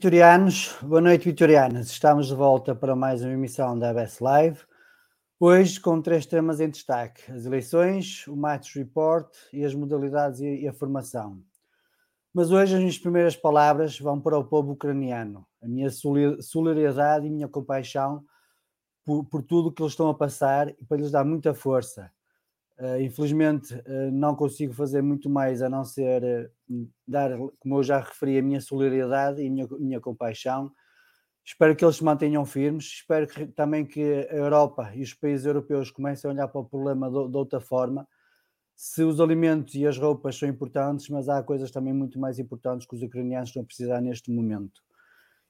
[0.00, 0.78] vitorianos.
[0.80, 1.88] Boa noite, vitorianas.
[1.88, 4.58] Estamos de volta para mais uma emissão da ABS Live.
[5.38, 10.66] Hoje com três temas em destaque: as eleições, o Match Report e as modalidades e
[10.66, 11.42] a formação.
[12.32, 15.46] Mas hoje as minhas primeiras palavras vão para o povo ucraniano.
[15.62, 18.24] A minha solidariedade e minha compaixão
[19.04, 22.10] por, por tudo que eles estão a passar e para lhes dar muita força
[23.00, 27.98] infelizmente uh, não consigo fazer muito mais a não ser uh, dar, como eu já
[27.98, 30.72] referi, a minha solidariedade e a minha, minha compaixão.
[31.44, 32.86] Espero que eles se mantenham firmes.
[32.86, 36.64] Espero que, também que a Europa e os países europeus comecem a olhar para o
[36.64, 38.06] problema de, de outra forma.
[38.74, 42.86] Se os alimentos e as roupas são importantes, mas há coisas também muito mais importantes
[42.86, 44.80] que os ucranianos estão a precisar neste momento.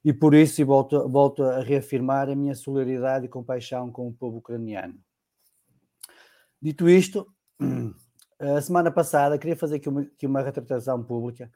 [0.04, 4.12] E por isso, e volto, volto a reafirmar a minha solidariedade e compaixão com o
[4.12, 4.98] povo ucraniano.
[6.62, 7.26] Dito isto,
[8.38, 11.50] a semana passada, queria fazer aqui uma, aqui uma retratação pública.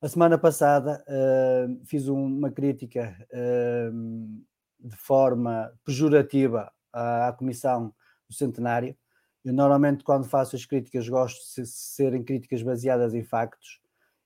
[0.00, 4.44] A semana passada uh, fiz uma crítica uh,
[4.78, 7.92] de forma pejorativa à, à, Comissão
[8.26, 8.96] do Centenário.
[9.44, 13.80] Eu normalmente, quando faço as críticas, gosto de serem críticas baseadas em factos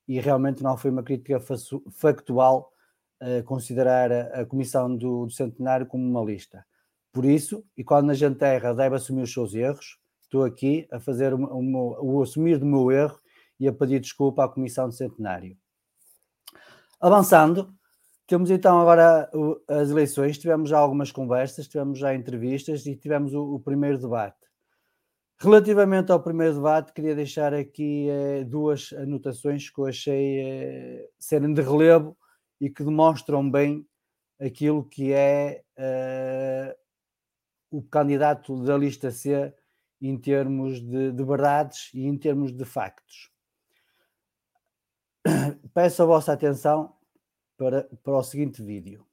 [0.07, 1.41] e realmente não foi uma crítica
[1.91, 2.71] factual
[3.21, 6.65] uh, considerar a, a Comissão do, do Centenário como uma lista.
[7.13, 10.01] Por isso, e quando a gente erra, deve assumir os seus erros,
[10.33, 13.21] estou aqui a fazer o, o, o assumir do meu erro
[13.61, 15.55] e a pedir desculpa à Comissão de Centenário.
[16.99, 17.75] Avançando,
[18.27, 19.31] temos então agora
[19.69, 24.39] as eleições, tivemos já algumas conversas, tivemos já entrevistas e tivemos o, o primeiro debate.
[25.39, 31.53] Relativamente ao primeiro debate, queria deixar aqui eh, duas anotações que eu achei eh, serem
[31.53, 32.17] de relevo
[32.61, 33.85] e que demonstram bem
[34.41, 36.77] aquilo que é eh,
[37.73, 39.53] o candidato da lista C
[40.03, 43.31] em termos de, de verdades e em termos de factos.
[45.73, 46.97] Peço a vossa atenção
[47.57, 49.07] para, para o seguinte vídeo.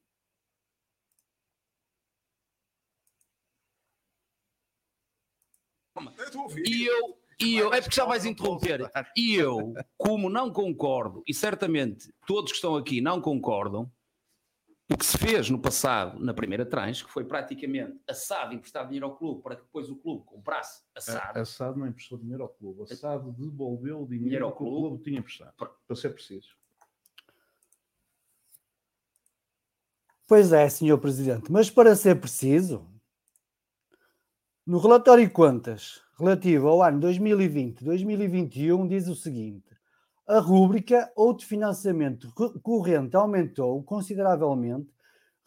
[6.66, 8.90] E eu, e eu, é porque já vais interromper.
[9.16, 13.92] E eu, como não concordo, e certamente todos que estão aqui não concordam,
[14.92, 19.06] o que se fez no passado, na primeira tranche, que foi praticamente assado emprestar dinheiro
[19.06, 21.38] ao clube para que depois o clube comprasse assado.
[21.38, 24.76] A, assado não emprestou dinheiro ao clube, assado devolveu o dinheiro, dinheiro ao que clube.
[24.76, 26.58] o clube tinha emprestado, para, para ser preciso.
[30.28, 32.88] Pois é, senhor Presidente, mas para ser preciso,
[34.66, 39.79] no relatório de contas relativo ao ano 2020-2021 diz o seguinte:
[40.30, 42.32] a rúbrica outro financiamento
[42.62, 44.94] corrente aumentou consideravelmente,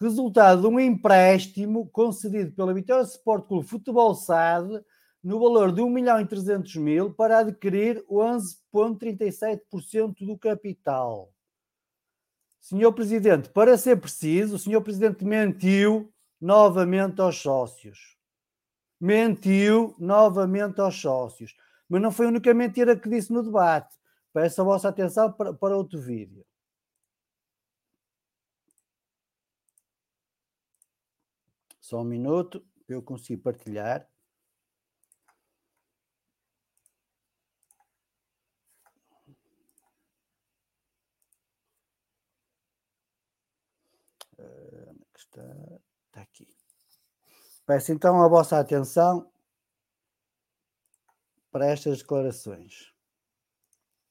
[0.00, 4.84] resultado de um empréstimo concedido pela Vitória Sport Clube Futebol SAD
[5.23, 11.32] no valor de 1 milhão e 300 mil para adquirir 11,37% do capital.
[12.61, 18.17] Senhor Presidente, para ser preciso, o Senhor Presidente mentiu novamente aos sócios.
[19.00, 21.55] Mentiu novamente aos sócios.
[21.88, 24.02] Mas não foi a única mentira que disse no debate.
[24.32, 26.44] Peço a vossa atenção para, para outro vídeo.
[31.81, 34.08] Só um minuto, eu consigo partilhar.
[45.14, 45.43] Está,
[46.06, 46.49] está aqui.
[47.67, 49.31] Peço então a vossa atenção
[51.50, 52.92] para estas declarações.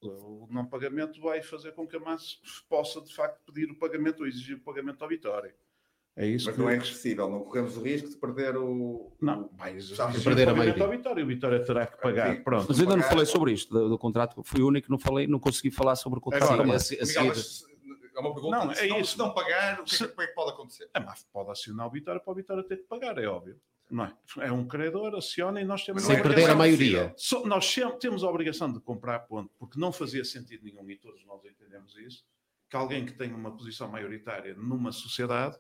[0.04, 4.22] O não pagamento vai fazer com que a MAS possa, de facto, pedir o pagamento
[4.22, 5.54] ou exigir o pagamento à Vitória.
[6.16, 6.62] É isso Mas que...
[6.62, 9.12] não é acessível, não corremos o risco de perder o.
[9.22, 9.50] Não,
[9.80, 10.98] Já o perder a pagamento maioria.
[10.98, 11.24] Vitória.
[11.24, 12.36] O Vitória terá que pagar.
[12.36, 12.44] Sim.
[12.44, 12.66] Pronto.
[12.68, 14.44] Mas eu ainda não pagar- falei sobre isto, do, do contrato.
[14.44, 16.44] Fui o único que não falei, não consegui falar sobre o contrato.
[16.44, 17.64] Agora, a, mas, se- a Miguel, mas
[18.14, 18.58] é uma pergunta.
[18.58, 19.12] Não, é se, não, isso.
[19.14, 20.90] se não pagar, o que, é Se- é que pode acontecer?
[20.94, 23.58] A MAF pode acionar o Vitória para o Vitória ter que pagar, é óbvio.
[23.92, 24.14] Não é?
[24.40, 27.14] é um credor, aciona e nós temos Sem perder a maioria.
[27.18, 30.96] Só- nós sempre temos a obrigação de comprar ponto, porque não fazia sentido nenhum, e
[30.96, 32.24] todos nós entendemos isso,
[32.70, 35.60] que alguém que tem uma posição maioritária numa sociedade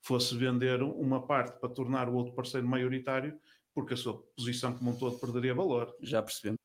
[0.00, 3.38] fosse vender uma parte para tornar o outro parceiro maioritário,
[3.74, 5.94] porque a sua posição como um todo perderia valor.
[6.00, 6.58] Já percebemos.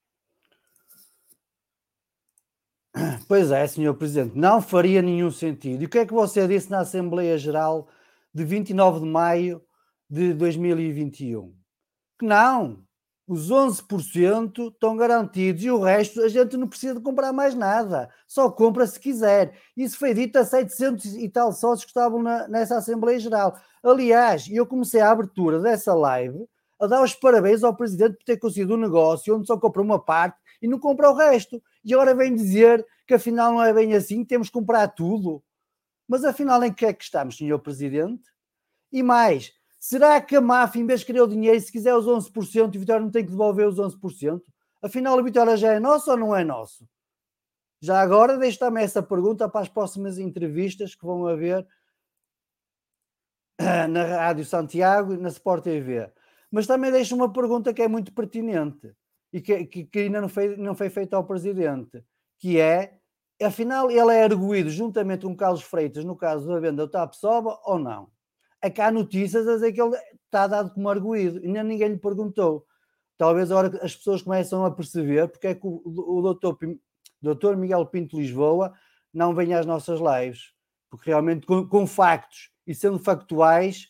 [3.27, 5.81] Pois é, senhor Presidente, não faria nenhum sentido.
[5.81, 7.89] E o que é que você disse na Assembleia Geral
[8.33, 9.61] de 29 de maio
[10.09, 11.53] de 2021?
[12.19, 12.83] Que não,
[13.27, 18.09] os 11% estão garantidos e o resto a gente não precisa de comprar mais nada,
[18.27, 19.57] só compra se quiser.
[19.75, 23.57] Isso foi dito a 700 e tal sócios que estavam na- nessa Assembleia Geral.
[23.81, 26.45] Aliás, eu comecei a abertura dessa live
[26.79, 30.03] a dar os parabéns ao Presidente por ter conseguido um negócio onde só compra uma
[30.03, 31.61] parte e não compra o resto.
[31.83, 35.41] E agora vem dizer que afinal não é bem assim, temos que comprar tudo.
[36.07, 38.23] Mas afinal, em que é que estamos, senhor Presidente?
[38.91, 39.53] E mais,
[39.85, 42.79] será que a máfia, em vez de querer o dinheiro, se quiser os 11%, o
[42.79, 44.41] Vitória não tem que devolver os 11%?
[44.81, 46.87] Afinal, o Vitória já é nosso ou não é nosso?
[47.81, 51.67] Já agora, deixo também essa pergunta para as próximas entrevistas que vão haver
[53.59, 56.09] eh, na Rádio Santiago e na Sport TV.
[56.51, 58.93] Mas também deixo uma pergunta que é muito pertinente
[59.33, 62.03] e que, que- que ainda não foi, não foi feita ao Presidente,
[62.39, 62.99] que é,
[63.41, 67.79] afinal, ele é arguído juntamente com Carlos Freitas no caso da venda do TAPSOBA ou
[67.79, 68.09] não?
[68.63, 71.97] É que há notícias a dizer que ele está dado como arguído, ainda ninguém lhe
[71.97, 72.65] perguntou.
[73.17, 76.57] Talvez agora que as pessoas começam a perceber porque é que o, o doutor,
[77.21, 78.73] doutor Miguel Pinto Lisboa
[79.13, 80.53] não vem às nossas lives,
[80.89, 83.89] porque realmente com, com factos e sendo factuais,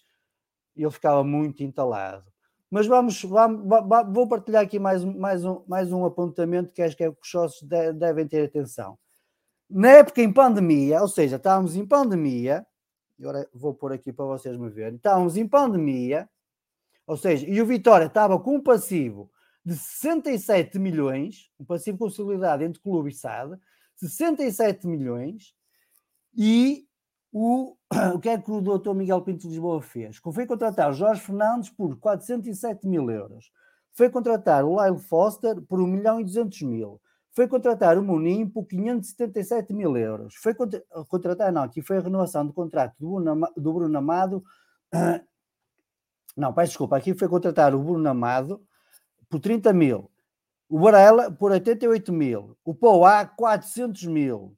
[0.75, 2.25] ele ficava muito entalado.
[2.70, 6.82] Mas vamos, vamos va- va- vou partilhar aqui mais, mais, um, mais um apontamento que
[6.82, 8.98] acho que é que os sócios de- devem ter atenção.
[9.70, 12.73] Na época em pandemia, ou seja, estávamos em pandemia, e
[13.24, 16.30] agora vou pôr aqui para vocês me verem, estávamos em pandemia,
[17.08, 19.32] ou seja, e o Vitória estava com um passivo
[19.65, 23.58] de 67 milhões, um passivo consolidado entre clube e SAD,
[23.96, 25.56] 67 milhões,
[26.36, 26.86] e
[27.32, 27.75] o,
[28.13, 30.18] o que é que o doutor Miguel Pinto de Lisboa fez?
[30.18, 33.51] Foi contratar o Jorge Fernandes por 407 mil euros.
[33.94, 37.00] Foi contratar o Lyle Foster por 1 milhão e 200 mil.
[37.33, 40.35] Foi contratar o Munim por 577 mil euros.
[40.35, 44.43] Foi contra- contratar, não, aqui foi a renovação do contrato do Bruno, do Bruno Amado.
[46.37, 48.63] não, peço desculpa, aqui foi contratar o Bruno Amado
[49.29, 50.11] por 30 mil.
[50.69, 52.55] O Varela por 88 mil.
[52.63, 54.55] O Poá, 400 mil.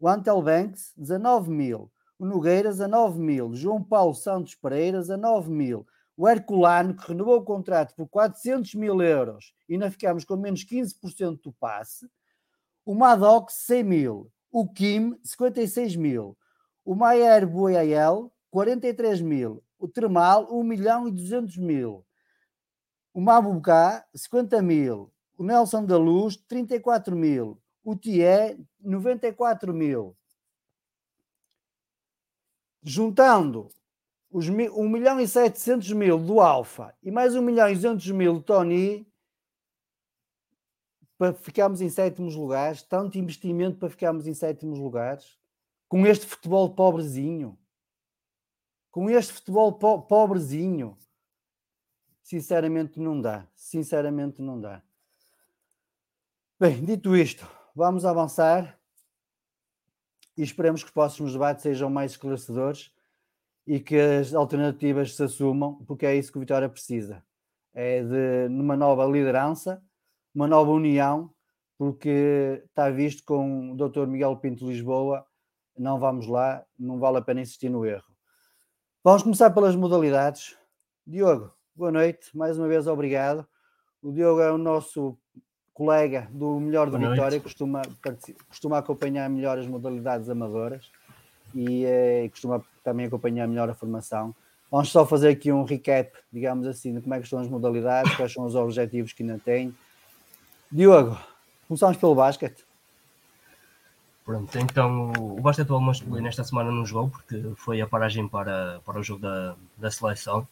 [0.00, 1.90] O Antel Banks, 19 mil.
[2.18, 3.54] O Nogueira, 19 mil.
[3.54, 5.86] João Paulo Santos Pereira, 19 mil.
[6.16, 10.64] O Herculano, que renovou o contrato por 400 mil euros e ainda ficamos com menos
[10.64, 12.08] 15% do passe.
[12.84, 14.32] O Madoc, 100 mil.
[14.52, 16.36] O Kim, 56 mil.
[16.84, 19.64] O Maier Boiael, 43 mil.
[19.78, 22.06] O Termal, 1 milhão e 200 mil.
[23.12, 25.12] O Mabucá, 50 mil.
[25.36, 27.60] O Nelson da Luz, 34 mil.
[27.82, 30.16] O Tié, 94 mil.
[32.82, 33.70] Juntando
[34.34, 38.10] os mi- 1 milhão e 700 mil do Alfa e mais 1 milhão e 200
[38.10, 39.06] mil do Tony,
[41.16, 45.38] para ficarmos em sétimos lugares, tanto investimento para ficarmos em sétimos lugares,
[45.88, 47.56] com este futebol pobrezinho.
[48.90, 50.96] com este futebol po pobrezinho,
[52.22, 53.46] sinceramente não dá.
[53.54, 54.82] Sinceramente não dá.
[56.60, 58.78] Bem, dito isto, vamos avançar
[60.36, 62.93] e esperemos que os próximos debates sejam mais esclarecedores
[63.66, 67.22] e que as alternativas se assumam, porque é isso que o Vitória precisa.
[67.72, 69.82] É de numa nova liderança,
[70.34, 71.30] uma nova união,
[71.78, 74.06] porque está visto com o Dr.
[74.06, 75.26] Miguel Pinto Lisboa,
[75.76, 78.04] não vamos lá, não vale a pena insistir no erro.
[79.02, 80.56] Vamos começar pelas modalidades.
[81.06, 83.46] Diogo, boa noite, mais uma vez obrigado.
[84.02, 85.18] O Diogo é o nosso
[85.72, 87.82] colega do Melhor de Vitória, costuma,
[88.48, 90.90] costuma acompanhar melhor as modalidades amadoras
[91.52, 94.34] e eh, costuma também acompanhar melhor a formação.
[94.70, 98.14] Vamos só fazer aqui um recap, digamos assim, de como é que estão as modalidades,
[98.14, 99.74] quais são os objetivos que ainda tem.
[100.70, 101.18] Diogo,
[101.66, 102.64] começamos pelo basquete.
[104.24, 108.98] Pronto, então o basquetebol masculino esta semana não jogou porque foi a paragem para, para
[108.98, 110.48] o jogo da, da seleção,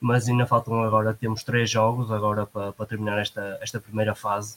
[0.00, 4.56] mas ainda faltam agora, temos três jogos agora para, para terminar esta, esta primeira fase.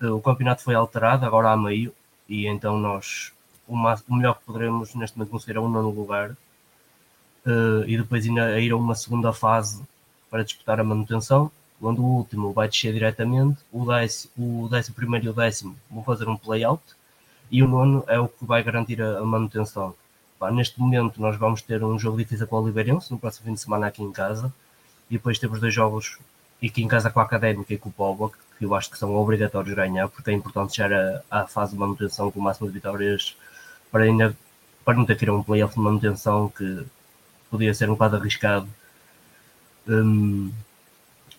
[0.00, 1.92] O campeonato foi alterado agora a meio
[2.26, 3.32] e então nós
[3.68, 6.34] o, mais, o melhor que poderemos neste momento conseguir é um nono lugar
[7.46, 9.82] uh, e depois ainda ir a uma segunda fase
[10.30, 11.50] para disputar a manutenção,
[11.82, 16.04] onde o último vai descer diretamente, o décimo, o décimo primeiro e o décimo vão
[16.04, 16.82] fazer um play-out
[17.50, 19.94] e o nono é o que vai garantir a, a manutenção.
[20.38, 23.54] Pá, neste momento nós vamos ter um jogo difícil com o Oliveirense no próximo fim
[23.54, 24.52] de semana aqui em casa
[25.10, 26.18] e depois temos dois jogos
[26.62, 29.14] aqui em casa com a Académica e com o Póvoa que eu acho que são
[29.16, 33.36] obrigatórios ganhar porque é importante chegar à fase de manutenção com o máximo de vitórias
[33.90, 34.36] para, ainda,
[34.84, 36.86] para não ter que ir a um playoff de manutenção que
[37.50, 38.68] podia ser um bocado arriscado.
[39.88, 40.50] Um,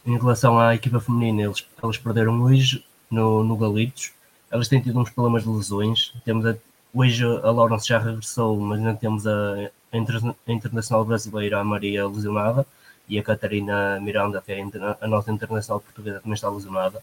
[0.06, 4.12] em relação à equipa feminina, eles, eles perderam hoje no, no Galitos.
[4.50, 6.14] Elas têm tido uns problemas de lesões.
[6.26, 6.56] Temos a,
[6.94, 12.66] hoje a Laurence já regressou, mas ainda temos a, a internacional brasileira, a Maria, lesionada,
[13.08, 14.62] e a Catarina Miranda, que é
[15.02, 17.02] a, nossa internacional portuguesa, também está lesionada.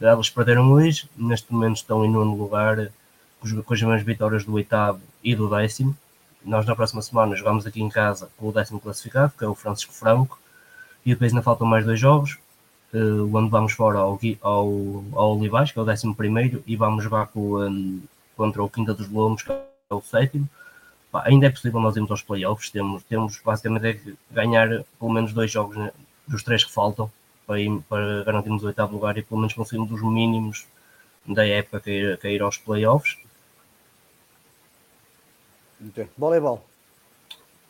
[0.00, 2.90] Elas perderam hoje, neste momento estão em nono lugar,
[3.40, 5.96] com as mesmas vitórias do oitavo e do décimo.
[6.46, 9.54] Nós na próxima semana jogamos aqui em casa com o décimo classificado, que é o
[9.56, 10.38] Francisco Franco,
[11.04, 12.38] e depois ainda faltam mais dois jogos,
[12.94, 17.02] uh, onde vamos fora ao, ao, ao Olivais, que é o décimo primeiro, e vamos
[17.02, 18.00] jogar com, um,
[18.36, 19.58] contra o Quinta dos Lomos, que é
[19.90, 20.48] o sétimo.
[21.10, 24.68] Pá, ainda é possível nós irmos aos playoffs, temos, temos basicamente é que ganhar
[25.00, 25.90] pelo menos dois jogos né,
[26.28, 27.10] dos três que faltam
[27.44, 30.64] para, ir, para garantirmos o oitavo lugar e pelo menos conseguirmos os mínimos
[31.26, 33.18] da época que ir, que ir aos playoffs
[35.88, 36.08] Okay.
[36.16, 36.64] Voleibol.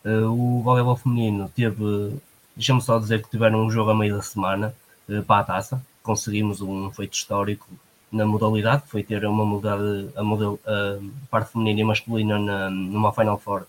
[0.04, 2.16] Uh, o voleibol feminino teve,
[2.54, 4.74] deixa-me só dizer que tiveram um jogo a meio da semana
[5.08, 5.82] uh, para a taça.
[6.02, 7.66] Conseguimos um feito histórico
[8.12, 10.98] na modalidade, que foi ter uma modalidade, a, model, a
[11.28, 13.66] parte feminina e masculina na, numa Final Four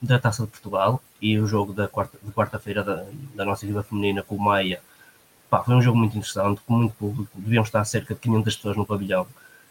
[0.00, 3.04] da Taça de Portugal e o jogo da quarta, de quarta-feira da,
[3.34, 4.80] da, nossa equipa feminina com o Maia.
[5.50, 8.76] Pá, foi um jogo muito interessante, com muito público, deviam estar cerca de 500 pessoas
[8.76, 9.26] no pavilhão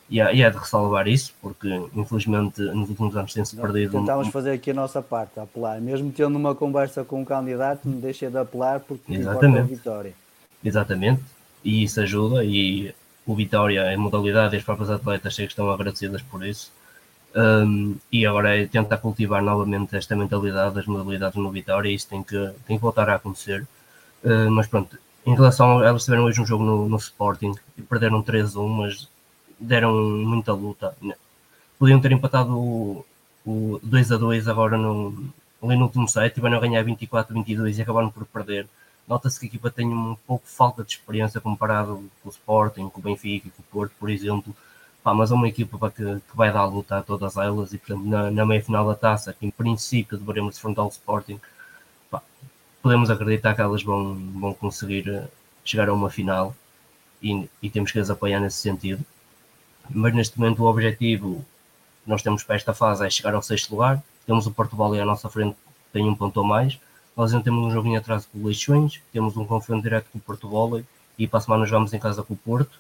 [0.10, 4.00] e é, e é de ressalvar isso, porque infelizmente nos últimos anos tem-se perdido.
[4.00, 4.32] Tentámos um...
[4.32, 5.80] fazer aqui a nossa parte, a apelar.
[5.80, 9.60] Mesmo tendo uma conversa com o um candidato, não deixa de apelar porque Exatamente.
[9.60, 10.14] a vitória.
[10.64, 11.24] Exatamente,
[11.64, 12.44] e isso ajuda.
[12.44, 12.94] E
[13.26, 16.72] o Vitória, a modalidade e as próprias atletas sei que estão agradecidas por isso.
[17.36, 22.10] Um, e agora é tentar cultivar novamente esta mentalidade das modalidades no Vitória e isso
[22.10, 23.68] tem que, tem que voltar a acontecer.
[24.24, 27.84] Uh, mas pronto, em relação a elas tiveram hoje um jogo no, no Sporting e
[27.84, 29.08] perderam 3-1, mas
[29.60, 30.96] deram muita luta.
[31.78, 33.06] Podiam ter empatado o,
[33.46, 37.82] o 2 a 2 agora no, ali no último set, tiveram a ganhar 24-22 e
[37.82, 38.68] acabaram por perder.
[39.08, 43.00] Nota-se que a equipa tem um pouco falta de experiência comparado com o Sporting, com
[43.00, 44.56] o Benfica e com o Porto, por exemplo.
[45.04, 47.78] Pá, mas é uma equipa que, que, vai dar a luta a todas elas e,
[47.78, 51.40] portanto, na, na meia final da taça, que em princípio deveremos enfrentar o Sporting,
[52.12, 52.22] pá,
[52.82, 55.28] podemos acreditar que elas vão, vão conseguir eh,
[55.64, 56.56] chegar a uma final
[57.24, 59.04] e, e temos que as apoiar nesse sentido
[59.90, 61.46] mas neste momento o objetivo
[62.06, 64.02] nós temos para esta fase é chegar ao sexto lugar.
[64.26, 65.56] Temos o Porto Vale à nossa frente,
[65.94, 66.80] tem um ponto a mais.
[67.16, 70.22] Nós ainda temos um joguinho atrás com o Leixões, temos um confronto direto com o
[70.22, 70.86] Porto Vale
[71.18, 72.80] e para a semana jogamos em casa com o Porto.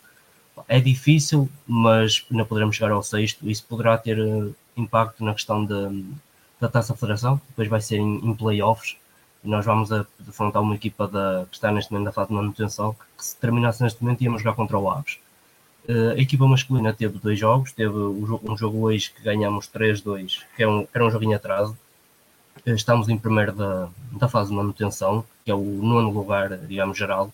[0.67, 3.49] É difícil, mas ainda poderemos chegar ao sexto.
[3.49, 5.91] Isso poderá ter uh, impacto na questão da,
[6.59, 8.97] da Taça Federação, depois vai ser em, em playoffs.
[9.43, 12.35] E nós vamos a defrontar uma equipa da, que está neste momento na fase de
[12.35, 15.17] manutenção, que se terminasse neste momento íamos jogar contra o Aves.
[15.89, 20.61] Uh, a equipa masculina teve dois jogos, teve um jogo hoje que ganhamos 3-2, que
[20.61, 21.75] é um, era um joguinho atraso.
[22.63, 26.95] Uh, estamos em primeiro da, da fase de manutenção, que é o nono lugar, digamos,
[26.95, 27.33] geral.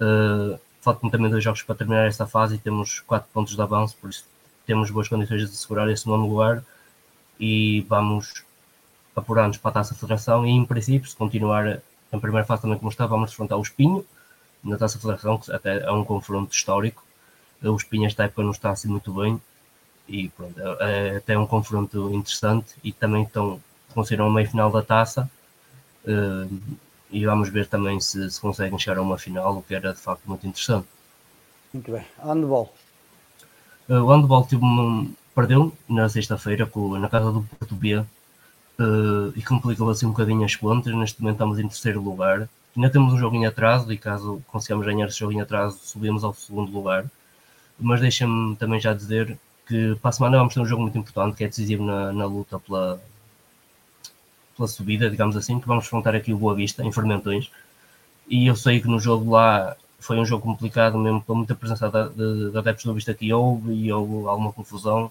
[0.00, 3.96] Uh, faltam também dois jogos para terminar esta fase e temos quatro pontos de avanço,
[4.00, 4.24] por isso
[4.64, 6.62] temos boas condições de segurar esse nono lugar
[7.40, 8.44] e vamos
[9.16, 12.90] apurar-nos para a Taça Federação e, em princípio, se continuar na primeira fase também como
[12.90, 14.06] está, vamos enfrentar o Espinho,
[14.62, 17.02] na Taça Federação, que até é um confronto histórico.
[17.62, 19.40] O Espinho esta época não está assim muito bem
[20.08, 23.60] e pronto, é, é até um confronto interessante e também estão,
[23.94, 25.30] conseguiram a meia final da Taça
[26.04, 26.60] uh,
[27.10, 30.00] e vamos ver também se, se conseguem chegar a uma final, o que era de
[30.00, 30.86] facto muito interessante.
[31.72, 32.04] Muito bem.
[32.22, 32.72] Handball.
[33.88, 38.06] Uh, o handball teve uma, perdeu na sexta-feira na casa do Porto B uh,
[39.36, 40.94] e complicou assim um bocadinho as contas.
[40.94, 42.48] Neste momento estamos em terceiro lugar.
[42.74, 46.72] Ainda temos um joguinho atrás e caso consigamos ganhar esse joguinho atrás, subimos ao segundo
[46.72, 47.06] lugar.
[47.82, 49.36] Mas deixa-me também já dizer
[49.66, 52.26] que para a semana vamos ter um jogo muito importante que é decisivo na, na
[52.26, 53.00] luta pela,
[54.56, 57.50] pela subida, digamos assim, que vamos enfrentar aqui o Boa Vista em Fermentões.
[58.28, 61.88] E eu sei que no jogo lá foi um jogo complicado mesmo pela muita presença
[61.88, 65.10] de, de adeptos do Vista que houve e houve alguma confusão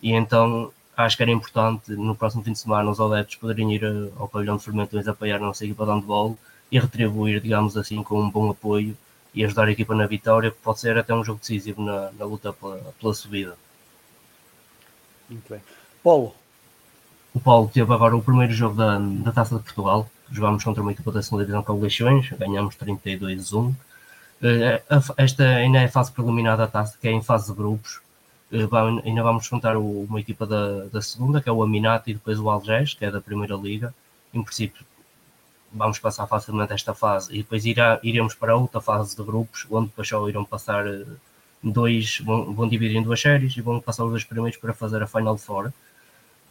[0.00, 3.82] e então acho que era importante no próximo fim de semana os adeptos poderem ir
[3.84, 6.38] eh, ao pavilhão de Fermentões apoiar a nossa equipa de handball
[6.70, 8.96] e retribuir, digamos assim, com um bom apoio
[9.34, 12.24] e ajudar a equipa na vitória, que pode ser até um jogo decisivo na, na
[12.24, 13.56] luta pela, pela subida.
[15.28, 15.60] Muito bem.
[16.02, 16.34] Paulo.
[17.34, 20.08] O Paulo teve agora o primeiro jogo da, da Taça de Portugal.
[20.30, 23.74] Jogámos contra uma equipa da segunda divisão com o Leixões, ganhamos 32-1.
[24.42, 24.82] Eh,
[25.16, 28.00] esta ainda é a fase preliminar da taça, que é em fase de grupos.
[28.52, 28.68] Eh,
[29.04, 32.50] ainda vamos juntar uma equipa da, da segunda, que é o Aminati, e depois o
[32.50, 33.94] Algés, que é da primeira liga.
[34.32, 34.84] Em princípio,
[35.72, 39.88] vamos passar facilmente esta fase e depois irá, iremos para outra fase de grupos, onde
[39.88, 41.04] depois só irão passar eh,
[41.62, 45.02] dois, vão, vão dividir em duas séries e vão passar os dois primeiros para fazer
[45.02, 45.72] a Final Four.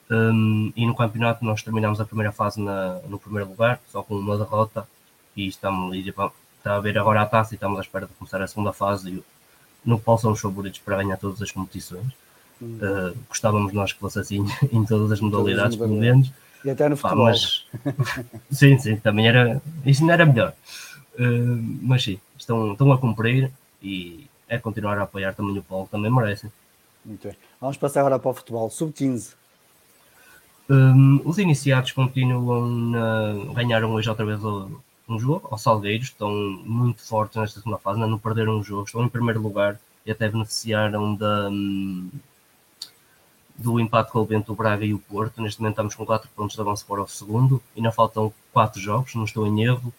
[0.09, 4.15] Um, e no campeonato nós terminamos a primeira fase na, no primeiro lugar, só com
[4.15, 4.87] uma derrota,
[5.35, 8.47] e estamos está a ver agora a taça e estamos à espera de começar a
[8.47, 9.23] segunda fase
[9.85, 12.07] e qual são os favoritos para ganhar todas as competições.
[12.61, 12.79] Hum.
[12.81, 16.31] Uh, gostávamos nós que fosse assim em todas as modalidades, pelo menos.
[16.63, 17.25] E até no futebol.
[17.25, 17.65] Pá, mas...
[18.51, 19.61] sim, sim, também era.
[19.85, 20.53] Isso não era melhor.
[21.19, 25.87] Uh, mas sim, estão, estão a cumprir e é continuar a apoiar também o Paulo,
[25.91, 26.51] também merecem.
[27.03, 27.37] Muito bem.
[27.59, 28.69] Vamos passar agora para o futebol.
[28.69, 29.33] Sub-15.
[30.69, 34.69] Um, os iniciados continuam a ganharam hoje outra vez o,
[35.07, 39.03] um jogo ao Salgueiros, estão muito fortes nesta segunda fase, não perderam um jogo, estão
[39.03, 42.09] em primeiro lugar e até beneficiaram da, hum,
[43.57, 45.41] do empate com o Bento, o Braga e o Porto.
[45.41, 49.15] Neste momento estamos com 4 pontos de avanço para o segundo, ainda faltam 4 jogos,
[49.15, 49.93] não estou em erro,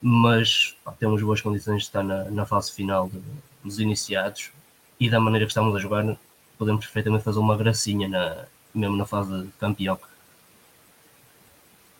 [0.00, 3.20] mas pá, temos boas condições de estar na, na fase final de,
[3.64, 4.50] dos iniciados
[5.00, 6.16] e da maneira que estamos a jogar,
[6.58, 8.44] podemos perfeitamente fazer uma gracinha na,
[8.74, 9.98] mesmo na fase de campeão.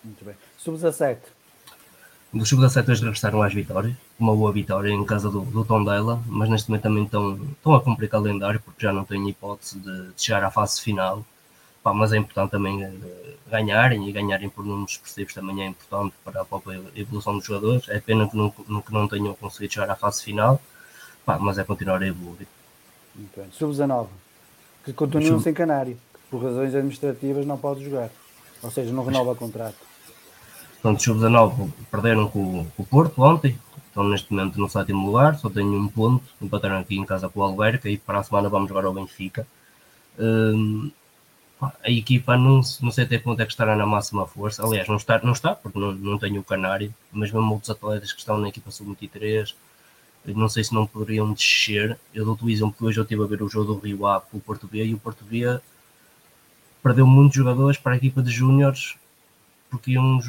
[0.05, 0.35] Muito bem.
[0.59, 1.19] Sub-17.
[2.33, 6.69] Os sub-17 regressaram às vitórias, uma boa vitória em casa do, do Tondela, mas neste
[6.69, 10.45] momento também estão, estão a cumprir calendário porque já não têm hipótese de, de chegar
[10.45, 11.25] à fase final.
[11.83, 13.01] Pá, mas é importante também uh,
[13.51, 17.89] ganharem e ganharem por números expressivos também é importante para a própria evolução dos jogadores.
[17.89, 20.61] É pena que não, que não tenham conseguido chegar à fase final,
[21.25, 22.47] pá, mas é continuar a evoluir.
[23.53, 24.07] Sub-19,
[24.85, 28.11] que continuam Sub sem canário, que por razões administrativas não pode jogar,
[28.63, 29.88] ou seja, não renova contrato.
[30.81, 35.51] Portanto, sub-19 perderam com, com, o Porto ontem, estão neste momento no sétimo lugar, só
[35.51, 38.69] têm um ponto, empataram aqui em casa com o Alberca e para a semana vamos
[38.69, 39.47] jogar ao Benfica.
[40.19, 40.91] Um,
[41.61, 44.97] a equipa não, não sei até quanto é que estará na máxima força, aliás, não
[44.97, 48.39] está, não está porque não, não tem o Canário, mas mesmo outros atletas que estão
[48.39, 49.55] na equipa sub-23,
[50.27, 51.99] não sei se não poderiam descer.
[52.15, 54.37] Eu dou-te exemplo que hoje eu estive a ver o jogo do Rio A com
[54.37, 55.59] o Porto B e o Porto B
[56.83, 58.97] perdeu muitos jogadores para a equipa de júniores
[59.71, 60.21] porque iam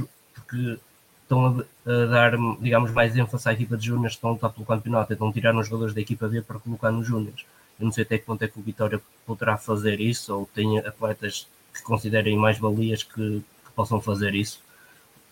[0.49, 0.79] porque
[1.21, 4.65] estão a, dar, digamos, mais ênfase à equipa de júniores que estão a lutar pelo
[4.65, 7.45] campeonato, então tirar os jogadores da equipa B para colocar nos júniores.
[7.79, 10.79] Eu não sei até que ponto é que o Vitória poderá fazer isso, ou tem
[10.79, 14.59] atletas que considerem mais valias que, que possam fazer isso,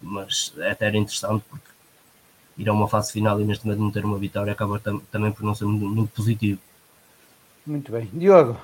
[0.02, 1.66] mas é até era interessante porque
[2.58, 5.32] ir a uma fase final e neste momento não ter uma vitória acaba tam também
[5.32, 6.60] por não ser muito, muito positivo.
[7.66, 8.08] Muito bem.
[8.14, 8.58] Diogo,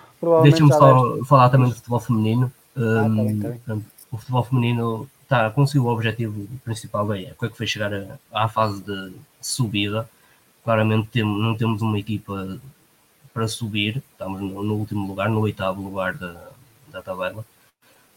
[0.43, 2.51] Deixa-me só falar também do futebol feminino.
[2.77, 3.85] Ah, tá bem, tá bem.
[4.09, 8.47] O futebol feminino tá, conseguiu o objetivo principal da época, que foi chegar a, à
[8.47, 10.07] fase de subida.
[10.63, 12.59] Claramente temos, não temos uma equipa
[13.33, 16.51] para subir, estamos no, no último lugar, no oitavo lugar da,
[16.91, 17.43] da tabela.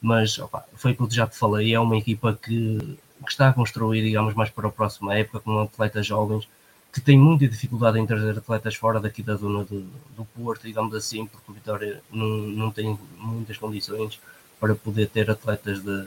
[0.01, 2.79] Mas opa, foi aquilo que já te falei, é uma equipa que,
[3.25, 6.47] que está a construir, digamos, mais para a próxima época, com atletas jovens
[6.93, 9.85] que tem muita dificuldade em trazer atletas fora daqui da zona de,
[10.17, 14.19] do Porto, digamos assim, porque o Vitória não, não tem muitas condições
[14.59, 16.07] para poder ter atletas de,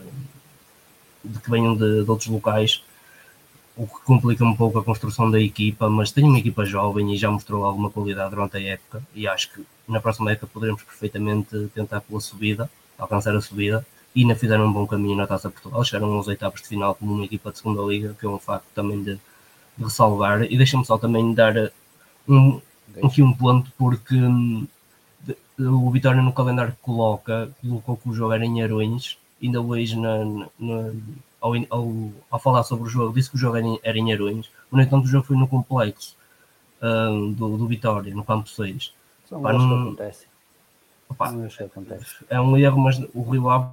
[1.23, 2.83] de que venham de, de, outros locais,
[3.75, 7.17] o que complica um pouco a construção da equipa, mas tem uma equipa jovem e
[7.17, 11.69] já mostrou alguma qualidade durante a época e acho que na próxima época poderemos perfeitamente
[11.73, 15.83] tentar pela subida, alcançar a subida e ainda fizeram um bom caminho na Taça Portugal,
[15.83, 18.65] chegaram aos oitavos de final como uma equipa de segunda liga, que é um facto
[18.73, 19.15] também de,
[19.77, 20.43] de ressalvar.
[20.43, 21.71] E deixa-me só também dar
[22.27, 22.59] um,
[23.03, 24.67] aqui um ponto, porque hum,
[25.59, 30.25] o Vitória no calendário coloca, colocou que o jogo era em Arões, ainda hoje na,
[30.59, 30.93] na-
[31.41, 31.93] ao, ao,
[32.31, 34.81] ao falar sobre o jogo, disse que o jogo era em, era em Arões, no
[34.81, 36.15] entanto o jogo foi no complexo
[36.81, 38.93] hum, do, do Vitória, no campo 6.
[39.25, 40.27] São Pá, erros que não- acontecem.
[41.09, 42.27] Opa, São erros que acontecem.
[42.29, 43.69] é um erro, mas o Rio Ave,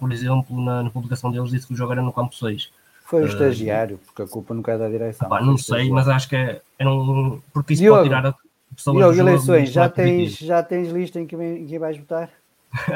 [0.00, 2.70] por exemplo, na, na publicação deles disse que o jogo era no campo 6.
[3.04, 5.28] Foi o Ah, estagiário, porque a culpa nunca é da direção.
[5.28, 7.40] Foi não sei, mas acho que é, era um.
[7.52, 8.34] Porque isso Diogo, pode tirar a
[8.74, 12.30] pessoas Diogo, eleições, já tens, já tens lista em que, em que vais votar?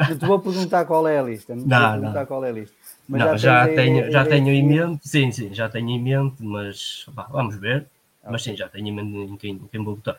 [0.09, 1.55] Não te vou perguntar qual é a lista.
[1.55, 2.25] Não Não, não.
[2.25, 2.75] qual é a lista.
[3.07, 6.43] Mas Não, já, a- tenho, já tenho em mente, sim, sim, já tenho em mente,
[6.43, 7.87] mas pá, vamos ver.
[8.29, 10.17] Mas sim, já tenho em mente em quem, em quem vou votar.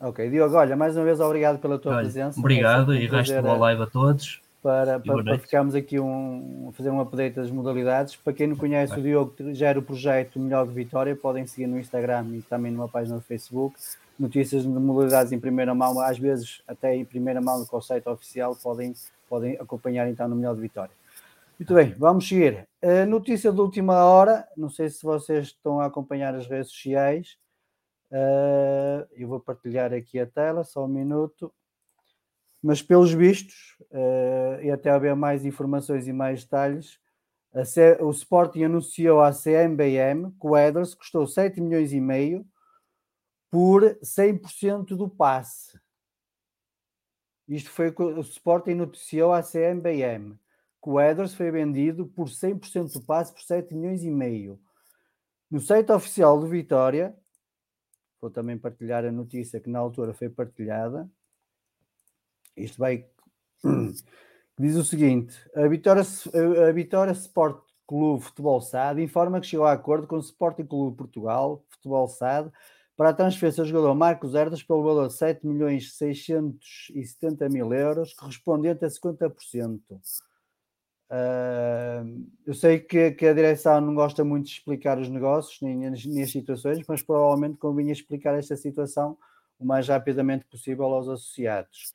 [0.00, 2.40] Ok, Diogo, olha, mais uma vez obrigado pela tua Olha, presença.
[2.40, 4.40] obrigado É sempre e resto boa eh, live a todos.
[4.62, 8.16] para, para, para ficarmos aqui um, fazer um update das modalidades.
[8.16, 11.78] Para quem não conhece, o Diogo gera o projeto Melhor de Vitória, podem seguir no
[11.78, 13.76] Instagram e também numa página do Facebook.
[14.20, 18.06] Notícias de modalidades em primeira mão, às vezes até em primeira mão com o site
[18.06, 18.92] oficial, podem,
[19.26, 20.92] podem acompanhar então no Melhor de Vitória.
[21.58, 22.68] Muito bem, vamos seguir.
[22.82, 27.38] A notícia de última hora, não sei se vocês estão a acompanhar as redes sociais.
[28.12, 31.50] eh, eu vou partilhar aqui a tela, só um minuto
[32.62, 36.98] mas pelos vistos, eh, e até haver mais informações e mais detalhes,
[38.00, 42.46] o Sporting anunciou à CMBM que o Eders custou 7 milhões e meio
[43.50, 45.78] por 100% do passe.
[47.48, 50.38] Isto foi o que o Sporting noticiou à CMBM,
[50.82, 54.60] que o Eders foi vendido por 100% do passe por 7 milhões e meio.
[55.50, 57.12] No site oficial do Vitória,
[58.20, 61.10] vou também partilhar a notícia que na altura foi partilhada,
[62.56, 63.06] isto vai.
[64.58, 66.02] Diz o seguinte: a Vitória,
[66.68, 70.96] a Vitória Sport Clube Futebol SAD informa que chegou a acordo com o Sporting Clube
[70.96, 72.52] Portugal Futebol SAD
[73.00, 78.12] para a transferência do jogador Marcos Herdas pelo valor de 7 milhões 670 mil euros,
[78.12, 79.80] correspondente a 50%.
[81.08, 82.04] Ah,
[82.44, 86.22] eu sei que, que a direção não gosta muito de explicar os negócios nem nem
[86.22, 89.16] as situações, mas provavelmente convinha explicar esta situação
[89.58, 91.94] o mais rapidamente possível aos associados.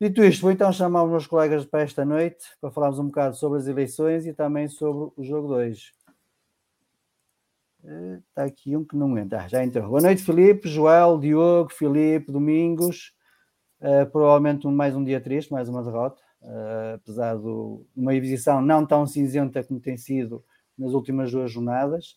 [0.00, 3.34] Dito isto, vou então chamar os meus colegas para esta noite para falarmos um bocado
[3.34, 5.97] sobre as eleições e também sobre o jogo 2.
[7.84, 9.42] Está aqui um que não entra.
[9.42, 9.88] Ah, já entrou.
[9.88, 13.12] Boa noite, Filipe, Joel, Diogo, Filipe, Domingos.
[13.80, 16.20] Uh, provavelmente um, mais um dia triste, mais uma derrota.
[16.42, 17.46] Uh, apesar de
[17.96, 20.44] uma exibição não tão cinzenta como tem sido
[20.76, 22.16] nas últimas duas jornadas.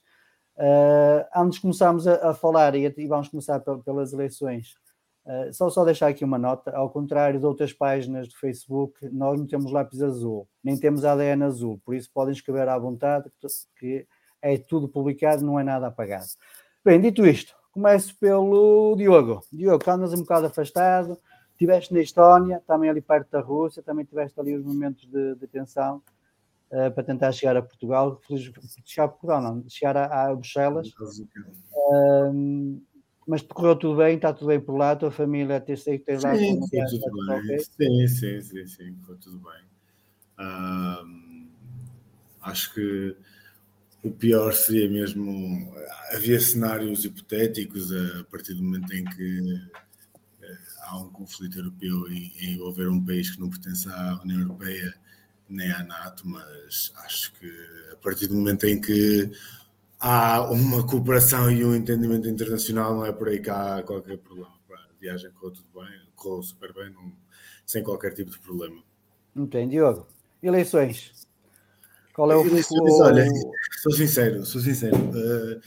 [0.57, 4.75] Uh, antes de começarmos a, a falar, e, e, vamos começar pelas eleições,
[5.23, 9.39] Uh, só, só deixar aqui uma nota, ao contrário de outras páginas do Facebook, nós
[9.39, 13.31] não temos lápis azul, nem temos ADN azul, por isso podem escrever à vontade,
[13.77, 14.07] que
[14.41, 16.27] é tudo publicado, não é nada apagado.
[16.83, 19.43] Bem, dito isto, começo pelo Diogo.
[19.51, 21.17] Diogo, andas um bocado afastado,
[21.51, 25.47] estiveste na Estónia, também ali perto da Rússia, também tiveste ali os momentos de, de
[25.47, 26.01] tensão
[26.71, 28.19] uh, para tentar chegar a Portugal,
[28.83, 30.87] chegar a Portugal não, chegar a, a Bruxelas.
[31.71, 32.81] Uh,
[33.27, 36.05] mas correu tudo bem, está tudo bem por lá, a tua família até sei que
[36.05, 37.33] tens lá sim, sim, tudo.
[37.33, 37.59] Okay?
[37.59, 39.63] sim, sim, sim, sim, foi tudo bem.
[40.39, 41.47] Um,
[42.41, 43.15] acho que
[44.03, 45.73] o pior seria mesmo
[46.11, 49.71] havia cenários hipotéticos a partir do momento em que uh,
[50.83, 54.93] há um conflito europeu e, e houver um país que não pertence à União Europeia
[55.47, 57.47] nem à NATO, mas acho que
[57.91, 59.29] a partir do momento em que
[59.99, 64.59] há uma cooperação e um entendimento internacional, não é por aí que há qualquer problema.
[64.71, 67.11] A viagem correu tudo bem, correu super bem, não,
[67.65, 68.81] sem qualquer tipo de problema.
[69.35, 70.07] Não tem, Diogo.
[70.41, 71.20] Eleições.
[72.21, 73.27] Qual é o Eleições, Olha,
[73.81, 74.95] sou sincero, sou sincero.
[74.95, 75.59] Uh,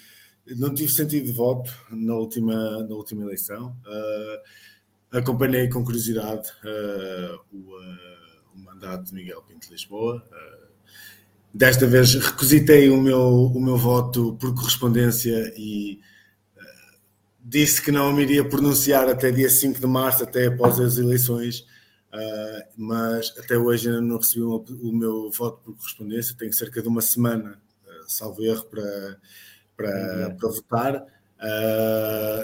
[0.56, 3.76] não tive sentido de voto na última, na última eleição.
[3.84, 7.58] Uh, acompanhei com curiosidade uh, o,
[8.54, 10.24] o, mandato de Miguel Pinto de Lisboa
[11.52, 15.98] desta vez requisitei o meu, o meu voto por correspondência e
[17.44, 21.66] disse que não me iria pronunciar até dia 5 de março, até após as eleições,
[22.14, 26.36] uh, mas até hoje ainda não recebi o, o, meu voto por correspondência.
[26.36, 29.18] Tenho cerca de uma semana, uh, salvo erro, para,
[29.76, 31.06] para, para votar.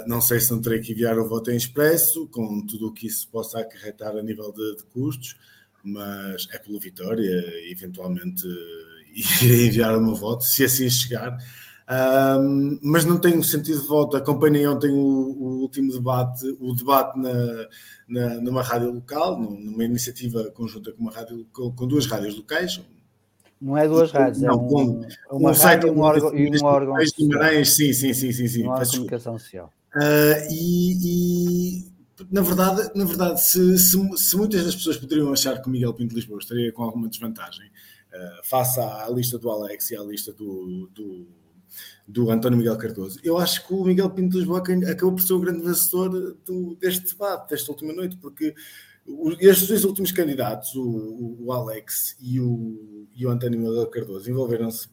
[0.05, 3.07] não sei se não terei que enviar o voto em expresso, com tudo o que
[3.07, 5.35] isso possa acarretar a nível de, de custos,
[5.83, 8.47] mas é pela vitória, eventualmente
[9.41, 11.37] irei enviar o meu voto, se assim chegar.
[11.91, 14.15] Um, mas não tenho sentido de voto.
[14.15, 17.67] Acompanhei ontem o, o último debate, o debate na,
[18.07, 22.81] na, numa rádio local, numa iniciativa conjunta com, uma rádio, com, com duas rádios locais.
[23.61, 26.33] Não é duas rádios, é um, uma um rádio e um órgão.
[26.33, 28.63] E um órgão sim, sim, sim, sim, sim.
[28.63, 29.71] Uma comunicação social.
[29.93, 31.91] Uh, e, e,
[32.31, 35.93] na verdade, na verdade se, se, se, muitas das pessoas poderiam achar que o Miguel
[35.93, 40.01] Pinto de Lisboa estaria com alguma desvantagem uh, face à lista do Alex e à
[40.01, 41.27] lista do, do,
[42.07, 45.33] do, António Miguel Cardoso, eu acho que o Miguel Pinto de Lisboa acabou por ser
[45.33, 48.53] o grande vencedor do, deste debate, desta última noite, porque
[49.39, 54.87] estes dois últimos candidatos, o, o Alex e o, e o António Miguel Cardoso, envolveram-se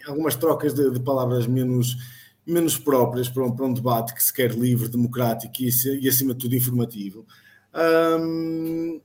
[0.00, 1.96] em algumas trocas de, de palavras menos
[2.46, 6.34] menos próprias para um, para um debate que se quer livre, democrático e, e acima
[6.34, 7.26] de tudo informativo.
[8.20, 9.00] Um,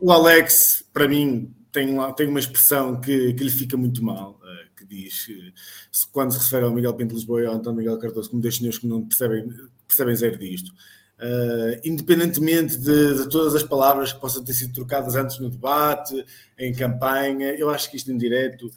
[0.00, 4.38] o Alex, para mim, tem, tem uma expressão que, que lhe fica muito mal,
[4.86, 8.42] diz, uh, quando se refere ao Miguel Pinto Lisboa e ao António Miguel Cardoso, como
[8.42, 9.48] dois senhores que não percebem,
[9.86, 10.72] percebem zero disto.
[11.18, 16.24] Uh, independentemente de, de, todas as palavras que possam ter sido trocadas antes no debate,
[16.58, 18.70] em campanha, eu acho que isto em direto,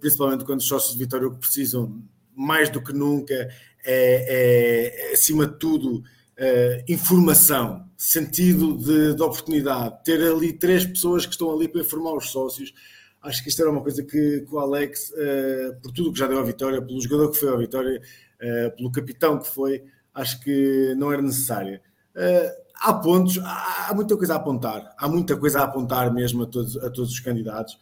[0.00, 2.02] principalmente quando os sócios de Vitória o que precisam
[2.34, 3.34] mais do que nunca,
[3.84, 5.98] é, é acima de tudo,
[6.36, 12.14] uh, informação, sentido de, de, oportunidade, ter ali três pessoas que estão ali para informar
[12.14, 12.74] os sócios.
[13.26, 16.26] Acho que isto era uma coisa que, que o Alex, uh, por tudo que já
[16.26, 19.84] deu à vitória, pelo jogador que foi à vitória, uh, pelo capitão que foi,
[20.14, 21.82] acho que não era necessária.
[22.74, 26.46] há pontos, há, há, muita coisa a apontar, há muita coisa a apontar mesmo a
[26.46, 27.78] todos, a todos os candidatos,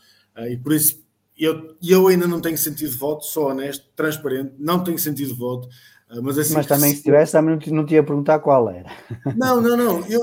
[0.51, 1.05] e por isso
[1.37, 5.39] eu, eu ainda não tenho sentido de voto, sou honesto, transparente, não tenho sentido de
[5.39, 5.69] voto.
[6.17, 8.91] Ah, mas, assim, mas também, se tivesse, também não te ia perguntar qual era.
[9.37, 10.07] Não, não, não.
[10.07, 10.21] Eu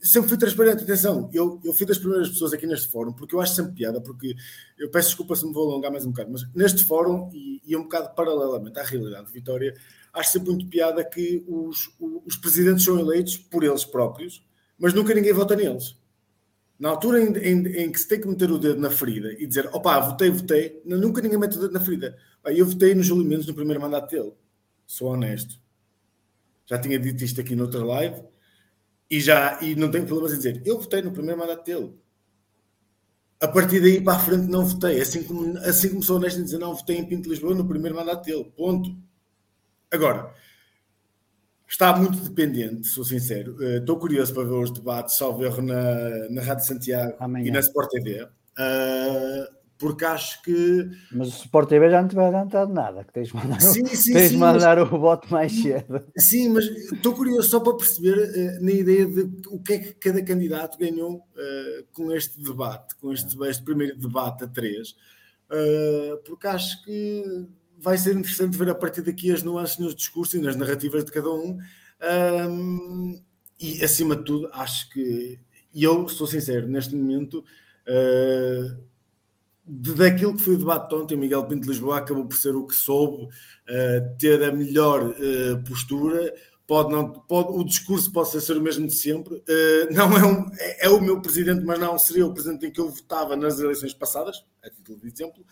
[0.00, 0.84] sempre fui transparente.
[0.84, 4.00] Atenção, eu, eu fui das primeiras pessoas aqui neste fórum, porque eu acho sempre piada,
[4.00, 4.34] porque
[4.78, 7.76] eu peço desculpa se me vou alongar mais um bocado, mas neste fórum, e, e
[7.76, 9.74] um bocado paralelamente à realidade de Vitória,
[10.12, 11.90] acho sempre muito piada que os,
[12.24, 14.44] os presidentes são eleitos por eles próprios,
[14.78, 15.96] mas nunca ninguém vota neles.
[16.78, 19.46] Na altura em, em, em, que se tem que meter o dedo na ferida e
[19.46, 22.16] dizer opá, votei, votei, nunca ninguém mete o dedo na ferida.
[22.44, 24.32] Eu votei no Júlio Mendes no primeiro mandato dele.
[24.92, 25.58] Sou honesto.
[26.66, 28.22] Já tinha dito isto aqui noutra live
[29.08, 31.98] e, já, e não tenho problemas em dizer eu votei no primeiro mandato dele.
[33.40, 35.00] A partir daí para a frente não votei.
[35.00, 37.96] Assim como, assim como sou honesto em dizer não votei em Pinto Lisboa no primeiro
[37.96, 38.44] mandato dele.
[38.54, 38.94] Ponto.
[39.90, 40.34] Agora,
[41.66, 43.56] Está muito dependente, sou sincero.
[43.56, 47.48] Uh, estou curioso para ver os debates, salvo erro, na, na Rádio Santiago Amanhã.
[47.48, 48.24] e na Sport TV.
[48.24, 48.28] Uh,
[48.58, 49.50] eh,
[49.82, 50.88] porque acho que.
[51.10, 53.84] Mas o Sport TV já não te vai adiantar nada, que tens de mandar, sim,
[53.84, 54.92] sim, tens sim, mandar mas...
[54.92, 56.04] o voto mais cedo.
[56.16, 59.94] Sim, mas estou curioso só para perceber uh, na ideia de o que é que
[59.94, 64.90] cada candidato ganhou uh, com este debate, com este, este primeiro debate a três,
[65.50, 70.34] uh, porque acho que vai ser interessante ver a partir daqui as nuances nos discursos
[70.34, 71.58] e nas narrativas de cada um.
[72.48, 73.20] um
[73.58, 75.40] e acima de tudo, acho que,
[75.74, 77.44] e eu sou sincero, neste momento,
[77.88, 78.91] uh,
[79.80, 82.54] de, daquilo que foi o debate de ontem, Miguel Pinto de Lisboa acabou por ser
[82.54, 86.34] o que soube uh, ter a melhor uh, postura.
[86.66, 89.42] Pode não, pode, o discurso pode ser o mesmo de sempre.
[89.90, 92.80] não é, um, é, é o meu presidente, mas não seria o presidente em que
[92.80, 95.44] eu votava nas eleições passadas, a título de exemplo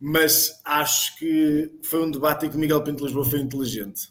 [0.00, 4.10] mas acho que foi um debate em que Miguel Pinto Lisboa foi inteligente.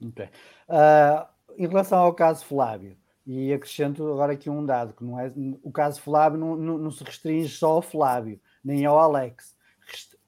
[0.00, 0.26] Okay.
[0.68, 1.26] Uh,
[1.58, 5.72] em relação ao caso Flávio, e acrescento agora aqui um dado, que não é o
[5.72, 9.54] caso Flávio não, não, não se restringe só ao Flávio, nem ao Alex.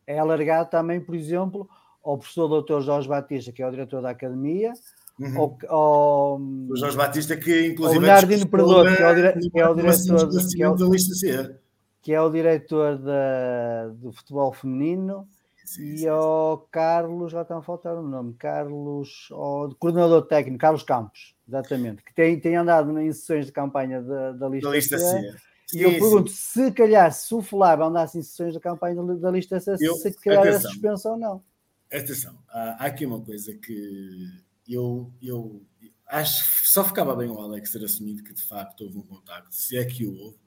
[0.07, 1.69] É alargado também, por exemplo,
[2.03, 2.81] ao professor Dr.
[2.81, 4.73] Jorge Batista, que é o diretor da academia,
[5.19, 5.39] uhum.
[5.39, 8.05] ao, ao, o Jorge Batista, que inclusive.
[8.49, 11.63] Perdoto, que é o, dire, que é o diretor que é o, da lista C
[12.03, 15.27] que é o diretor da, do futebol feminino,
[15.65, 20.59] sim, e sim, ao Carlos, já está a faltar o nome, Carlos, o coordenador técnico,
[20.59, 24.75] Carlos Campos, exatamente, que tem, tem andado em sessões de campanha da, da lista, da
[24.75, 25.35] lista C.
[25.75, 29.31] E eu pergunto, se calhar, se o Flávio andasse em sessões de campanha da, da
[29.31, 31.43] lista C, eu, se calhar é suspensa ou não.
[31.91, 34.27] Atenção, há, há, aqui uma coisa que
[34.69, 35.63] eu, eu
[36.07, 39.55] acho que só ficava bem o Alex ter assumido que de facto houve um contacto,
[39.55, 40.39] se é que o houve,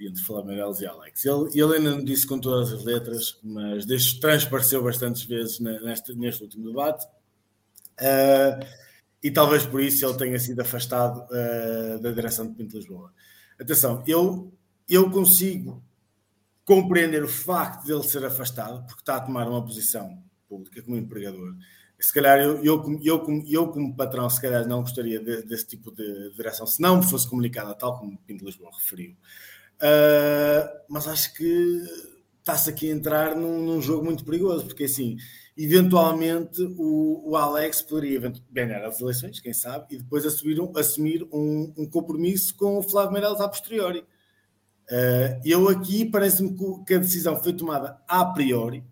[0.00, 1.24] entre Flamengo e Alex.
[1.24, 6.14] Ele, ele ainda não disse com todas as letras, mas deixo, transpareceu bastantes vezes neste,
[6.14, 7.06] neste último debate.
[8.00, 8.66] Uh,
[9.22, 13.12] e talvez por isso ele tenha sido afastado uh, da direção de Pinto Lisboa.
[13.60, 14.52] Atenção, eu,
[14.88, 15.82] eu consigo
[16.64, 20.96] compreender o facto de ele ser afastado, porque está a tomar uma posição pública como
[20.96, 21.54] empregador.
[21.98, 25.68] Se calhar eu, eu, eu, eu, eu como patrão, se calhar não gostaria de, desse
[25.68, 29.12] tipo de direção, se não me fosse comunicada tal como Pinto Lisboa referiu.
[29.82, 31.82] Uh, mas acho que
[32.38, 35.16] está-se aqui a entrar num, num, jogo muito perigoso, porque assim,
[35.56, 41.22] eventualmente o, o Alex poderia ganhar as eleições, quem sabe, e depois assumir um, assumir
[41.32, 44.04] um, um compromisso com o Flávio Meirelles a posteriori.
[44.92, 46.54] Uh, eu aqui parece-me
[46.86, 48.84] que a decisão foi tomada a priori,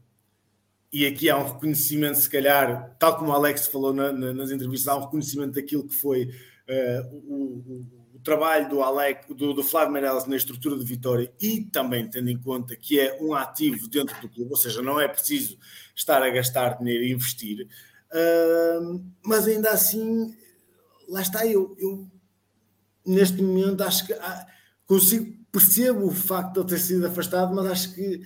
[0.90, 4.50] e aqui há um reconhecimento, se calhar, tal como o Alex falou na, na, nas
[4.50, 9.52] entrevistas, há um reconhecimento daquilo que foi uh, o, o, o, trabalho do, Alex, do,
[9.52, 13.34] do Flávio Meirelles na estrutura de Vitória e também tendo em conta que é um
[13.34, 15.58] ativo dentro do clube, ou seja, não é preciso
[15.94, 17.68] estar a gastar dinheiro e investir,
[18.12, 20.34] uh, mas ainda assim,
[21.06, 22.10] lá está eu, eu
[23.06, 24.46] neste momento acho que ah,
[24.86, 28.22] consigo, percebo o facto de ele ter sido afastado, mas acho que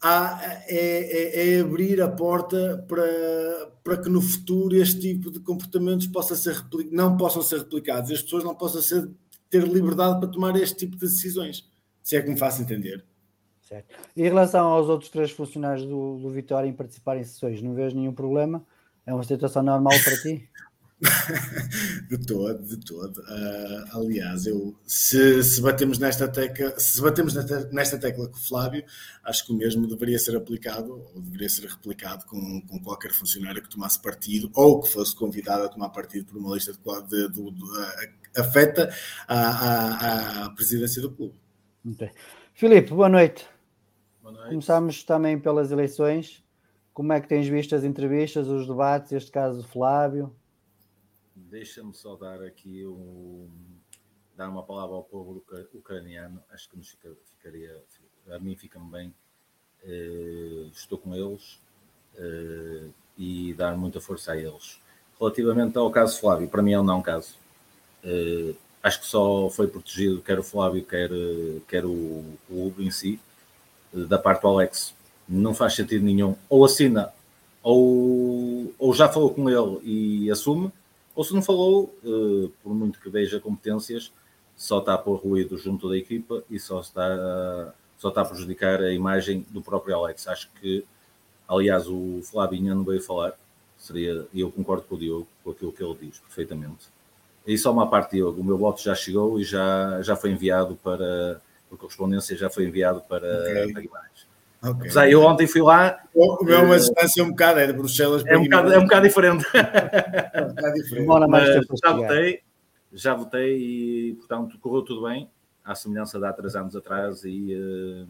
[0.00, 5.40] há, é, é, é, abrir a porta para, para que no futuro este tipo de
[5.40, 9.08] comportamentos possa ser não possam ser replicados, as pessoas não possam ser,
[9.48, 11.68] ter liberdade para tomar este tipo de decisões,
[12.02, 13.04] se é que me faço entender.
[13.62, 13.94] Certo.
[14.14, 17.96] Em relação aos outros três funcionários do, do Vitória em participar em sessões, não vejo
[17.96, 18.64] nenhum problema?
[19.06, 20.48] É uma situação normal para ti?
[22.08, 23.18] de todo, de todo.
[23.20, 28.40] Uh, aliás, eu, se, se, batemos nesta tecla, se batemos nesta, nesta, tecla com o
[28.40, 28.84] Flávio,
[29.22, 33.62] acho que o mesmo deveria ser aplicado ou deveria ser replicado com, com qualquer funcionário
[33.62, 37.28] que tomasse partido ou que fosse convidado a tomar partido por uma lista de, de,
[37.28, 38.92] de, de afeta
[39.28, 41.34] a, a, a, presidência do clube.
[41.92, 42.10] Okay.
[42.54, 43.46] Filipe, boa noite.
[44.22, 44.48] boa noite.
[44.48, 46.42] Começamos também pelas eleições.
[46.92, 50.34] Como é que tens visto as entrevistas, os debates, este caso do Flávio?
[51.54, 53.48] Deixa-me só dar aqui um,
[54.36, 55.40] dar uma palavra ao povo
[55.72, 56.42] ucraniano.
[56.50, 56.96] Acho que nos
[57.36, 57.80] ficaria,
[58.32, 59.14] a mim fica-me bem.
[59.84, 61.60] Uh, estou com eles
[62.18, 64.80] uh, e dar muita força a eles.
[65.20, 67.36] Relativamente ao caso Flávio, para mim é um não caso.
[68.02, 71.10] Uh, acho que só foi protegido quer o Flávio, quer,
[71.68, 73.20] quer o clube em si,
[73.92, 74.92] da parte do Alex.
[75.28, 76.34] Não faz sentido nenhum.
[76.48, 77.14] Ou assina,
[77.62, 80.72] ou, ou já falou com ele e assume,
[81.14, 84.12] ou se não falou, uh, por muito que veja competências,
[84.56, 88.80] só está a pôr ruído junto da equipa e só está, só está a prejudicar
[88.80, 90.26] a imagem do próprio Alex.
[90.28, 90.84] Acho que,
[91.48, 93.34] aliás, o Flavinha não veio falar,
[93.78, 96.86] seria, e eu concordo com o Diogo, com aquilo que ele diz, perfeitamente.
[97.46, 100.76] E só uma parte, Diogo, o meu voto já chegou e já, já foi enviado
[100.82, 103.72] para, por correspondência, já foi enviado para, okay.
[103.72, 104.26] para Guimarães.
[104.64, 104.80] Okay.
[104.88, 106.02] Apesar, eu ontem fui lá.
[106.48, 109.44] É uma distância um bocado, é de Bruxelas é um bocado, é um bocado diferente.
[109.52, 111.06] É um bocado diferente.
[111.28, 112.40] Mas já votei,
[112.92, 115.28] já votei e, portanto, correu tudo bem,
[115.62, 117.24] à semelhança de há três anos atrás.
[117.24, 118.08] E, uh,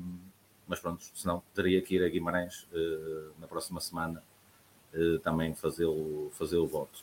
[0.69, 4.23] mas pronto, senão teria que ir a Guimarães uh, na próxima semana
[4.95, 7.01] uh, também fazer o, fazer o voto.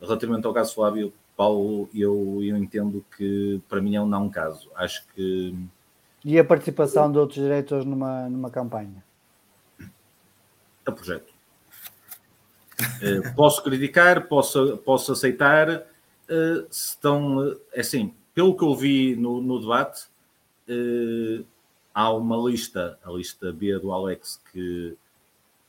[0.00, 4.70] Relativamente ao caso Flávio, Paulo, eu, eu entendo que para mim é um não caso.
[4.74, 5.54] Acho que
[6.24, 9.02] e a participação de outros diretores numa, numa campanha?
[10.86, 11.32] É projeto.
[12.80, 15.86] Uh, posso criticar, posso, posso aceitar.
[16.28, 20.08] Uh, estão, é assim, pelo que eu vi no, no debate,
[21.92, 24.96] há uma lista, a lista B do Alex, que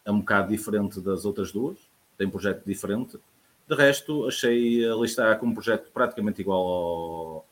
[0.06, 1.78] é um bocado diferente das outras duas,
[2.18, 3.18] tem projeto diferente.
[3.68, 7.46] De resto, achei a lista A como projeto praticamente igual ao,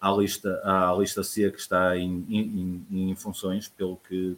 [0.00, 4.36] à lista, à lista C que está em, em, em funções, pelo que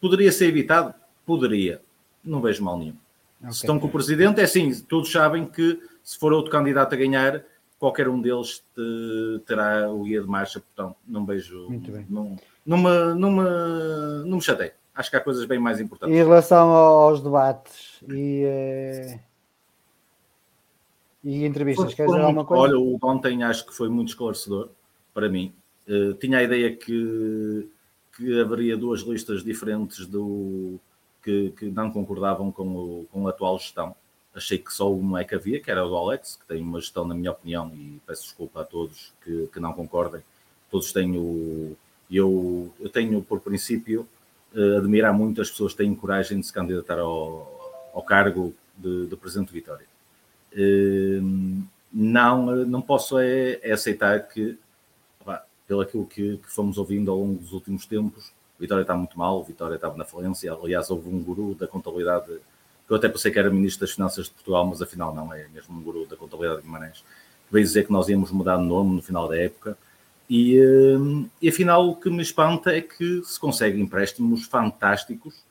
[0.00, 0.94] poderia ser evitado?
[1.24, 1.80] Poderia.
[2.24, 2.96] Não vejo mal nenhum.
[3.40, 3.52] Okay.
[3.52, 6.96] Se estão com o presidente, é assim, todos sabem que se for outro candidato a
[6.96, 7.42] ganhar,
[7.78, 11.66] qualquer um deles te, terá o guia de marcha, portanto, não vejo.
[11.68, 12.06] Muito bem.
[12.10, 14.72] Não, não, me, não, me, não me chatei.
[14.94, 16.14] Acho que há coisas bem mais importantes.
[16.14, 18.42] Em relação aos debates e.
[18.44, 19.29] Eh
[21.22, 22.62] e entrevistas, queres dizer alguma coisa?
[22.62, 24.70] Olha, o ontem acho que foi muito esclarecedor
[25.12, 25.52] para mim.
[25.86, 27.68] Uh, tinha a ideia que,
[28.16, 30.78] que haveria duas listas diferentes do,
[31.22, 33.94] que, que não concordavam com, o, com a atual gestão.
[34.34, 36.80] Achei que só uma é que havia, que era o do Alex, que tem uma
[36.80, 40.22] gestão, na minha opinião, e peço desculpa a todos que, que não concordem.
[40.70, 41.76] Todos têm o.
[42.10, 44.06] Eu, eu tenho, por princípio,
[44.54, 49.06] uh, admirar muito as pessoas que têm coragem de se candidatar ao, ao cargo de,
[49.06, 49.89] de Presidente de Vitória
[51.92, 54.58] não, não posso é, é aceitar que,
[55.24, 59.18] pá, pelo aquilo que, que, fomos ouvindo ao longo dos últimos tempos, Vitória está muito
[59.18, 60.52] mal, Vitória estava na falência.
[60.52, 64.26] Aliás, houve um guru da contabilidade, que eu até pensei que era Ministro das Finanças
[64.26, 67.64] de Portugal, mas afinal não, é mesmo um guru da contabilidade de Guimarães, que veio
[67.64, 69.78] dizer que nós íamos mudar de nome no final da época.
[70.28, 75.42] E, ehm, e afinal, o que me espanta é que se conseguem empréstimos fantásticos,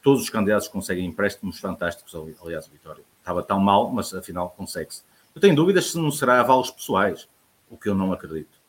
[0.00, 5.02] todos os candidatos conseguem empréstimos fantásticos, aliás, Vitória estava tão mal, mas afinal consegue-se.
[5.34, 7.26] Eu tenho dúvidas se não será avalos pessoais,
[7.70, 8.60] o que eu não acredito.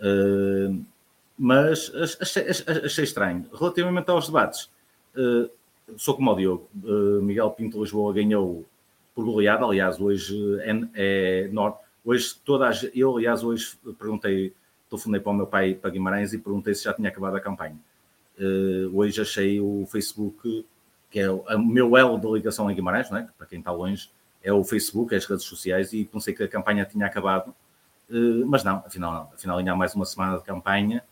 [0.00, 0.84] Uh,
[1.38, 1.90] mas
[2.20, 3.46] achei, achei, estranho.
[3.54, 4.68] Relativamente aos debates,
[5.14, 5.48] uh,
[5.96, 6.68] sou como o Diogo.
[6.82, 8.66] Uh, Miguel Pinto Lisboa ganhou
[9.14, 9.64] por goleada.
[9.64, 11.76] Aliás, hoje é, é enorme.
[12.04, 14.52] Hoje todas eu, aliás, hoje perguntei,
[14.88, 17.78] telefonei para o meu pai para Guimarães e perguntei se já tinha acabado a campanha.
[18.94, 20.64] Hoje achei o Facebook,
[21.10, 23.28] que é o, meu elo de ligação em Guimarães, não é?
[23.36, 24.10] para quem está longe,
[24.42, 27.54] é o Facebook, é as redes sociais, e pensei que a campanha tinha acabado,
[28.10, 29.22] uh, mas não, afinal não.
[29.34, 31.02] Afinal ainda há mais uma semana de campanha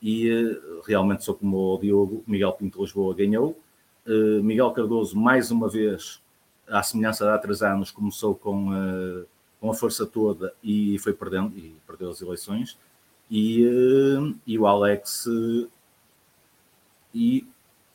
[0.00, 3.58] e uh, realmente sou como o Diogo, Miguel Pinto Lisboa ganhou.
[4.40, 6.22] Miguel Cardoso, mais uma vez,
[6.68, 8.70] à semelhança de há três anos, começou com,
[9.60, 12.78] com a força toda e foi perdendo, e perdeu as eleições.
[13.28, 13.66] E,
[14.46, 15.26] e o Alex
[17.16, 17.46] e,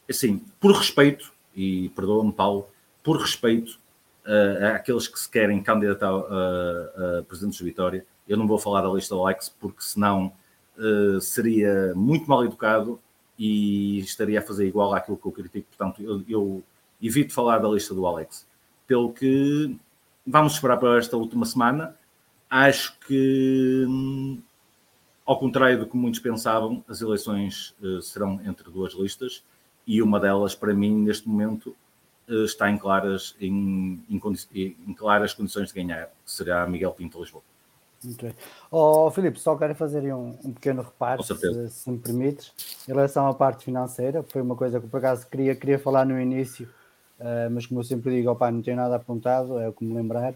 [0.09, 2.67] assim, por respeito, e perdoa-me, Paulo,
[3.03, 3.79] por respeito
[4.25, 8.81] uh, àqueles que se querem candidatar a, a presidente de Vitória, eu não vou falar
[8.81, 10.31] da lista do Alex, porque senão
[10.77, 12.99] uh, seria muito mal educado
[13.37, 15.67] e estaria a fazer igual àquilo que eu critico.
[15.69, 16.63] Portanto, eu, eu
[17.01, 18.47] evito falar da lista do Alex.
[18.87, 19.75] Pelo que
[20.25, 21.95] vamos esperar para esta última semana.
[22.49, 23.87] Acho que
[25.25, 29.43] ao contrário do que muitos pensavam, as eleições uh, serão entre duas listas
[29.91, 31.75] e uma delas, para mim, neste momento,
[32.29, 34.21] uh, está em claras, em, em,
[34.87, 37.43] em, claras condições de ganhar, que será Miguel Pinto Lisboa.
[38.01, 38.33] Muito bem.
[38.71, 42.53] Oh, Filipe, só quero fazer um, um pequeno reparo, se, se, me permites,
[42.87, 44.23] em relação à parte financeira.
[44.23, 46.69] Foi uma coisa que, por acaso, queria, queria falar no início,
[47.19, 49.93] uh, mas como eu sempre digo, opa, não tenho nada apontado, é o que me
[49.93, 50.33] lembrar.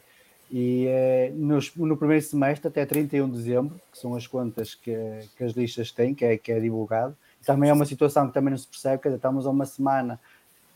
[0.51, 4.95] E eh, nos, no primeiro semestre, até 31 de dezembro, que são as contas que,
[5.35, 8.51] que as listas têm, que é, que é divulgado, também é uma situação que também
[8.51, 10.19] não se percebe, quer dizer, estamos a uma semana,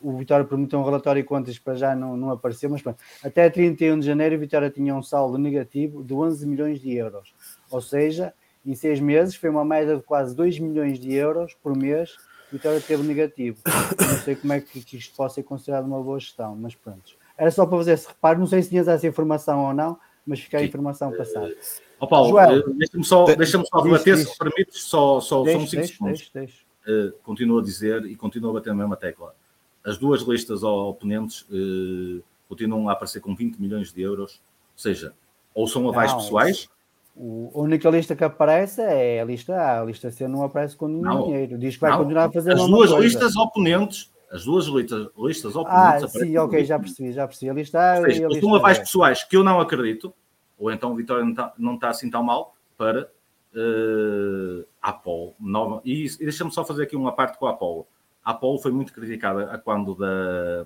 [0.01, 3.49] o Vitória prometeu um relatório de contas para já não, não apareceu, mas pronto, até
[3.49, 7.33] 31 de janeiro o Vitória tinha um saldo negativo de 11 milhões de euros,
[7.69, 8.33] ou seja,
[8.65, 12.15] em seis meses foi uma média de quase 2 milhões de euros por mês,
[12.51, 13.59] o Vitória teve negativo.
[13.65, 17.15] Não sei como é que, que isto pode ser considerado uma boa gestão, mas pronto.
[17.37, 20.39] Era só para fazer esse reparo, não sei se tinhas essa informação ou não, mas
[20.39, 21.55] fica a informação passada.
[21.99, 25.63] Ó oh, Paulo, eh, deixa-me só, deixa só rebater, se permites, só, só, deixe, só
[25.63, 26.31] uns 5 segundos.
[26.33, 29.35] Deixe, uh, continuo a dizer e continuo a bater na mesma tecla.
[29.83, 34.41] As duas listas ao oponentes uh, continuam a aparecer com 20 milhões de euros,
[34.73, 35.13] ou seja,
[35.53, 36.69] ou são avais pessoais.
[37.15, 40.77] O, a única lista que aparece é a lista A, a lista C não aparece
[40.77, 41.57] com nenhum não, dinheiro.
[41.57, 43.05] Diz que vai não, continuar a fazer As duas coisa.
[43.05, 46.03] listas oponentes as duas listas, listas oponentes.
[46.03, 47.49] Ah, sim, ok, já percebi, já percebi.
[47.49, 50.13] A lista A seja, e a avais pessoais que eu não acredito,
[50.59, 53.09] ou então o Vitória não está, não está assim tão mal, para
[53.53, 55.33] uh, a Apolo.
[55.39, 57.87] Nova, e, e deixa-me só fazer aqui uma parte com a Apolo.
[58.23, 60.63] A Apolo foi muito criticada a quando da,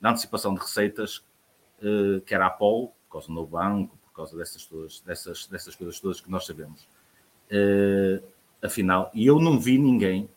[0.00, 1.24] da antecipação de receitas,
[1.80, 5.46] uh, que era a Apolo, por causa do novo banco, por causa dessas, todas, dessas,
[5.46, 6.88] dessas coisas todas que nós sabemos.
[7.50, 8.22] Uh,
[8.62, 10.28] afinal, e eu não vi ninguém,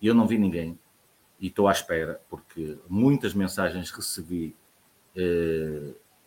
[0.00, 0.78] eu não vi ninguém
[1.40, 4.56] e estou à espera, porque muitas mensagens recebi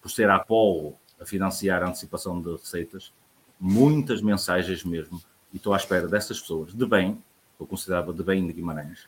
[0.01, 3.13] por ser a Apolo a financiar a antecipação de receitas,
[3.59, 5.21] muitas mensagens mesmo,
[5.53, 7.21] e estou à espera dessas pessoas de bem,
[7.59, 9.05] eu considerava de bem de Guimarães,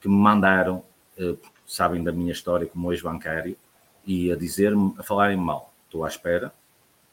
[0.00, 0.82] que me mandaram,
[1.16, 3.56] eh, sabem da minha história como ex-bancário,
[4.04, 5.72] e a dizer-me, a falarem mal.
[5.86, 6.52] Estou à espera,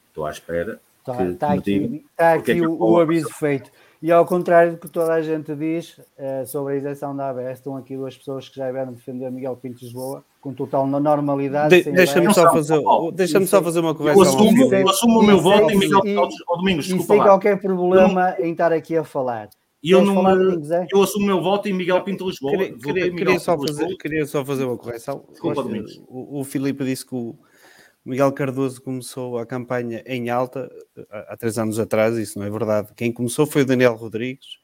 [0.08, 0.80] estou à espera.
[0.98, 3.70] Está, que, está que aqui, está aqui é o, o aviso feito.
[4.02, 7.58] E ao contrário do que toda a gente diz uh, sobre a isenção da ABS,
[7.58, 11.84] estão aqui duas pessoas que já vieram defender Miguel Pinto de Lisboa com total normalidade.
[11.84, 12.80] De, Deixa-me só, fazer,
[13.14, 14.18] deixa só fazer uma conversa.
[14.18, 17.14] Eu assumo, eu assumo o meu voto e Miguel Pinto Domingos, desculpa.
[17.14, 19.48] E sem qualquer problema eu, em estar aqui a falar.
[19.80, 20.36] Eu, não, falar,
[20.92, 22.52] eu assumo o meu voto em Miguel Pinto Lisboa.
[22.52, 25.24] Queria, queria, queria só fazer, queria só fazer uma correção.
[25.30, 25.64] Desculpa,
[26.08, 27.36] o, o Filipe disse que o
[28.04, 30.70] Miguel Cardoso começou a campanha em alta
[31.10, 32.92] há três anos atrás, isso não é verdade.
[32.96, 34.58] Quem começou foi o Daniel Rodrigues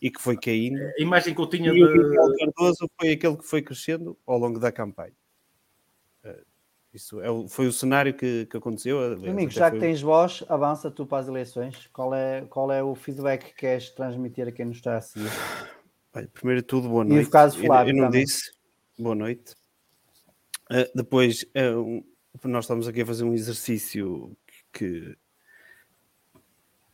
[0.00, 0.80] e que foi caindo.
[0.80, 1.84] A imagem que eu tinha e de...
[1.84, 5.12] o Miguel Cardoso foi aquele que foi crescendo ao longo da campanha.
[6.24, 6.42] Eh,
[6.94, 9.12] isso é, foi o cenário que, que aconteceu.
[9.12, 11.88] Amigo, já que tens voz, avança tu para as eleições.
[11.92, 15.30] Qual é, qual é o feedback que queres transmitir a quem nos está a seguir?
[16.14, 17.24] Olha, primeiro de tudo, boa noite.
[17.24, 18.24] E o caso Flávio eu, eu não também.
[18.24, 18.50] disse.
[18.98, 19.54] Boa noite.
[20.70, 22.04] Uh, depois, uh,
[22.44, 24.36] nós estamos aqui a fazer um exercício
[24.72, 25.16] que,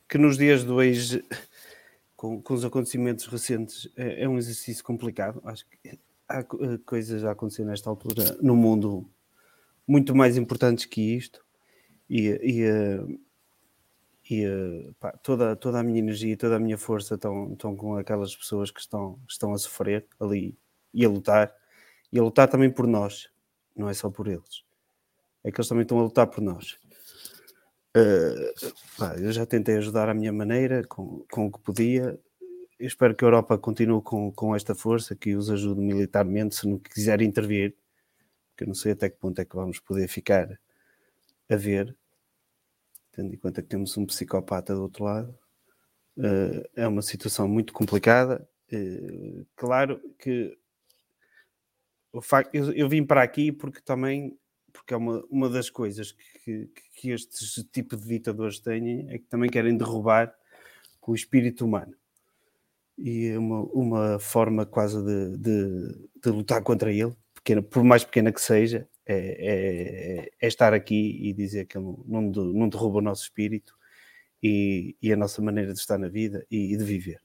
[0.09, 1.25] que nos dias de hoje,
[2.17, 5.43] com, com os acontecimentos recentes, é, é, um exercício complicado.
[5.45, 9.11] Acho que há eh, coisas a acontecer nesta altura no mundo
[9.87, 11.45] muito mais importantes que isto.
[12.09, 13.19] E, e, eh,
[14.31, 17.97] e eh, pá, toda, toda a minha energia toda a minha força estão, estão com
[17.97, 20.57] aquelas pessoas que estão, estão a sofrer ali
[20.93, 21.55] e a lutar.
[22.13, 23.29] E a lutar também por nós,
[23.77, 24.65] não é só por eles
[25.45, 26.79] é que eles também estão a lutar por nós.
[27.97, 32.19] Uh, pá, eu já tentei ajudar à minha maneira, com, com o que podia.
[32.79, 36.67] Eu espero que a Europa continue com, com esta força, que os ajude militarmente, se
[36.67, 37.77] não quiser intervir,
[38.57, 40.59] que eu não sei até que ponto é que vamos poder ficar
[41.49, 41.97] a ver,
[43.13, 45.39] tendo em conta que temos um psicopata do outro lado.
[46.17, 48.49] Uh, é uma situação muito complicada.
[48.73, 50.57] Uh, claro que
[52.13, 54.39] o facto, eu, eu, vim para aqui porque também
[54.75, 56.13] porque é uma, uma das coisas
[56.45, 60.35] que, que, estes tipo de ditadores têm é que também querem derrubar
[61.07, 61.95] o espírito humano
[62.99, 68.05] e é uma, uma forma quase de, de, de lutar contra ele, pequena, por mais
[68.05, 72.99] pequena que seja, é, é, é, estar aqui e dizer que ele não, não derruba
[72.99, 73.77] o nosso espírito
[74.43, 77.21] e, e, a nossa maneira de estar na vida e, e de viver.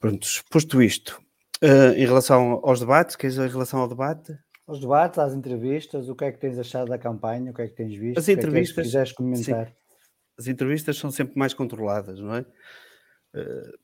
[0.00, 1.22] Pronto, posto isto,
[1.62, 4.36] uh, em relação aos debates, queres em relação ao debate?
[4.66, 7.68] Os debates, às entrevistas, o que é que tens achado da campanha, o que é
[7.68, 8.18] que tens visto?
[8.18, 9.68] As entrevistas, que é que quiseres comentar?
[9.68, 9.74] Sim,
[10.38, 12.40] as entrevistas são sempre mais controladas, não é?
[13.34, 13.78] Uh,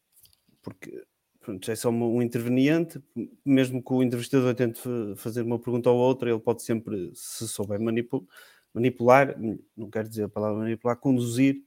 [0.62, 1.04] porque
[1.40, 3.02] pronto, é só um interveniente,
[3.44, 4.80] mesmo que o entrevistador tente
[5.16, 9.34] fazer uma pergunta ou outra, ele pode sempre, se souber manipular,
[9.74, 11.62] não quero dizer a palavra manipular, conduzir,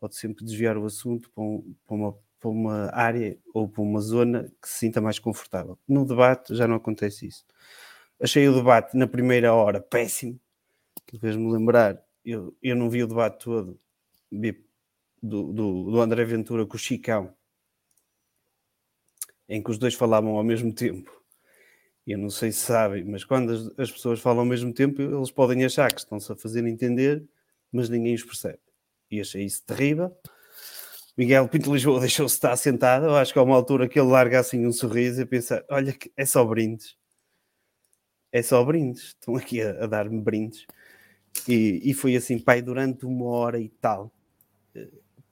[0.00, 4.00] pode sempre desviar o assunto para, um, para, uma, para uma área ou para uma
[4.00, 5.78] zona que se sinta mais confortável.
[5.86, 7.44] No debate já não acontece isso.
[8.22, 10.38] Achei o debate na primeira hora péssimo,
[11.06, 13.80] que fez-me lembrar, eu, eu não vi o debate todo,
[14.30, 17.34] do, do, do André Ventura com o Chicão,
[19.48, 21.10] em que os dois falavam ao mesmo tempo.
[22.06, 25.32] Eu não sei se sabem, mas quando as, as pessoas falam ao mesmo tempo, eles
[25.32, 27.24] podem achar que estão-se a fazer entender,
[27.72, 28.60] mas ninguém os percebe.
[29.10, 30.16] E achei isso terrível.
[31.16, 33.06] Miguel Pinto Lisboa deixou-se estar sentado.
[33.06, 35.96] Eu acho que há uma altura que ele larga assim um sorriso e pensa: olha,
[36.16, 36.96] é só brindes.
[38.32, 39.08] É só brindes.
[39.08, 40.66] Estão aqui a, a dar-me brindes.
[41.46, 44.10] E, e foi assim, pai, durante uma hora e tal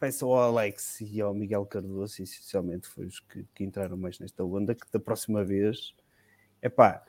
[0.01, 4.43] peço ao Alex e ao Miguel Cardoso, essencialmente foi os que, que entraram mais nesta
[4.43, 5.95] onda, que da próxima vez,
[6.63, 7.05] é pá,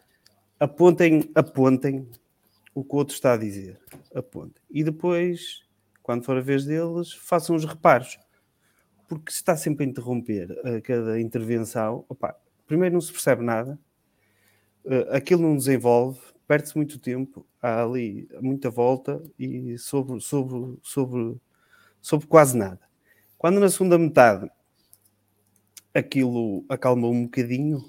[0.59, 2.05] apontem, apontem
[2.75, 3.79] o que o outro está a dizer,
[4.13, 4.61] apontem.
[4.69, 5.63] E depois,
[6.03, 8.19] quando for a vez deles, façam os reparos.
[9.07, 12.37] Porque se está sempre a interromper a cada intervenção, opá,
[12.67, 13.79] primeiro não se percebe nada,
[14.85, 21.39] uh, aquilo não desenvolve, perde-se muito tempo, há ali muita volta e sobre, sobre, sobre
[22.01, 22.79] sobre quase nada.
[23.37, 24.49] Quando na segunda metade
[25.93, 27.83] aquilo acalmou um bocadinho,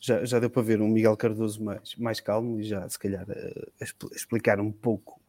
[0.00, 3.26] já, já deu para ver um Miguel Cardoso mais, mais calmo e já se calhar
[3.28, 5.20] uh, explicar um pouco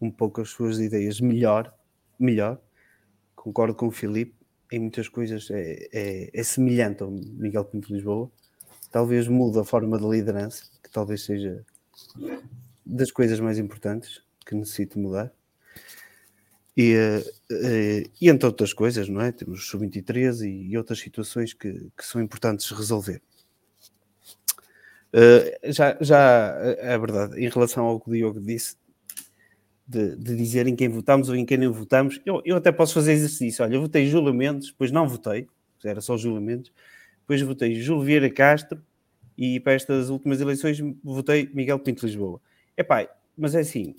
[0.00, 1.74] um pouco as suas ideias melhor,
[2.18, 2.58] melhor.
[3.36, 4.34] Concordo com o Filipe,
[4.72, 8.30] em muitas coisas é, é, é semelhante ao Miguel Pinto Lisboa.
[8.90, 11.64] Talvez mude a forma de liderança, que talvez seja
[12.84, 15.32] das coisas mais importantes que necessito mudar.
[16.76, 19.32] E, uh, e entre outras coisas, não é?
[19.32, 23.20] Temos o sub-23 e, e, outras situações que, que, são importantes resolver.
[25.12, 28.76] Uh, já, já é verdade, em relação ao que o Diogo disse,
[29.86, 32.94] de, de, dizer em quem votamos ou em quem não votamos, eu, eu até posso
[32.94, 33.64] fazer exercício.
[33.64, 35.48] Olha, eu votei Júlio Mendes, depois não votei,
[35.84, 36.72] era só Júlio Mendes,
[37.30, 38.82] depois votei Júlio Vieira Castro
[39.38, 42.40] e para estas últimas eleições votei Miguel Pinto Lisboa.
[42.76, 43.08] Epá,
[43.38, 43.94] mas é assim,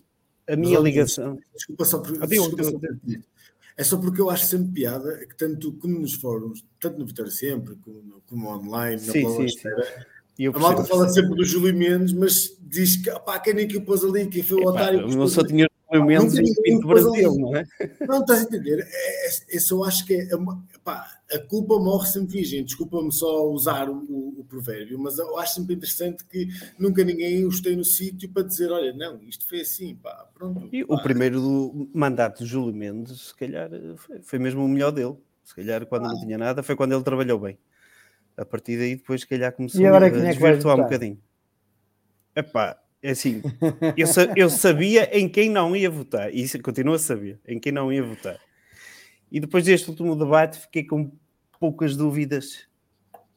[0.47, 1.39] a minha Mas, ligação.
[1.55, 2.27] Desculpa só por.
[2.27, 2.71] Desculpa só
[3.77, 7.31] é só porque eu acho sempre piada que tanto como nos fóruns, tanto no Vitória
[7.31, 10.47] Sempre, como, como online, sim, na sim, sim.
[10.47, 13.81] a malta fala sempre do Júlio Mendes, mas diz que pá, quem nem que o
[13.81, 15.07] pôs ali, quem foi o Epá, otário.
[15.07, 17.65] Não só tinha Júlio Mendes em Pinto Brasil, não é?
[18.07, 18.79] Não, estás a entender?
[18.79, 20.29] É, é, eu só acho que é,
[20.83, 22.63] pá, a culpa morre sempre virgem.
[22.63, 26.47] Desculpa-me só usar o, o, o, provérbio, mas eu acho sempre interessante que
[26.79, 30.69] nunca ninguém os tem no sítio para dizer: olha, não, isto foi assim, pá, pronto.
[30.71, 30.95] E pá.
[30.95, 35.15] o primeiro mandato de Júlio Mendes, se calhar, foi, foi mesmo o melhor dele.
[35.43, 36.09] Se calhar, quando ah.
[36.09, 37.57] não tinha nada, foi quando ele trabalhou bem.
[38.37, 41.19] A partir daí, depois, se calhar, começou agora, a desvirtuar um bocadinho.
[42.33, 43.41] Epá, é assim,
[43.97, 47.71] eu, eu sabia em quem não ia votar, e isso continuo a saber, em quem
[47.71, 48.39] não ia votar.
[49.31, 51.11] E depois deste último debate fiquei com
[51.59, 52.67] poucas dúvidas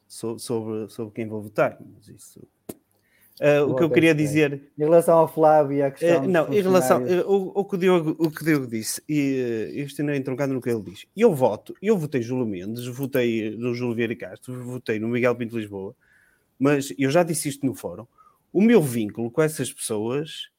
[0.07, 2.41] sobre, sobre, sobre quem vou votar, mas isso.
[3.39, 4.71] Uh, o que eu queria dizer.
[4.77, 6.23] Em relação ao Flávio e à questão.
[6.23, 7.03] Uh, não, em relação.
[7.03, 10.17] Uh, o, o, que o, Diogo, o que o Diogo disse, e uh, ainda é
[10.17, 11.05] entroncado no que ele diz.
[11.15, 15.57] Eu voto, eu votei Júlio Mendes, votei no Júlio Vieira Castro, votei no Miguel Pinto
[15.57, 15.93] Lisboa,
[16.57, 18.07] mas eu já disse isto no fórum.
[18.55, 20.49] O meu vínculo com essas pessoas,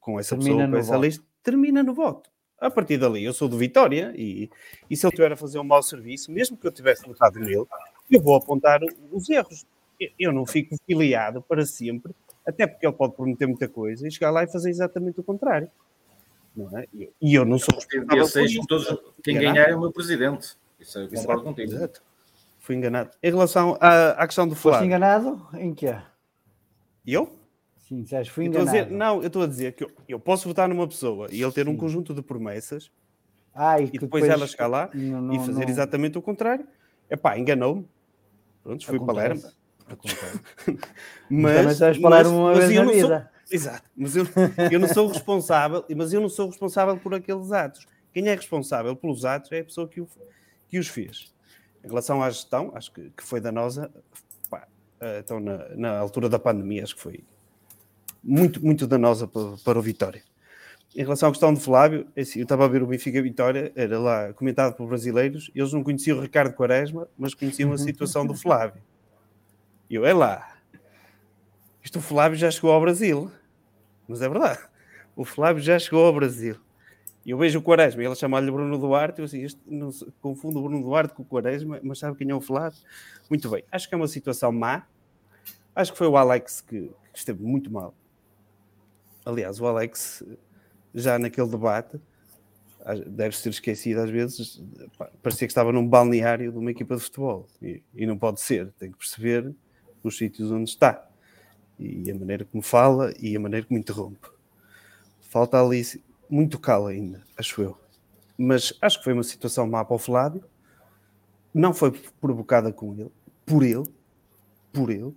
[0.00, 1.04] com essa termina pessoa, com essa voto.
[1.04, 2.30] lista, termina no voto.
[2.58, 4.48] A partir dali, eu sou do Vitória e,
[4.88, 7.66] e se ele estiver a fazer um mau serviço, mesmo que eu tivesse votado nele,
[8.10, 8.80] eu vou apontar
[9.12, 9.66] os erros.
[10.18, 12.14] Eu não fico filiado para sempre,
[12.46, 15.70] até porque ele pode prometer muita coisa e chegar lá e fazer exatamente o contrário.
[16.56, 16.86] Não é?
[17.20, 20.56] E eu não sou responsável por todos, Quem ganhar é o meu presidente.
[20.80, 21.74] Isso eu concordo contigo.
[21.74, 22.02] Exato.
[22.58, 23.10] Fui enganado.
[23.22, 24.78] Em relação à, à questão do Flávio.
[24.78, 26.13] Foste enganado em que é?
[27.06, 27.38] Eu?
[27.88, 28.70] Sim, disseste, fui Eu enganado.
[28.70, 31.52] dizer, não, eu estou a dizer que eu, eu posso votar numa pessoa e ele
[31.52, 32.90] ter um conjunto de promessas
[33.54, 36.22] Ah, e, e que depois, ela chegar lá não- não- e fazer não- exatamente o
[36.22, 36.66] contrário.
[37.10, 37.86] Epá, enganou-me.
[38.62, 39.52] Pronto, fui para Lerma.
[39.86, 40.40] Acontece.
[41.28, 43.30] Mas, para Lerma uma vez eu na não sou- vida.
[43.50, 44.26] exato, mas eu,
[44.72, 47.86] eu não sou responsável, mas eu não sou responsável por aqueles atos.
[48.12, 50.08] Quem é responsável pelos atos é a pessoa que, o-
[50.68, 51.34] que os fez.
[51.84, 53.92] Em relação à gestão, acho que, que foi danosa.
[55.00, 57.24] Eh, então, na, na altura da pandemia, acho que foi
[58.22, 60.22] muito, muito danosa para, para o Vitória.
[60.96, 63.72] Em relação à questão de Flávio, é assim, eu estava a ver o Benfica Vitória,
[63.74, 68.24] era lá comentado por brasileiros, eles não conheciam o Ricardo Quaresma, mas conheciam a situação
[68.24, 68.80] do Flávio.
[69.90, 70.56] E eu, é lá,
[71.82, 73.30] isto o Flávio já chegou ao Brasil,
[74.06, 74.60] mas é verdade,
[75.16, 76.56] o Flávio já chegou ao Brasil.
[77.24, 80.58] E eu vejo o Quaresma, e ele chama-lhe Bruno Duarte, eu assim, este, não confundo
[80.58, 82.78] o Bruno Duarte com o Quaresma, mas sabe quem é o Flávio?
[83.30, 84.86] Muito bem, acho que é uma situação má,
[85.74, 87.94] acho que foi o Alex que, que esteve muito mal.
[89.24, 90.22] Aliás, o Alex,
[90.94, 91.98] já naquele debate,
[93.06, 94.62] deve ser esquecido às vezes,
[95.22, 97.46] parecia que estava num balneário de uma equipa de futebol.
[97.62, 99.54] E, e não pode ser, tem que perceber
[100.02, 101.08] os sítios onde está.
[101.78, 104.28] E a maneira como fala e a maneira como interrompe.
[105.22, 105.82] Falta ali
[106.28, 107.78] muito calo ainda, acho eu.
[108.36, 110.44] Mas acho que foi uma situação má para o Flávio.
[111.52, 113.10] Não foi provocada com ele,
[113.46, 113.84] por ele,
[114.72, 115.14] por ele.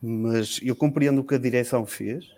[0.00, 2.34] Mas eu compreendo o que a direção fez.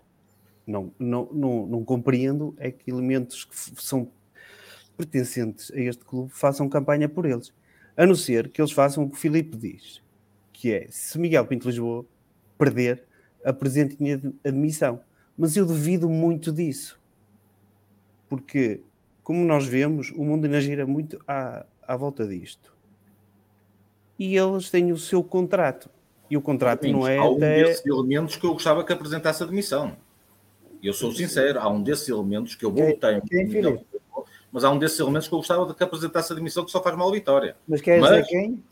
[0.67, 4.11] Não, não, não, não compreendo é que elementos que são
[4.97, 7.53] pertencentes a este clube façam campanha por eles.
[7.97, 10.03] A não ser que eles façam o que o Filipe diz,
[10.53, 12.05] que é, se Miguel Pinto Lisboa
[12.59, 13.05] perder,
[13.45, 15.01] apresentem admissão.
[15.37, 16.99] Mas eu duvido muito disso.
[18.29, 18.81] Porque,
[19.23, 22.75] como nós vemos, o mundo ainda gira muito à, à volta disto.
[24.19, 25.91] E eles têm o seu contrato.
[26.29, 27.65] E o contrato não é há um até...
[27.65, 29.97] desses elementos que eu gostava que apresentasse a demissão.
[30.83, 32.97] Eu sou sincero, há um desses elementos que eu vou
[33.29, 33.85] quem, Filipe?
[34.53, 36.83] mas há um desses elementos que eu gostava de que apresentasse a demissão que só
[36.83, 37.57] faz mal a vitória.
[37.69, 38.63] Mas queres Mas- dizer quem?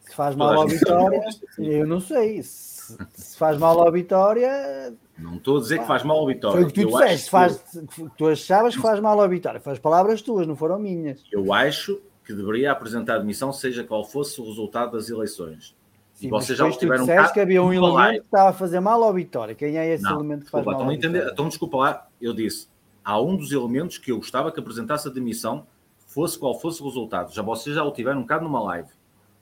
[0.00, 1.22] Se faz mal ao Vitória,
[1.58, 2.42] eu não sei.
[2.82, 6.56] Se, se faz mal ao Vitória, Não estou a dizer que faz mal a vitória.
[6.56, 7.30] foi o que tu eu, disseste.
[7.30, 9.60] Faz, que, tu achavas que faz mal ao Vitória.
[9.60, 11.22] Foi as palavras tuas, não foram minhas.
[11.30, 15.76] eu acho que deveria apresentar a demissão, seja qual fosse o resultado das eleições.
[16.14, 19.02] Sim, e vocês já tiveram cá que havia um elemento que estava a fazer mal
[19.02, 19.54] ao Vitória.
[19.54, 22.32] Quem é esse Não, elemento que faz desculpa, mal ao entender, então desculpa lá, eu
[22.32, 22.68] disse,
[23.04, 25.66] há um dos elementos que eu gostava que apresentasse a demissão,
[26.06, 27.32] fosse qual fosse o resultado.
[27.32, 28.90] Já vocês já o tiveram um bocado numa live.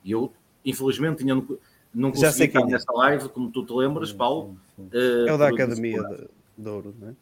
[0.03, 0.31] E eu,
[0.65, 1.35] infelizmente, tinha,
[1.93, 2.71] não, não Já consegui sei estar quem é.
[2.73, 4.55] nessa live, como tu te lembras, Paulo.
[4.93, 6.27] eh, É o da Academia de,
[6.57, 7.13] de Ouro, não é?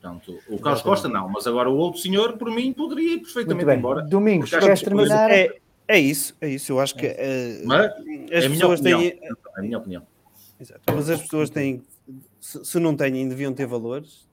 [0.00, 3.70] Portanto, o Carlos Costa não, mas agora o outro senhor, por mim, poderia ir perfeitamente
[3.70, 4.02] embora.
[4.02, 5.30] Domingos, queres terminar?
[5.30, 5.48] É,
[5.88, 6.70] é isso, é isso.
[6.72, 9.00] Eu acho que eh, Mas as é a minha pessoas opinião.
[9.00, 9.18] têm.
[9.22, 10.02] É a minha opinião.
[10.60, 10.80] Exato.
[10.94, 11.82] Mas as pessoas têm.
[12.40, 14.28] Se, se não têm, deviam ter valores.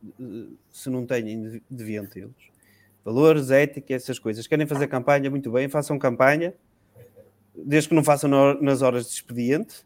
[0.71, 2.31] Se não têm, devi- deviam tê-los.
[3.03, 4.45] Valores, ética, essas coisas.
[4.45, 6.53] Querem fazer campanha, muito bem, façam campanha.
[7.55, 9.85] Desde que não façam na- nas horas de expediente.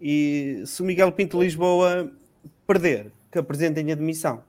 [0.00, 2.10] E se o Miguel Pinto Lisboa
[2.66, 4.42] perder, que apresentem a demissão.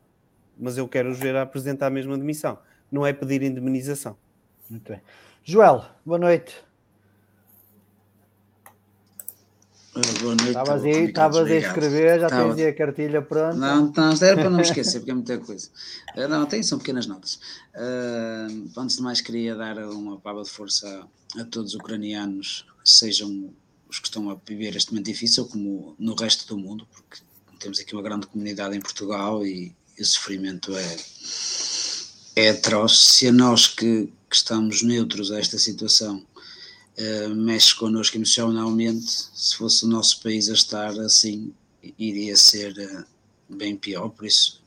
[0.58, 2.60] Mas eu quero os ver a apresentar a mesma demissão.
[2.92, 4.18] Não é pedir indemnização.
[4.70, 5.02] Muito bem.
[5.44, 6.56] Joel, boa noite.
[9.89, 9.89] Ah,
[10.22, 10.48] Boa noite.
[10.48, 13.56] Estavas estava aí, estavas a escrever, já Estava- tens aí a cartilha pronta.
[13.56, 15.70] Não, não, era para não me esquecer, porque é muita coisa.
[16.16, 17.40] Ah, Não, tem, são pequenas notas.
[17.76, 18.48] Ah,
[18.78, 23.54] antes de mais, queria dar uma palavra de força a, a todos os ucranianos, sejam
[23.90, 27.22] os que estão a viver este momento difícil, como no resto do mundo, porque
[27.60, 30.98] temos aqui uma grande comunidade em Portugal e, e o sofrimento é,
[32.36, 32.98] é atroz.
[33.00, 36.24] Se a nós que, que estamos neutros a esta situação
[37.00, 39.30] Uh, mexe connosco emocionalmente.
[39.34, 41.54] Se fosse o nosso país a estar assim,
[41.98, 44.10] iria ser uh, bem pior.
[44.10, 44.62] Por isso,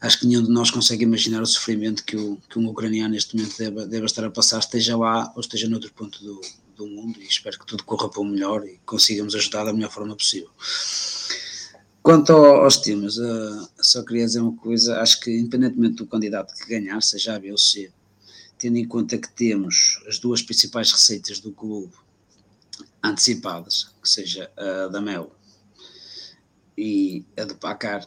[0.00, 3.36] acho que nenhum de nós consegue imaginar o sofrimento que, o, que um ucraniano neste
[3.36, 6.40] momento deve, deve estar a passar, esteja lá ou esteja noutro ponto do,
[6.76, 7.20] do mundo.
[7.20, 10.50] E espero que tudo corra para o melhor e consigamos ajudar da melhor forma possível.
[12.02, 16.54] Quanto ao, aos temas, uh, só queria dizer uma coisa: acho que, independentemente do candidato
[16.54, 17.90] que ganhar, seja A, B ou C,
[18.58, 21.92] tendo em conta que temos as duas principais receitas do clube
[23.02, 25.30] antecipadas, que seja a da Mel
[26.76, 28.06] e a do Pacar,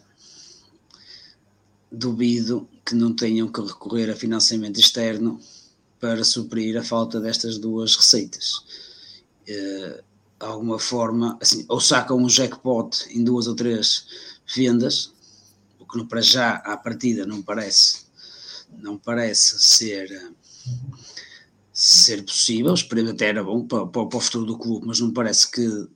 [1.91, 5.39] duvido que não tenham que recorrer a financiamento externo
[5.99, 8.63] para suprir a falta destas duas receitas.
[9.47, 10.03] Uh,
[10.39, 14.05] de alguma forma, assim, ou sacam um jackpot em duas ou três
[14.55, 15.13] vendas,
[15.77, 18.09] o que para já à partida não parece
[18.78, 20.34] não parece ser
[21.74, 25.13] ser possível, esperemos até era bom para, para, para, o futuro do clube, mas não
[25.13, 25.88] parece que,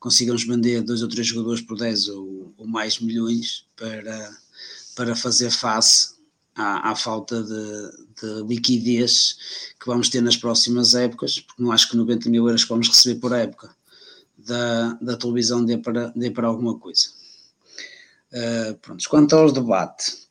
[0.00, 4.36] consigamos vender dois ou três jogadores por 10 ou, ou mais milhões para,
[4.96, 6.14] para fazer face
[6.54, 9.36] à, à falta de, de, liquidez
[9.78, 12.88] que vamos ter nas próximas épocas, porque não acho que 90 mil euros que vamos
[12.88, 13.70] receber por época
[14.38, 17.10] da, da televisão dê para, dê para alguma coisa.
[18.32, 20.29] Uh, pronto, quanto ao debate,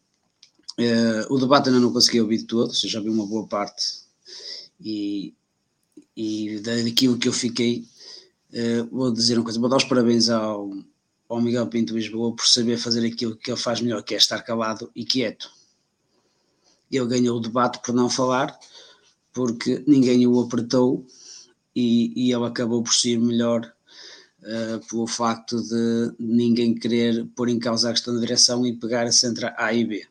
[0.79, 3.99] uh, o debate ainda não consegui ouvir todos, já vi uma boa parte
[4.79, 5.33] e,
[6.15, 7.85] e daquilo que eu fiquei,
[8.53, 10.71] uh, vou dizer uma coisa, vou dar os parabéns ao,
[11.27, 14.41] ao Miguel Pinto Lisboa por saber fazer aquilo que ele faz melhor, que é estar
[14.41, 15.51] calado e quieto.
[16.91, 18.57] Ele ganhou o debate por não falar,
[19.33, 21.05] porque ninguém o apertou
[21.75, 23.71] e, e ele acabou por ser melhor
[24.41, 29.05] uh, pelo facto de ninguém querer pôr em causa a questão da direção e pegar
[29.05, 30.07] a centra A e B.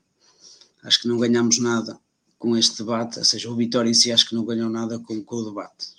[0.82, 1.98] Acho que não ganhamos nada
[2.38, 5.22] com este debate, ou seja, o Vitória em si acho que não ganhou nada com,
[5.22, 5.98] com o debate.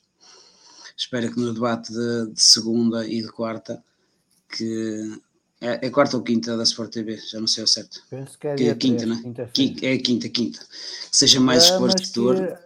[0.96, 3.84] Espero que no debate de, de segunda e de quarta,
[4.50, 5.20] que
[5.62, 8.02] é, é, quarta ou quinta da Sport TV, já não sei ao certo.
[8.10, 9.22] Penso que é, que é quinta, né?
[9.54, 10.60] Quinta, é quinta, quinta.
[10.60, 12.58] Que seja mais é, esclarecedor.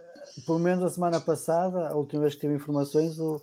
[0.46, 3.40] Pelo menos a semana passada, a última vez que tive informações, o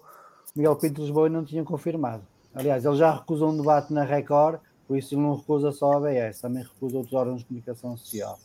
[0.56, 2.24] Miguel Pinto Lisboa não tinha confirmado.
[2.54, 5.98] Aliás, ele já recusou um debate na Record, por isso ele não recusa só a
[5.98, 8.40] ABS, também recusa outros órgãos de comunicação social.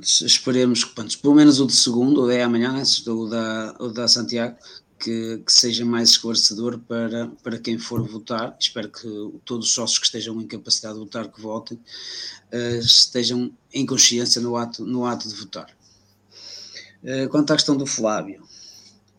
[0.00, 4.08] Esperemos que, pronto, pelo menos o de segundo, o de amanhã, o da, o da
[4.08, 4.56] Santiago,
[4.98, 8.56] que, que, seja mais esclarecedor para, para quem for votar.
[8.58, 9.08] Espero que
[9.44, 14.40] todos os sócios que estejam em capacidade de votar, que votem, uh, estejam em consciência
[14.40, 15.68] no ato, no ato de votar.
[17.02, 18.42] Uh, quanto à questão do Flávio,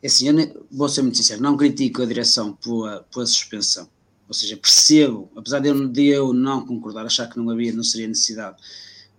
[0.01, 3.89] é assim, eu vou ser muito sincero, não critico a direção pela, pela suspensão.
[4.28, 7.84] Ou seja, percebo, apesar de eu, de eu não concordar, achar que não havia, não
[7.84, 8.57] seria necessidade,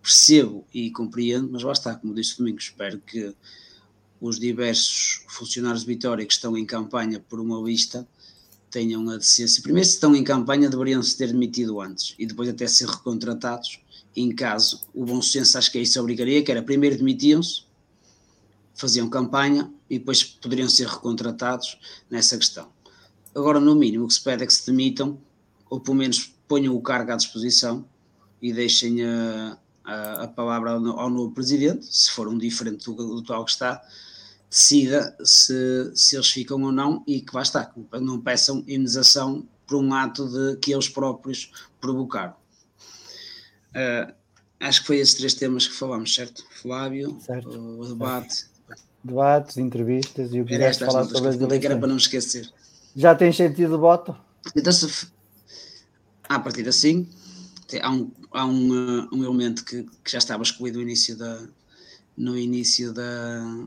[0.05, 3.35] percebo e compreendo, mas lá está, como disse o Domingo, espero que
[4.21, 8.07] os diversos funcionários de Vitória que estão em campanha por uma lista
[8.71, 9.63] tenham a decência.
[9.63, 13.81] Primeiro, se estão em campanha, deveriam se ter demitido antes e depois até ser recontratados.
[14.15, 17.63] Em caso, o bom senso acho que é isso obrigaria, que era primeiro demitiam-se,
[18.75, 21.79] faziam campanha e depois poderiam ser recontratados
[22.11, 22.69] nessa questão.
[23.35, 25.19] Agora, no mínimo, o que se pede é que se demitam,
[25.71, 27.85] ou pelo menos ponham o cargo à disposição
[28.41, 32.95] e deixem a, a, a palavra ao, ao, novo presidente, se for um diferente do,
[32.95, 33.82] do tal que está,
[34.49, 39.82] decida se, se eles ficam ou não e que vai estar, não peçam indenização por
[39.82, 42.35] um ato de que eles próprios provocaram.
[43.70, 44.14] Uh,
[44.61, 46.45] acho que foi esses três temas que falamos, certo?
[46.62, 47.49] Flávio, certo.
[47.49, 48.47] o debate.
[49.03, 51.64] Debates, entrevistas e o que quiseres falar sobre as eleições.
[51.64, 52.49] Era para não esquecer.
[52.97, 54.16] Já tens sentido de voto?
[54.57, 55.09] Então, se,
[56.28, 57.09] a partir de assim,
[57.82, 61.41] há um, há um, uh, um elemento que, que já estava excluído no início da,
[62.16, 63.66] no início da,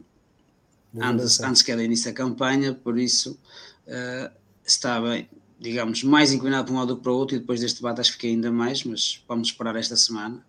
[0.99, 3.39] antes, antes que era início da campanha, por isso
[3.87, 4.31] uh,
[4.65, 5.23] estava,
[5.59, 8.01] digamos, mais inclinado para um lado do que para o outro, e depois deste debate
[8.01, 10.45] acho que fiquei ainda mais, mas vamos esperar esta semana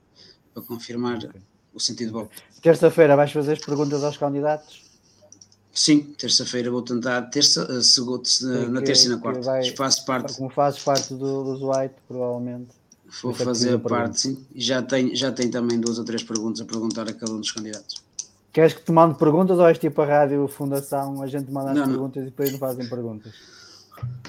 [0.52, 1.40] para confirmar okay.
[1.72, 2.42] o sentido voto.
[2.60, 4.82] Terça-feira vais fazer as perguntas aos candidatos?
[5.72, 8.28] Sim, terça-feira vou tentar, terça, uh, segunda,
[8.68, 9.42] na terça e na quarta.
[9.42, 10.34] Vai, faço parte.
[10.36, 12.77] Como fazes parte do, dos White, provavelmente.
[13.22, 14.46] Vou fazer parte, sim.
[14.54, 17.50] Já tenho, já tenho também duas ou três perguntas a perguntar a cada um dos
[17.50, 18.02] candidatos.
[18.52, 21.88] Queres que te mande perguntas ou és tipo a rádio Fundação, a gente manda as
[21.88, 23.32] perguntas e depois não fazem perguntas?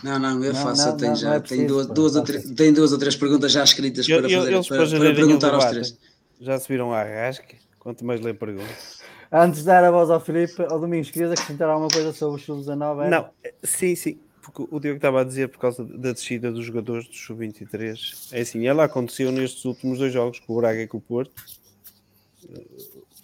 [0.04, 2.24] Não, não, eu não, faço, não, eu tenho, já, é preciso, tenho, duas, duas ou
[2.24, 5.66] três, tenho duas ou três perguntas já escritas eu, para, fazer, para, para perguntar aos
[5.66, 5.98] três.
[6.40, 9.00] Já subiram à rasca, quanto mais ler perguntas.
[9.32, 12.44] Antes de dar a voz ao Filipe, ao Domingos, querias acrescentar alguma coisa sobre o
[12.44, 13.10] Sub-19?
[13.10, 13.30] Não,
[13.64, 17.16] sim, sim, porque o Diogo estava a dizer por causa da descida dos jogadores do
[17.16, 18.30] Sub-23.
[18.32, 21.34] É assim, ela aconteceu nestes últimos dois jogos, com o Braga e com o Porto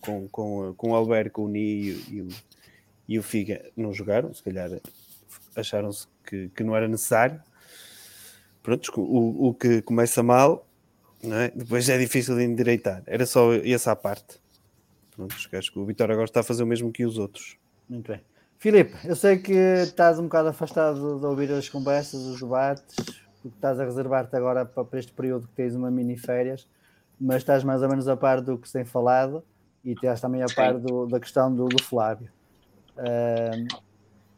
[0.06, 2.28] com, com, com o Alberto, o Ni e, o,
[3.08, 4.70] e o Figa não jogaram, se calhar
[5.56, 7.42] acharam-se que, que não era necessário.
[8.62, 10.68] Pronto, o, o que começa mal,
[11.24, 11.52] é?
[11.56, 13.04] depois é difícil de endireitar.
[13.06, 14.40] Era só essa a parte.
[15.12, 17.58] Pronto, acho que o Vitória agora está a fazer o mesmo que os outros.
[17.88, 18.22] Muito bem.
[18.66, 22.96] Filipe, eu sei que estás um bocado afastado de ouvir as conversas, os debates,
[23.40, 26.68] porque estás a reservar-te agora para, este período que tens uma mini férias,
[27.22, 29.44] mas estás mais ou menos a par do que se tem falado
[29.84, 32.28] e estás também a par do, da questão do, do Flávio.
[32.98, 33.68] Uh,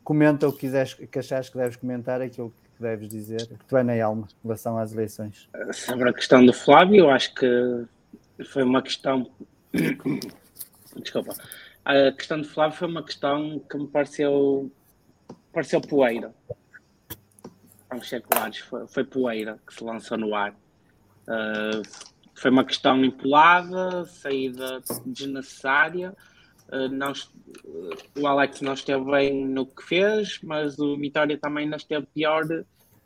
[0.04, 3.72] comenta o que, quiseres, que achares que deves comentar, aquilo que deves dizer, que te
[3.72, 5.48] vai na alma em relação às eleições.
[5.72, 7.86] Sobre a questão do Flávio, eu acho que
[8.44, 9.32] foi uma questão.
[11.02, 11.34] Desculpa.
[11.88, 14.70] A questão do Flávio foi uma questão que me pareceu,
[15.54, 16.36] pareceu poeira.
[17.90, 20.52] Vamos ser claros, foi, foi poeira que se lançou no ar.
[20.52, 21.82] Uh,
[22.36, 26.14] foi uma questão empolada, saída desnecessária,
[26.70, 27.14] Uh, não,
[28.20, 32.44] o Alex não esteve bem no que fez, mas o Vitória também não esteve pior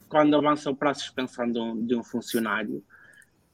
[0.10, 2.84] quando avançou para a suspensão de um, de um funcionário.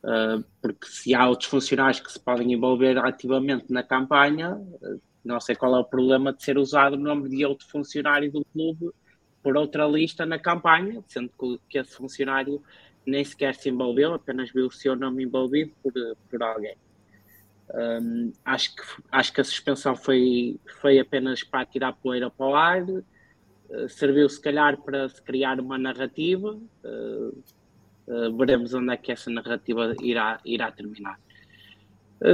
[0.02, 5.40] Uh, porque se há outros funcionários que se podem envolver ativamente na campanha, uh, não
[5.40, 8.92] sei qual é o problema de ser usado o nome de outro funcionário do clube
[9.44, 11.32] por outra lista na campanha, sendo
[11.70, 12.62] que, esse funcionário
[13.06, 15.94] nem sequer se envolveu, apenas viu o seu nome envolvido por,
[16.30, 16.76] por alguém.
[17.74, 22.56] Um, acho, que, acho que a suspensão foi, foi apenas para tirar poeira para o
[22.56, 26.54] ar, uh, serviu se calhar para se criar uma narrativa,
[26.84, 27.44] uh,
[28.08, 31.20] uh, veremos onde é que essa narrativa irá, irá terminar.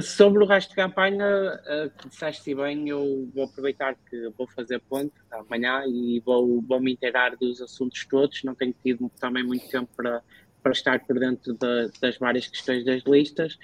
[0.01, 1.59] Sobre o resto da campanha,
[1.99, 6.93] que disseste bem, eu vou aproveitar que vou fazer ponto amanhã e vou, vou me
[6.93, 8.43] inteirar dos assuntos todos.
[8.43, 10.23] Não tenho tido também muito tempo para,
[10.61, 13.59] para estar por dentro de, das várias questões das listas.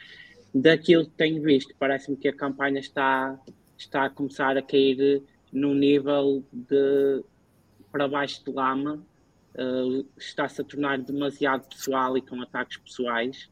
[0.54, 3.40] Daquilo que tenho visto, parece-me que a campanha está,
[3.78, 7.24] está a começar a cair num nível de
[7.92, 9.04] para baixo de lama,
[9.56, 13.50] uh, está-se a tornar demasiado pessoal e com ataques pessoais,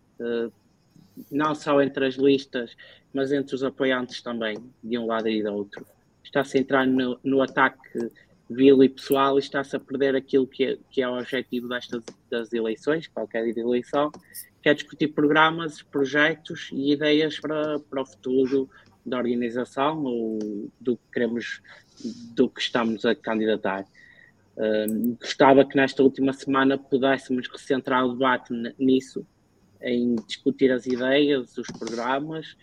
[1.31, 2.75] não só entre as listas,
[3.13, 5.85] mas entre os apoiantes também, de um lado e do outro.
[6.23, 8.11] Está-se a entrar no, no ataque
[8.49, 12.03] vil e pessoal e está-se a perder aquilo que é, que é o objetivo destas
[12.29, 14.11] das eleições, qualquer eleição,
[14.61, 18.69] que é discutir programas, projetos e ideias para, para o futuro
[19.05, 21.61] da organização ou do que queremos,
[22.33, 23.85] do que estamos a candidatar.
[24.57, 29.25] Um, gostava que nesta última semana pudéssemos recentrar o debate nisso,
[29.81, 32.55] em discutir as ideias, os programas,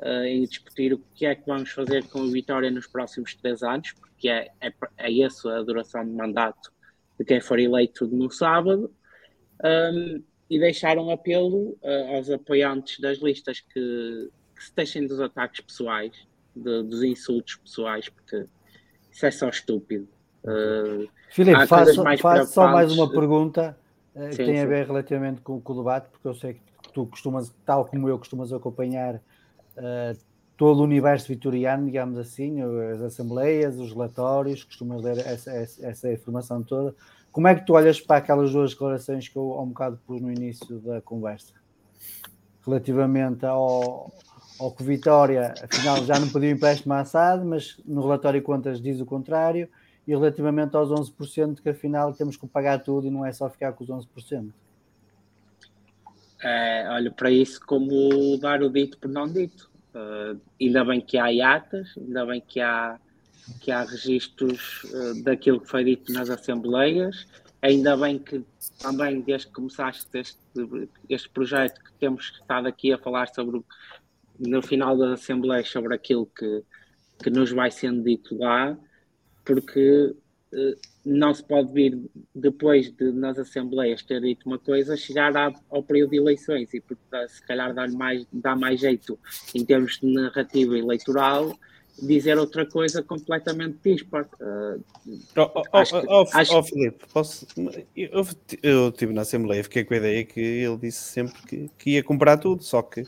[0.00, 3.62] uh, em discutir o que é que vamos fazer com a Vitória nos próximos três
[3.62, 6.72] anos, que é, é, é essa a duração de mandato
[7.18, 8.92] de quem for eleito no sábado,
[9.64, 15.20] um, e deixar um apelo uh, aos apoiantes das listas que, que se deixem dos
[15.20, 16.12] ataques pessoais,
[16.54, 18.46] de, dos insultos pessoais, porque
[19.10, 20.08] isso é só estúpido.
[20.44, 23.76] Uh, Filipe, faço, faço só mais uma pergunta
[24.18, 24.58] uh, que tem sim.
[24.58, 28.08] a ver relativamente com, com, o debate, porque eu sei que tu costumas, tal como
[28.08, 30.18] eu, costumas acompanhar uh,
[30.58, 32.60] todo o universo vitoriano, digamos assim,
[32.92, 36.94] as assembleias, os relatórios, costumas ler essa, essa, essa, informação toda.
[37.30, 40.20] Como é que tu olhas para aquelas duas declarações que eu há um bocado pus
[40.20, 41.52] no início da conversa?
[42.66, 44.12] Relativamente ao,
[44.58, 48.82] ao que Vitória, afinal, já não pediu empréstimo à SAD, mas no relatório de contas
[48.82, 49.68] diz o contrário,
[50.08, 53.74] e relativamente aos 11%, que afinal temos que pagar tudo e não é só ficar
[53.74, 54.50] com os 11%.
[56.42, 59.70] É, olha, para isso, como dar o dito por não dito.
[59.94, 62.98] Uh, ainda bem que há iatas, ainda bem que há,
[63.60, 67.26] que há registros uh, daquilo que foi dito nas assembleias,
[67.60, 68.42] ainda bem que
[68.80, 70.38] também desde que começaste este,
[71.10, 73.62] este projeto que temos estado aqui a falar sobre
[74.38, 76.62] no final das assembleias sobre aquilo que,
[77.22, 78.78] que nos vai sendo dito lá,
[79.48, 80.14] porque
[80.52, 80.76] uh,
[81.06, 81.98] não se pode vir
[82.34, 85.32] depois de nas assembleias ter dito uma coisa, chegar
[85.70, 86.82] ao período de eleições e
[87.28, 89.18] se calhar dá mais, dá mais jeito
[89.54, 91.58] em termos de narrativa eleitoral
[92.00, 94.28] dizer outra coisa completamente dispar.
[94.38, 94.84] Uh,
[95.34, 96.56] oh, oh, oh, oh, acho...
[96.56, 97.46] oh, Filipe, posso...
[97.96, 98.24] eu,
[98.62, 102.02] eu estive na Assembleia, fiquei com a ideia que ele disse sempre que, que ia
[102.04, 103.02] comprar tudo, só que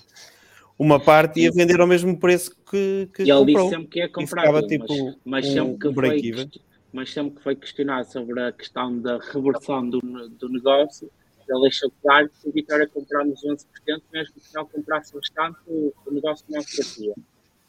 [0.80, 3.64] uma parte ia vender ao mesmo preço que, que e ele comprou.
[3.64, 4.94] disse sempre que ia comprar tudo, tipo,
[5.26, 6.50] mas, mas um, sempre que um foi
[6.90, 11.10] mas sempre que foi questionado sobre a questão da reversão do, do negócio,
[11.46, 13.66] ele deixou claro que se o Vitória comprarmos 11%,
[14.10, 17.12] mesmo que não comprasse o restante, o, o negócio não se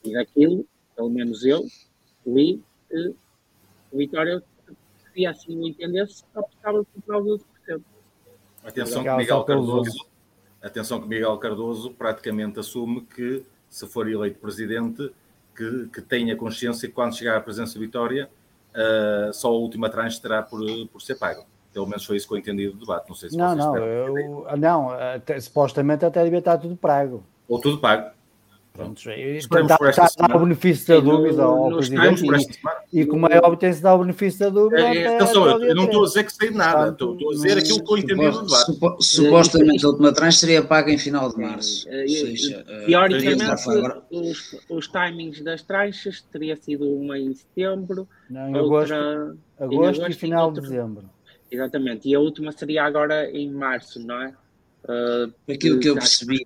[0.06, 1.66] E daquilo, pelo menos eu,
[2.26, 3.14] li que
[3.92, 4.42] o Vitória,
[5.14, 7.82] se assim o entendesse, só precisava comprar os 11%.
[8.64, 10.11] Atenção que Miguel Cardoso,
[10.62, 15.12] atenção que Miguel Cardoso praticamente assume que, se for eleito presidente,
[15.56, 18.30] que, que tenha consciência que quando chegar à presença de Vitória
[18.72, 21.46] uh, só a última tranche terá por, por ser pago.
[21.74, 23.08] Pelo menos foi isso que eu entendi do debate.
[23.08, 27.24] Não sei se não, não, eu, não até, supostamente até devia estar tudo pago.
[27.48, 28.12] Ou tudo pago.
[28.74, 32.24] Pronto, está, está a dar o benefício da dúvida ao Presidente
[32.94, 34.82] e, e, como é óbvio tem-se dar o benefício da dúvida.
[34.82, 37.34] É, é, atenção, eu não estou a dizer que sei de nada, estou, estou a
[37.34, 38.66] dizer aquilo que eu entendi do debate.
[38.66, 41.86] Supo, supostamente a última tranche seria paga em final de março.
[41.90, 43.62] Uh, seja, uh, teoricamente,
[44.10, 48.98] os, os timings das tranches teria sido uma em setembro, não, em outra
[49.60, 51.10] agosto, em agosto e final de dezembro.
[51.52, 54.34] Exatamente, e a última seria agora em março, não é?
[54.86, 56.44] Uh, Aquilo que eu percebi.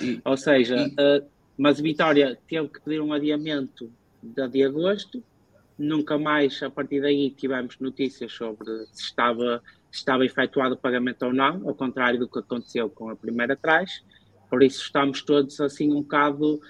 [0.00, 3.90] E, Ou seja, e, uh, mas Vitória teve que pedir um adiamento
[4.22, 5.22] de, de agosto.
[5.78, 11.24] Nunca mais, a partir daí, tivemos notícias sobre se estava, se estava efetuado o pagamento
[11.24, 14.02] ou não, ao contrário do que aconteceu com a primeira trás.
[14.48, 16.60] Por isso estamos todos assim um bocado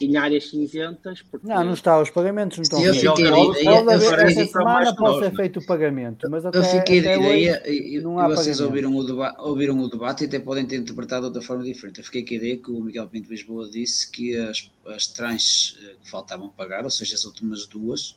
[0.00, 1.22] em áreas cinzentas.
[1.22, 1.46] Porque...
[1.46, 2.00] Não, não está.
[2.00, 3.10] Os pagamentos não estão Eu feitos.
[3.10, 6.58] fiquei de ideia- eu fiquei esta semana pode ser nós, feito o pagamento, mas até,
[6.58, 10.24] Eu fiquei até ideia, hoje e, não há vocês ouviram o, deba ouviram o debate
[10.24, 11.98] e até podem ter interpretado de outra forma diferente.
[11.98, 15.76] Eu fiquei com a ideia que o Miguel Pinto Lisboa disse que as, as tranches
[15.82, 18.16] eh, que faltavam pagar, ou seja, as últimas duas,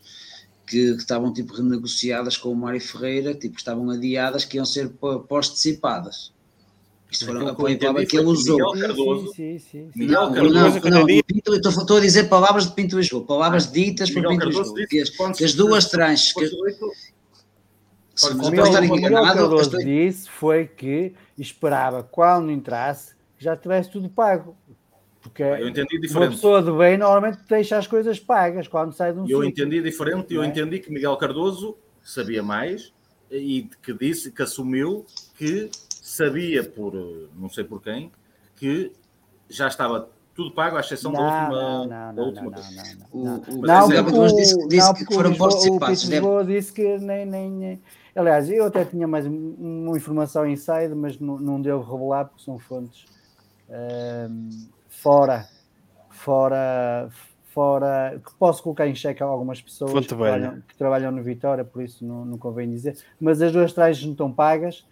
[0.68, 4.66] que, que estavam tipo renegociadas com o Mário Ferreira, tipo, que estavam adiadas, que iam
[4.66, 5.20] ser pó-
[7.12, 8.58] Isto foram Aquilo a que eu palavra que ele foi usou.
[8.74, 9.92] Miguel Cardoso- Sim, sim, sim.
[9.96, 10.54] Miguel Não, Cardoso,
[10.90, 14.32] não, não, Pinto, estou, estou a dizer palavras de Pinto Lisboa, palavras ditas por Miguel
[14.32, 14.88] Pinto Cardoso Lisboa.
[14.90, 16.56] Que as, que as se- duas tranches, que, se
[18.32, 23.44] O Miguel, estar o Miguel enganado, Cardoso estou- disse foi que esperava, quando entrasse, que
[23.44, 24.56] já tivesse tudo pago.
[25.22, 26.32] Porque eu entendi uma diferente.
[26.36, 29.46] pessoa de bem normalmente deixa as coisas pagas quando sai de um Eu sítio.
[29.66, 30.48] entendi diferente, eu é?
[30.48, 32.92] entendi que Miguel Cardoso sabia mais
[33.30, 35.06] e que disse, que assumiu
[35.38, 35.70] que
[36.12, 36.94] sabia por,
[37.36, 38.12] não sei por quem,
[38.58, 38.92] que
[39.50, 41.62] já estava tudo pago, à exceção da Não, última.
[41.62, 43.08] não, não, da não, última não, não, não.
[43.12, 45.50] O, Não, o, Não, o o- disse, disse não, que foram Lisboa-
[46.40, 47.82] O disse que nem, nem,
[48.14, 49.56] Aliás, eu até tinha mais um-
[49.88, 53.06] uma informação inside, mas não, não devo revelar porque são fontes
[53.70, 54.50] ehm,
[54.90, 55.48] fora,
[56.10, 57.10] fora,
[57.46, 61.64] fora, que posso colocar em xeque a algumas pessoas que trabalham, que trabalham no Vitória,
[61.64, 62.98] por isso não, não convém dizer.
[63.20, 64.86] Mas as duas trajes não estão pagas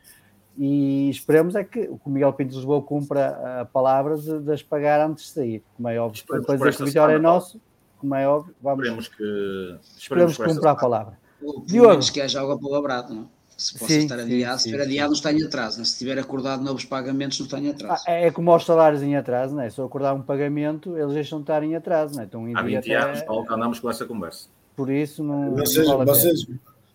[0.62, 4.62] e esperemos é que o Miguel Pinto de Lisboa cumpra a palavra de, de as
[4.62, 6.18] pagar antes de sair, como é óbvio.
[6.20, 7.62] Esperemos Depois o Vitória é nosso,
[7.98, 9.78] como é óbvio, vamos, Esperemos que.
[9.98, 11.18] esperemos que cumpra a palavra.
[11.40, 11.90] Pelo Diogo.
[11.92, 13.26] menos que haja algo apalavrado, não é?
[13.56, 14.90] Se possa Sim, estar sim, adiado, se sim, estiver sim.
[14.90, 15.78] adiado, não está em atraso.
[15.78, 15.86] não é?
[15.86, 18.04] Se tiver acordado novos pagamentos, não está em Ah, atraso.
[18.08, 19.70] é é como aos salários em atraso, não é?
[19.70, 22.26] Se eu acordar um pagamento, eles deixam de estar em atraso, não é?
[22.26, 24.48] Estão em Há dia 20 até- anos, Paulo, que andamos com essa conversa.
[24.78, 26.14] Por isso não, não Vocês, vale a pena.
[26.18, 26.48] vocês,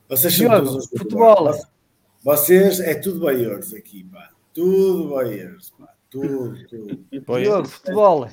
[0.09, 1.37] vocês são Diogo, futebol.
[1.37, 1.74] futebol.
[2.25, 4.31] Vocês é tudo baiores aqui, pá.
[4.55, 5.89] Tudo baiores, pá.
[6.11, 7.05] Tudo, tudo.
[7.41, 8.27] Diogo, futebol.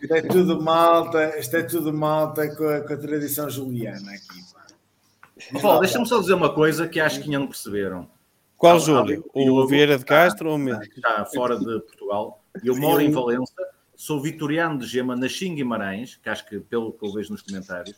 [0.00, 4.40] Isto é tudo malta, isto é tudo malta com a, com a tradição juliana aqui,
[4.52, 5.60] pá.
[5.60, 8.08] Paulo, deixa-me só dizer uma coisa que acho que ainda não perceberam.
[8.56, 9.24] Qual Ah, Júlio?
[9.34, 10.78] eu- O Vieira de Castro ou o meu?
[10.96, 12.40] já fora de Portugal.
[12.62, 13.52] Eu moro em Valença,
[13.96, 17.42] sou vitoriano de Gema, nasci em Guimarães, que acho que, pelo que eu vejo nos
[17.42, 17.96] comentários,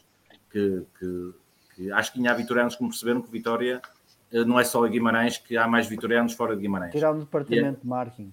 [0.51, 1.33] que, que-
[1.75, 3.83] que acho que ainda há vitorianos que me perceberam que Vitória
[4.43, 6.93] não é só em Guimarães, que há mais vitorianos fora de Guimarães.
[6.93, 8.33] Tirar um departamento de marketing.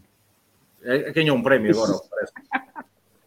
[0.82, 2.34] É, ganhou um prémio agora, parece.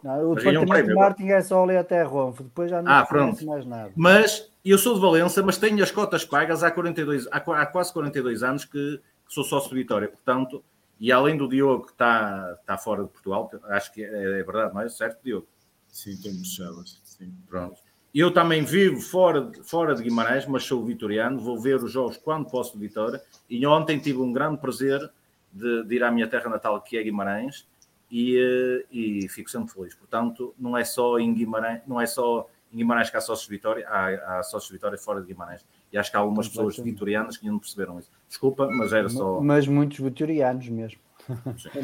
[0.03, 2.83] Não, o Mas ganhou um departamento de marketing é só ali até Ronfo, depois já
[2.83, 3.45] não Ah, pronto.
[3.47, 3.93] mais nada.
[3.95, 7.93] Mas eu sou de Valença, mas tenho as cotas pagas há, 42, há, há quase
[7.93, 10.09] 42 anos que, que sou sócio de Vitória.
[10.09, 10.65] Portanto,
[10.99, 14.09] e além do Diogo que está, está fora de Portugal, acho que é,
[14.41, 14.89] é verdade, não é?
[14.89, 15.47] Certo, Diogo?
[15.89, 17.01] Sim, temos chaves.
[17.05, 17.33] Sim.
[17.49, 17.81] Pronto.
[18.15, 22.17] Eu também vivo fora de, fora de Guimarães, mas sou vitoriano, vou ver os jogos
[22.17, 23.21] quando posso de Vitória.
[23.51, 25.11] E ontem tive um grande prazer
[25.53, 27.67] de, de ir à minha terra natal, que é Guimarães,
[28.09, 29.95] e, eh, e fico sempre feliz.
[29.97, 33.55] Portanto, não é só em Guimarães, não é só em Guimarães que há sócios de
[33.55, 35.65] Vitória, há, há sócios de Vitória fora de Guimarães.
[35.93, 38.11] E acho que há algumas pessoas vitorianas que ainda não perceberam isso.
[38.29, 39.41] Desculpa, mas era só.
[39.41, 40.99] Mas muitos vitorianos mesmo.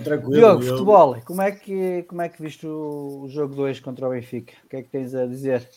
[0.05, 0.33] Tranquilo.
[0.33, 4.07] Diogo, eu- futebol, como é que, como é que viste o, o jogo 2 contra
[4.07, 4.53] o Benfica?
[4.65, 5.69] O que é que tens a dizer?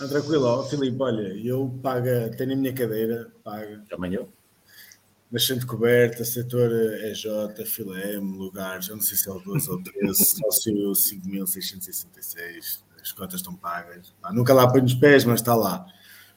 [0.00, 3.82] Não, tranquilo, ó, Filipe, olha, eu pago, tenho a minha cadeira, paga.
[3.88, 4.28] Também eu.
[5.30, 7.24] Nascente coberta, setor EJ,
[7.64, 13.36] filé, lugares, eu não sei se é o 12 ou 13, sócio 5.666, as cotas
[13.36, 14.12] estão pagas.
[14.20, 15.86] Pá, nunca lá ponho os pés, mas está lá.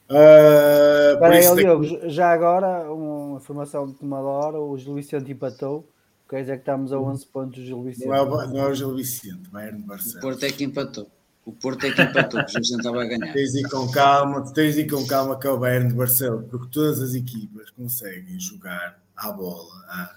[0.07, 5.31] Ah, por Espera aí, Diogo, já agora, uma informação de última hora, o Gil Vicente
[5.31, 5.91] empatou,
[6.29, 8.07] quer dizer que estamos a 11 pontos do Gil Vicente.
[8.07, 10.21] não é, o, não é o Gil Vicente, Bayern de O Barcelona.
[10.21, 11.11] Porto é que empatou.
[11.45, 13.31] O Porto é que empatou, o Jesus estava a ganhar.
[13.31, 15.93] Tens de ir com calma, tens de ir com calma que é o Bayern de
[15.93, 20.15] Barcelona, porque todas as equipas conseguem jogar à bola, ah,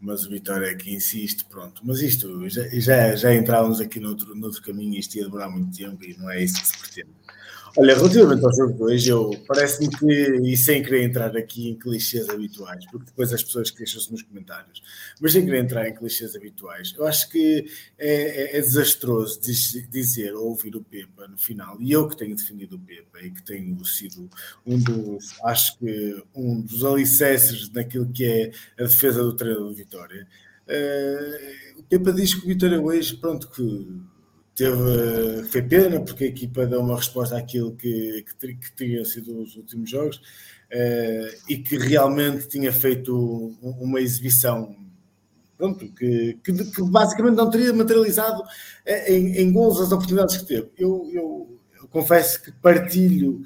[0.00, 1.80] mas o Vitória é que insiste, pronto.
[1.84, 6.04] Mas isto, já, já, já entrávamos aqui noutro, noutro caminho, isto ia demorar muito tempo
[6.04, 7.25] e não é isso que se pretende.
[7.78, 11.74] Olha, relativamente ao jogo de hoje, eu parece-me que, e sem querer entrar aqui em
[11.78, 14.82] clichês habituais, porque depois as pessoas queixam-se nos comentários,
[15.20, 17.66] mas sem querer entrar em clichês habituais, eu acho que
[17.98, 22.16] é, é- é desastroso diz- dizer ou ouvir o Pepa no final, e eu que
[22.16, 24.30] tenho defendido o Pepa e que tenho sido
[24.64, 28.52] um dos, acho que um dos alicerces naquilo que é
[28.82, 30.26] a defesa do treinador de Vitória.
[30.66, 33.86] eh, o Pepa diz que o Vitória hoje, pronto, que
[34.56, 39.56] teve, foi pena porque a equipa deu uma resposta àquilo que, que, que sido os
[39.56, 40.20] últimos jogos
[40.70, 44.76] eh, e que realmente tinha feito um- uma exibição
[45.58, 48.42] pronto, que, que, que basicamente não teria materializado
[48.84, 50.68] eh, em, em gols as oportunidades que teve.
[50.78, 53.42] Eu, eu- eu confesso que partilho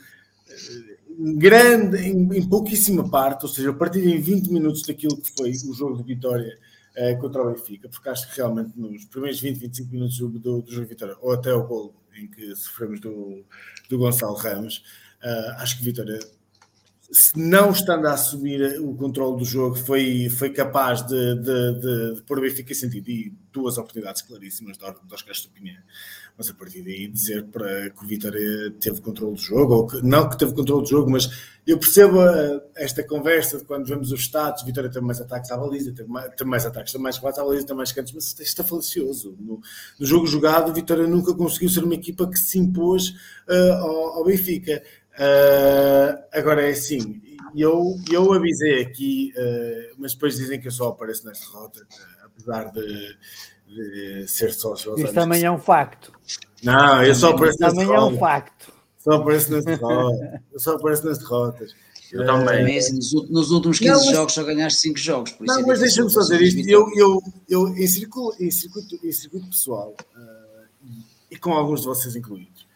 [0.48, 5.16] eh, em grande, em, em pouquíssima parte, ou seja, eu partilho em 20 minutos daquilo
[5.20, 6.58] que foi o jogo de Vitória
[6.96, 10.62] uh, contra o Benfica, porque acho que realmente nos primeiros 20, 25 minutos do, do,
[10.62, 13.44] do jogo Vitória, ou até o gol em que sofremos do,
[13.88, 14.84] do Gonçalo Ramos,
[15.22, 16.18] uh, acho que Vitória
[17.12, 22.14] se não estando a assumir o controle do jogo, foi, foi capaz de, de, de,
[22.14, 25.82] de pôr o Benfica em sentido e duas oportunidades claríssimas de Oscar Estupinha.
[26.36, 30.02] Mas a partir daí dizer para que o Vitória teve controle do jogo, ou que,
[30.02, 31.28] não que teve controle do jogo, mas
[31.66, 35.56] eu percebo a, esta conversa de quando vemos os status, Vitória tem mais ataques à
[35.56, 38.38] baliza, tem mais, tem mais ataques, tem mais quatro à baliza, tem mais cantos, mas
[38.40, 39.36] isto, é falicioso.
[39.38, 39.60] No,
[39.98, 43.10] no, jogo jogado, Vitória nunca conseguiu ser uma equipa que se impôs
[43.48, 44.82] uh, ao, ao Benfica.
[45.12, 47.20] Uh, agora é assim,
[47.54, 51.86] eu, eu avisei aqui, uh, mas depois dizem que eu só apareço nesta rota,
[52.24, 53.16] apesar de,
[54.26, 54.98] ser sócio.
[54.98, 56.12] Isso também é um facto.
[56.62, 57.86] Não, eu só apareço nesta rota.
[57.86, 58.72] Também é um facto.
[58.98, 60.40] Só apareço nas derrotas.
[60.52, 61.74] Eu só apareço nas derrotas.
[62.12, 62.78] Eu também.
[62.78, 62.96] Assim,
[63.30, 64.14] nos, últimos 15 não, mas...
[64.14, 65.36] jogos só ganhaste 5 jogos.
[65.40, 66.68] não, é mas deixa-me só dizer isto.
[66.68, 71.00] Eu, eu, eu, em, circuito, em, circuito, em circuito pessoal, uh,
[71.30, 72.66] e com alguns de vocês incluídos,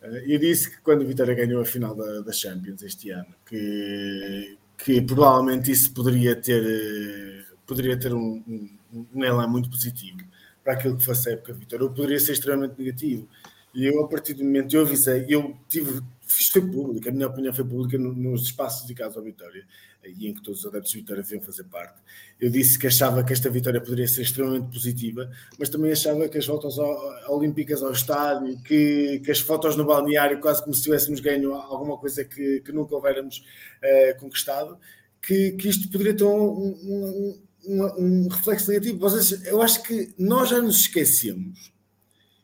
[0.00, 3.26] eh, eu disse que quando o Vitória ganhou a final da, da Champions este ano,
[3.44, 10.27] que, que provavelmente isso poderia ter, eh, poderia ter um, um, um elan muito positivo
[10.68, 13.26] para aquilo que fosse a época Vitória, ou poderia ser extremamente negativo.
[13.74, 17.26] E eu, a partir do momento, eu avisei, eu tive, isto foi público, a minha
[17.26, 19.64] opinião foi pública nos espaços dedicados à Vitória
[20.04, 21.98] e em que todos os adeptos de Vitória deviam fazer parte.
[22.38, 26.36] Eu disse que achava que esta vitória poderia ser extremamente positiva, mas também achava que
[26.36, 26.76] as voltas
[27.28, 31.96] olímpicas ao estádio, que, que as fotos no balneário, quase como se tivéssemos ganho alguma
[31.96, 34.78] coisa que, que nunca houvéramos uh, conquistado,
[35.22, 38.98] que, que isto poderia ter um, um, um, um reflexo negativo.
[38.98, 41.72] Vocês, eu acho que nós já nos esquecemos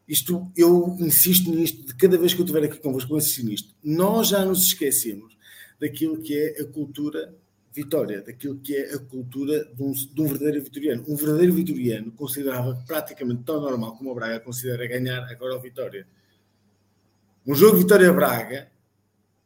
[0.07, 3.75] isto, eu insisto nisto, de cada vez que eu estiver aqui convosco, eu insisto nisto.
[3.83, 5.37] Nós já nos esquecemos
[5.81, 7.35] daquilo que é a cultura
[7.73, 11.05] Vitória, daquilo que é a cultura de um, de um, verdadeiro vitoriano.
[11.09, 16.07] Um verdadeiro vitoriano considerava praticamente tão normal como o Braga considera ganhar agora o Vitória.
[17.45, 18.71] Um jogo Vitória-Braga,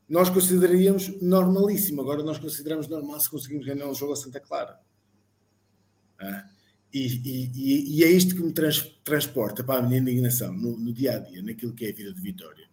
[0.07, 2.03] nós consideraríamos normalíssimo.
[2.03, 4.79] Agora nós consideramos normal se conseguimos ganhar um jogo a Santa Clara.
[6.21, 6.45] Ah,
[6.93, 10.93] e, e, e, é isto que me trans, transporta para a minha indignação no, no
[10.93, 12.67] dia a dia, naquilo que é a vida de Vitória.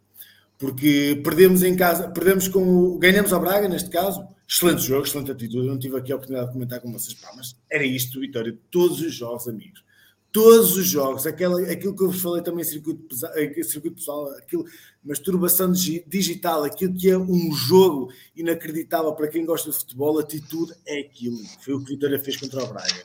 [0.58, 5.32] Porque perdemos em casa, perdemos com o, ganhamos ao Braga, neste caso, Excelente jogo, excelente
[5.32, 5.58] atitude.
[5.58, 8.58] Eu não tive aqui a oportunidade de comentar com vocês, pá, mas era isto, Vitória.
[8.70, 9.84] Todos os jogos, amigos.
[10.32, 11.26] Todos os jogos.
[11.26, 14.66] Aquela, aquilo que eu vos falei também, circuito, eh, circuito pessoal, aquilo,
[15.04, 21.00] masturbação digital, aquilo que é um jogo inacreditável para quem gosta de futebol, atitude é
[21.00, 21.40] aquilo.
[21.62, 23.04] Foi o que Vitória fez contra o Braga.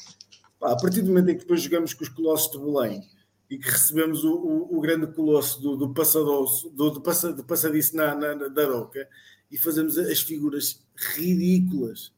[0.62, 3.02] A partir do momento em que depois jogamos com os Colossos de Belém
[3.48, 7.96] e que recebemos o, o, o grande colosso do, do do, do, passa, do passadiço
[7.96, 9.08] na, na, na, da Roca,
[9.50, 10.84] e fazemos as figuras
[11.16, 12.12] ridículas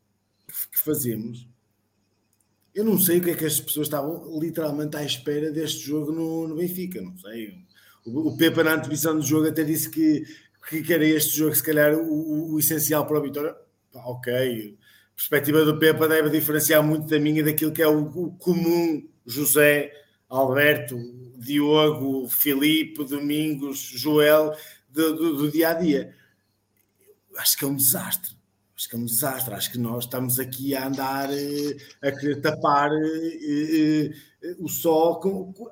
[0.71, 1.49] que fazemos.
[2.75, 6.13] Eu não sei o que é que as pessoas estavam literalmente à espera deste jogo
[6.13, 7.65] no, no Benfica, não sei.
[8.05, 10.25] O, o Pepa na antevisão do jogo até disse que,
[10.83, 13.57] que era este jogo, se calhar, o, o essencial para a vitória.
[13.95, 14.77] ok,
[15.13, 19.07] a perspectiva do Pepa deve diferenciar muito da minha daquilo que é o, o comum
[19.25, 19.93] José,
[20.29, 20.99] Alberto,
[21.37, 24.57] Diogo, Filipe, Domingos, Joel,
[24.89, 26.15] do, do, do dia a dia
[27.37, 28.37] acho que é um desastre.
[28.75, 29.55] Acho que é um desastre.
[29.55, 34.11] Acho que nós estamos aqui a andar eh, a querer tapar eh,
[34.43, 35.21] eh, o sol.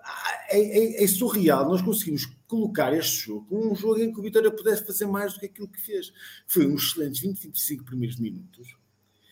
[0.03, 1.69] Ah, é, é, é, surreal.
[1.69, 5.33] Nós conseguimos colocar este jogo como um jogo em que o Vitória pudesse fazer mais
[5.33, 6.13] do que aquilo que fez.
[6.47, 8.80] Foi uns excelentes 20, 25 primeiros minutos.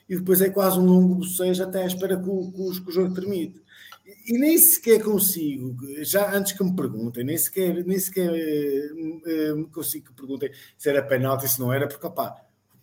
[0.09, 3.15] E depois é quase um longo bocejo até à espera que o, que o, jogo
[3.15, 3.61] termine
[4.27, 9.67] e nem sequer consigo, já antes que me perguntem, nem sequer, nem sequer uh, me
[9.67, 12.35] consigo que perguntem se era penalti, se não era, porque opá,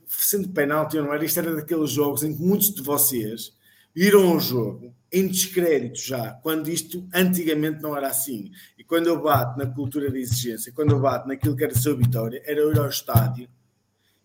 [0.07, 3.56] sendo penalti ou não era, isto era daqueles jogos em que muitos de vocês
[3.93, 8.52] viram o jogo em descrédito já, quando isto antigamente não era assim.
[8.77, 11.95] E quando eu bato na cultura da exigência, quando eu bato naquilo que era ser
[11.95, 13.47] vitória, era ir ao estádio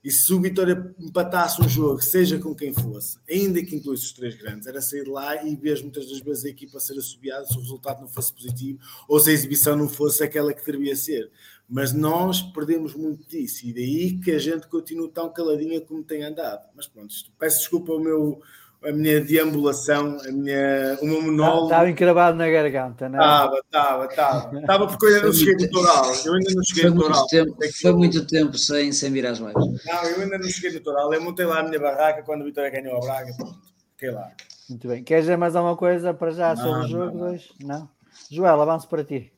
[0.02, 4.12] e se o Vitória empatasse um jogo, seja com quem fosse, ainda que incluísse os
[4.12, 7.56] três grandes, era sair lá e ver muitas das vezes a equipa ser assobiada se
[7.56, 11.30] o resultado não fosse positivo ou se a exibição não fosse aquela que deveria ser.
[11.68, 16.24] Mas nós perdemos muito disso e daí que a gente continua tão caladinha como tem
[16.24, 16.66] andado.
[16.74, 18.40] Mas pronto, peço desculpa ao meu,
[18.82, 21.66] a minha deambulação, a minha, o meu monólogo.
[21.66, 23.22] Estava encravado na garganta, não é?
[23.22, 24.58] Estava, estava, estava.
[24.58, 26.14] Estava porque eu ainda não cheguei no toral.
[26.24, 27.26] Eu ainda não cheguei no toral.
[27.26, 29.54] Tempo, foi muito tempo sem, sem vir às lives.
[29.54, 31.12] Não, eu ainda não cheguei no toral.
[31.12, 33.34] Eu montei lá a minha barraca quando o Vitória ganhou a Braga.
[33.36, 33.58] Pronto,
[33.92, 34.32] fiquei lá.
[34.68, 35.04] Muito bem.
[35.04, 37.18] Queres dizer mais alguma coisa para já não, sobre o jogo?
[37.18, 37.38] Não, não.
[37.60, 37.90] não?
[38.30, 39.30] Joel, avanço para ti.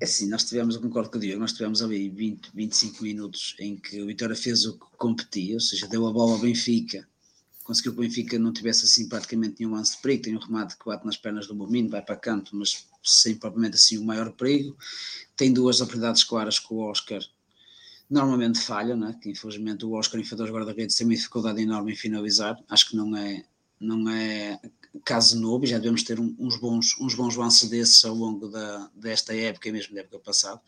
[0.00, 3.56] É assim, nós tivemos, eu concordo com o Diogo, nós tivemos ali 20, 25 minutos
[3.58, 7.06] em que o Vitória fez o que competia, ou seja, deu a bola ao Benfica
[7.64, 10.76] conseguiu que o Benfica não tivesse assim praticamente nenhum lance de perigo, tem um remate
[10.76, 14.30] que bate nas pernas do Momino, vai para canto, mas sem propriamente assim o maior
[14.32, 14.76] perigo,
[15.36, 17.22] tem duas oportunidades claras com o Oscar,
[18.08, 19.18] normalmente falha, né?
[19.20, 22.96] que infelizmente o Oscar enfrentou os guarda-redes tem uma dificuldade enorme em finalizar, acho que
[22.96, 23.44] não é,
[23.80, 24.60] não é
[25.04, 29.34] caso novo, já devemos ter uns bons, uns bons lances desses ao longo da, desta
[29.34, 30.60] época e mesmo da época passada,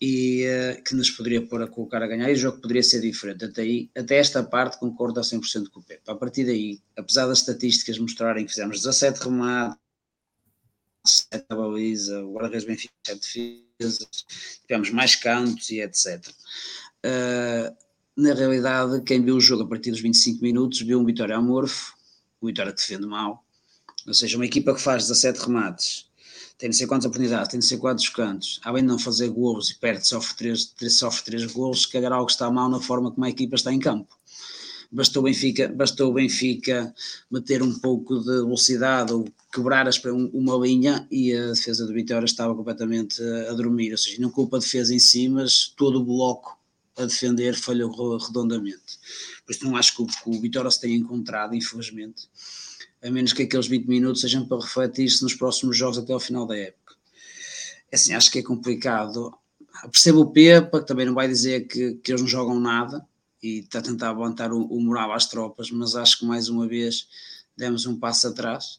[0.00, 3.00] e uh, que nos poderia pôr a colocar a ganhar, e o jogo poderia ser
[3.00, 3.44] diferente.
[3.44, 6.10] Até, aí, até esta parte concordo a 100% com o Pepe.
[6.10, 9.78] A partir daí, apesar das estatísticas mostrarem que fizemos 17 remates,
[11.06, 14.08] 7 a baliza, o guarda-redes Benfica 7 defesas,
[14.66, 16.26] tivemos mais cantos e etc.
[17.04, 17.74] Uh,
[18.16, 21.94] na realidade, quem viu o jogo a partir dos 25 minutos viu um Vitória amorfo,
[22.40, 23.44] o Vitória defende mal,
[24.06, 26.10] ou seja, uma equipa que faz 17 remates,
[26.60, 29.70] tem não sei quantas oportunidades, tem não sei quantos cantos, além de não fazer golos
[29.70, 33.24] e perde, sofre três, sofre três golos, se calhar algo está mal na forma como
[33.24, 34.14] a equipa está em campo.
[34.92, 36.92] Bastou o Benfica, bastou Benfica
[37.30, 40.02] meter um pouco de velocidade ou quebrar as,
[40.32, 44.56] uma linha e a defesa do Vitória estava completamente a dormir, ou seja, não culpa
[44.56, 46.58] a defesa em si, mas todo o bloco
[46.98, 48.98] a defender falhou redondamente.
[49.50, 52.28] Por isso não acho que o, que o Vitória se tenha encontrado, infelizmente,
[53.02, 56.46] a menos que aqueles 20 minutos sejam para refletir-se nos próximos jogos até ao final
[56.46, 56.94] da época.
[57.90, 59.36] É assim, acho que é complicado.
[59.90, 63.04] Percebo o Pepa, que também não vai dizer que, que eles não jogam nada
[63.42, 66.68] e está a tentar aguentar o, o moral às tropas, mas acho que mais uma
[66.68, 67.08] vez
[67.56, 68.78] demos um passo atrás.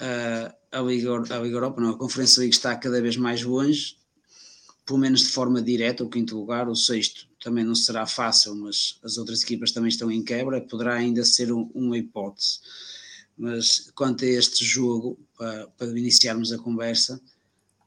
[0.00, 3.96] Uh, a, Liga, a Liga Europa, não, a Conferência Liga está cada vez mais longe,
[4.84, 8.98] pelo menos de forma direta, o quinto lugar, o sexto também não será fácil, mas
[9.02, 12.60] as outras equipas também estão em quebra, poderá ainda ser um, uma hipótese.
[13.36, 17.20] Mas quanto a este jogo, para, para iniciarmos a conversa,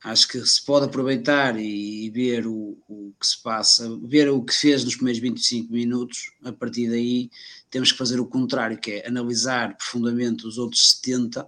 [0.03, 4.53] acho que se pode aproveitar e, ver o, o, que se passa, ver o que
[4.53, 7.29] fez nos primeiros 25 minutos, a partir daí
[7.69, 11.47] temos que fazer o contrário, que é analisar profundamente os outros 70,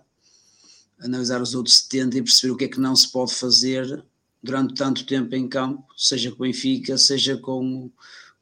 [0.99, 4.06] analisar os outros 70 e perceber o que é que não se pode fazer
[4.41, 7.89] durante tanto tempo em campo, seja com o Benfica, seja com,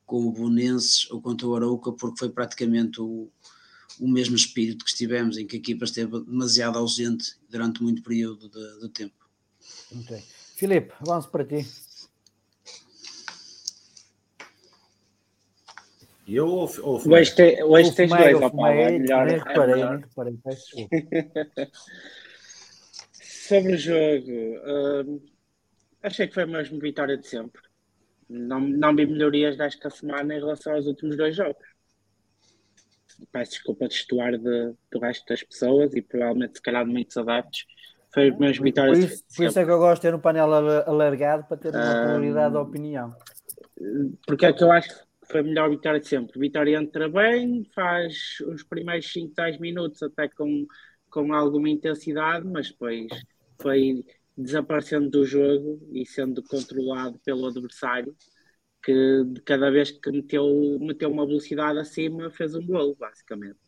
[0.05, 3.29] com o Bonenses ou contra o Arauca, porque foi praticamente o,
[3.99, 8.49] o mesmo espírito que estivemos, em que a equipa esteve demasiado ausente durante muito período
[8.49, 9.15] de, de tempo.
[9.91, 10.23] Muito bem.
[10.55, 11.65] Filipe, vamos para ti.
[16.27, 19.25] Eu ou, ou hoje, te, hoje tens dois, opa, é melhor.
[19.25, 20.75] Nem reparei, nem reparei, peço
[23.49, 25.21] Sobre o jogo, uh,
[26.03, 27.61] achei que foi a mesma vitória de sempre.
[28.30, 31.73] Não, não vi melhorias desta semana em relação aos últimos dois jogos
[33.31, 37.15] peço desculpa de estuar de, do resto das pessoas e provavelmente se calhar de muitos
[37.17, 37.65] adeptos,
[38.13, 38.97] foi as minhas vitórias.
[38.97, 41.73] Por isso, por isso é que eu gosto de ter um painel alargado para ter
[41.73, 43.15] uma pluralidade um, de opinião.
[44.25, 46.39] Porque é que eu acho que foi a melhor vitória de sempre.
[46.39, 50.67] Vitória entra bem, faz os primeiros 5, 10 minutos até com,
[51.09, 53.07] com alguma intensidade, mas depois
[53.59, 54.05] foi
[54.38, 58.15] desaparecendo do jogo e sendo controlado pelo adversário
[58.84, 63.60] que de cada vez que meteu, meteu uma velocidade acima fez um gol, basicamente.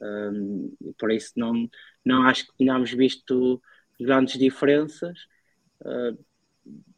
[0.00, 1.68] Um, por isso não,
[2.04, 3.60] não acho que tenhamos visto
[4.00, 5.18] grandes diferenças.
[5.82, 6.16] Uh,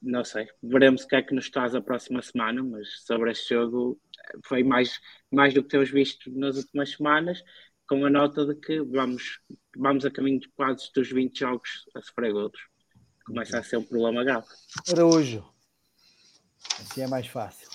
[0.03, 3.55] não sei, veremos o que é que nos traz a próxima semana, mas sobre este
[3.55, 3.99] jogo
[4.45, 5.01] foi mais,
[5.31, 7.43] mais do que temos visto nas últimas semanas,
[7.89, 9.41] com a nota de que vamos,
[9.77, 12.70] vamos a caminho de quase dos 20 jogos a sofrer outros.
[13.31, 14.47] Começa a ser um problema grave.
[14.91, 15.45] Araújo.
[16.81, 17.69] Assim é mais fácil.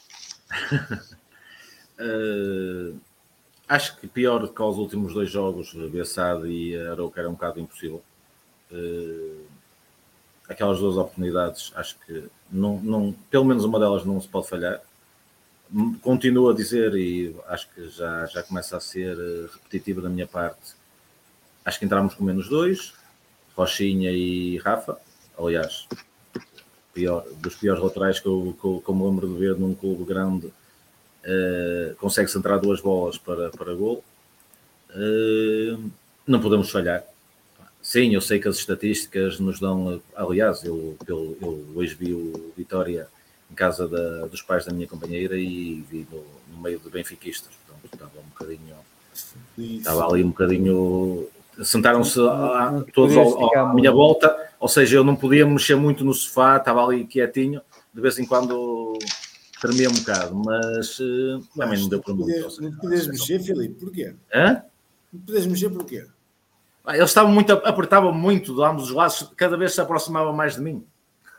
[2.00, 3.00] uh,
[3.68, 8.04] acho que pior que aos últimos dois jogos, Bessade e Arouca era um bocado impossível.
[8.70, 9.46] Uh,
[10.50, 14.82] aquelas duas oportunidades, acho que não, não, pelo menos uma delas não se pode falhar.
[16.02, 20.28] Continuo a dizer, e acho que já, já começa a ser eh, repetitivo da minha
[20.28, 20.76] parte.
[21.64, 22.94] Acho que entramos com menos dois,
[23.56, 25.00] Rochinha e Rafa.
[25.38, 25.88] Aliás,
[26.94, 29.74] pior, dos piores laterais que eu, que, eu, que eu me lembro de ver num
[29.74, 34.04] clube grande, uh, consegue centrar duas bolas para, para gol.
[34.92, 35.92] Uh,
[36.26, 37.04] não podemos falhar.
[37.82, 40.02] Sim, eu sei que as estatísticas nos dão.
[40.16, 43.08] Aliás, eu, eu, eu hoje vi o Vitória
[43.52, 47.52] em casa da, dos pais da minha companheira e vi no, no meio de benfiquistas.
[47.68, 48.76] Portanto, estava um bocadinho.
[49.58, 51.30] Estava ali um bocadinho
[51.64, 52.20] sentaram-se
[52.94, 56.84] todos ao, à minha volta, ou seja, eu não podia mexer muito no sofá, estava
[56.84, 57.62] ali quietinho,
[57.94, 58.98] de vez em quando
[59.62, 62.62] tremia um bocado, mas, uh, também não deu para muito.
[62.62, 64.16] Não podias mexer, Filipe, porquê?
[64.34, 64.64] Hã?
[65.14, 66.08] Não podias mexer porquê?
[66.84, 70.56] Ah, eles estavam muito, apertavam muito de ambos os lados, cada vez se aproximavam mais
[70.56, 70.84] de mim.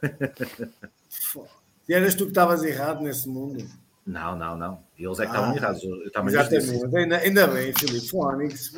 [1.88, 3.68] e eras tu que estavas errado nesse mundo?
[4.06, 4.80] Não, não, não.
[4.96, 5.82] Eles é que estavam Ah, errados.
[5.82, 6.96] Eu também Exatamente.
[6.96, 8.72] Ainda, ainda bem, Filipe Fónix.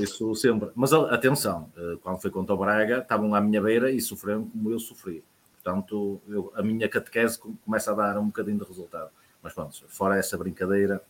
[0.00, 0.70] Isso sempre.
[0.76, 4.70] Mas atenção, eh, quando foi contra o Braga, estavam à minha beira e sofreram como
[4.70, 5.24] eu sofri.
[5.62, 9.10] Portanto, eu- a minha catequese com- começa a dar um bocadinho de resultado.
[9.42, 11.02] Mas pronto, fora essa brincadeira,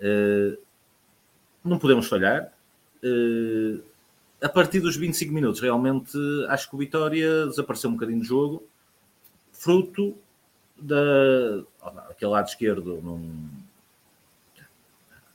[0.00, 0.56] eh,
[1.62, 2.50] não podemos falhar.
[3.04, 3.78] Eh,
[4.40, 6.16] a partir dos 25 minutos, realmente,
[6.48, 8.62] acho que o Vitória desapareceu um bocadinho do jogo,
[9.52, 10.16] fruto
[10.78, 11.62] da,
[12.08, 13.00] aquele lado esquerdo.
[13.02, 13.20] Não,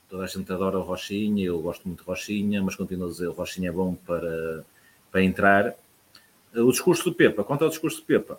[0.08, 3.28] toda a gente adora o Rochinha, eu gosto muito de Rochinha, mas continuo a dizer
[3.28, 4.64] o Rochinha é bom para,
[5.10, 5.74] para entrar.
[6.54, 8.38] O discurso do Pepa, quanto ao discurso do Pepa,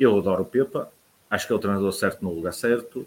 [0.00, 0.90] eu adoro o Pepa,
[1.28, 3.06] acho que é o treinador certo no lugar certo,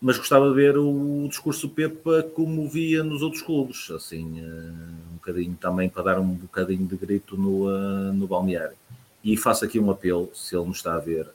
[0.00, 5.12] mas gostava de ver o discurso do Pepa como via nos outros clubes, assim, eh,
[5.12, 8.79] um bocadinho também para dar um bocadinho de grito no, eh, no balneário.
[9.22, 11.28] E faço aqui um apelo, se ele me está a ver,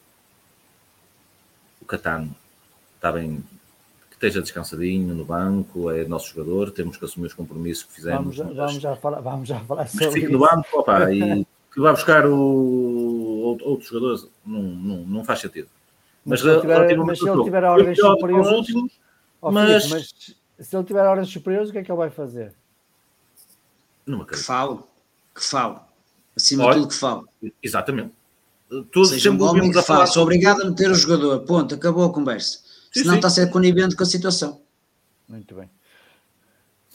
[1.81, 2.35] o Catano
[2.95, 3.43] está bem,
[4.09, 8.35] que esteja descansadinho no banco, é nosso jogador, temos que assumir os compromissos que fizemos.
[8.37, 10.31] Vamos, já- vamos, já falar, vamos já falar Mas sobre fique isso.
[10.33, 12.35] no banco, opa, e que vai buscar o,
[13.43, 15.67] outro- outros jogadores, não, não, não faz sentido.
[16.25, 18.99] Mas se ele tiver- mas se ele tiver ordens superiores, os últimos,
[19.41, 20.35] mas mas
[20.67, 22.53] se ele tiver ordens superiores, o que é que ele vai fazer?
[24.07, 24.79] não Que fale,
[25.35, 25.79] que fale.
[26.35, 27.21] Acima Olha, de tudo que fale.
[27.63, 28.11] Exatamente.
[28.91, 30.11] Todos Seja um homem que a falar fale.
[30.11, 31.39] Sou obrigado a meter o jogador.
[31.41, 32.59] Ponto, acabou a conversa.
[32.91, 33.17] Sim, Senão sim.
[33.17, 34.61] está a ser conivente com a situação.
[35.27, 35.69] Muito bem.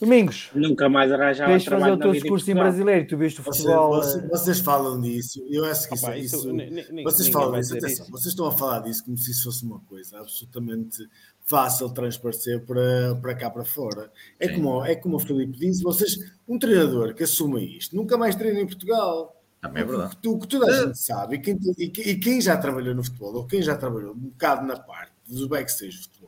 [0.01, 3.07] Domingos, Nunca mais arranjava queres fazer o teu discurso em brasileiro?
[3.07, 3.89] Tu viste o Vocês, futebol.
[3.95, 7.73] vocês- eh, vocês falam disso, eu acho que isso, Opa, isso- isso- vocês falam disso,
[7.77, 8.11] atenção, isso.
[8.11, 11.07] vocês estão a falar disso como se isso fosse uma coisa absolutamente
[11.45, 14.11] fácil de transparecer para, para cá para fora.
[14.39, 14.55] É Sim.
[14.55, 16.17] como, é como o Filipe disse, vocês,
[16.47, 19.37] um treinador que assuma isto, nunca mais treina em Portugal.
[19.61, 20.07] Também é verdade.
[20.07, 22.57] O que, tu- o que toda a gente sabe, e quem, e e quem já
[22.57, 26.20] trabalhou no futebol, ou quem já trabalhou um bocado na parte do backstage do futebol,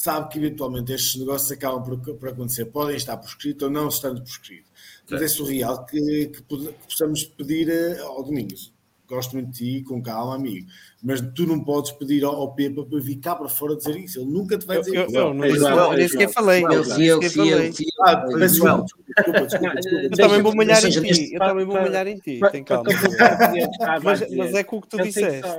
[0.00, 3.88] sabe que eventualmente estes negócios acabam por, por acontecer, podem estar por escrito ou não
[3.88, 4.70] estando por escrito.
[5.10, 8.72] Mas é surreal que, que que possamos pedir eh, ao Domingos.
[9.06, 10.68] Gosto muito de ti, com calma, amigo.
[11.02, 14.20] Mas tu não podes pedir ao, ao Pepa para vir cá para fora dizer isso.
[14.20, 15.16] Ele nunca te vai Eu, dizer eu, isso.
[15.16, 16.64] eu não É disse igual, nada, é nem sequer falei.
[16.64, 17.72] Eu fui eu, eu, falei.
[18.02, 18.48] Ah, eu.
[18.48, 20.02] João, desculpa, desculpa, desculpa, Não.
[20.02, 21.34] Eu também vou malhar em ti.
[21.34, 22.40] Eu também vou malhar em ti.
[22.52, 22.88] Tem calma.
[24.02, 25.50] Mas, mas é com o que tu disseste.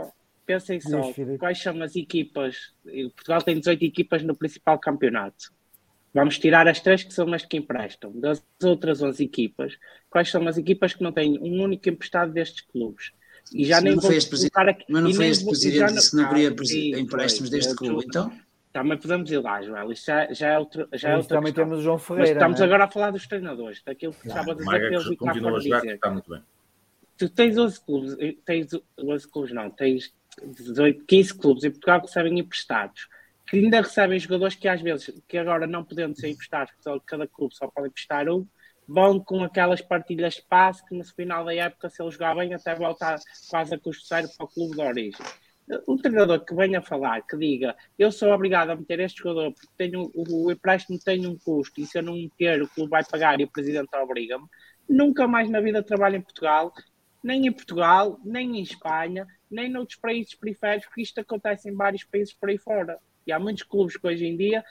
[0.46, 1.02] Pensem só
[1.40, 2.74] quais são as equipas.
[3.16, 5.52] Portugal tem 18 equipas no principal campeonato.
[6.14, 8.12] Vamos tirar as três que são as que emprestam.
[8.20, 9.78] Das outras 11 equipas,
[10.10, 13.12] quais são as equipas que não têm um único emprestado destes clubes?
[13.54, 14.28] E já Mas nem não vou foi este
[14.58, 14.86] aqui.
[14.90, 16.92] Mas não e foi este vou- presidente que disse que não Ah, queria sim, presi-
[17.00, 17.58] empréstimos foi.
[17.60, 18.32] deste clube, então?
[18.74, 19.92] Também podemos ir lá, Joel.
[19.92, 21.66] Isso já, já é outro, já é Mas outra também questão.
[21.66, 22.32] temos o João Mas Ferreira.
[22.34, 22.66] estamos né?
[22.66, 25.58] agora a falar dos treinadores, daquilo que estava a dizer para eles Maga e continua
[25.58, 25.96] a jogar, que dizer.
[25.96, 26.42] está muito bem.
[27.18, 30.14] tu tens 11 clubes, eh, tens 11 clubes não, tens
[30.46, 33.08] 18, 15 clubes em Portugal que recebem emprestados,
[33.48, 37.28] que ainda recebem jogadores que às vezes, que agora não podendo ser emprestados, porque cada
[37.28, 38.48] clube só pode emprestar um,
[38.88, 42.54] vão com aquelas partilhas de passe que no final da época, se ele jogar bem,
[42.54, 43.16] até volta
[43.50, 45.26] quase a custo zero para o clube de origem.
[45.88, 49.68] Um treinador que venha falar, que diga eu sou obrigado a meter este jogador porque
[49.78, 53.40] tenho, o empréstimo tem um custo e se eu não meter o clube vai pagar
[53.40, 54.46] e o presidente obriga-me,
[54.90, 56.74] nunca mais na vida trabalho em Portugal,
[57.24, 62.04] nem em Portugal, nem em Espanha, nem noutros países periféricos, porque isto acontece em vários
[62.04, 62.98] países por aí fora.
[63.26, 64.64] E há muitos clubes que hoje em dia,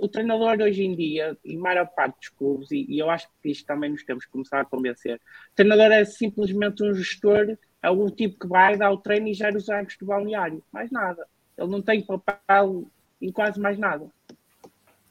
[0.00, 3.28] o treinador, hoje em dia, e a maior parte dos clubes, e, e eu acho
[3.42, 7.56] que isto também nos temos que começar a convencer, o treinador é simplesmente um gestor,
[7.82, 10.62] é o tipo que vai dar o treino e gera os hábitos do balneário.
[10.70, 11.26] Mais nada.
[11.56, 12.86] Ele não tem papel
[13.20, 14.06] em quase mais nada.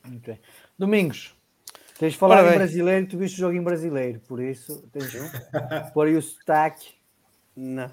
[0.05, 0.39] Muito bem.
[0.77, 1.35] Domingos,
[1.97, 5.11] tens de falar Ora em brasileiro, tu viste o jogo em brasileiro, por isso tens
[5.11, 5.19] de
[5.93, 6.93] pôr aí o sotaque.
[7.55, 7.91] Não.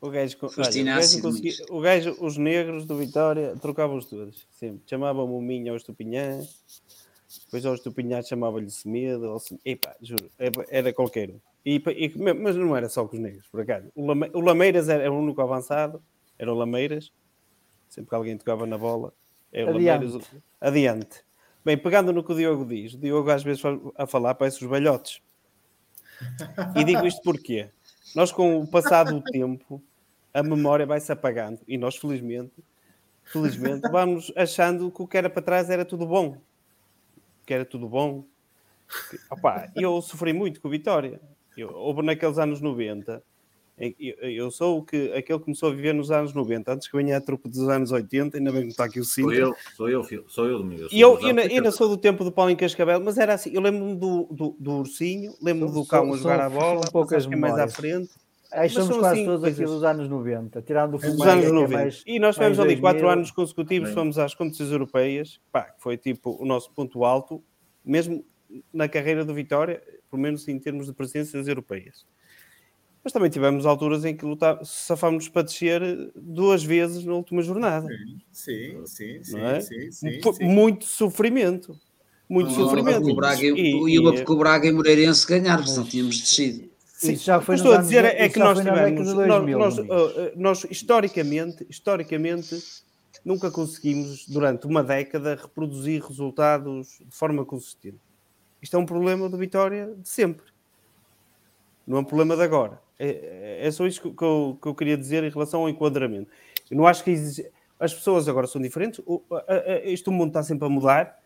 [0.00, 0.70] O gajo, olha,
[1.18, 4.46] o, gajo o gajo, os negros do Vitória, trocavam-os todos.
[4.52, 4.80] Sempre.
[4.86, 6.40] Chamavam-me o Minho ao Estupinhã,
[7.46, 9.32] depois ao Estupinhã chamava-lhe Semedo.
[9.32, 10.30] Ou Epá, juro,
[10.68, 11.40] era qualquer um.
[11.66, 13.88] E, e- mas não era só com os negros, por acaso.
[13.94, 16.00] O, Lame- o Lameiras era, era o único avançado,
[16.38, 17.10] era o Lameiras.
[17.88, 19.12] Sempre que alguém tocava na bola,
[19.52, 20.04] era o Adiante.
[20.04, 20.14] Lameiras.
[20.32, 21.24] o- Adiante.
[21.64, 24.62] Bem, pegando no que o Diogo diz, o Diogo às vezes faz- a falar parece
[24.64, 25.20] os velhotes.
[26.76, 27.68] E digo isto porquê?
[28.14, 29.82] Nós, com o passado do tempo,
[30.32, 31.60] a memória vai-se apagando.
[31.66, 32.52] E nós, felizmente,
[33.24, 36.36] felizmente, vamos achando que o que era para trás era tudo bom.
[37.44, 38.24] Que era tudo bom.
[39.30, 41.20] Opá, eu sofri muito com o Vitória.
[41.56, 43.22] Eu, houve naqueles anos 90.
[44.20, 47.16] Eu, sou o que, aquele que começou a viver nos anos 90, antes que venha
[47.16, 49.36] a trupe dos anos 80, ainda bem que está aqui o Sou Sintra.
[49.46, 50.88] eu, sou eu, filho, sou eu, Domingo.
[50.90, 51.18] E eu,
[51.62, 53.50] não sou do tempo do Paulinho Cascabel, mas era assim.
[53.52, 57.26] Eu lembro-me do, do, do Ursinho, lembro-me do cão a jogar a bola, poucas poucas
[57.26, 58.10] mais à frente.
[58.50, 61.44] Aí somos são quase assim todos aqui coisas- dos anos 90, tirando o dos Fumagalli,
[61.44, 61.78] anos que é 90.
[61.82, 63.10] mais- e nós tivemos ali 4 2000.
[63.18, 67.42] anos consecutivos, fomos às competições europeias, pá, que foi tipo o nosso ponto alto,
[67.84, 68.24] mesmo
[68.72, 72.06] na carreira do Vitória, pelo menos em termos de presenças europeias.
[73.08, 75.80] Mas também tivemos alturas em que lutar, safámos para descer
[76.14, 77.88] duas vezes na última jornada.
[78.30, 79.60] Sim, sim, sim, não é?
[79.62, 80.44] sim, sim, sim.
[80.44, 81.74] Muito sofrimento.
[82.28, 83.10] Muito Uma sofrimento.
[83.10, 86.68] o Braga e, E- e e- o Braga e o Moreirense ganharam, senão tínhamos descido.
[86.84, 88.58] Sim, Isso já foi o que nos estou a anos- dizer é isso que nós
[88.58, 89.96] tivemos, nós, 2000, nós, Domingos.
[89.96, 92.62] uh, uh, nós, historicamente, historicamente,
[93.24, 98.00] nunca conseguimos, durante uma década, reproduzir resultados de forma consistente.
[98.60, 100.44] Isto é um problema do Vitória de sempre.
[101.88, 102.80] Não é um problema de agora.
[102.98, 106.30] É, é só isso que eu, que eu queria dizer em relação ao enquadramento.
[106.70, 107.50] Eu não acho que exige-
[107.80, 109.00] as pessoas agora são diferentes.
[109.06, 109.22] O
[110.10, 111.18] mundo está sempre a mudar,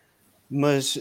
[0.48, 1.01] mas uh,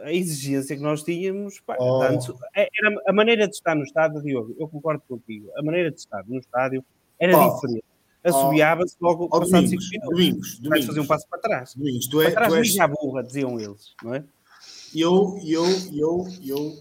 [0.00, 2.02] a exigência que nós tínhamos pá, Oh.
[2.02, 4.54] antes- é- era a maneira de estar no estádio, Diogo.
[4.58, 5.50] Eu concordo contigo.
[5.56, 6.84] A maneira de estar no estádio
[7.18, 7.54] era Oh.
[7.54, 7.84] diferente.
[8.22, 10.10] Assobiava-se logo Oh, passado Domingos, 5 minutos.
[10.18, 10.86] Domingos, Domingos.
[10.86, 11.74] fazer um passo para trás.
[11.74, 14.22] Domingos, tu é- para trás tu és- burra, diziam eles, não é?
[14.94, 15.64] eu, eu,
[15.94, 16.72] eu, eu,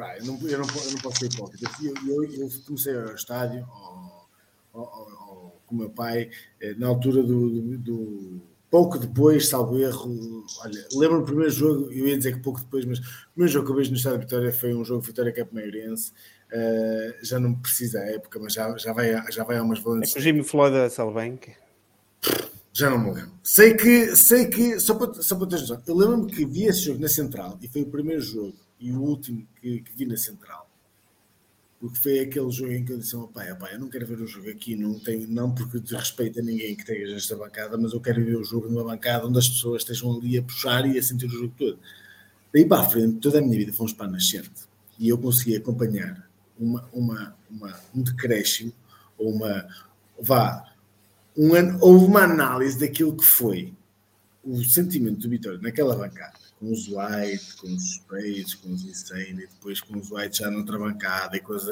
[0.00, 1.70] pá, eu, não, eu, não, eu não posso ser hipócrita.
[1.82, 4.28] Eu, eu, comecei ao estádio ao-
[4.72, 8.40] ao- ao- com o meu pai eh, na altura do, do- do-
[8.70, 10.44] pouco depois, salvo erro.
[10.62, 13.02] Olha, lembro-me do primeiro jogo, eu ia dizer que pouco depois, mas o
[13.34, 16.12] primeiro jogo que eu vejo no Estádio de Vitória foi um jogo Vitória Cup Mairense.
[16.52, 19.82] Eh, já não precisa a época, mas já, já, vai, já vai há umas É
[19.82, 21.52] valentes que o Jimmy Floyd da Salbank.
[22.72, 23.32] já não me lembro.
[23.42, 26.80] Sei que, sei que, só para, só para teres noção, eu lembro-me que vi esse
[26.82, 30.16] jogo na Central e foi o primeiro jogo e o último que, que vi na
[30.16, 30.68] Central.
[31.78, 34.26] Porque foi aquele jogo em que eu disse pai: pai, eu não quero ver o
[34.26, 38.00] jogo aqui, não, tenho, não porque desrespeito a ninguém que esteja nesta bancada, mas eu
[38.00, 41.02] quero ver o jogo numa bancada onde as pessoas estejam ali a puxar e a
[41.02, 41.78] sentir o jogo todo.
[42.52, 45.56] Daí para a frente, toda a minha vida fomos para a nascente e eu consegui
[45.56, 46.28] acompanhar
[46.58, 48.72] uma, uma, uma, um decréscimo
[49.16, 49.66] ou uma.
[50.20, 50.70] vá,
[51.36, 53.72] um houve uma análise daquilo que foi
[54.44, 59.30] o sentimento do Vitória naquela bancada, com os White, com os Sprays, com os Insane,
[59.44, 61.64] e depois com os White já noutra bancada e com as,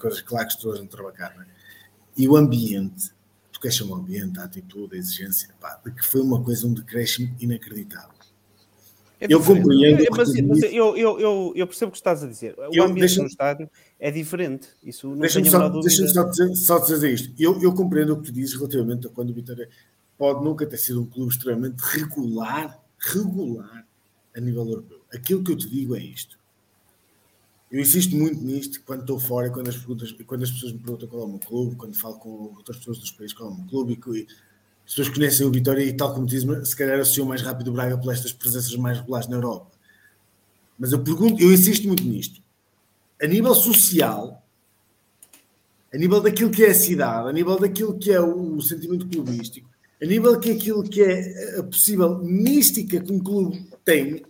[0.00, 1.46] com as, claques todas não é?
[2.16, 3.10] E o ambiente,
[3.52, 6.66] tu queres chamar o ambiente, a atitude, a exigência, pá, de que foi uma coisa,
[6.66, 8.10] um decréscimo inacreditável.
[9.20, 10.02] É eu compreendo.
[10.02, 12.56] É, Mas, mas eu, eu, eu, eu percebo o que estás a dizer.
[12.58, 13.70] O Eu- ambiente deixa- no estádio
[14.00, 14.68] é diferente.
[14.82, 17.32] Isso não Deixa-me só, deixa-me só, dizer, só dizer isto.
[17.38, 19.68] Eu, eu compreendo o que tu dizes relativamente a quando o Vitória
[20.18, 23.86] pode nunca ter sido um clube extremamente regular, regular
[24.36, 25.00] a nível europeu.
[25.12, 26.38] Aquilo que eu te digo é isto.
[27.70, 31.08] Eu insisto muito nisto quando estou fora, quando as, perguntas, quando as pessoas me perguntam
[31.08, 33.56] qual é o meu clube, quando falo com outras pessoas dos países qual é o
[33.56, 34.26] meu clube, e
[34.84, 37.72] as pessoas conhecem o Vitória e, tal como dizem, se calhar associam mais rápido o
[37.72, 39.70] Braga por estas presenças mais regulares na Europa.
[40.78, 42.42] Mas eu pergunto, eu insisto muito nisto.
[43.22, 44.44] A nível social,
[45.94, 49.70] a nível daquilo que é a cidade, a nível daquilo que é o, sentimento clubístico,
[50.02, 54.22] a nível que aquilo que é a possível mística que um clube tem,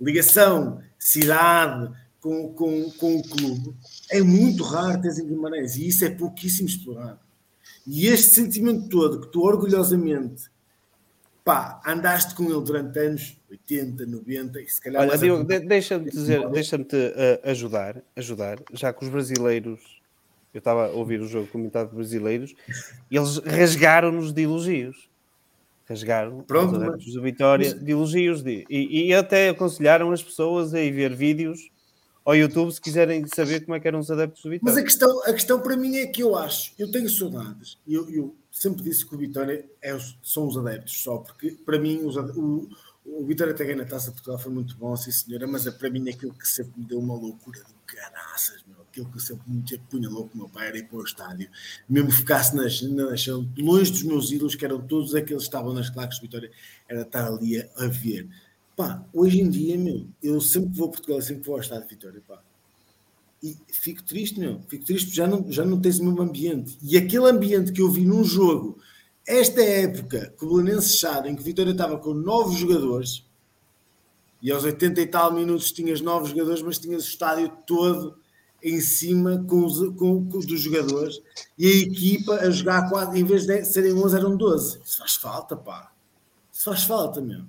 [0.00, 1.90] ligação, cidade
[2.20, 3.74] com, com, com o clube,
[4.10, 7.18] é muito raro teres em Guimarães e isso é pouquíssimo explorado.
[7.86, 10.44] E este sentimento todo que tu orgulhosamente
[11.44, 15.66] pá, andaste com ele durante anos, 80, 90, e se calhar Olha, Diogo, a- de-
[15.66, 19.80] deixa-me dizer, deixa-me-te uh, ajudar, ajudar, já que os brasileiros,
[20.52, 22.54] eu estava a ouvir o jogo comentado por brasileiros,
[23.10, 25.08] e eles rasgaram-nos de elogios.
[25.90, 30.22] Rasgaram Pronto, os mas- adeptos do Vitória de elogios de, e, e até aconselharam as
[30.22, 31.68] pessoas a ir ver vídeos
[32.24, 34.80] ao YouTube se quiserem saber como é que eram os adeptos do Mas Vitória.
[34.80, 38.08] a questão, a questão para mim é que eu acho, eu tenho saudades, e eu,
[38.08, 42.16] eu sempre disse que o Vitória é são os adeptos só, porque para mim os
[42.16, 42.68] o,
[43.04, 45.72] o Vitória até ganhar na Taça de Portugal foi muito bom, sim senhora, mas é,
[45.72, 48.62] para mim aquilo que sempre me deu uma loucura do caraças,
[49.00, 51.04] aquilo que eu sempre me tinha- punha louco o meu pai era ir para o
[51.04, 51.48] estádio,
[51.88, 53.26] mesmo ficasse nas, nas,
[53.58, 56.50] longe dos meus ídolos, que eram todos aqueles que estavam nas claques de Vitória,
[56.88, 58.28] era estar ali a, ver.
[58.76, 61.94] Pá, hoje em dia, meu, eu sempre vou a Portugal, sempre vou ao estádio de
[61.94, 62.42] Vitória, pá,
[63.42, 64.60] e fico triste, meu.
[64.68, 66.76] Fico triste porque já não, já não tens o mesmo ambiente.
[66.82, 68.78] E aquele ambiente que eu vi num jogo,
[69.26, 73.24] esta época, que o Belenenses Chado, em que Vitória estava com nove jogadores,
[74.42, 78.19] e aos 80 e tal minutos tinhas nove jogadores, mas tinhas o estádio todo
[78.62, 81.20] em cima com os, com, com os dos jogadores,
[81.58, 84.80] e a equipa a jogar quase, em vez de serem 11, eram 12.
[84.84, 85.90] Isso faz falta, pá.
[86.52, 87.42] Isso faz falta, meu.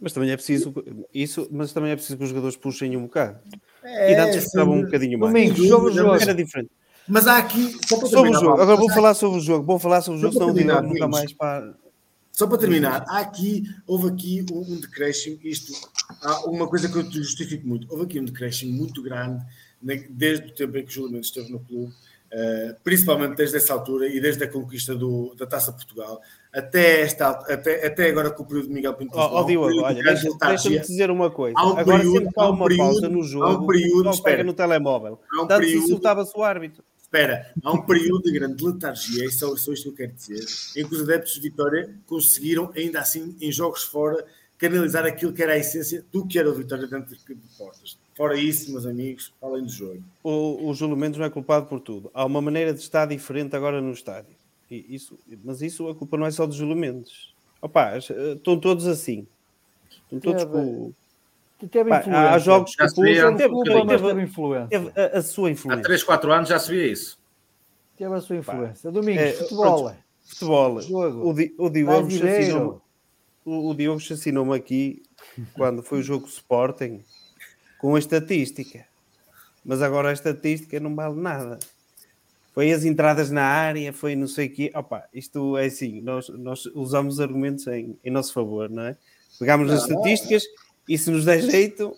[0.00, 0.74] Mas também é preciso
[1.14, 3.38] isso, mas também é preciso que os jogadores puxem um bocado.
[3.84, 5.32] É, e antes puxavam um bocadinho mais.
[5.32, 6.14] Domingos, sobre o jogo.
[6.16, 6.70] Era diferente.
[7.06, 7.76] Mas há aqui.
[7.86, 8.60] Só para Sobre o jogo.
[8.60, 9.64] Agora vou falar sobre o jogo.
[9.64, 11.74] Vou falar sobre o jogo, senão o terminar, nunca mais para.
[12.32, 15.70] Só para terminar, há aqui, houve aqui um, um decréscimo, isto,
[16.22, 19.44] há uma coisa que eu te justifico muito, houve aqui um decréscimo muito grande,
[20.10, 21.92] desde o tempo em que o Júlio Mendes esteve no clube,
[22.34, 26.18] Uh, principalmente desde essa altura e desde a conquista do, da Taça Portugal,
[26.50, 29.12] até, esta, até, até agora com o período de Miguel Pinto.
[29.14, 31.54] Oh, oh Diogo, olha, deixa-me deixa dizer uma coisa.
[31.58, 34.04] Há um agora período, sempre há um uma período, pausa no jogo, há um período,
[34.04, 34.36] não espera.
[34.38, 35.20] pega no telemóvel.
[35.30, 36.82] Há um Tanto período- insultava-se o árbitro.
[37.02, 40.80] Espera, há um período de grande letargia, e só, só isto que eu quero dizer,
[40.80, 44.24] em que os adeptos de Vitória conseguiram, ainda assim, em jogos fora,
[44.56, 47.98] canalizar aquilo que era a essência do que era o Vitória dentro de portas.
[48.16, 50.02] Fora isso, meus amigos, além do jogo.
[50.22, 52.10] O, o Júlio Mendes não é culpado por tudo.
[52.12, 54.34] Há uma maneira de estar diferente agora no estádio.
[54.70, 57.32] E isso, mas isso a culpa não é só do Júlio Mendes.
[57.60, 59.26] Opa, estão todos assim.
[60.04, 60.92] Estão todos Teve- com.
[61.70, 62.30] Teve Pá, influência.
[62.30, 64.68] há jogos que pulsam, há um teve, Culpa, teve- mas teve- teve influência.
[64.68, 65.82] teve a, a sua Há influência.
[65.84, 67.18] 3, 4 anos já se via isso.
[67.96, 68.90] Teve a sua influência.
[68.90, 69.84] Domingos, É, futebol.
[69.84, 70.80] pronto, Futebol.
[70.80, 71.28] Jogo.
[71.30, 72.80] O, Di- o Diogo chacinou-me
[73.44, 75.02] o, o Diogo aqui
[75.54, 77.02] quando foi o jogo Sporting
[77.82, 78.86] com a estatística.
[79.64, 81.58] Mas agora a estatística não vale nada.
[82.54, 84.70] Foi as entradas na área, foi não sei o quê.
[84.74, 88.96] Opa, isto é assim, nós, nós usamos argumentos em, em nosso favor, não é?
[89.38, 90.44] Pegamos nas estatísticas
[90.88, 91.94] e se nos der jeito,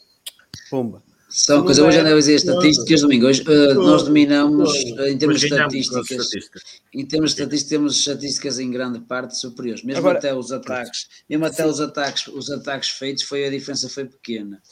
[0.70, 1.02] pumba.
[1.28, 3.26] Só uma Não coisa, hoje é- andei a dizer estatísticas, domingo.
[3.26, 6.62] Hoje eh, nós dominamos eh, em termos de as estatísticas.
[6.94, 9.82] Em termos de estatísticas, temos estatísticas em grande parte superiores.
[9.82, 13.88] Mesmo Agora- até os ataques, mesmo até os ataques, os ataques feitos, foi a diferença
[13.88, 14.62] foi pequena.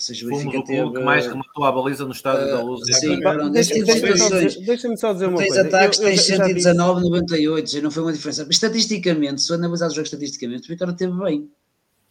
[0.00, 2.62] Seja, o Benfica o clube que teve, mais rematou a baliza no estádio eh, da
[2.62, 2.80] Luz.
[2.86, 3.18] sim,
[3.52, 5.68] deixa- tipo de Deixa-me só dizer- uma Tens coisa.
[5.68, 8.46] ataques, Eu- eu tens já- já disse- 119, 98, já não foi uma diferença.
[8.50, 11.50] Estatisticamente, se eu analisar o jogo estatisticamente, o Vitória teve bem.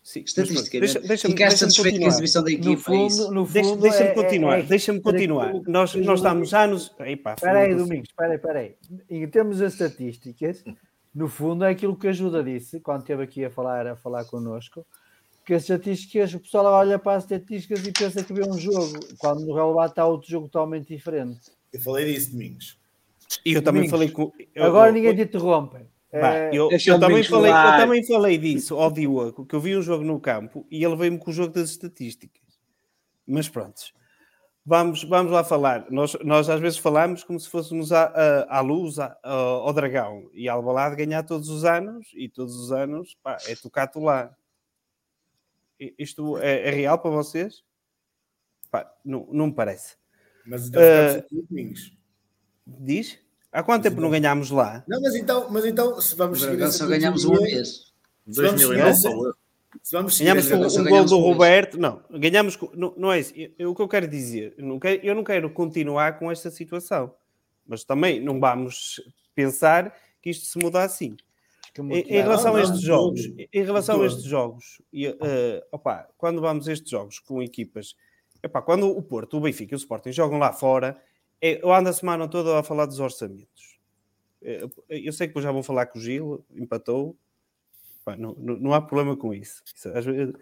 [0.04, 2.08] Sim, mas Estatisticamente, deixa- deixa-me- ficaste satisfeito com a continuar.
[2.14, 2.72] exibição da No equipa.
[2.72, 3.32] é fundo, isso.
[3.32, 5.48] no Deixa- fundo Deixa-me é- continuar, é- deixa-me continuar.
[5.50, 6.92] aquilo Nós, o nós estamos já nos.
[7.00, 7.76] Epá, Espera aí.
[7.76, 8.76] Domingos, espera aí, espera aí.
[9.10, 10.64] Em termos de estatísticas,
[11.14, 14.24] no fundo é aquilo que a Ajuda disse quando esteve aqui a falar, a falar
[14.26, 14.86] connosco,
[15.50, 19.00] que as estatísticas, o pessoal olha para as estatísticas e pensa que vê um jogo,
[19.18, 21.40] quando no relevado está outro jogo totalmente diferente.
[21.74, 22.78] Eu falei disso, Domingos.
[23.44, 24.32] E eu também Domingos, falei com.
[24.54, 25.78] eu- Agora eu- ninguém te interrompe.
[26.12, 29.76] Pá, É, eu, eu também falei, eu também falei disso ao Diogo, que eu vi
[29.76, 32.42] um jogo no campo e ele veio-me com o jogo das estatísticas.
[33.28, 33.82] Mas pronto,
[34.64, 35.88] vamos, vamos lá falar.
[35.90, 39.74] Nós, nós às vezes falamos como se fôssemos à, à, à luz, à- ao ao
[39.74, 44.32] dragão, e Albalade ganhar todos os anos, e todos os anos pá, é tocar-te lá.
[45.98, 47.64] Isto é, é real para vocês?
[48.70, 49.96] Pá, não, não me parece.
[50.46, 50.82] Mas então
[51.50, 51.94] Domingos.
[52.68, 53.18] Diz?
[53.52, 54.84] Há quanto tempo não ganhámos lá?
[54.88, 57.70] Não, mas então, mas então se vamos seguir essa só ganhámos uma vez.
[58.30, 59.36] Se vamos seguir 2009, essa- salvo
[59.84, 61.18] se vamos seguir Ganhámos com um gol do.
[61.20, 61.78] Roberto.
[61.80, 62.56] Não, ganhámos.
[62.56, 63.34] com- Não, não é isso.
[63.36, 66.32] Eu, eu- o que eu quero dizer, eu não quero, eu não quero continuar com
[66.32, 67.16] esta situação,
[67.66, 69.02] mas também não vamos
[69.34, 71.16] pensar que isto se muda assim.
[71.84, 73.22] Em, em relação a estes jogos,
[73.54, 77.96] em relação a estes jogos, e, eh, opa, quando vamos a estes jogos com equipas,
[78.44, 81.02] epá, quando o Porto, o Benfica e o Sporting jogam lá fora,
[81.42, 83.78] é, eu ando a semana toda a falar dos orçamentos.
[84.42, 87.16] Eh, Eu sei que depois já vou falar que o Gil empatou,
[88.06, 89.62] Pá, não, não, há problema com isso.
[89.76, 90.34] Isso, vezes-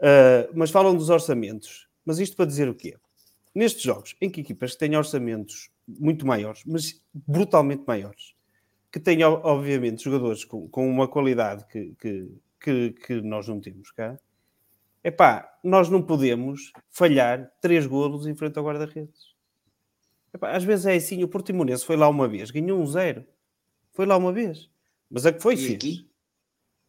[0.00, 1.88] Ah, mas falam dos orçamentos.
[2.04, 2.96] Mas isto para dizer o quê?
[3.54, 8.34] Nestes jogos, em que equipas têm orçamentos muito maiores, mas brutalmente maiores,
[8.92, 12.28] que têm, o- obviamente, jogadores com, com uma qualidade que, que,
[12.60, 14.18] que, que nós não temos cá,
[15.04, 19.34] epá, nós não podemos falhar três golos em frente ao guarda-redes.
[20.40, 23.24] Às vezes é assim, o Portimonense foi lá uma vez, ganhou um zero.
[23.92, 24.68] Foi lá uma vez.
[25.10, 25.74] Mas a que foi, E fez.
[25.74, 26.10] aqui?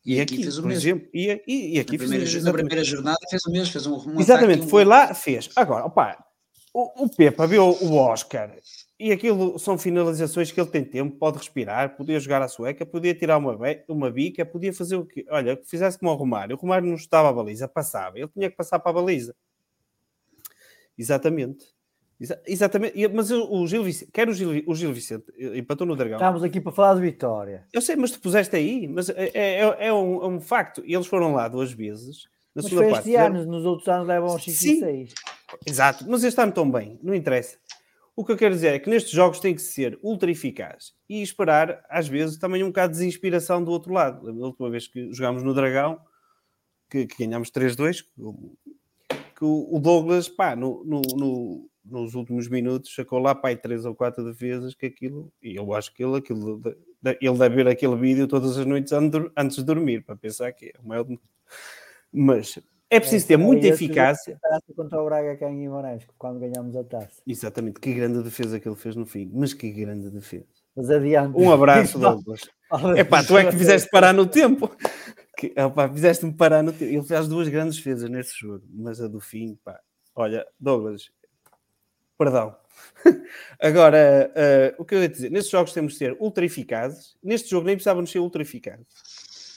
[0.05, 0.79] E, E aqui, aqui fez o mesmo.
[0.81, 1.09] exemplo.
[1.13, 3.93] E, e, e aqui Na primeira, fez, na primeira jornada fez o mesmo, fez um,
[3.95, 5.49] um Exatamente, ataque, um- foi lá, fez.
[5.55, 6.25] Agora, opá,
[6.73, 8.53] o, o Pepa viu o Oscar
[8.99, 13.13] e aquilo são finalizações que ele tem tempo, pode respirar, podia jogar a sueca, podia
[13.13, 13.55] tirar uma,
[13.87, 15.25] uma bica, podia fazer o que.
[15.29, 16.55] Olha, que fizesse como o Romário.
[16.55, 18.17] O Romário não estava a baliza, passava.
[18.17, 19.35] Ele tinha que passar para a baliza.
[20.97, 21.65] Exatamente.
[22.19, 23.07] Exa- exatamente.
[23.09, 26.17] Mas o, Gil Vicente, quer o Gil, o Gil Vicente, eh, empatou no Dragão.
[26.17, 27.67] Estamos aqui para falar de vitória.
[27.71, 30.81] Eu sei, mas tu puseste aí, mas é, é, é um, é um facto.
[30.85, 32.23] E eles foram lá duas vezes.
[32.55, 33.09] Na Mas segunda foi parte.
[33.09, 34.71] este fizeram- ano, nos outros anos levam aos 5 Sim.
[34.73, 35.13] e 6.
[35.67, 37.57] Exato, mas este ano tão bem, não interessa.
[38.19, 41.22] O que eu quero dizer é que nestes jogos tem que ser ultra eficaz e
[41.22, 44.26] esperar, às vezes, também um bocado de desinspiração do outro lado.
[44.26, 45.99] Da última vez que jogámos no Dragão,
[46.89, 48.02] que, que ganhámos 3-2,
[49.35, 53.94] que, o- Douglas, pá, no, no- no- nos últimos minutos, sacou lá, pá, três ou
[53.94, 56.60] quatro defesas, que aquilo, e eu acho que ele, aquilo,
[57.22, 60.73] ele deve ver aquele vídeo todas as noites an- antes de dormir, para pensar que
[60.76, 61.06] é o maior...
[62.11, 62.57] Mas
[62.89, 64.39] é preciso ter muita esse jogo eficácia.
[64.76, 67.22] Contra o Braga cá em Guimarães, quando ganhámos a taça.
[67.26, 70.45] Exatamente, que grande defesa que ele fez no fim, mas que grande defesa.
[70.76, 71.38] Mas adiante.
[71.38, 72.41] Um abraço, Douglas.
[72.95, 74.76] É pá, tu é que fizeste parar no tempo.
[75.38, 76.91] Que, epá, fizeste-me parar no tempo.
[76.91, 79.80] Ele fez duas grandes defesas nesse jogo, mas a do fim, pá.
[80.15, 81.11] Olha, Douglas,
[82.18, 82.55] Perdão.
[83.61, 87.15] Agora, uh, o que eu ia dizer, nestes jogos temos de ser ultra eficazes.
[87.23, 88.88] Neste jogo nem precisávamos ser ultra eficazes.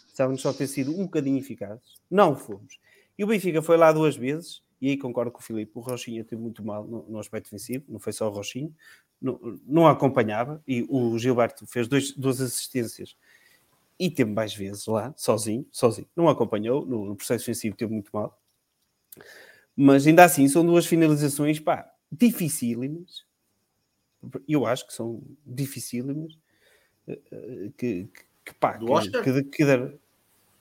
[0.05, 1.95] Precisávamos só ter sido um bocadinho eficazes.
[2.11, 2.79] Não fomos.
[3.21, 6.25] E o Benfica foi lá duas vezes, e aí concordo com o Filipe, o Rochinha
[6.25, 8.71] teve muito mal no, no aspecto defensivo, não foi só o Rochinha,
[9.21, 13.15] não, não acompanhava, e o Gilberto fez dois, duas assistências
[13.99, 16.09] e teve mais vezes lá, sozinho, sozinho.
[16.17, 18.41] Não acompanhou, no, no processo defensivo teve muito mal.
[19.77, 23.25] Mas ainda assim, são duas finalizações, pá, dificílimas.
[24.49, 26.37] Eu acho que são dificílimas.
[27.09, 29.23] eh, eh, Que, que, que pá, Do que, Oscar?
[29.25, 29.65] que, que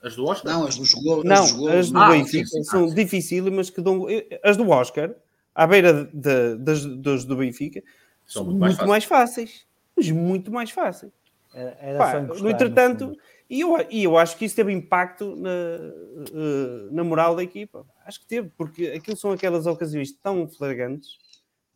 [0.02, 0.52] As do Oscar?
[0.52, 1.24] Não, as dos gols.
[1.24, 2.08] não, as gols, as do não.
[2.10, 2.64] Benfica sim, sim.
[2.64, 2.94] são Ah, sim.
[2.94, 4.06] dificílimas que dão.
[4.42, 5.14] As do Oscar,
[5.54, 7.80] à beira de- das, das do Benfica,
[8.26, 9.66] São são muito muito, mais mais fáceis.
[9.96, 11.12] Mas muito mais fáceis.
[11.52, 13.18] Era, Pá, no entretanto, fundo.
[13.50, 17.84] e eu, e eu acho que isso teve impacto na, eh, na moral da equipa.
[18.06, 21.18] Acho que teve, porque aquilo são aquelas ocasiões tão flagrantes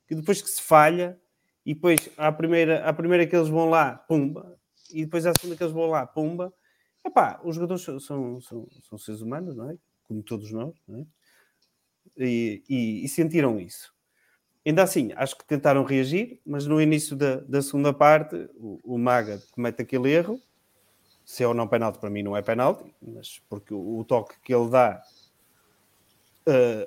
[0.07, 1.19] que depois que se falha,
[1.67, 4.57] e depois à primeira, à primeira que eles vão lá, pumba,
[4.93, 6.53] e depois à segunda que eles vão lá, pumba.
[7.05, 9.79] Epá, os jogadores são, são, são, são seres humanos, não é?
[10.05, 11.07] Como todos nós, não é?
[12.17, 13.93] E, e- e sentiram isso.
[14.67, 18.99] Ainda assim, acho que tentaram reagir, mas no início da, da segunda parte, o, o
[18.99, 20.41] Maga comete aquele erro.
[21.25, 24.35] Se é ou não penalti, para mim não é penalti, mas porque o, o toque
[24.43, 25.03] que ele dá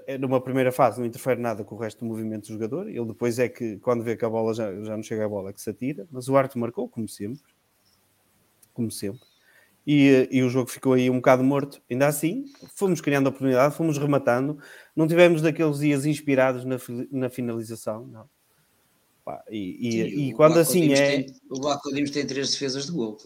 [0.06, 2.88] é numa primeira fase não interfere nada com o resto do movimento do jogador.
[2.90, 5.50] Ele depois é que, quando vê que a bola já, já não chega à bola,
[5.50, 6.08] é que se atira.
[6.12, 7.42] Mas o árbitro marcou, como sempre.
[8.74, 9.27] Como sempre.
[9.90, 11.82] E, e o jogo ficou aí um bocado morto.
[11.90, 12.44] Ainda assim,
[12.76, 14.60] fomos criando oportunidade, fomos rematando.
[14.94, 16.76] Não tivemos daqueles dias inspirados na,
[17.10, 18.26] na finalização, não.
[19.24, 21.08] Pá, e, e- Sim, e quando assim Dimos é.
[21.24, 23.18] tem- o Baco Dimos tem três defesas de gol.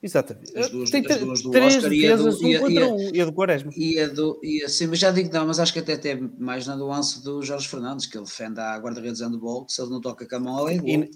[0.00, 0.56] Exatamente.
[0.56, 2.68] As duas- Tem as duas do três Oscar e a do- defesas, um e a-
[2.68, 3.72] e a- um, e a do Quaresma.
[3.76, 6.30] E a do, e a, sim, mas já digo não, mas acho que até teve
[6.38, 9.90] mais na nuance do Jorge Fernandes, que ele defende a guarda-redes handball, que se ele
[9.90, 10.88] não toca com a mão, é gol.
[10.88, 11.10] E,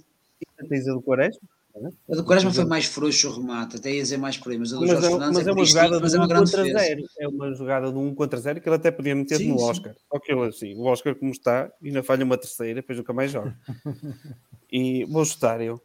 [0.64, 1.40] e tens a do Quaresma?
[1.80, 2.12] Não é?
[2.12, 4.72] A do Quaresma foi mais frouxo o remate, até ia dizer mais por aí, mas
[4.72, 6.22] a do Mas Jorge é, Fernandes mas é é, uma jogada mas de é 1
[6.22, 6.84] uma grande contra defesa.
[6.86, 7.02] 0.
[7.18, 9.64] É uma jogada de 1 contra 0 que ele até podia meter Sim, no sim.
[9.64, 9.94] Oscar.
[10.12, 13.30] Só que ele assim, o Oscar como está, ainda falha uma terceira, depois nunca mais
[13.30, 13.56] joga.
[14.70, 15.80] e vou chutar eu.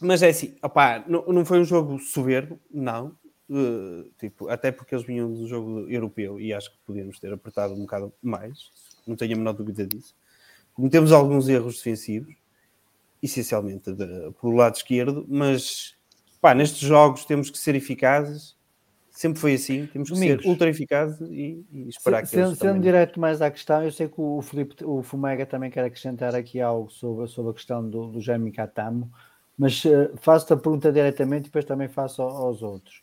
[0.00, 3.16] Mas é assim, opá, não, não foi um jogo soberbo, não.
[3.48, 7.74] Uh, tipo, até porque eles vinham do jogo europeu e acho que podíamos ter apertado
[7.74, 8.72] um bocado mais,
[9.06, 10.14] não tenho a menor dúvida disso.
[10.74, 12.34] Cometemos alguns erros defensivos,
[13.26, 14.06] essencialmente de,
[14.40, 15.94] pelo lado esquerdo, mas
[16.40, 18.56] pá, nestes jogos temos que ser eficazes,
[19.10, 20.42] sempre foi assim, temos que Domingos.
[20.44, 23.82] ser ultra eficazes e, e esperar Se- que eles sendo, sendo direto mais à questão,
[23.82, 27.54] eu sei que o Filipe, o Fumega também quer acrescentar aqui algo sobre, sobre a
[27.54, 29.10] questão do, do Jaime Catamo,
[29.58, 33.02] mas eh, faço-te a pergunta diretamente e depois também faço ao- aos outros.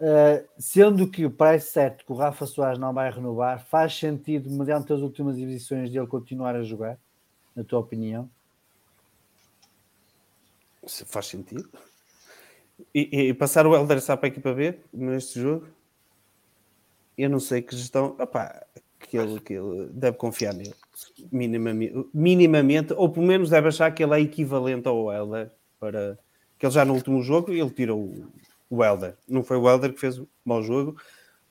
[0.00, 4.92] Eh, sendo que parece certo que o Rafa Soares não vai renovar, faz sentido, mediante
[4.92, 6.98] as últimas exibições dele, continuar a jogar,
[7.54, 8.28] na tua opinião?
[10.86, 11.68] Se faz sentido.
[12.94, 15.68] E, e passar o Helder Sá para a equipa B neste jogo,
[17.16, 18.16] eu não sei que gestão.
[18.18, 18.66] Opá,
[18.98, 20.74] que, ele, que ele deve confiar nele,
[21.30, 25.50] minimamente, minimamente, ou pelo menos deve achar que ele é equivalente ao Helder.
[25.78, 26.18] Para,
[26.58, 28.32] que ele já no último jogo ele tirou o,
[28.70, 29.16] o Helder.
[29.28, 30.96] Não foi o Helder que fez o mau jogo,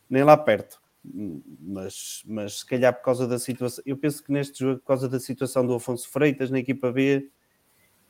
[0.10, 0.82] nem lá perto.
[1.04, 5.10] Mas, mas se calhar por causa da situação, eu penso que neste jogo, por causa
[5.10, 7.30] da situação do Afonso Freitas na equipa B,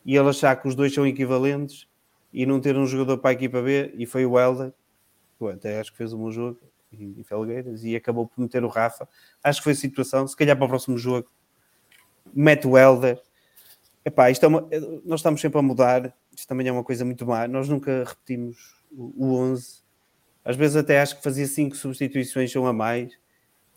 [0.05, 1.87] e ele achar que os dois são equivalentes
[2.33, 4.73] e não ter um jogador para a equipa B e foi o Helder,
[5.37, 6.59] que até acho que fez um bom jogo
[6.93, 9.07] em Felgueiras e acabou por meter o Rafa.
[9.43, 10.27] Acho que foi a situação.
[10.27, 11.29] Se calhar para o próximo jogo
[12.33, 13.21] mete o Helder.
[14.03, 14.67] Epá, isto é uma,
[15.05, 16.13] nós estamos sempre a mudar.
[16.35, 17.47] Isto também é uma coisa muito má.
[17.47, 19.81] Nós nunca repetimos o, o 11.
[20.43, 23.13] Às vezes até acho que fazia cinco substituições ou a mais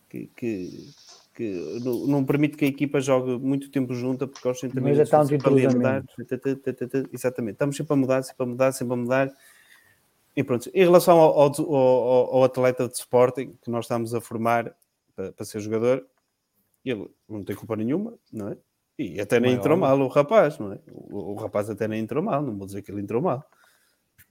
[0.08, 0.90] que, que,
[1.34, 4.84] que não, não permite que a equipa jogue muito tempo junta porque aos 60 Mas
[4.92, 6.04] minutos tanto estão sempre ali a mudar.
[7.12, 9.36] Exatamente, estamos sempre a mudar, sempre a mudar, sempre a mudar.
[10.36, 14.20] E pronto, em relação ao, ao, ao- ao atleta de Sporting que nós estamos a
[14.20, 14.74] formar
[15.14, 16.06] para, para ser jogador,
[16.84, 18.56] ele não tem culpa nenhuma, não é?
[18.98, 20.78] E até nem Não é entrou mal o rapaz, não é?
[20.92, 23.44] O, o rapaz até nem entrou mal, não vou dizer que ele entrou mal.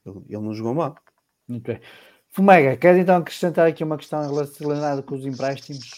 [0.06, 0.96] Ele, ele não jogou mal.
[1.48, 1.80] Muito bem.
[2.30, 5.92] Fumega, queres então acrescentar aqui uma questão relacionada com os empréstimos?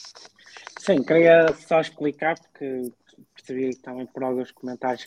[0.86, 2.92] Sim, queria só explicar, porque
[3.34, 5.04] percebi também por alguns comentários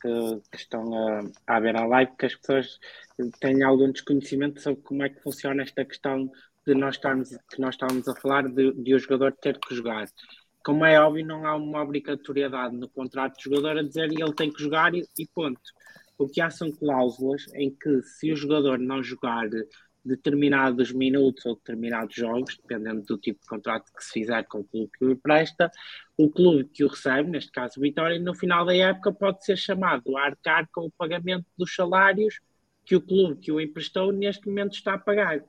[0.00, 2.78] que, que estão a, a haver a live, que as pessoas
[3.38, 6.30] têm algum desconhecimento sobre como é que funciona esta questão
[6.66, 10.06] de nós estarmos, que nós estávamos a falar de, de o jogador ter que jogar.
[10.64, 14.50] Como é óbvio, não há uma obrigatoriedade no contrato do jogador a dizer ele tem
[14.50, 15.60] que jogar e, e ponto.
[16.16, 19.46] O que há são cláusulas em que se o jogador não jogar
[20.08, 24.64] determinados minutos ou determinados jogos, dependendo do tipo de contrato que se fizer com o
[24.64, 25.70] clube que o empresta,
[26.16, 29.56] o clube que o recebe, neste caso o Vitória, no final da época pode ser
[29.56, 32.40] chamado a arcar com o pagamento dos salários
[32.84, 35.44] que o clube que o emprestou neste momento está a pagar.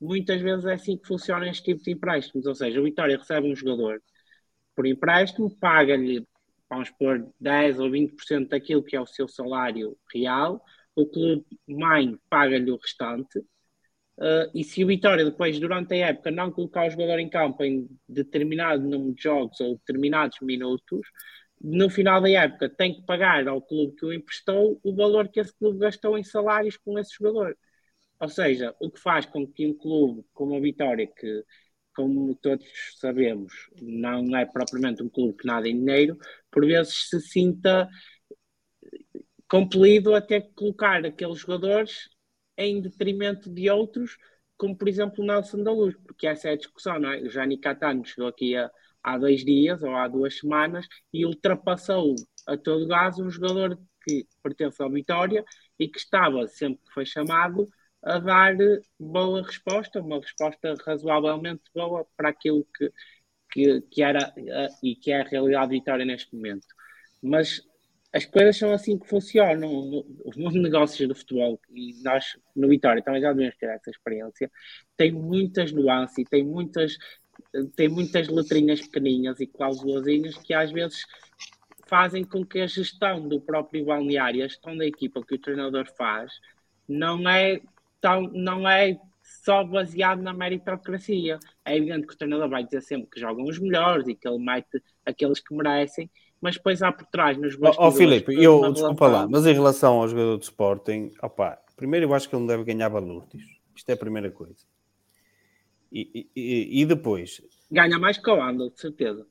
[0.00, 3.50] Muitas vezes é assim que funciona este tipo de empréstimos, ou seja, o Vitória recebe
[3.50, 4.00] um jogador
[4.74, 6.26] por empréstimo, paga-lhe,
[6.68, 10.62] vamos pôr 10 ou 20% daquilo que é o seu salário real,
[10.94, 13.40] o clube mãe paga-lhe o restante,
[14.18, 17.64] uh, e se o Vitória depois, durante a época, não colocar o jogador em campo
[17.64, 21.06] em determinado número de jogos ou determinados minutos,
[21.60, 25.40] no final da época tem que pagar ao clube que o emprestou o valor que
[25.40, 27.56] esse clube gastou em salários com esse jogador.
[28.20, 31.44] Ou seja, o que faz com que um clube como a Vitória, que
[31.94, 32.66] como todos
[32.98, 36.18] sabemos, não é propriamente um clube que nada em dinheiro,
[36.50, 37.88] por vezes se sinta
[39.48, 42.08] compelido a ter que colocar aqueles jogadores
[42.56, 44.16] em detrimento de outros,
[44.56, 47.20] como por exemplo o Nelson da Luz, porque essa é a discussão, não é?
[47.20, 48.70] O Jani Catano chegou aqui a,
[49.02, 52.14] há dois dias ou há duas semanas e ultrapassou
[52.46, 55.44] a todo gás um jogador que pertence ao Vitória
[55.78, 57.68] e que estava, sempre que foi chamado,
[58.02, 58.54] a dar
[58.98, 62.92] boa resposta, uma resposta razoavelmente boa para aquilo que,
[63.50, 64.32] que, que era
[64.82, 66.66] e que é a realidade de Vitória neste momento.
[67.22, 67.62] Mas
[68.14, 70.04] as coisas são assim que funcionam.
[70.24, 74.48] Os no, negócios do futebol, e nós no Vitória também já devemos ter essa experiência,
[74.96, 76.96] tem muitas nuances e tem muitas,
[77.74, 81.04] tem muitas letrinhas pequeninhas e cláusulazinhas que às vezes
[81.88, 85.86] fazem com que a gestão do próprio balneário, a gestão da equipa que o treinador
[85.96, 86.32] faz,
[86.88, 87.60] não é
[88.00, 88.96] tão, não é
[89.42, 91.40] só baseado na meritocracia.
[91.64, 94.38] É evidente que o treinador vai dizer sempre que jogam os melhores e que ele
[94.38, 96.08] mete aqueles que merecem,
[96.40, 97.78] mas depois há por trás nos bastidores...
[97.78, 102.06] Ó oh, Filipe, eu, desculpa lá, mas em relação ao jogador de Sporting, opa, primeiro
[102.06, 103.28] eu acho que ele não deve ganhar valores.
[103.74, 104.64] Isto é a primeira coisa.
[105.90, 107.42] E, e, e depois...
[107.70, 109.26] Ganha mais que o Andal, de certeza.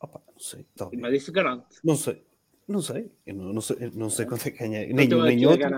[0.00, 1.00] Opa, não sei, talvez.
[1.00, 1.76] Mas isso garante.
[1.82, 2.22] Não sei.
[2.66, 5.68] Não sei, eu não, não sei, não sei quanto é que ganha nenhum nem outro.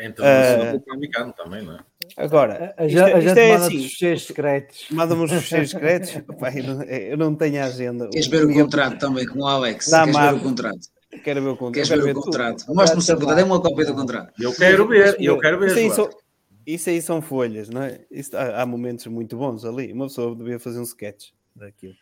[0.00, 1.80] Então, uh, americano também, não é?
[2.16, 4.86] Agora, a, isto, a, isto é assim, os fecheiros secretos.
[4.90, 6.12] Manda-me os fecheiros secretos.
[6.40, 8.08] Pai, eu, não, eu, não, tenho agenda.
[8.08, 9.90] Queres ver o contrato também com o Alex?
[9.90, 10.88] Queres ver o contrato?
[11.22, 11.86] Quero ver o contrato.
[11.86, 12.74] Queres ver o contrato?
[12.74, 14.32] Mostra-me o seu contrato, dê uma cópia do contrato.
[14.40, 15.68] Eu quero ver, eu quero ver.
[15.68, 16.10] Isso aí, são,
[16.66, 18.00] isso aí são folhas, não é?
[18.10, 19.92] Isso, há, há, momentos muito bons ali.
[19.92, 21.94] Uma pessoa devia fazer um sketch daquilo.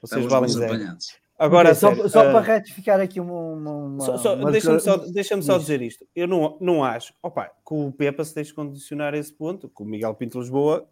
[0.00, 0.96] Vocês Estamos valem zero.
[1.38, 3.34] Agora, só, só uh, para retificar aqui uma.
[3.34, 6.06] uma, só, só, uma Deixa-me só, deixa só dizer isto.
[6.14, 9.82] Eu não, não acho opa, que o Pepa se deixe condicionar a esse ponto, que
[9.82, 10.88] o Miguel Pinto Lisboa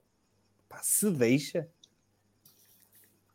[0.69, 1.67] pá, se deixa.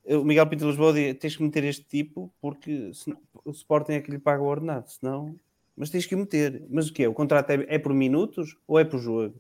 [0.06, 3.12] O Miguel Pinto Lisboa diz, tens que meter este tipo porque se,
[3.44, 5.36] o Sporting é que lhe paga o ordenado, senão.
[5.76, 6.64] Mas tens que meter.
[6.70, 7.10] Mas o que é?
[7.10, 9.40] O contrato é, é por minutos ou é por jogo?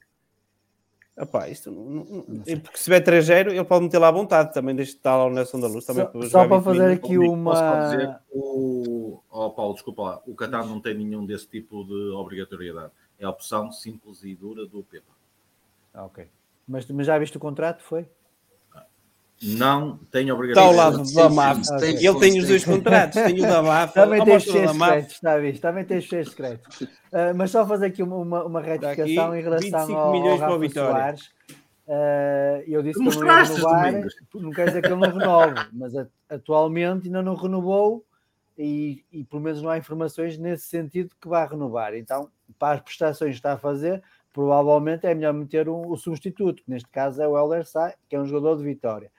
[1.20, 4.54] Epá, isto não, não, não porque se tiver 3-0, ele pode meter lá à vontade
[4.54, 5.86] também, deixa de estar lá o Nelson da Luz.
[5.86, 7.90] Também só, só para fazer aqui uma.
[7.90, 9.20] Dizer, o...
[9.30, 12.94] Oh, Paulo, desculpa lá, o Qatar não tem nenhum desse tipo de obrigatoriedade.
[13.20, 15.12] É a opção simples e dura do Pepa.
[15.94, 16.26] Ah, ok.
[16.66, 17.84] Mas, mas já viste o contrato?
[17.84, 18.08] Foi?
[19.42, 21.02] Não tem obrigatoriedade.
[21.02, 21.62] Está ao lado da MAF.
[21.84, 23.94] Ele tem os dois contratos, tem o da MAF.
[23.94, 25.60] Também tem os seus secretos, está a ver?
[25.60, 26.82] Também tem os seus secretos.
[26.82, 31.30] Uh, mas só fazer aqui uma, uma, retificação em relação ao, ao Rafa Soares.
[31.88, 33.94] Uh, eu disse que ele não ia renovar,
[34.36, 35.94] não quer dizer que ele não renove, mas
[36.30, 38.06] atualmente ainda não renovou
[38.56, 41.96] e, e pelo menos não há informações nesse sentido que vai renovar.
[41.96, 42.30] Então,
[42.60, 46.70] para as prestações que está a fazer, provavelmente é melhor meter um, o substituto, que
[46.70, 49.10] neste caso é o Helder Sá, que é um jogador de Vitória.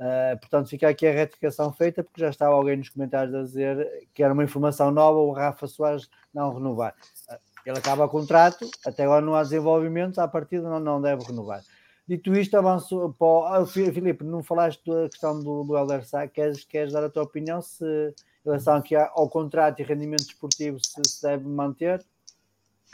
[0.00, 4.08] Uh, portanto, fica aqui a retificação feita, porque já estava alguém nos comentários a dizer
[4.14, 6.94] que era uma informação nova, o Rafa Soares não renovar.
[7.30, 7.36] Uh,
[7.66, 11.60] ele acaba o contrato, até agora não há desenvolvimento, à partida não, não deve renovar.
[12.08, 13.44] Dito isto, avanço para o...
[13.44, 17.24] Ah, Filipe, não falaste da questão do, do Helder Sá, queres, queres dar a tua
[17.24, 18.14] opinião se em
[18.48, 22.02] relação aqui ao contrato e rendimento esportivo se, se deve manter?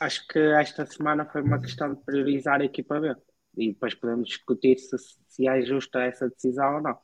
[0.01, 3.16] Acho que esta semana foi uma questão de priorizar a equipa B
[3.57, 4.97] e depois podemos discutir se,
[5.28, 6.99] se é justa essa decisão ou não.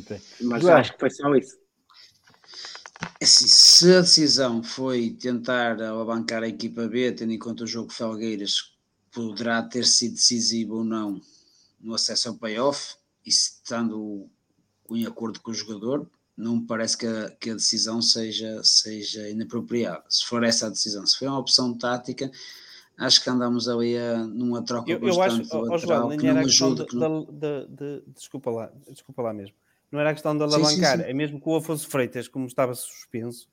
[0.00, 0.20] Okay.
[0.42, 0.76] Mas João.
[0.76, 1.56] acho que foi só isso.
[3.20, 7.66] É assim, se a decisão foi tentar alavancar a equipa B, tendo em conta o
[7.66, 8.76] jogo Felgueiras,
[9.12, 11.20] poderá ter sido decisivo ou não
[11.80, 14.28] no acesso ao playoff, e estando
[14.90, 19.28] em acordo com o jogador, não me parece que a, que a decisão seja, seja
[19.28, 20.04] inapropriada.
[20.08, 22.30] Se for essa a decisão, se for uma opção tática,
[22.98, 26.84] acho que andamos ali a, numa troca eu, eu acho, oh, João, que não ajuda.
[26.84, 27.24] De, não...
[27.24, 29.54] De, de, desculpa, lá, desculpa lá mesmo.
[29.90, 31.10] Não era a questão de alavancar, sim, sim, sim.
[31.10, 33.48] é mesmo que o Afonso Freitas, como estava suspenso,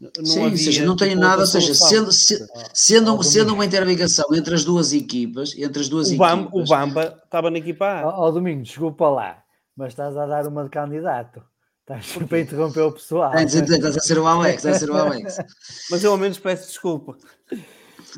[0.00, 2.38] Não Sim, havia, seja, não tenho tipo, nada, ou seja, sendo, se,
[2.72, 6.30] sendo, sendo uma interligação entre as duas equipas, entre as duas o equipas.
[6.30, 8.20] Bamba, o Bamba estava na equipa A.
[8.20, 9.42] Ó Domingos, desculpa lá,
[9.76, 11.42] mas estás a dar uma de candidato.
[11.80, 13.34] Estás para interromper o pessoal.
[13.34, 15.36] Estás a ser o Alex, estás a ser o Alex.
[15.90, 17.18] mas eu ao menos peço desculpa.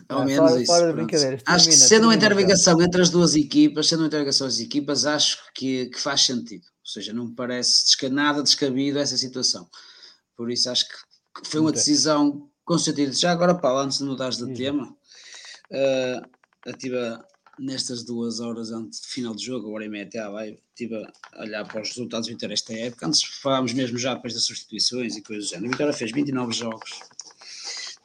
[0.09, 0.73] Ao menos fora, isso.
[0.73, 1.43] Fora.
[1.47, 5.39] Acho que sendo uma interligação entre as duas equipas, sendo uma interligação das equipas, acho
[5.55, 6.65] que, que faz sentido.
[6.65, 9.69] Ou seja, não me parece nada descabido essa situação.
[10.37, 13.13] Por isso acho que foi uma decisão com sentido.
[13.13, 14.89] Já agora, Paulo, antes de mudares de tema,
[15.71, 16.29] uh,
[16.67, 16.97] eu tive
[17.59, 20.97] nestas duas horas antes do final do jogo, hora e meia até à live, estive
[20.97, 23.07] a olhar para os resultados do Vitória esta época.
[23.07, 25.69] Antes falámos mesmo já depois das substituições e coisas do género.
[25.69, 26.91] A Vitória fez 29 jogos,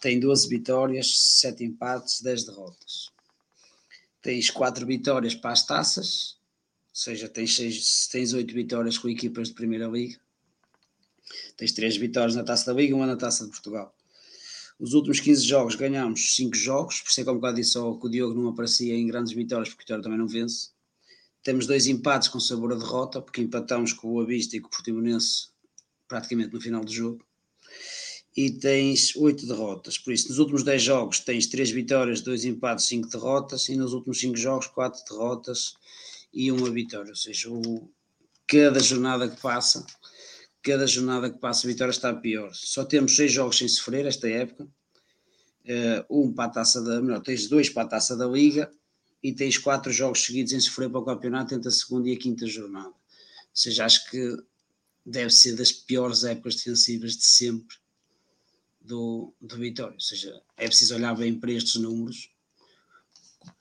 [0.01, 3.11] tem 12 vitórias, 7 empates, 10 derrotas.
[4.21, 6.37] Tens 4 vitórias para as taças,
[6.89, 10.19] ou seja, tens, 6, tens 8 vitórias com equipas de Primeira Liga
[11.55, 13.93] Tens três vitórias na Taça da Liga e uma na Taça de Portugal.
[14.79, 18.09] Os últimos 15 jogos ganhámos 5 jogos, por isso é um bocado disse que o
[18.09, 20.69] Diogo não aparecia em grandes vitórias, porque o Vitória também não vence.
[21.43, 24.71] Temos dois empates com sabor a derrota, porque empatamos com o Avista e com o
[24.71, 25.47] Portimonense
[26.07, 27.26] praticamente no final do jogo.
[28.37, 32.85] E tens 8 derrotas, por isso nos últimos 10 jogos tens 3 vitórias, 2 empates,
[32.85, 35.73] 5 derrotas, e nos últimos 5 jogos 4 derrotas
[36.31, 37.09] e uma vitória.
[37.09, 37.89] Ou seja, o,
[38.45, 39.83] cada jornada que passa
[40.67, 42.51] cada jornada que passa a Vitória está pior.
[42.53, 44.67] Só temos seis jogos sem sofrer esta época.
[45.65, 47.01] Uh, um para a taça da.
[47.01, 48.69] Melhor, tens dois para a taça da Liga
[49.23, 52.17] e tens quatro jogos seguidos em sofrer para o campeonato entre a segunda e a
[52.17, 52.89] quinta jornada.
[52.89, 52.93] Ou
[53.53, 54.37] seja, acho que
[55.05, 57.77] deve ser das piores épocas defensivas de sempre
[58.87, 59.93] do, do Vitória.
[59.93, 62.29] Ou seja, é preciso olhar bem para estes números.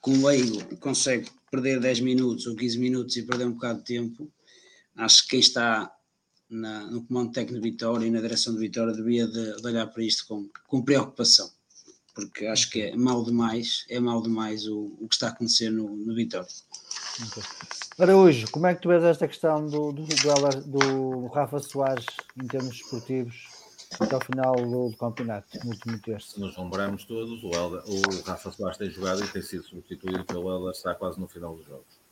[0.01, 3.85] Com o Leigo consegue perder 10 minutos ou 15 minutos e perder um bocado de
[3.85, 4.31] tempo.
[4.97, 5.93] Acho que quem está
[6.49, 9.87] na, no comando técnico de Vitória e na direção de Vitória devia de, de, olhar
[9.89, 11.51] para isto com, com preocupação,
[12.15, 15.71] porque acho que é mal demais, é mal demais o, o que está a acontecer
[15.71, 16.49] no, no Vitória.
[17.99, 22.07] Ora, hoje, como é que tu vês esta questão do, do, do, do Rafa Soares
[22.41, 23.56] em termos esportivos
[24.01, 26.41] até ao final do, do, campeonato, no último terço?
[26.41, 30.73] Nos lembramos todos, o, o Rafa Soares tem jogado e tem sido substituído pelo Helder
[30.73, 32.07] está quase no final dos jogos.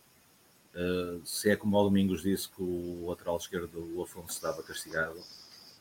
[0.75, 5.21] Uh, se é como o Domingos disse que o lateral esquerdo, o Afonso, estava castigado,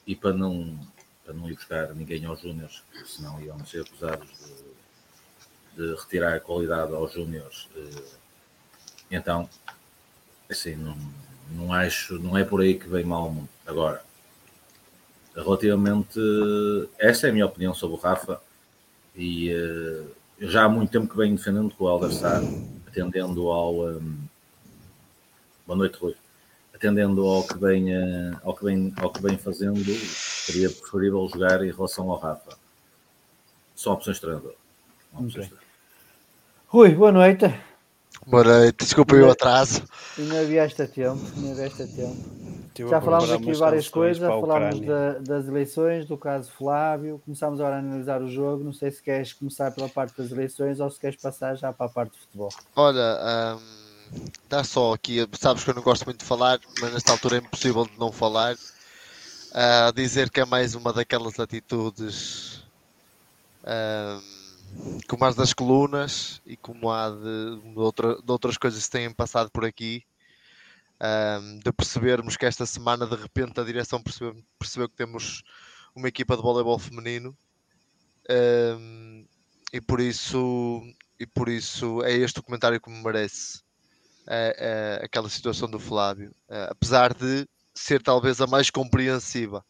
[0.06, 0.80] e para não,
[1.24, 4.30] para não ir buscar ninguém aos Júniors, senão iam ser acusados
[5.76, 8.24] de, de retirar a qualidade aos Júniors, uh,
[9.10, 9.49] então,
[10.49, 10.98] assim, não,
[11.52, 13.49] não acho, não é por aí que vem mal muito.
[13.65, 14.03] Agora,
[15.35, 16.19] relativamente,
[16.99, 18.41] esta é a minha opinião sobre o Rafa,
[19.15, 20.07] e uh,
[20.39, 22.41] eu já há muito tempo que venho defendendo que o Helder está
[22.88, 23.88] atendendo ao.
[23.88, 24.18] Um,
[25.65, 26.14] Boa noite, Rui.
[26.76, 27.88] Atendendo ao que vem,
[28.43, 32.57] ao que vem, ao que vem fazendo, seria preferível jogar em relação ao Rafa.
[33.73, 34.53] Só opções de treinador.
[35.14, 35.49] Okay.
[36.68, 37.45] Rui, boa noite.
[38.27, 39.84] Boa noite, desculpa o atraso.
[40.18, 42.52] Ainda vieste a tempo, ainda vieste a tempo.
[42.75, 47.79] Já falámos aqui várias coisas, falámos da, das eleições, do caso Flávio, começámos agora a
[47.79, 48.63] analisar o jogo.
[48.63, 51.85] Não sei se queres começar pela parte das eleições ou se queres passar já para
[51.85, 52.49] a parte de futebol.
[52.75, 53.83] Olha, um
[54.49, 57.39] Dá só aqui, sabes que eu não gosto muito de falar, mas nesta altura é
[57.39, 58.55] impossível de não falar.
[58.55, 62.63] Uh, dizer que é mais uma daquelas atitudes
[63.63, 64.21] uh,
[65.07, 69.11] como as das colunas e como há de, de, outra, de outras coisas que têm
[69.11, 70.03] passado por aqui.
[71.03, 75.43] Uh, de percebermos que esta semana de repente a direção percebeu, percebeu que temos
[75.93, 77.38] uma equipa de voleibol feminino
[79.73, 80.81] e por isso
[81.19, 83.59] e por isso é este o comentário que me merece
[84.27, 89.65] uh, uh, aquela situação do Flávio, uh, apesar de ser talvez a mais compreensiva.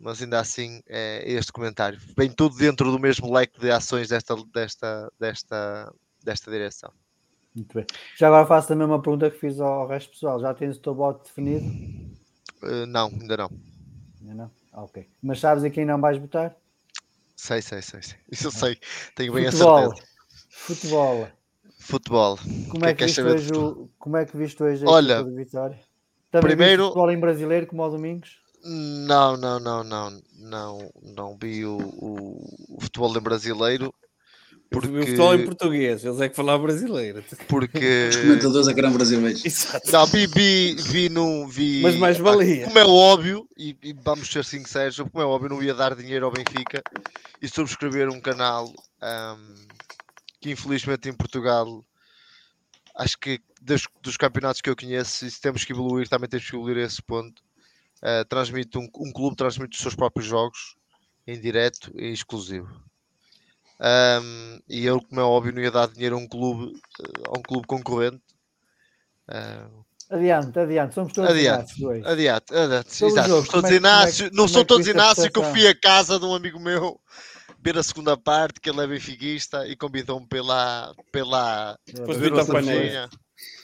[0.00, 2.00] mas ainda assim é este comentário.
[2.16, 5.94] Vem tudo dentro do mesmo leque de ações desta, desta, desta,
[6.24, 6.92] desta direção.
[7.54, 7.86] Muito bem.
[8.16, 10.40] Já agora faço também uma pergunta que fiz ao resto pessoal.
[10.40, 11.66] Já tens o teu bote definido?
[12.86, 13.50] não, ainda não.
[14.20, 14.50] Ainda não?
[14.72, 15.08] Ah, ok.
[15.22, 16.56] Mas sabes a quem não vais votar?
[17.36, 18.18] Sei, sei, sei, sei.
[18.30, 18.78] Isso eu sei.
[19.16, 19.76] Tenho bem Futebol.
[19.76, 20.08] a certeza.
[20.50, 21.28] Futebol.
[21.78, 22.38] Futebol.
[22.70, 25.78] Como é que, que, viste hoje o, como é que viste hoje a Olha, Vitória?
[26.30, 28.38] Também primeiro futebol em brasileiro como ao Domingos?
[28.62, 33.92] Não, não, não, não, não, não vi o, o, o futebol em brasileiro.
[34.70, 34.88] Porque...
[34.88, 37.24] O futebol em português, eles é que falam brasileiro.
[37.48, 38.08] Porque.
[38.08, 39.44] Os comentadores é que eram brasileiros.
[39.44, 39.90] Exato.
[39.90, 41.08] Não, vi, vi, vi,
[41.48, 41.82] vi.
[41.82, 42.66] Mas mais valia.
[42.66, 46.24] Como é óbvio, e, e vamos ser sinceros, como é óbvio, não ia dar dinheiro
[46.24, 46.82] ao Benfica
[47.42, 48.72] e subscrever um canal.
[49.02, 49.66] Um,
[50.40, 51.84] que infelizmente em Portugal
[52.96, 56.48] acho que dos, dos, campeonatos que eu conheço, e se temos que evoluir, também temos
[56.48, 57.42] que evoluir a esse ponto.
[58.02, 60.76] Uh, transmite um, um, clube transmite os seus próprios jogos
[61.26, 62.89] em direto e exclusivo.
[63.80, 66.78] Um, e eu, como é óbvio, não ia dar dinheiro a um clube,
[67.26, 68.20] a um clube concorrente.
[69.26, 74.30] Uh, adiante, adiante, somos todos adiante, Inácio, adiante, adiante, exato, somos todos é, Inácio, é,
[74.32, 77.00] não sou todos Inácio que eu fui a casa de um amigo meu
[77.62, 82.44] ver a segunda parte, que ele é benfiquista e convidou-me pela, pela Depois ver a
[82.44, 83.08] panela.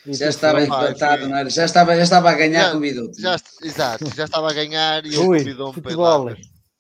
[0.07, 1.51] Já estava empatado, não era?
[1.51, 5.17] Já estava, já estava a ganhar, convidou já, Exato, já estava a ganhar e ele
[5.17, 6.37] convidou-me pela.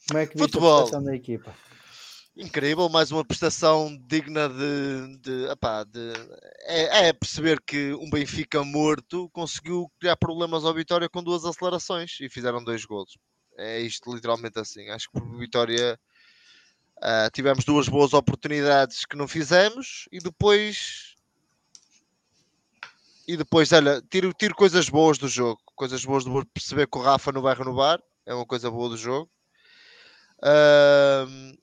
[0.08, 0.88] Como é que futebol.
[0.94, 1.52] a da equipa?
[2.36, 5.16] Incrível, mais uma prestação digna de.
[5.22, 6.12] de, epá, de
[6.64, 12.18] é, é, perceber que um Benfica morto conseguiu criar problemas ao Vitória com duas acelerações
[12.20, 13.16] e fizeram dois golos.
[13.56, 14.90] É isto literalmente assim.
[14.90, 15.98] Acho que o Vitória
[16.98, 21.14] uh, tivemos duas boas oportunidades que não fizemos e depois.
[23.26, 25.58] E depois, olha, tiro, tiro coisas boas do jogo.
[25.74, 27.98] Coisas boas de perceber que o Rafa não vai renovar.
[28.26, 29.30] É uma coisa boa do jogo.
[30.42, 31.56] Uh,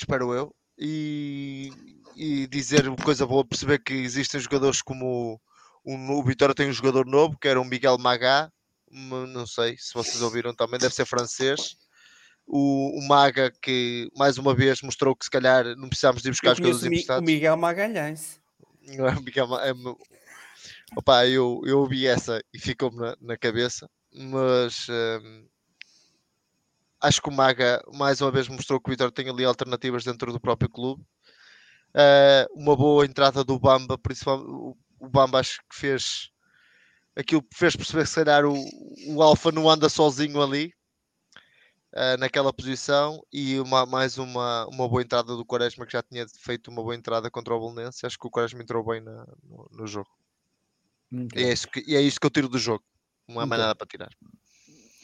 [0.00, 1.70] espero eu, e,
[2.16, 5.40] e dizer coisa boa, perceber que existem jogadores como
[5.84, 8.50] o, o Vitória tem um jogador novo, que era o Miguel Magá,
[8.90, 11.76] não sei se vocês ouviram também, deve ser francês.
[12.46, 16.56] O, o, Maga, que mais uma vez mostrou que se calhar não precisamos de buscar
[16.56, 17.22] jogadores emprestados.
[17.22, 18.40] O Miguel Magalhães.
[18.96, 19.72] Não é o Miguel é,
[20.96, 25.46] Opa, eu, eu ouvi essa e ficou-me na, na, cabeça, mas hum,
[27.00, 30.32] acho que o Maga mais uma vez mostrou que o Vitória tem ali alternativas dentro
[30.32, 31.02] do próprio clube.
[31.90, 36.30] Uh, uma boa entrada do Bamba, principalmente o Bamba acho que fez
[37.16, 38.54] aquilo que fez perceber que se calhar o,
[39.08, 40.72] o Alfa não anda sozinho ali
[41.94, 46.26] uh, naquela posição e uma, mais uma, uma boa entrada do Quaresma que já tinha
[46.38, 48.06] feito uma boa entrada contra o Bolonense.
[48.06, 50.10] Acho que o Quaresma entrou bem na, no, no, jogo.
[51.34, 52.84] E é, isso que, e é isso que eu tiro do jogo.
[53.26, 54.10] Não há mais nada para tirar.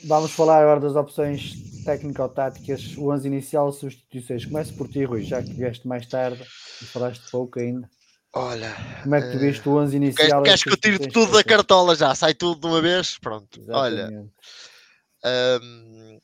[0.05, 1.55] Vamos falar agora das opções
[1.85, 4.44] técnico-táticas, o 11 inicial, substituições.
[4.44, 6.43] Começo por ti, Rui, já que vieste mais tarde
[6.82, 7.89] e falaste pouco ainda.
[8.35, 10.43] Olha, como é que tu viste o 11 inicial?
[10.43, 12.14] Queres, que eu tire tudo da cartola já?
[12.14, 13.16] Sai tudo de uma vez?
[13.18, 13.59] Pronto.
[13.59, 14.02] Exatamente.
[15.24, 16.20] Olha, um,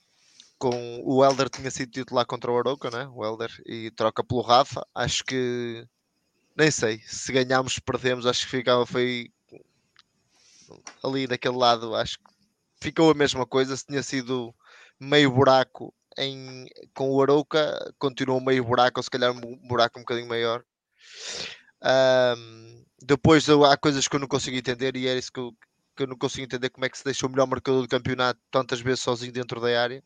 [0.58, 3.08] com o Helder tinha sido titular contra o Aroca, né?
[3.14, 4.86] O Helder e troca pelo Rafa.
[4.94, 5.86] Acho que
[6.56, 8.26] nem sei se ganhámos, perdemos.
[8.26, 9.30] Acho que ficava foi
[11.02, 11.94] ali daquele lado.
[11.94, 12.31] Acho que
[12.82, 13.76] ficou a mesma coisa.
[13.76, 14.54] Se tinha sido
[15.00, 20.02] meio buraco em, com o Arouca, continuou meio buraco, ou se calhar um buraco um
[20.02, 20.64] bocadinho maior.
[21.82, 25.52] Um, depois há coisas que eu não consigo entender e é isso que eu,
[25.96, 28.40] que eu não consigo entender como é que se deixa o melhor marcador do campeonato
[28.50, 30.02] tantas vezes sozinho dentro da área.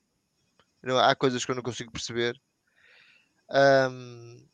[1.03, 2.41] há coisas que eu não consigo perceber.
[3.51, 4.47] Um,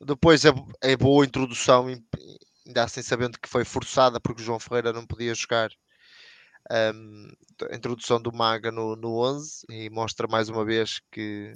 [0.00, 0.50] depois é,
[0.82, 1.86] é boa introdução,
[2.66, 5.70] ainda assim sabendo que foi forçada porque o João Ferreira não podia jogar
[6.70, 7.28] um,
[7.70, 11.52] a introdução do Maga no, no 11 e mostra mais uma vez que,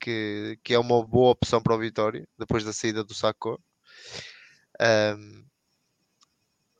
[0.00, 3.60] que, que é uma boa opção para o Vitória depois da saída do Sacco.
[4.80, 5.44] Um,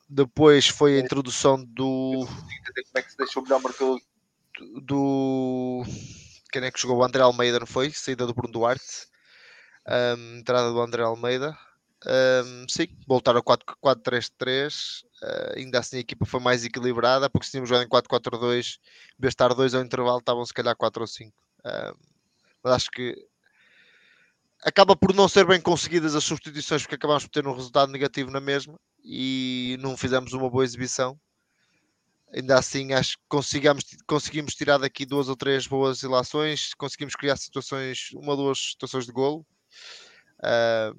[0.08, 2.26] depois foi a introdução do.
[2.26, 4.00] Como é que se deixou melhor marcador
[4.82, 5.84] do.
[6.50, 6.98] Quem é que jogou?
[6.98, 7.90] O André Almeida, não foi?
[7.90, 9.06] Saída do Bruno Duarte.
[9.86, 11.56] Um, entrada do André Almeida.
[12.06, 15.04] Um, sim, voltaram ao 4-3-3.
[15.22, 18.78] Uh, ainda assim a equipa foi mais equilibrada, porque se tínhamos jogado em 4-4-2,
[19.18, 21.32] em de estar 2 ao intervalo, estavam se calhar 4 ou 5.
[21.60, 21.98] Uh,
[22.62, 23.16] mas acho que
[24.62, 28.30] acaba por não ser bem conseguidas as substituições, porque acabamos por ter um resultado negativo
[28.30, 31.18] na mesma e não fizemos uma boa exibição.
[32.32, 37.36] Ainda assim, acho que conseguimos, conseguimos tirar daqui duas ou três boas ilações, conseguimos criar
[37.36, 39.46] situações, uma ou duas situações de golo.
[40.40, 40.94] Uh,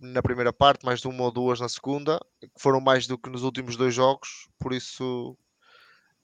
[0.00, 3.30] na primeira parte, mais de uma ou duas na segunda, que foram mais do que
[3.30, 5.36] nos últimos dois jogos, por isso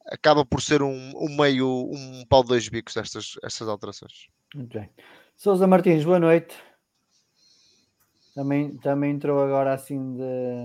[0.07, 4.29] acaba por ser um, um meio, um pau de dois bicos estas, estas alterações.
[4.55, 4.91] Muito bem.
[5.37, 6.55] Sousa Martins, boa noite.
[8.35, 10.65] Também, também entrou agora assim de,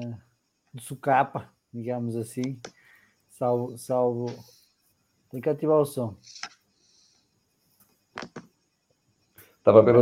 [0.73, 2.59] de sucapa, digamos assim.
[3.29, 4.25] Salvo, salvo.
[5.29, 6.17] Tem que ativar o som.
[9.57, 9.95] Estava a ver.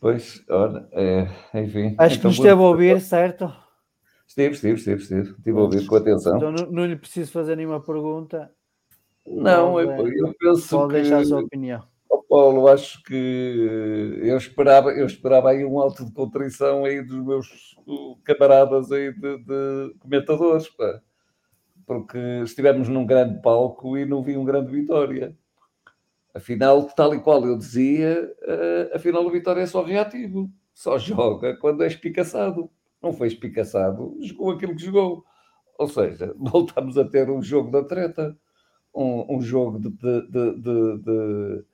[0.00, 1.28] Pois, olha, é,
[1.60, 1.94] enfim.
[1.98, 3.52] Acho que então, esteve a ouvir, certo?
[4.26, 5.30] Estive, estive, estive, estive.
[5.32, 6.36] Estive a ouvir com atenção.
[6.38, 8.50] Então não, não lhe preciso fazer nenhuma pergunta.
[9.26, 11.00] Não, pode, eu, penso pode que...
[11.00, 11.82] deixar a sua opinião.
[12.08, 17.22] Oh, Paulo, acho que eu esperava, eu esperava aí um alto de contrição aí dos
[17.22, 17.76] meus
[18.24, 21.00] camaradas aí de, de comentadores, pá.
[21.86, 25.36] porque estivemos num grande palco e não vi um grande vitória.
[26.34, 31.56] Afinal, tal e qual eu dizia, uh, afinal o Vitória é só reativo, só joga
[31.56, 32.70] quando é espicaçado.
[33.02, 35.24] Não foi espicaçado, jogou aquilo que jogou.
[35.78, 38.36] Ou seja, voltamos a ter um jogo da treta,
[38.94, 41.64] um, um jogo de, de, de, de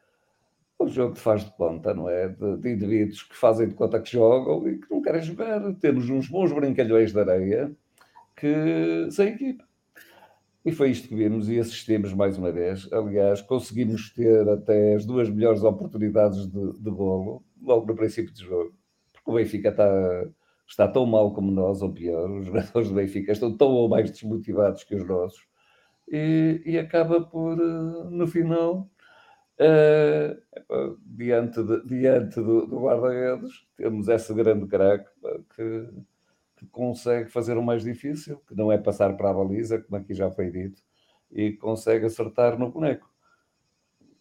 [0.79, 2.29] o jogo que faz de conta, não é?
[2.29, 5.61] De, de, indivíduos que fazem de conta que jogam e que não querem jogar.
[5.81, 7.75] Temos uns bons brincalhões de areia
[8.37, 9.65] que sem equipa.
[10.67, 12.93] E foi isto que vimos e assistimos mais uma vez.
[12.93, 18.41] Aliás, conseguimos ter até as duas melhores oportunidades de, de golo, logo no princípio do
[18.41, 18.75] jogo.
[19.13, 20.27] Porque o Benfica está,
[20.69, 22.29] está tão mal como nós, ou pior.
[22.33, 25.39] Os jogadores do Benfica estão tão ou mais desmotivados que os nossos.
[26.11, 28.91] E, e acaba por, eh, no final,
[29.61, 35.09] uh, diante, de, diante do, do guarda-redes, temos esse grande craque
[35.55, 36.16] que que
[36.67, 40.31] consegue fazer o mais difícil, que não é passar para a baliza, como aqui já
[40.31, 40.83] foi dito,
[41.31, 43.11] e consegue acertar no boneco.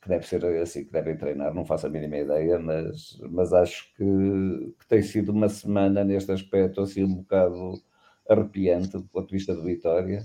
[0.01, 3.93] Que deve ser assim que devem treinar, não faço a mínima ideia, mas, mas acho
[3.95, 7.81] que, que tem sido uma semana neste aspecto assim um bocado
[8.29, 10.21] arrepiante do ponto de vista de Vitória,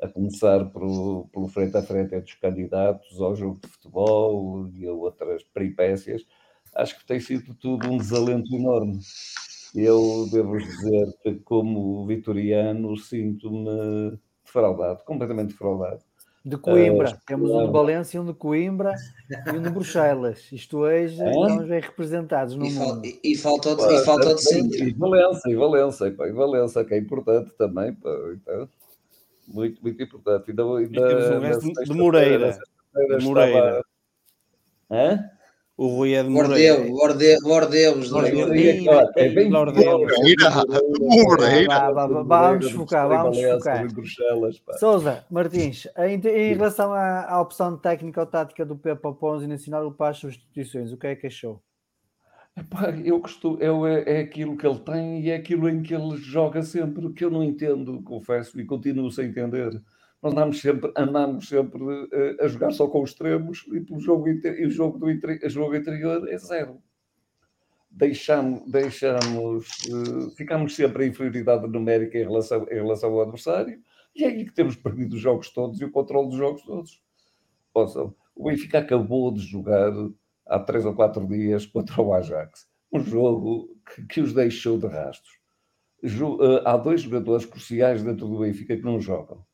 [0.00, 4.86] a começar pelo, pelo frente a frente entre os candidatos ao jogo de futebol e
[4.86, 6.26] a outras peripécias.
[6.74, 8.98] Acho que tem sido tudo um desalento enorme
[9.74, 16.00] eu devo dizer que, como vitoriano, sinto-me defraudado, completamente defraudado.
[16.44, 18.94] De Coimbra, uh, temos um de Valência, um de Coimbra
[19.46, 20.50] e um de Bruxelas.
[20.50, 21.30] Isto hoje é?
[21.30, 23.06] estamos bem representados no e mundo.
[23.06, 24.84] e, e falta de, e falta de Sintra.
[24.84, 27.94] E Valença, e Valença, e, pá, e Valença, que é importante também.
[27.94, 28.68] Pá, então,
[29.46, 30.50] muito, muito importante.
[30.50, 32.58] Ainda, ainda, e temos o resto de Moreira.
[32.92, 33.84] De Moreira.
[34.90, 35.30] Hã?
[35.76, 36.84] O Rui é de Moreira.
[37.40, 38.10] Bordeus, Bordeus.
[39.16, 39.48] É bem
[42.24, 43.86] Vamos focar, vamos focar.
[44.78, 49.46] Souza, Martins, em, em relação à, à opção técnica ou tática do Pepa Pons e
[49.46, 51.62] nacional para as substituições, o que é que achou?
[52.54, 55.94] Epá, eu costumo, eu, é, é aquilo que ele tem e é aquilo em que
[55.94, 59.80] ele joga sempre, que eu não entendo, confesso, e continuo sem entender
[60.22, 64.28] nós andamos sempre, andamos sempre uh, a jogar só com os extremos e, pelo jogo,
[64.28, 66.80] e o jogo, do o jogo interior é zero.
[67.90, 73.82] Deixamos, deixamos uh, ficamos sempre em inferioridade numérica em relação, em relação ao adversário
[74.14, 77.02] e é aí que temos perdido os jogos todos e o controle dos jogos todos.
[77.74, 79.92] Ouçam, o Benfica acabou de jogar
[80.46, 82.68] há três ou quatro dias contra o Ajax.
[82.92, 85.40] Um jogo que, que os deixou de rastros.
[86.04, 89.44] Uh, há dois jogadores cruciais dentro do Benfica que não jogam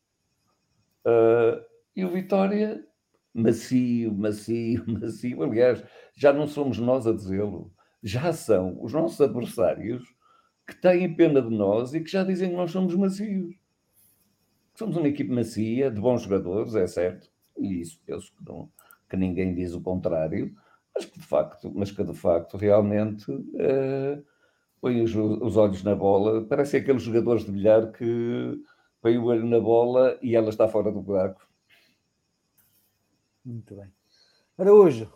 [1.08, 1.64] Uh,
[1.96, 2.84] e o Vitória,
[3.34, 5.42] macio, macio, macio.
[5.42, 5.82] Aliás,
[6.14, 7.72] já não somos nós a dizê-lo,
[8.02, 10.04] já são os nossos adversários
[10.66, 13.54] que têm pena de nós e que já dizem que nós somos macios.
[14.74, 18.70] Somos uma equipe macia, de bons jogadores, é certo, e isso penso que, não,
[19.08, 20.54] que ninguém diz o contrário,
[20.94, 24.24] mas que de facto, mas que de facto realmente uh,
[24.80, 26.44] põe os, os olhos na bola.
[26.44, 28.60] Parecem aqueles jogadores de bilhar que
[29.00, 31.46] põe o olho na bola e ela está fora do buraco.
[33.44, 33.90] Muito bem.
[34.58, 35.10] Araújo.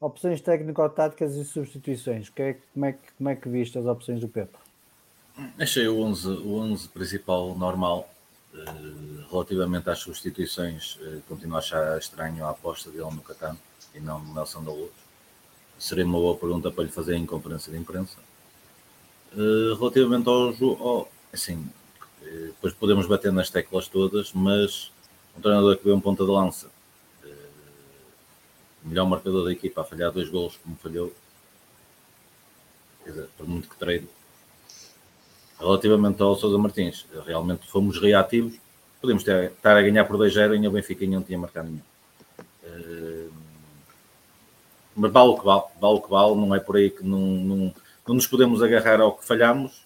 [0.00, 2.30] Opções técnico-táticas e substituições.
[2.30, 4.56] Que é, como, é, como é que viste as opções do Pepe?
[5.58, 8.08] Achei o 11, o 11 principal normal.
[8.52, 13.58] Uh, relativamente às substituições, uh, continuo a achar estranho a aposta dele no Catano
[13.94, 14.90] e não no Nelson da Luz.
[15.78, 18.18] Seria uma boa pergunta para lhe fazer em conferência de imprensa.
[19.32, 21.64] Uh, relativamente ao jogo, assim,
[22.22, 24.92] depois podemos bater nas teclas todas, mas
[25.36, 26.68] um treinador que vê um ponta de lança,
[27.24, 27.28] eh,
[28.84, 31.12] melhor marcador da equipa, a falhar dois golos como falhou,
[33.04, 34.08] quer dizer, por muito que treine.
[35.58, 38.58] Relativamente ao Sousa Martins, realmente fomos reativos,
[39.00, 41.82] podemos ter, estar a ganhar por 2-0 e o Benfica não tinha marcado nenhum.
[42.64, 43.28] Eh,
[44.94, 47.18] mas vale o que vale, vale o que vale, não é por aí que não,
[47.18, 47.74] não,
[48.06, 49.84] não nos podemos agarrar ao que falhamos,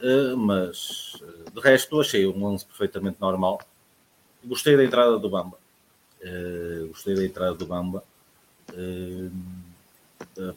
[0.00, 1.20] eh, mas
[1.54, 3.60] de resto, achei um 11 perfeitamente normal.
[4.44, 5.56] Gostei da entrada do Bamba.
[6.20, 8.02] Uh, gostei da entrada do Bamba.
[8.72, 9.30] Uh,
[10.38, 10.56] uh,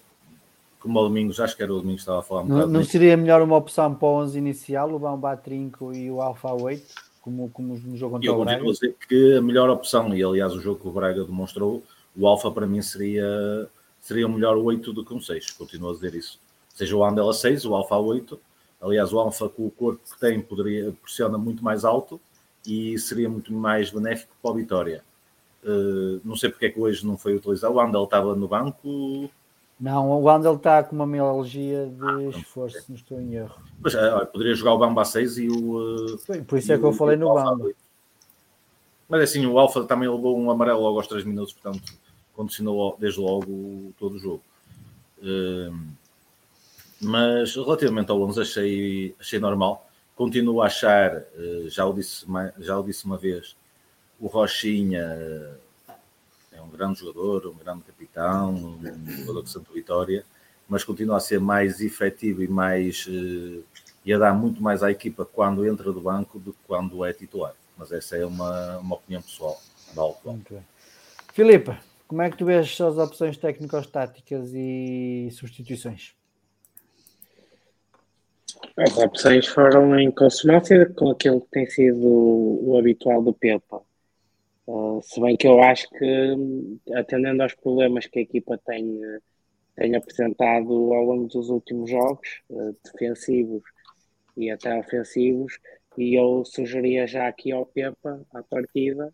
[0.79, 2.83] como o Domingos, acho que era o Domingos que estava a falar um Não, não
[2.83, 6.51] seria melhor uma opção para o 11 inicial, o Bamba a Trinco e o Alfa
[6.51, 6.83] 8,
[7.21, 8.63] como, como no jogo contra o Braga?
[8.63, 11.83] Eu dizer que a melhor opção, e aliás o jogo que o Braga demonstrou,
[12.15, 13.69] o Alfa para mim seria,
[14.01, 15.51] seria o melhor 8 do que um 6.
[15.51, 16.39] Continuo a dizer isso.
[16.73, 18.39] Seja o Andela 6, o Alfa 8,
[18.81, 22.19] Aliás, o Alfa, com o corpo que tem, poderia pressiona muito mais alto
[22.65, 25.03] e seria muito mais benéfico para a Vitória.
[25.63, 27.73] Uh, não sei porque é que hoje não foi utilizado.
[27.73, 29.29] O Andel estava no banco.
[29.79, 33.55] Não, o Andel está com uma mialgia de ah, esforço, não estou em erro.
[33.79, 36.13] Mas, uh, poderia jogar o Bamba a 6 e o.
[36.15, 37.71] Uh, por isso é que eu falei no Bamba.
[39.09, 41.93] Mas assim, o Alfa também levou um amarelo logo aos 3 minutos, portanto,
[42.33, 44.43] condicionou desde logo todo o jogo.
[45.19, 45.73] Uh,
[47.01, 49.87] mas relativamente ao 11 achei, achei normal.
[50.15, 52.25] Continuo a achar, eh, já o, disse,
[52.59, 53.55] já o disse uma vez,
[54.19, 55.57] o Rochinha,
[56.51, 60.25] É um grande jogador, um grande capitão, um jogador de Santa Vitória,
[60.67, 63.61] mas continua a ser mais efetivo e mais eh,
[64.03, 67.13] e a dar muito mais à equipa quando entra do banco do que quando é
[67.13, 67.53] titular.
[67.77, 69.61] Mas essa é uma, uma opinião pessoal.
[70.31, 70.65] Muito bem.
[71.33, 76.16] Filipe, como é que tu vês as opções técnico-táticas e substituições?
[78.77, 83.81] As opções foram em consonância com aquilo que tem sido o habitual do Pepa.
[84.67, 86.35] Uh, se bem que eu acho que,
[86.93, 89.01] atendendo aos problemas que a equipa tem,
[89.75, 93.63] tem apresentado ao longo dos últimos jogos, uh, defensivos
[94.35, 95.57] e até ofensivos,
[95.97, 99.11] e eu sugeria já aqui ao Pepa, à partida,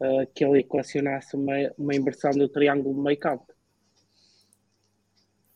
[0.00, 3.54] uh, que ele equacionasse uma, uma inversão do triângulo meio campo.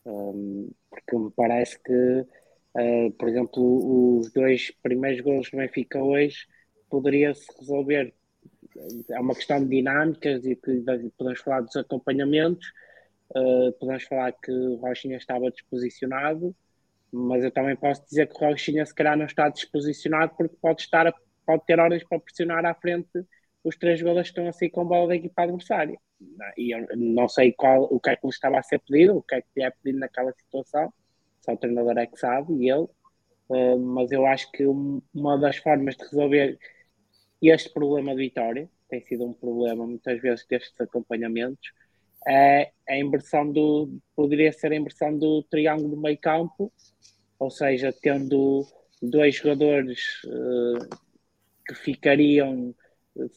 [0.06, 2.26] Um, porque me parece que,
[2.76, 6.46] uh, por exemplo, os dois primeiros gols do Benfica hoje
[6.90, 8.14] poderia-se resolver.
[9.10, 10.82] É uma questão de dinâmicas e que
[11.16, 12.66] podemos falar dos acompanhamentos,
[13.30, 16.54] uh, podemos falar que o Rochinha estava disposicionado,
[17.10, 20.82] mas eu também posso dizer que o Rochinha se calhar não está disposicionado porque pode
[20.82, 23.26] estar a, pode ter horas para pressionar à frente
[23.64, 25.98] os três jogadores estão a sair com bola da equipa adversária.
[26.56, 29.22] E eu não sei qual, o que é que lhe estava a ser pedido, o
[29.22, 30.92] que é que lhe é pedido naquela situação,
[31.44, 32.89] só o treinador é que sabe e ele.
[33.48, 36.59] Uh, mas eu acho que uma das formas de resolver
[37.43, 41.73] este problema de Vitória, tem sido um problema muitas vezes destes acompanhamentos,
[42.27, 46.73] é a inversão do, poderia ser a inversão do triângulo do meio campo,
[47.39, 48.64] ou seja, tendo
[49.02, 50.97] dois jogadores uh,
[51.66, 52.74] que ficariam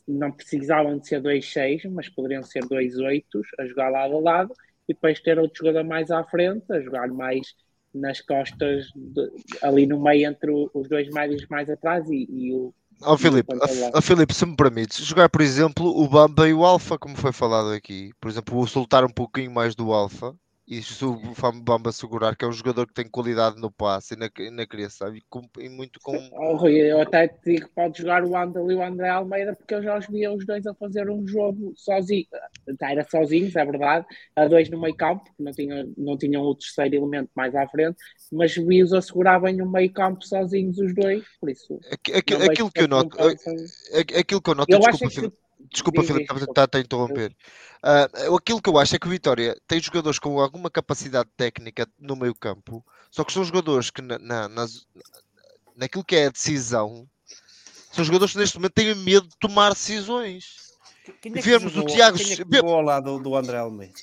[0.07, 4.19] não precisavam de ser dois seis, mas poderiam ser dois oitos a jogar lado a
[4.19, 4.53] lado
[4.87, 7.55] e depois ter outro jogador mais à frente, a jogar mais
[7.95, 9.31] nas costas, de,
[9.61, 12.73] ali no meio entre os dois médios mais atrás e, e o.
[13.01, 16.63] Oh, Filipe, a, a Filipe, se me permites, jogar, por exemplo, o Bamba e o
[16.63, 20.33] Alfa, como foi falado aqui, por exemplo, o soltar um pouquinho mais do Alfa
[20.67, 21.15] e se o
[21.61, 25.15] Bamba segurar que é um jogador que tem qualidade no passe e na, na criação
[25.15, 26.15] e, com, e muito com.
[26.33, 29.55] Oh, Rui, eu até te digo que pode jogar o Andal e o André Almeida
[29.55, 32.25] porque eu já os via os dois a fazer um jogo sozinho.
[32.81, 34.05] Era sozinhos, é verdade,
[34.35, 37.67] a dois no meio campo, porque não tinham, não tinham o terceiro elemento mais à
[37.67, 37.97] frente,
[38.31, 41.79] mas vi-os a segurar bem no meio campo sozinhos os dois, por isso.
[41.91, 43.17] Aquilo, aquilo que eu noto,
[44.17, 47.35] aquilo que eu noto, eu desculpa, acho que Desculpa, Filipe, estava a interromper.
[47.85, 51.87] Uh, aquilo que eu acho é que o Vitória tem jogadores com alguma capacidade técnica
[51.99, 54.65] no meio campo, só que são jogadores que na, na,
[55.75, 57.07] naquilo que é a decisão,
[57.91, 60.73] são jogadores que neste momento têm medo de tomar decisões.
[61.21, 63.59] Quem é que Vemos jogou, o Tiago quem é que jogou ao lado do André
[63.59, 63.93] Almeida?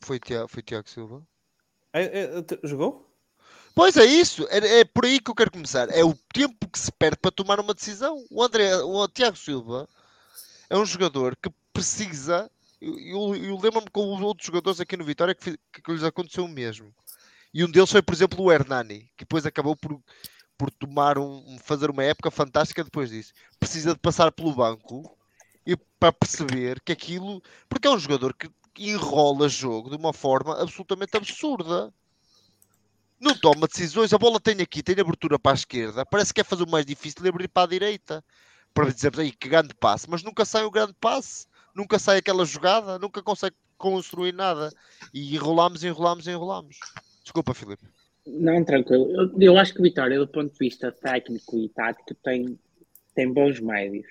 [0.00, 1.22] Foi Tiago, foi Tiago Silva.
[1.92, 3.06] É, é, jogou?
[3.74, 5.90] Pois é isso, é, é, por aí que eu quero começar.
[5.90, 8.24] É o tempo que se perde para tomar uma decisão.
[8.30, 9.86] O André, o Tiago Silva
[10.70, 12.50] é um jogador que precisa.
[12.80, 16.48] Eu, eu lembro-me com os outros jogadores aqui no Vitória que, que, lhes aconteceu o
[16.48, 16.92] mesmo.
[17.54, 20.00] E um deles foi, por exemplo, o Hernani, que depois acabou por,
[20.56, 23.32] por tomar um, fazer uma época fantástica depois disso.
[23.58, 25.16] Precisa de passar pelo banco
[25.64, 27.42] e para perceber que aquilo.
[27.68, 31.92] Porque é um jogador que enrola jogo de uma forma absolutamente absurda.
[33.20, 36.44] Não toma decisões, a bola tem aqui, tem abertura para a esquerda, parece que é
[36.44, 38.24] fazer o mais difícil de abrir para a direita
[38.72, 41.47] para dizer aí que grande passe, mas nunca sai o grande passe,
[41.78, 44.70] nunca sai aquela jogada, nunca consegue construir nada.
[45.14, 46.78] E enrolamos, enrolamos, enrolamos.
[47.22, 47.84] Desculpa, Filipe.
[48.26, 49.08] Não, tranquilo.
[49.10, 52.58] Eu, eu, acho que o Vitória, do ponto de vista técnico e tático, tem,
[53.14, 54.06] tem bons médios.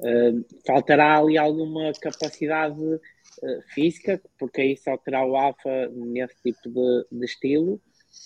[0.00, 6.68] Uh, faltará ali alguma capacidade uh, física, porque aí só terá o Alfa nesse tipo
[6.70, 7.80] de, de estilo.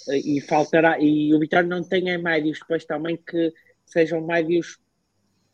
[0.06, 3.52] Uh, e faltará, e o Vitória não tem médios depois também que
[3.84, 4.78] sejam médios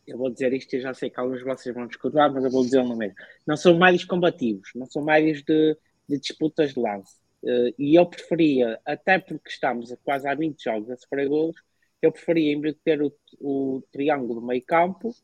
[0.07, 2.51] eu vou dizer isto e já sei que alguns de vocês vão discordar, mas eu
[2.51, 3.15] vou dizer no mesmo.
[3.45, 5.77] Não são médios combativos, não são médios de,
[6.07, 7.15] de disputas de lance.
[7.43, 11.55] Uh, e eu preferia, até porque estamos a quase há 20 jogos a sofrer golos,
[12.01, 15.15] eu preferia, ter o, o triângulo meio campo,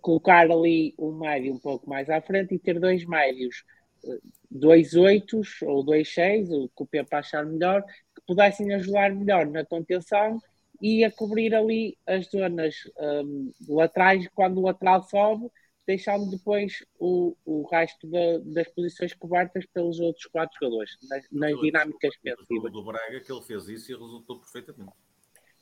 [0.00, 3.64] colocar ali um médio um pouco mais à frente e ter dois médios,
[4.04, 4.20] uh,
[4.50, 9.46] dois oitos ou dois seis, o que o Pepe achar melhor, que pudessem ajudar melhor
[9.46, 10.40] na contenção
[10.80, 15.48] e a cobrir ali as zonas um, laterais quando o lateral sobe,
[15.86, 21.60] deixando depois o, o resto da, das posições cobertas pelos outros quatro jogadores, nas, nas
[21.60, 22.72] dinâmicas defensivas.
[22.72, 24.92] do Braga que ele fez isso e resultou perfeitamente.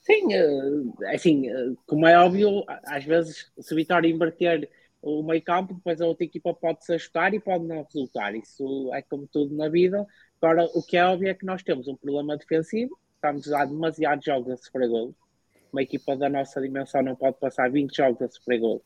[0.03, 4.69] Sim, eh, assim, eh, como é óbvio, às vezes se o Vitória inverter
[5.01, 8.35] o meio campo, depois a outra equipa pode se ajustar e pode não resultar.
[8.35, 10.07] Isso é como tudo na vida.
[10.41, 14.25] Agora, o que é óbvio é que nós temos um problema defensivo estamos a demasiados
[14.25, 15.15] jogos a sofrer golos.
[15.73, 18.83] Uma equipa da nossa dimensão não pode passar 20 jogos a sofrer golos.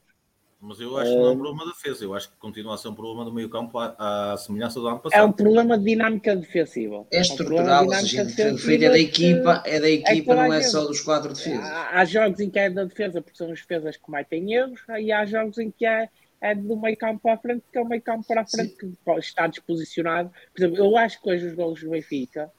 [0.61, 2.79] Mas eu acho que não é um problema da defesa, eu acho que continua a
[2.79, 5.21] ser um problema do meio campo à, à semelhança do ano passado.
[5.21, 7.07] É um problema de dinâmica defensiva.
[7.11, 8.23] É estrutural, ou seja,
[8.55, 11.63] o feito é da equipa, é da equipa, não é só dos quatro defesas.
[11.63, 14.81] Há, há jogos em que é da defesa, porque são as defesas que cometem erros,
[14.99, 16.09] e há jogos em que é,
[16.41, 18.77] é do meio campo para a frente, que é o meio campo para a frente
[18.81, 18.97] Sim.
[19.05, 20.31] que está disposicionado.
[20.55, 22.51] Por exemplo, eu acho que hoje os golos do Benfica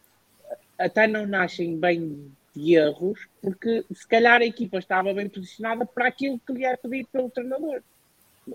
[0.77, 6.07] até não nascem bem de erros, porque se calhar a equipa estava bem posicionada para
[6.07, 7.81] aquilo que lhe é pedido pelo treinador.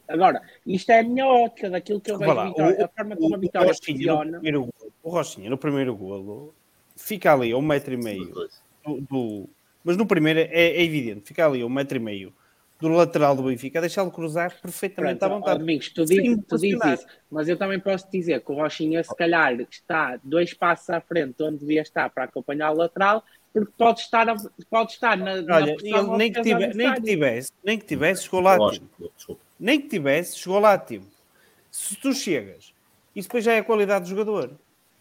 [0.09, 3.17] Agora, isto é a minha ótica daquilo que eu vejo lá, Vitória, o, a forma
[3.17, 4.41] como a Vitória o funciona.
[4.41, 4.69] No
[5.03, 6.55] o Rochinha, no primeiro golo,
[6.97, 8.33] fica ali a um metro e meio
[8.85, 9.49] do, do
[9.85, 12.33] mas no primeiro é, é, evidente, fica ali a um metro e meio
[12.89, 15.63] do lateral do Benfica, deixá-lo cruzar perfeitamente Pronto, à vontade.
[15.63, 19.15] Amigos, tu, diz, tu dizes isso, mas eu também posso dizer que o Rochinha, se
[19.15, 23.23] calhar, está dois passos à frente onde devia estar para acompanhar o lateral,
[23.53, 24.27] porque pode estar,
[24.69, 25.35] pode estar na.
[25.55, 29.39] Olha, na nem, que tivesse, nem que tivesse, nem que tivesse, chegou lá a tempo.
[29.61, 30.83] Nem que tivesse, chegou lá a.
[31.71, 32.75] Se tu chegas,
[33.15, 34.51] isso depois já é a qualidade do jogador.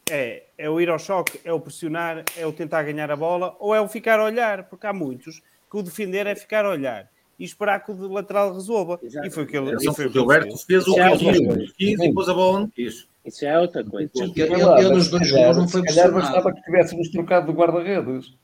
[0.09, 3.55] É, é o ir ao choque, é o pressionar, é o tentar ganhar a bola,
[3.59, 6.69] ou é o ficar a olhar, porque há muitos que o defender é ficar a
[6.69, 7.09] olhar
[7.41, 8.99] e esperar que o lateral resolva.
[9.01, 9.25] Exato.
[9.25, 10.87] E foi o que ele, e foi o Gilberto fez.
[10.87, 13.07] o que quis e pôs a bola onde quis.
[13.25, 14.11] Isso é outra coisa.
[14.15, 16.13] Ele, ele, nos dois jogos não foi pressionado.
[16.13, 18.37] bastava que tivéssemos trocado de guarda-redes.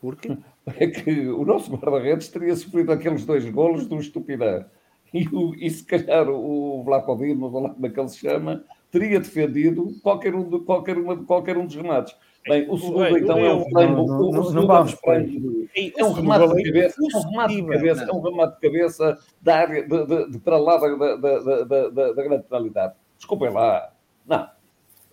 [0.00, 0.36] Por quê?
[0.76, 4.66] É que o nosso guarda-redes teria sofrido aqueles dois golos do estupidez.
[5.14, 8.62] E, o, e se calhar o Vlacodir, ou lá como é que ele se chama,
[8.90, 12.14] teria defendido qualquer um, de, qualquer, uma, qualquer um dos remates.
[12.46, 14.34] Bem, o segundo então é um é um.
[14.34, 17.00] É um remate de cabeça.
[17.00, 18.04] É um remate de cabeça.
[18.04, 21.64] É um remate de cabeça da área de, de, de para lá da, da, da,
[21.64, 22.94] da, da grande penalidade.
[23.16, 23.92] Desculpem lá.
[24.26, 24.48] Não.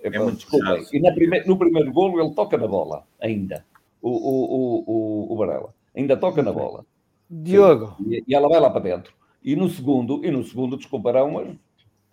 [0.02, 0.86] É, é muito desculpem.
[0.94, 3.66] E na prime, no primeiro golo ele toca na bola, ainda.
[4.02, 5.74] O, o, o, o, o Varela.
[5.96, 6.86] Ainda toca na bola.
[7.30, 7.96] Diogo.
[8.08, 9.14] E, e, ela vai lá para dentro.
[9.44, 11.56] E no segundo, e no segundo, desculparão, mas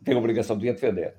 [0.02, 1.14] tem a obrigação de a defender.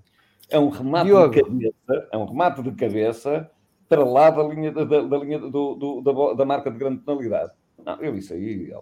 [0.50, 1.34] É um remate Diogo.
[1.34, 3.52] de cabeça, é um remate de cabeça
[3.94, 7.52] para lá da linha, da, da linha do, do, da, da marca de grande penalidade.
[7.86, 8.74] Não, eu isso aí.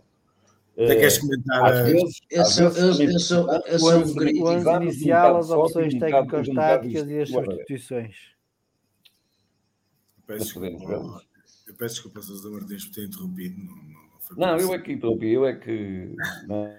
[0.74, 1.66] Até queres comentar?
[1.66, 6.48] Às vezes, eu sou, eu, eu sou, eu sou o 11 inicial, as opções técnicas
[6.50, 8.16] táticas e as substituições.
[10.26, 13.58] Peço, eu peço desculpa, Sousa Martins, por ter interrompido.
[14.38, 16.16] Não, não, não eu é que interrompi, eu é que.
[16.48, 16.74] Não,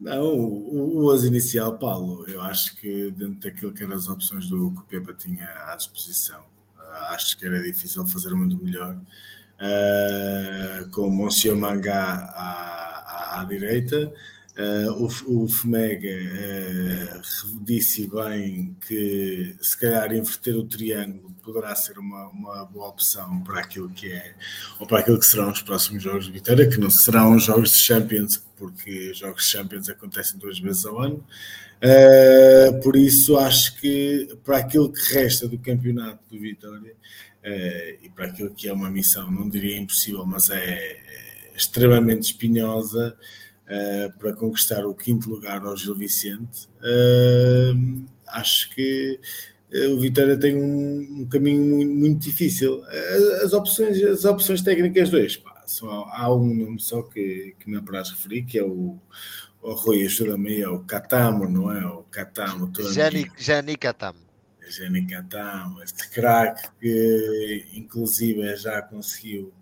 [0.00, 4.48] não o, o 11 inicial, Paulo, eu acho que dentro daquilo que eram as opções
[4.48, 6.44] do que o Pepa tinha à disposição,
[7.10, 8.96] acho que era difícil fazer muito melhor.
[9.56, 14.12] Uh, com o Monsieur Mangá à, à, à direita.
[14.58, 21.98] Uh, o, o Fomega uh, disse bem que se calhar inverter o triângulo poderá ser
[21.98, 24.34] uma, uma boa opção para aquilo que é
[24.80, 27.78] ou para aquilo que serão os próximos jogos de Vitória, que não serão jogos de
[27.78, 31.22] Champions, porque jogos de Champions acontecem duas vezes ao ano.
[31.76, 38.10] Uh, por isso acho que para aquilo que resta do campeonato do Vitória uh, e
[38.14, 43.14] para aquilo que é uma missão, não diria impossível, mas é, é extremamente espinhosa
[43.66, 46.66] uh, para conquistar o quinto lugar ao Gil Vicente.
[48.26, 49.20] acho que
[49.92, 52.82] o Vitória tem um, um caminho muito, muito, difícil.
[53.44, 57.76] As opções, as opções técnicas dois, pá, só, há um nome só que, que me
[57.76, 58.98] apraz referir, que é o
[59.66, 61.84] o Rui, ajuda-me é o Catamo, não é?
[61.84, 62.70] O Catamo.
[62.92, 64.20] Jani, Jani Catamo.
[64.68, 69.52] Jani Catamo, este craque que inclusive já conseguiu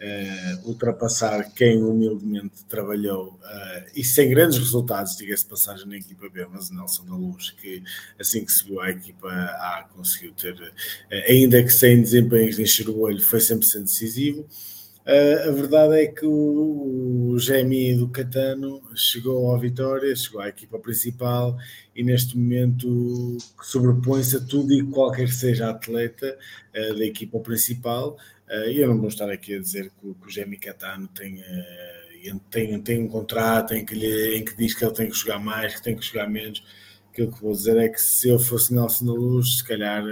[0.00, 6.46] uh, ultrapassar quem humildemente trabalhou uh, e sem grandes resultados, diga-se passagem na equipa B,
[6.50, 7.82] mas o Nelson da Luz, que
[8.18, 12.88] assim que subiu à equipa A conseguiu ter, uh, ainda que sem desempenhos de encher
[12.88, 14.46] o olho, foi sempre sendo decisivo.
[15.06, 17.36] Uh, a verdade é que o, o
[17.96, 21.56] do Catano chegou à vitória, chegou à equipa principal
[21.96, 26.38] e neste momento sobrepõe-se a tudo e qualquer que seja atleta
[26.76, 28.18] uh, da equipa principal.
[28.46, 31.42] Uh, eu não vou estar aqui a dizer que, que o GMI Catano tem,
[32.50, 35.38] tem, tem um contrato em que, lhe, em que diz que ele tem que jogar
[35.38, 36.62] mais, que tem que jogar menos.
[37.10, 40.04] Aquilo que vou dizer é que se eu fosse Nelson da Luz, se calhar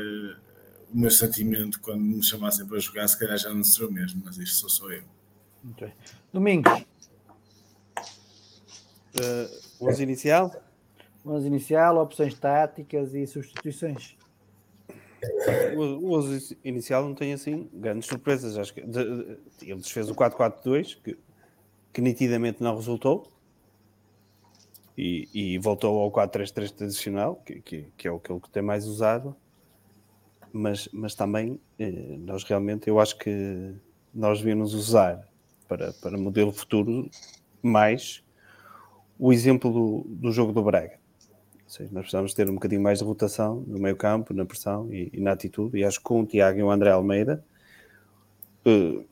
[0.92, 4.22] o meu sentimento quando me chamassem para jogar, se calhar já não será o mesmo,
[4.24, 5.02] mas isto sou só eu.
[5.72, 5.92] Okay.
[6.32, 6.72] Domingos.
[9.80, 10.62] Uh, 11 inicial?
[11.26, 14.16] 11 inicial, opções táticas e substituições.
[15.76, 18.56] O 11 inicial não tem assim grandes surpresas.
[18.56, 21.18] Acho que de, de, ele desfez o 4-4-2, que,
[21.92, 23.30] que nitidamente não resultou.
[24.96, 28.84] E, e voltou ao 4-3-3 tradicional, que, que, que é o que ele tem mais
[28.86, 29.36] usado
[30.52, 33.74] mas, mas também eh, nós realmente, eu acho que
[34.14, 35.26] nós devíamos usar
[35.66, 37.10] para, para modelo futuro
[37.62, 38.24] mais
[39.18, 40.98] o exemplo do, do jogo do Braga.
[41.64, 44.92] Ou seja, nós precisamos ter um bocadinho mais de rotação no meio campo, na pressão
[44.92, 45.78] e, e na atitude.
[45.78, 47.44] E acho que com o Tiago e o André Almeida
[48.66, 49.04] uh,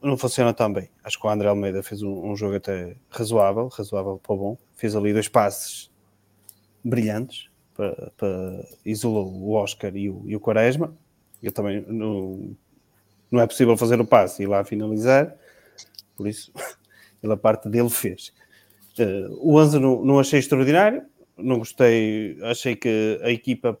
[0.00, 0.88] não funciona tão bem.
[1.02, 4.56] Acho que o André Almeida fez um, um, jogo até razoável, razoável para bom.
[4.76, 5.90] Fez ali dois passes
[6.84, 10.96] brilhantes para, para o Oscar e o, e o Quaresma.
[11.42, 12.56] Eu também não,
[13.30, 15.34] não é possível fazer o passe e ir lá finalizar,
[16.16, 16.52] por isso
[17.22, 18.32] ele a parte dele fez.
[18.98, 21.02] Uh, o Anza não, não achei extraordinário,
[21.36, 23.78] não gostei, achei que a equipa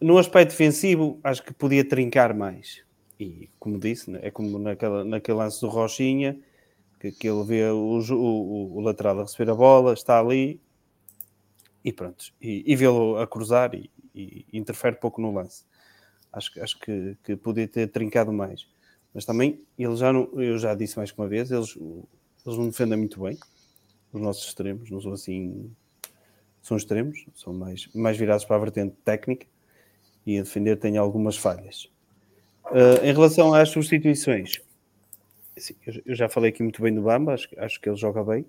[0.00, 2.82] no aspecto defensivo acho que podia trincar mais.
[3.18, 6.38] E como disse, né, é como naquela, naquele lance do Rochinha,
[7.00, 10.60] que, que ele vê o, o, o, lateral a receber a bola, está ali
[11.86, 15.64] e pronto, e, e vê-lo a cruzar e, e, interfere pouco no lance.
[16.32, 18.66] Acho, acho que, que podia ter trincado mais.
[19.14, 22.66] Mas também, ele já não, eu já disse mais que uma vez, eles, eles não
[22.66, 23.38] defendem muito bem
[24.12, 25.70] os nossos extremos, não são assim,
[26.60, 29.46] são extremos, são mais, mais virados para a vertente técnica
[30.26, 31.88] e a defender tem algumas falhas.
[32.64, 34.60] Uh, em relação às substituições,
[35.56, 38.24] assim, eu, eu, já falei aqui muito bem do Bamba, acho, acho que ele joga
[38.24, 38.44] bem.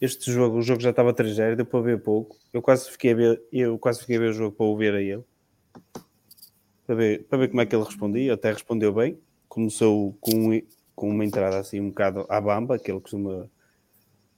[0.00, 2.36] Este jogo, o jogo já estava 3 deu para ver pouco.
[2.52, 5.00] Eu quase fiquei a ver, eu quase fiquei a ver o jogo para ouvir a
[5.00, 5.24] ele.
[6.86, 9.18] Para ver, para ver como é que ele respondia, até respondeu bem.
[9.48, 10.62] Começou com,
[10.94, 13.50] com uma entrada assim um bocado à bamba, que ele costuma,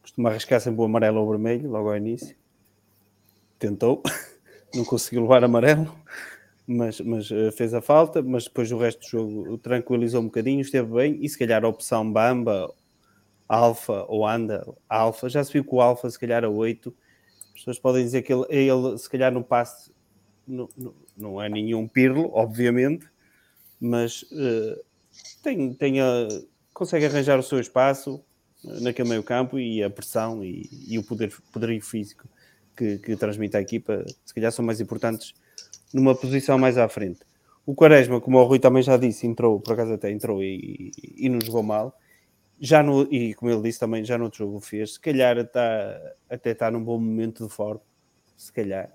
[0.00, 2.34] costuma arriscar sempre o amarelo ou vermelho, logo ao início.
[3.58, 4.02] Tentou,
[4.74, 5.94] não conseguiu levar amarelo
[6.70, 10.60] mas, mas uh, fez a falta, mas depois o resto do jogo tranquilizou um bocadinho,
[10.60, 12.72] esteve bem, e se calhar a opção Bamba,
[13.50, 16.94] Alfa ou Anda, Alfa, já se viu que o Alfa se calhar a 8,
[17.46, 19.90] as pessoas podem dizer que ele, ele se calhar no passe
[20.46, 20.68] não,
[21.16, 23.08] não é nenhum pirlo, obviamente,
[23.80, 24.80] mas uh,
[25.42, 26.28] tem, tem a,
[26.72, 28.22] consegue arranjar o seu espaço
[28.64, 32.28] eh, naquele meio campo e a pressão e, e o poder, poderio físico
[32.76, 35.34] que, que transmite à equipa, se calhar são mais importantes
[35.92, 37.20] numa posição mais à frente.
[37.66, 41.26] O Quaresma, como o Rui também já disse, entrou, por acaso até entrou e, e,
[41.26, 41.98] e não jogou mal.
[42.60, 44.94] Já no, e como ele disse também, já no outro jogo fez.
[44.94, 47.80] Se calhar está, até está num bom momento de forma,
[48.36, 48.94] se calhar.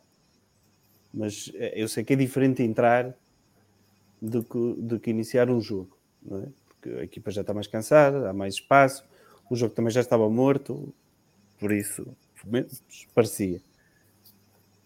[1.12, 3.16] Mas eh, eu sei que é diferente entrar
[4.22, 6.48] do que, do que iniciar um jogo, não é?
[6.68, 9.04] Porque a equipa já está mais cansada, há mais espaço,
[9.50, 10.94] o jogo também já estava morto,
[11.60, 12.06] por isso
[13.16, 13.62] parecia.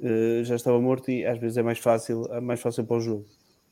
[0.02, 3.02] Eh, já estava morto e às vezes é mais fácil, é mais fácil para o
[3.02, 3.26] jogo.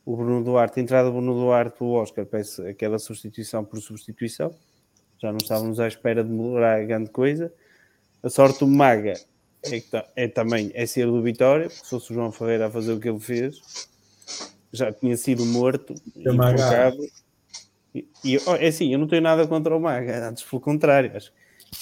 [0.05, 4.53] O Bruno Duarte, a entrada do Bruno Duarte, o Oscar peça aquela substituição por substituição.
[5.19, 7.51] Já não estávamos à espera de melhorar grande coisa.
[8.21, 9.13] A sorte do Maga
[9.63, 12.93] é, que é também é ser do Vitória, se fosse o João Ferreira a fazer
[12.93, 13.59] o que ele fez,
[14.71, 16.97] já tinha sido morto e colocado.
[17.93, 21.31] E, e, é assim, eu não tenho nada contra o Maga, antes pelo contrário, acho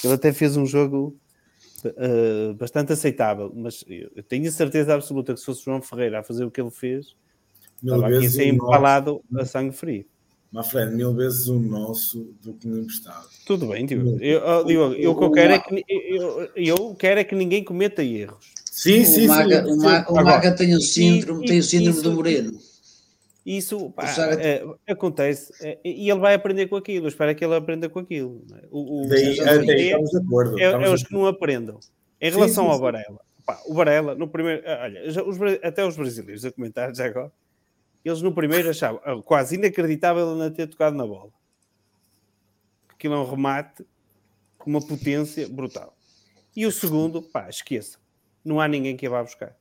[0.00, 1.16] que ele até fez um jogo
[1.84, 6.22] uh, bastante aceitável, mas eu tenho a certeza absoluta que se fosse João Ferreira a
[6.22, 7.14] fazer o que ele fez,
[7.82, 10.06] mil estava aqui a ser empalado a sangue frio.
[10.56, 13.26] Mafred, mil vezes o nosso do que no emprestado.
[13.44, 14.18] Tudo bem, Diogo.
[14.22, 17.62] Eu, eu, eu, o que eu quero é que eu, eu quero é que ninguém
[17.62, 18.52] cometa erros.
[18.72, 19.70] Sim, sim, o Maga, sim.
[19.70, 22.58] O Maga, o Maga tem o síndrome, tem o síndrome do Moreno.
[23.44, 24.06] Isso pá,
[24.40, 27.04] é, acontece é, e ele vai aprender com aquilo.
[27.04, 28.42] Eu espero que ele aprenda com aquilo.
[28.54, 28.66] É?
[28.70, 30.58] O, o, daí, daí, estamos de acordo.
[30.58, 31.78] É, é os que não aprendam.
[32.18, 35.36] Em relação sim, sim, ao Varela, pá, o Varela, no primeiro, ah, olha, já, os,
[35.62, 37.30] até os brasileiros a comentar já agora,
[38.08, 41.32] eles no primeiro achavam ah, quase inacreditável ele não ter tocado na bola.
[42.88, 43.84] Aquilo é um remate
[44.56, 45.96] com uma potência brutal.
[46.54, 47.98] E o segundo, pá, esqueça,
[48.44, 49.56] não há ninguém que a vá buscar.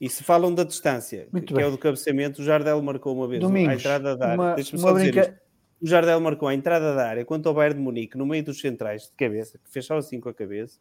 [0.00, 1.64] E se falam da distância, Muito que bem.
[1.64, 4.54] é o do cabeceamento, o Jardel marcou uma vez Domingos, a entrada da área.
[4.54, 5.42] Deixa-me só dizer brinca...
[5.80, 8.60] O Jardel marcou a entrada da área quanto ao Bayern de Munique, no meio dos
[8.60, 10.78] centrais de cabeça, que só assim com a cabeça,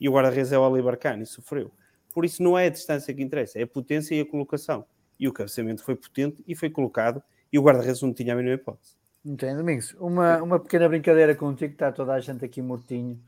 [0.00, 1.70] e o guarda-redes é o Oliver Kahn e sofreu.
[2.14, 4.86] Por isso não é a distância que interessa, é a potência e a colocação.
[5.18, 7.22] E o cabeceamento foi potente e foi colocado,
[7.52, 8.92] e o guarda-redes não tinha a mínima hipótese.
[9.24, 9.94] Entendo, Domingos.
[9.98, 13.18] Uma, uma pequena brincadeira contigo, está toda a gente aqui mortinho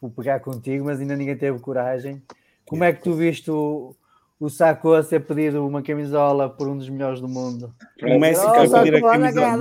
[0.00, 2.22] por pegar contigo, mas ainda ninguém teve coragem.
[2.66, 3.94] Como é que tu viste o,
[4.42, 7.72] o Sacou a ser pedido uma camisola por um dos melhores do mundo.
[8.02, 9.54] O Messi oh, pedir a camisola.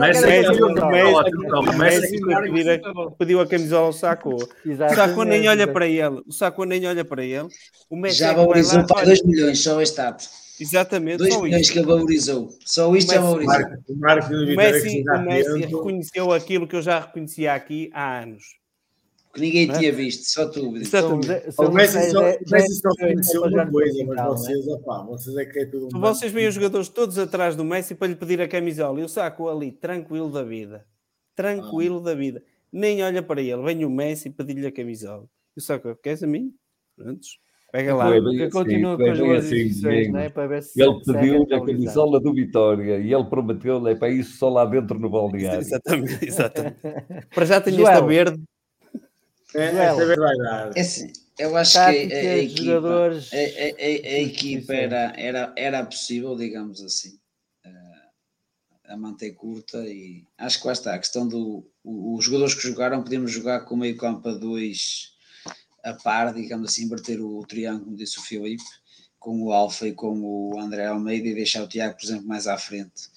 [1.59, 2.19] O Messi
[3.19, 4.37] pediu a camisola ao Sacou.
[4.37, 6.23] O Sacou nem olha para ele.
[6.27, 7.47] O Sacou nem olha para ele.
[7.91, 10.25] O Messi já é valorizou para 2 milhões só este ato.
[10.59, 11.17] Exatamente.
[11.17, 12.49] 2 milhões que ele valorizou.
[12.65, 13.55] Só isto já valorizou.
[13.87, 18.60] O Messi, o Messi reconheceu aquilo que eu já reconhecia aqui há anos
[19.33, 19.77] que ninguém é?
[19.77, 20.75] tinha visto, só tu.
[20.77, 21.51] Exatamente.
[21.51, 25.59] Só, o Messi só, Messi só conheceu uma coisa, mas vocês, opá, vocês é que
[25.59, 25.99] é tudo.
[25.99, 29.09] Vocês veem os jogadores todos atrás do Messi para lhe pedir a camisola e o
[29.09, 30.85] saco ali, tranquilo da vida.
[31.35, 32.03] Tranquilo ah.
[32.03, 32.43] da vida.
[32.71, 33.61] nem olha para ele.
[33.63, 35.27] Vem o Messi pedir-lhe a camisola.
[35.55, 36.53] E o Saka, queres a mim?
[36.95, 37.39] Prontos.
[37.71, 38.07] Pega lá.
[38.07, 40.29] Foi assim, continua com as assim, exibições, é?
[40.29, 44.09] Para ver se Ele é pediu a camisola do Vitória e ele prometeu-lhe é para
[44.09, 45.61] isso só lá dentro no balneário.
[45.61, 46.77] Exatamente, exatamente.
[47.33, 47.89] Para já tenho Joel.
[47.89, 48.43] esta verde.
[49.53, 49.71] É,
[50.37, 50.77] dar.
[50.77, 54.73] É assim, eu acho Táticas, que a, a equipa, jogadores, a, a- a- a equipa
[54.73, 57.19] era, era, era possível, digamos assim,
[57.65, 58.01] eh,
[58.85, 60.93] a manter curta e acho que lá está.
[60.95, 64.33] A questão do o- os jogadores que jogaram, podíamos jogar com o meio campo a
[64.33, 65.11] dois
[65.83, 68.63] a par, digamos assim, inverter o triângulo, como disse o Filipe,
[69.19, 72.45] com o Alfa e com o André Almeida e deixar o Tiago, por exemplo, mais
[72.47, 73.09] à frente.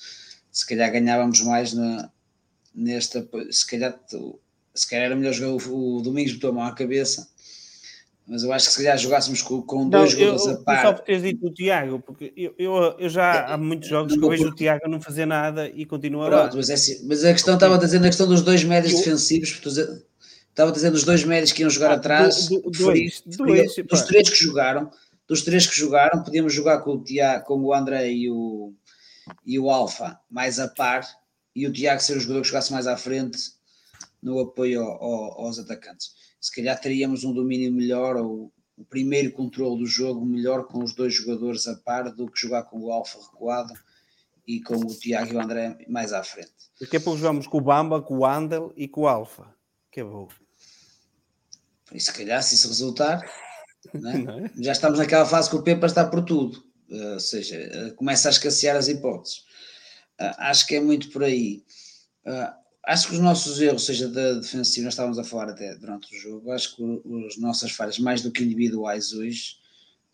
[0.50, 2.10] Se calhar ganhávamos mais na,
[2.74, 3.28] nesta.
[3.50, 3.98] Se calhar,
[4.74, 7.28] se calhar era melhor jogar o, o Domingos botou a mão à cabeça,
[8.26, 10.62] mas eu acho que se calhar jogássemos com, com Não, dois eu, jogadores a eu
[10.64, 10.82] par.
[10.82, 14.24] só por teres dito o Tiago, porque eu, eu, eu já há muitos jogos que
[14.24, 16.26] eu vejo o Tiago não fazer nada e continua.
[16.28, 18.92] Pronto, mas, é assim, mas a questão estava a dizer na questão dos dois médios
[18.94, 19.50] Eu- defensivos,
[20.48, 23.36] estava a dizer dos dois médios que iam jogar Ah, atrás, do- do- dois, preferi-
[23.36, 24.90] dois, dos três que jogaram,
[25.28, 28.72] dos três que jogaram, podíamos jogar com o Tiago, com o André e o,
[29.44, 31.06] e o Alfa mais a par,
[31.54, 33.38] e o Tiago ser o jogador que jogasse mais à frente
[34.24, 36.14] no apoio ao- ao- aos atacantes.
[36.40, 40.94] Se calhar teríamos um domínio melhor ou o primeiro controle do jogo melhor com os
[40.94, 43.72] dois jogadores a par do que jogar com o Alfa recuado
[44.46, 46.52] e com o Tiago e o André mais à frente.
[46.80, 49.54] Daqui a pouco jogamos com o Bamba, com o Andel e com o Alfa.
[49.92, 50.26] Que é bom.
[51.92, 53.20] E se calhar, se isso resultar,
[53.92, 54.24] né,
[54.56, 54.62] é?
[54.62, 56.64] já estamos naquela fase que o Pepa está por tudo.
[56.90, 59.44] Eh, ou seja, eh, começa a escassear as hipóteses.
[60.18, 61.62] Ah, acho que é muito por aí.
[62.86, 66.20] Acho que os nossos erros, seja, da defensiva, nós estávamos a falar até durante o
[66.20, 66.82] jogo, acho que
[67.26, 69.56] as nossas falhas, mais do que individuais hoje,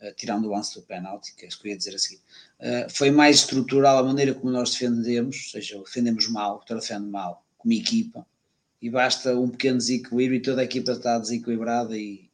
[0.00, 2.20] eh, tirando o lance do penalti, que isso que eu ia dizer a seguir,
[2.60, 7.06] eh, foi mais estrutural a maneira como nós defendemos, ou seja, defendemos mal, o defende
[7.06, 8.24] mal, como equipa,
[8.80, 12.30] e basta um pequeno desequilíbrio e toda a equipa está desequilibrada e,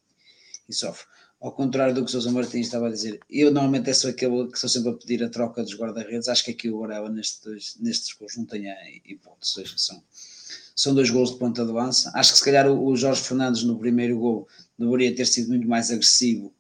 [0.69, 1.07] e sofre.
[1.41, 4.59] Ao contrário do que o Sousa Martins estava a dizer, eu normalmente sou aquele que
[4.59, 8.13] sou sempre a pedir a troca dos guarda-redes, acho que aqui o Varela nestes, nestes
[8.15, 8.65] gols não tem
[9.05, 10.03] hipótese, seja, são,
[10.75, 12.11] são dois gols de ponta de lança.
[12.15, 14.49] Acho que se calhar o, Jorge Fernandes no primeiro gol
[14.79, 16.53] deveria ter sido muito mais agressivo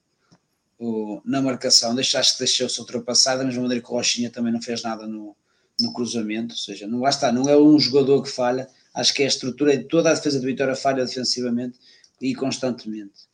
[0.78, 4.52] o- na marcação, deixa, acho que deixou-se ultrapassar, da mesma maneira que o Rochinha também
[4.52, 5.34] não fez nada no,
[5.80, 9.22] no cruzamento, ou seja, não lá está, não é um jogador que falha, acho que
[9.22, 11.78] é a estrutura de toda a defesa de Vitória falha defensivamente
[12.20, 13.26] e constantemente.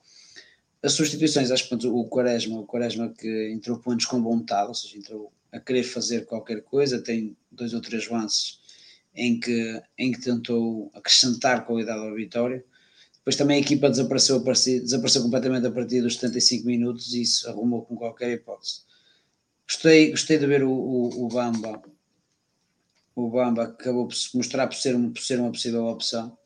[0.82, 4.98] As substituições, acho que o Quaresma, o Quaresma que entrou pontos com vontade, ou seja,
[4.98, 8.60] entrou a querer fazer qualquer coisa, tem dois ou três lances
[9.14, 12.64] em que, em que tentou acrescentar qualidade ao Vitória.
[13.16, 17.82] Depois também a equipa desapareceu, desapareceu completamente a partir dos 75 minutos e isso arrumou
[17.82, 18.80] com qualquer hipótese.
[19.68, 21.80] Gostei, gostei de ver o, o, o Bamba,
[23.14, 26.36] o Bamba acabou por se mostrar por ser, por ser uma possível opção.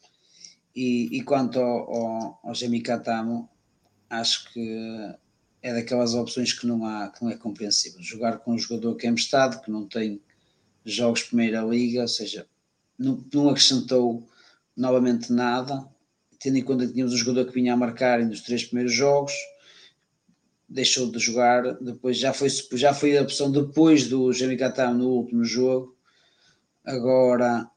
[0.74, 3.48] E, e quanto ao, ao, ao Jamie Katamo,
[4.08, 5.14] acho que
[5.62, 8.00] é daquelas opções que não, há, que não é compreensível.
[8.02, 10.20] Jogar com um jogador que é emprestado, que não tem
[10.84, 12.46] jogos de primeira liga, ou seja,
[12.98, 14.26] não, não acrescentou
[14.76, 15.84] novamente nada,
[16.38, 19.32] tendo em conta que tínhamos um jogador que vinha a marcar nos três primeiros jogos,
[20.68, 25.08] deixou de jogar, depois já foi, já foi a opção depois do Jamie Katamo no
[25.08, 25.96] último jogo,
[26.84, 27.68] agora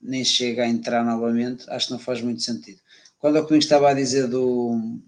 [0.00, 2.80] nem chega a entrar novamente, acho que não faz muito sentido.
[3.18, 5.00] Quando o Comigo estava a dizer do,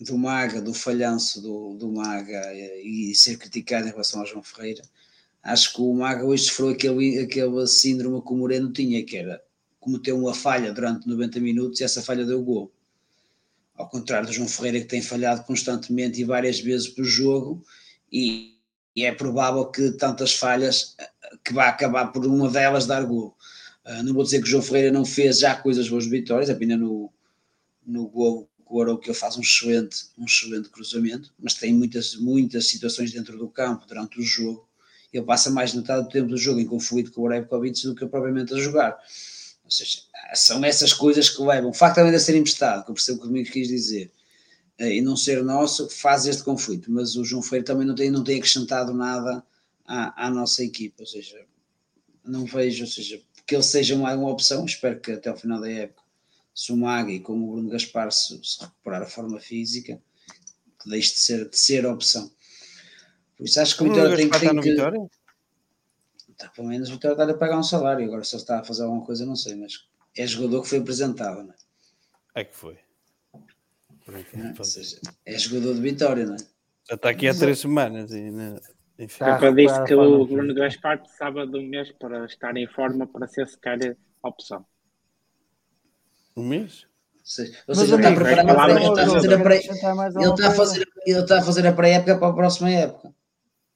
[0.00, 4.42] do Maga, do falhanço do, do Maga e, e ser criticado em relação ao João
[4.42, 4.82] Ferreira,
[5.42, 9.40] acho que o Maga hoje sofreu aquele, aquele síndrome que o Moreno tinha, que era
[9.84, 12.72] cometeu uma falha durante 90 minutos e essa falha deu gol.
[13.76, 17.62] Ao contrário do João Ferreira, que tem falhado constantemente e várias vezes por jogo,
[18.10, 18.56] e,
[18.96, 21.10] e é provável que tantas falhas eh,
[21.44, 23.36] que vai acabar por uma delas dar gol.
[23.84, 26.78] Uh, não vou dizer que o João Ferreira não fez já coisas boas vitórias, apenas
[26.78, 27.12] no,
[27.84, 32.66] no gol que o Arauco faz um excelente, um excelente cruzamento, mas tem muitas, muitas
[32.68, 34.68] situações dentro do campo durante o jogo.
[35.12, 37.94] Ele passa mais de metade do tempo do jogo em conflito com o Arevkovic do
[37.94, 38.98] que propriamente a jogar.
[39.64, 39.98] Ou seja,
[40.34, 41.70] são essas coisas que levam.
[41.70, 44.10] O facto também de ser emprestado, que eu percebo o que o Domingos quis dizer,
[44.78, 46.90] eh, e não ser nosso, faz este conflito.
[46.90, 49.44] Mas o João Ferreira também não tem, não tem acrescentado nada
[49.86, 51.02] à, à nossa equipa.
[51.02, 51.46] Ou seja,
[52.24, 54.64] não vejo, ou seja, que ele seja uma, uma opção.
[54.64, 56.03] Espero que até ao final da época,
[56.54, 60.00] se o Magui, como o Bruno Gaspar, se, se recuperar a forma física,
[60.80, 62.30] que deixe de ser, de ser opção.
[63.36, 64.70] Por isso acho que o Vitória tem, Gaspar tem está no que.
[64.70, 65.10] Vitória?
[66.38, 68.04] Tá, pelo menos o Vitória está a pagar um salário.
[68.06, 69.86] Agora, se ele está a fazer alguma coisa, não sei, mas
[70.16, 71.56] é jogador que foi apresentado, não é?
[72.36, 72.78] É que foi.
[74.06, 74.54] Não é?
[74.56, 76.38] Ou seja, é jogador de Vitória, não é?
[76.88, 78.60] Já está aqui há três semanas e né,
[78.98, 79.18] enfim.
[79.18, 79.40] Tá.
[79.42, 83.26] Eu disse que o Bruno Gaspar precisava de um mês para estar em forma para
[83.26, 84.64] ser sequer opção.
[86.36, 86.86] Um mês?
[87.24, 87.50] Sim.
[87.66, 88.16] Ou seja, ele está a
[88.70, 90.54] ele está a fazer a pré- Quero ele está a coisa?
[90.56, 93.14] fazer ele está a fazer a pré-época para a próxima época.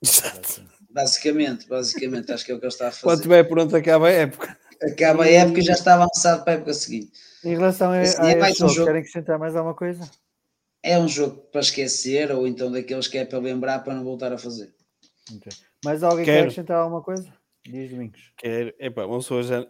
[0.03, 0.63] Exato.
[0.91, 3.15] Basicamente, basicamente, acho que é o que ele está a Quando fazer.
[3.17, 4.59] estiver pronto, acaba a época.
[4.83, 7.13] Acaba a época e já está avançado para a época seguinte.
[7.45, 8.87] Em relação a, Esse a é um jogo, jogo.
[8.87, 10.11] querem acrescentar mais alguma coisa?
[10.83, 14.33] É um jogo para esquecer ou então daqueles que é para lembrar para não voltar
[14.33, 14.73] a fazer.
[15.35, 15.51] Ok.
[15.85, 16.43] Mais alguém quer Quero.
[16.47, 17.33] acrescentar alguma coisa?
[17.65, 18.33] Diz Domingos.
[18.37, 19.67] Quer, epá, uma pessoa já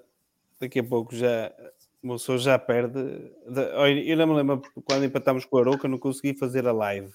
[0.60, 1.52] daqui a pouco já
[2.02, 2.98] uma pessoa já perde.
[4.06, 7.12] eu não me lembro quando empatámos com o Arouca, não consegui fazer a live.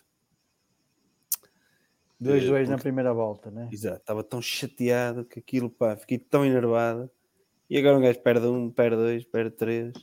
[2.21, 3.69] 2-2 Eh, na primeira volta, né?
[3.71, 7.09] Exato, estava tão chateado que aquilo, pá, fiquei tão enervado.
[7.69, 9.93] E agora um gajo perde um, perde dois, perde três.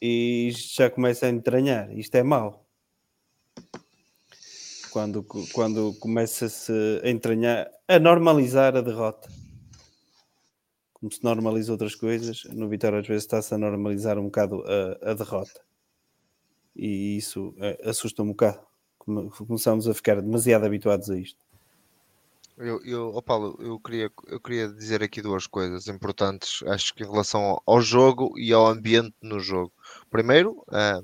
[0.00, 1.92] E já começa a entranhar.
[1.96, 2.66] Isto é mau.
[4.90, 6.72] Quando, quando começa-se
[7.02, 9.28] a entranhar, a normalizar a derrota.
[11.02, 15.10] Como se normaliza outras coisas, no Vitória às vezes está-se a normalizar um bocado a,
[15.10, 15.60] a derrota.
[16.76, 18.60] E isso eh, assusta um bocado.
[18.98, 21.36] Come- Começamos a ficar demasiado habituados a isto.
[22.56, 27.02] Eu, eu, ó Paulo, eu queria, eu queria dizer aqui duas coisas importantes, acho que
[27.02, 29.72] em relação ao, jogo e ao ambiente no jogo.
[30.08, 31.02] Primeiro, ah,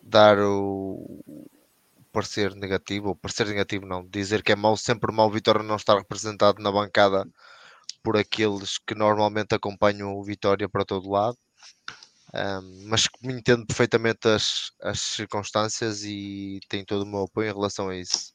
[0.00, 1.24] dar o
[2.12, 5.98] parecer negativo, ou parecer negativo não, dizer que é mau, sempre mau Vitória não estar
[5.98, 7.26] representado na bancada
[8.06, 11.36] por aqueles que normalmente acompanham o Vitória para todo lado.
[12.32, 17.88] Ah, mas entendo perfeitamente as, as circunstâncias e tem todo o meu apoio em relação
[17.88, 18.30] a isso.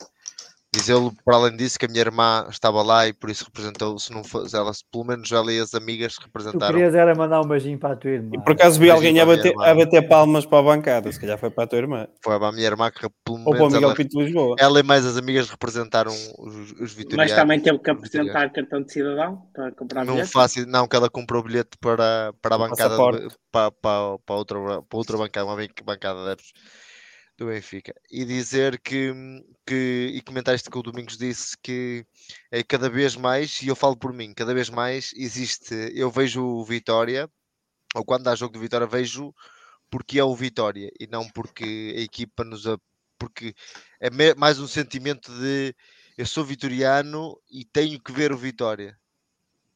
[0.73, 4.09] Dizê-lo, para além disso, que a minha irmã estava lá e por isso representou, se
[4.13, 6.73] não fosse ela, pelo menos ela e as amigas Tu representaram.
[6.73, 8.29] querias era mandar um beijinho para a tua irmã.
[8.33, 11.19] E por acaso vi Beijinho alguém a bater, a bater palmas para a bancada, se
[11.19, 12.07] calhar foi para a tua irmã.
[12.23, 14.23] Foi para a minha irmã que pelo Ou para o menos Miguel ela, Pinto de
[14.23, 14.55] Lisboa.
[14.57, 17.31] ela e mais as amigas representaram os, os vitorianos.
[17.33, 20.31] Mas também teve que apresentar cartão de cidadão para comprar Não bilhete.
[20.31, 24.57] faço, não, que ela comprou o bilhete para, para a bancada, para, para, para, outra,
[24.83, 26.43] para outra bancada, uma ban- bancada de
[27.43, 27.93] do Benfica.
[28.11, 29.11] E dizer que,
[29.65, 32.05] que, e comentar isto que o Domingos disse, que
[32.51, 36.43] é cada vez mais, e eu falo por mim, cada vez mais existe, eu vejo
[36.43, 37.29] o Vitória,
[37.95, 39.33] ou quando há jogo de Vitória, vejo
[39.91, 42.67] porque é o Vitória, e não porque a equipa nos...
[42.67, 42.77] a-
[43.19, 43.55] Porque
[44.01, 45.75] é mais um sentimento de
[46.17, 48.97] eu sou vitoriano e tenho que ver o Vitória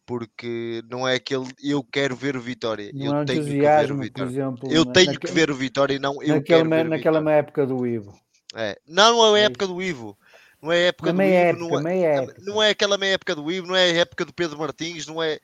[0.06, 3.92] porque não é aquele eu quero ver o Vitória, Não eu é tenho que ver
[3.92, 4.30] o Vitória.
[4.30, 6.86] exemplo, eu na- tenho naque- que ver o Vitória e não eu naquela, quero ver
[6.90, 7.38] naquela Vitória.
[7.40, 8.20] época do Ivo.
[8.56, 8.78] É.
[8.88, 10.18] Não, não é a É época do Ivo.
[10.62, 12.36] Não é a época Na do meia Ivo, época, não é, meia época.
[12.40, 15.22] não é aquela meia época do Ivo, não é a época do Pedro Martins, não
[15.22, 15.40] é.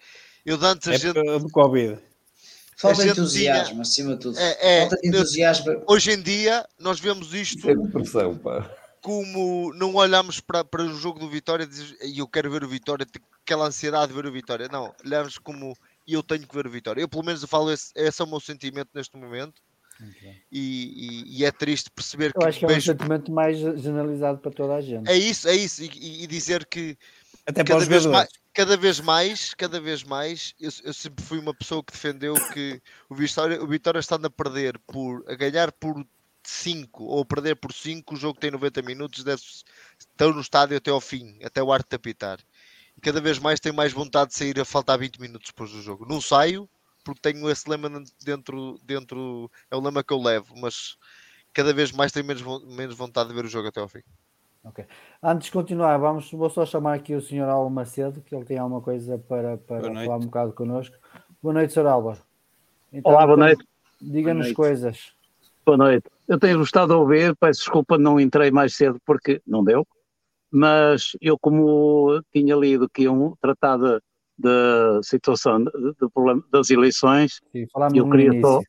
[0.45, 1.17] Eu de antes a gente.
[1.17, 1.99] Época do Covid.
[2.77, 4.40] Falta entusiasmo, tinha- acima de tudo.
[4.40, 5.83] É, é, Falta entusiasmo.
[5.88, 8.67] Hoje em dia nós vemos isto Isso é depressão, pá.
[9.02, 12.64] Como não olhamos para, para o jogo do Vitória e dizes "Ei, eu quero ver
[12.64, 13.06] o Vitória,
[13.44, 14.68] aquela ansiedade de ver o Vitória.
[14.72, 15.76] Não, olhamos como
[16.08, 17.02] eu tenho que ver o Vitória.
[17.02, 19.62] Eu pelo menos eu falo esse, esse é o meu sentimento neste momento.
[20.52, 24.40] E, e- e é triste perceber Eu acho que é um vejo- sentimento mais generalizado
[24.40, 25.08] para toda a gente.
[25.10, 26.98] é isso, é isso, e, e- dizer que
[27.46, 31.54] Até cada vez, mais, cada vez mais, cada vez mais, eu, eu sempre fui uma
[31.54, 36.04] pessoa que defendeu que o Vitória, o Vitória estando a perder por a ganhar por
[36.50, 39.42] 5 ou perder por 5, o jogo tem 90 minutos, deve
[39.98, 42.40] estão no estádio até ao fim, até o arte apitar.
[42.98, 45.82] E cada vez mais tenho mais vontade de sair a faltar 20 minutos depois do
[45.82, 46.06] jogo.
[46.08, 46.70] Não saio,
[47.03, 47.90] porque tenho esse lema
[48.24, 50.98] dentro, dentro é o lema que eu levo, mas
[51.53, 54.02] cada vez mais tenho menos, menos vontade de ver o jogo até ao fim.
[54.64, 54.86] Ok.
[55.24, 57.50] Antes de continuar, vamos, vou só chamar aqui o Sr.
[57.50, 60.95] Álvaro Macedo, que ele tem alguma coisa para, para falar um bocado connosco.
[61.42, 61.88] Boa noite, Sr.
[61.88, 62.20] Álvaro.
[62.94, 63.66] Então, Olá, boa noite.
[64.00, 65.14] Diga-nos coisas.
[65.65, 66.09] Boa noite.
[66.27, 69.85] Eu tenho gostado de ouvir, peço desculpa, não entrei mais cedo porque não deu,
[70.51, 73.77] mas eu, como tinha lido que iam tratar
[74.38, 78.59] da situação de- do problema das eleições, Sim, eu queria só.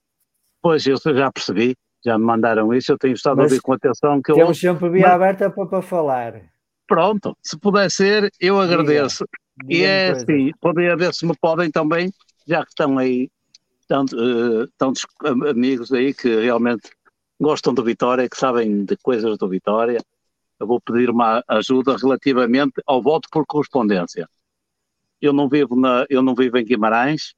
[0.61, 3.73] Pois, eu já percebi, já me mandaram isso, eu tenho estado a Mas ouvir com
[3.73, 4.21] atenção.
[4.21, 6.43] Que eu Temos sempre via mas- aberta para, para falar.
[6.87, 8.65] Pronto, se puder ser, eu Diga.
[8.65, 9.25] agradeço.
[9.69, 12.13] E é assim, podem ver se me podem também,
[12.47, 13.31] já que estão aí
[13.91, 16.91] eh, tantos am- amigos aí que realmente
[17.41, 19.99] gostam do Vitória, que sabem de coisas do Vitória,
[20.61, 24.29] eu vou pedir uma ajuda relativamente ao voto por correspondência.
[25.21, 27.35] Eu não vivo, na, eu não vivo em Guimarães,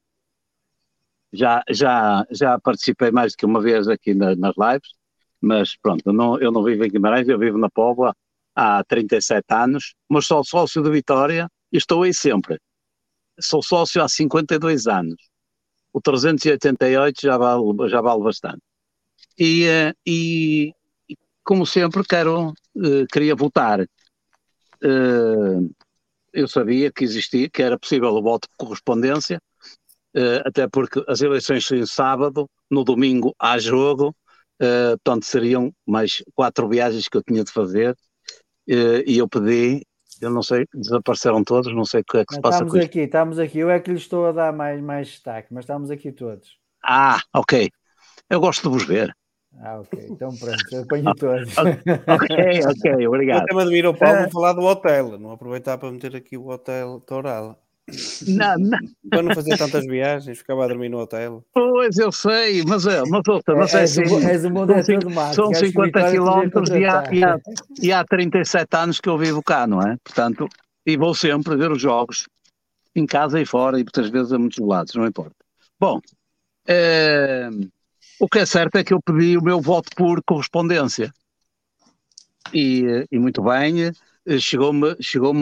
[1.33, 4.89] já, já, já participei mais do que uma vez aqui na- nas lives,
[5.41, 8.15] mas pronto, eu não, eu não vivo em Guimarães, eu vivo na Póvoa
[8.55, 12.57] há 37 anos, mas sou sócio do Vitória e estou aí sempre.
[13.41, 15.17] Sou sócio há 52 anos.
[15.95, 18.59] O 388 já vale, já vale bastante.
[19.39, 20.73] E, eh, e,
[21.41, 23.79] como sempre, quero, eh, queria votar.
[23.79, 25.69] Eh,
[26.33, 29.41] eu sabia que existia, que era possível o voto por correspondência,
[30.45, 34.13] até porque as eleições são sábado, no domingo há jogo,
[35.03, 37.95] portanto seriam mais quatro viagens que eu tinha de fazer,
[38.67, 39.85] e eu pedi,
[40.21, 42.77] eu não sei, desapareceram todos, não sei o que é que se passa Estamos com
[42.77, 42.89] isto.
[42.89, 43.57] aqui, estamos aqui.
[43.59, 46.59] Eu é que lhe estou a dar mais, mais destaque, mas estamos aqui todos.
[46.83, 47.69] Ah, ok.
[48.29, 49.15] Eu gosto de vos ver.
[49.57, 49.97] Ah, ok.
[50.09, 51.53] Então pronto, eu apanho todos.
[52.07, 52.29] ok,
[52.71, 53.31] ok, obrigado.
[53.31, 56.37] Eu até me admiro o Paulo Eh, falar do hotel, não aproveitar para meter aqui
[56.37, 57.64] o hotel Toral.
[58.27, 58.79] Não, não.
[59.09, 61.43] Para não fazer tantas viagens, ficava a dormir no hotel.
[61.53, 64.73] Pois, eu sei, mas, é, mas, ouça, mas é, o assim, bo- és o mundo
[64.73, 67.39] é são, todo mato, são acho que 50 Vitória podia quilómetros e há, e, há,
[67.81, 69.95] e há 37 anos que eu vivo cá, não é?
[70.03, 70.49] Portanto,
[70.85, 72.27] e vou sempre ver os jogos,
[72.95, 75.35] em casa e fora, e muitas vezes a muitos lados, não importa.
[75.79, 75.99] Bom,
[76.67, 77.49] eh,
[78.19, 81.13] o que é certo é que eu pedi o meu voto por correspondência.
[82.53, 83.91] E, eh, e muito bem,
[84.39, 85.33] chegou-me chegou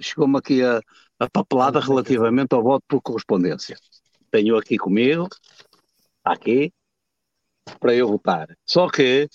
[0.00, 0.80] chegou aqui a,
[1.22, 3.78] a papelada relativamente ao voto por correspondência.
[4.28, 5.28] Tenho aqui comigo,
[6.24, 6.72] aqui,
[7.78, 8.48] para eu votar.
[8.66, 9.28] Só que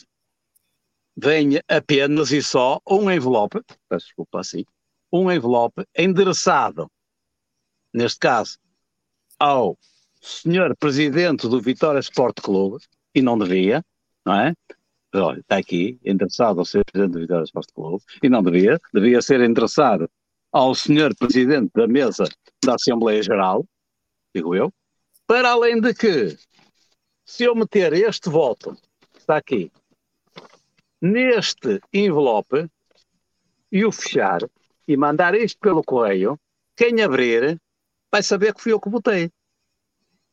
[1.16, 4.66] vem apenas e só um envelope, peço desculpa assim,
[5.12, 6.92] um envelope endereçado,
[7.94, 8.58] neste caso,
[9.40, 9.78] ao
[10.22, 12.84] senhor presidente do Vitória Sport Clube,
[13.16, 13.82] e não devia,
[14.26, 14.54] não é?
[15.16, 19.22] Olha, está aqui, endereçado ao senhor presidente do Vitória Sport Clube, e não devia, devia
[19.22, 20.10] ser endereçado
[20.58, 22.24] ao senhor presidente da mesa
[22.66, 23.64] da Assembleia Geral,
[24.34, 24.74] digo eu,
[25.28, 26.36] para além de que,
[27.24, 28.76] se eu meter este voto,
[29.16, 29.72] está aqui,
[31.00, 32.68] neste envelope,
[33.72, 34.40] e o fechar,
[34.88, 36.40] e mandar isto pelo correio,
[36.76, 37.62] quem abrir
[38.12, 39.30] vai saber que fui eu que votei,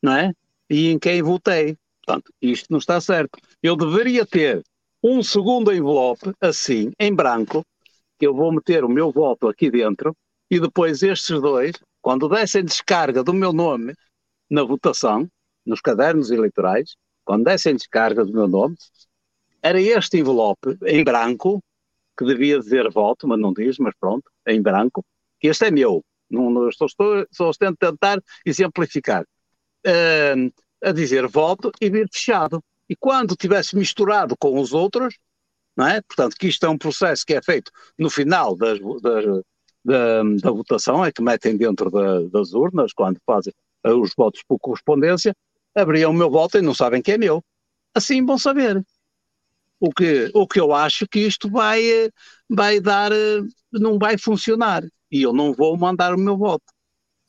[0.01, 0.33] não é?
[0.69, 1.77] E em quem votei.
[2.03, 3.37] Portanto, isto não está certo.
[3.61, 4.63] Eu deveria ter
[5.03, 7.63] um segundo envelope, assim, em branco,
[8.21, 10.15] eu vou meter o meu voto aqui dentro,
[10.49, 13.93] e depois estes dois, quando dessem descarga do meu nome
[14.49, 15.27] na votação,
[15.65, 18.75] nos cadernos eleitorais, quando dessem descarga do meu nome,
[19.61, 21.63] era este envelope em branco,
[22.17, 25.03] que devia dizer voto, mas não diz, mas pronto, em branco,
[25.39, 26.03] que este é meu.
[26.29, 29.25] Não, não estou, estou, só a tentar exemplificar.
[29.85, 30.51] Ahm,
[30.83, 32.63] a dizer voto e vir fechado.
[32.87, 35.17] E quando tivesse misturado com os outros,
[35.75, 36.01] não é?
[36.01, 39.25] Portanto, que isto é um processo que é feito no final das, das,
[39.83, 44.41] da, da votação, é que metem dentro da- das urnas, quando fazem eh, os votos
[44.47, 45.35] por correspondência,
[45.75, 47.43] abriam o meu voto e não sabem que é meu.
[47.93, 48.83] Assim vão saber.
[49.79, 52.09] O que, o que eu acho que isto vai, eh,
[52.49, 54.83] vai dar, eh, não vai funcionar.
[55.11, 56.63] E eu não vou mandar o meu voto.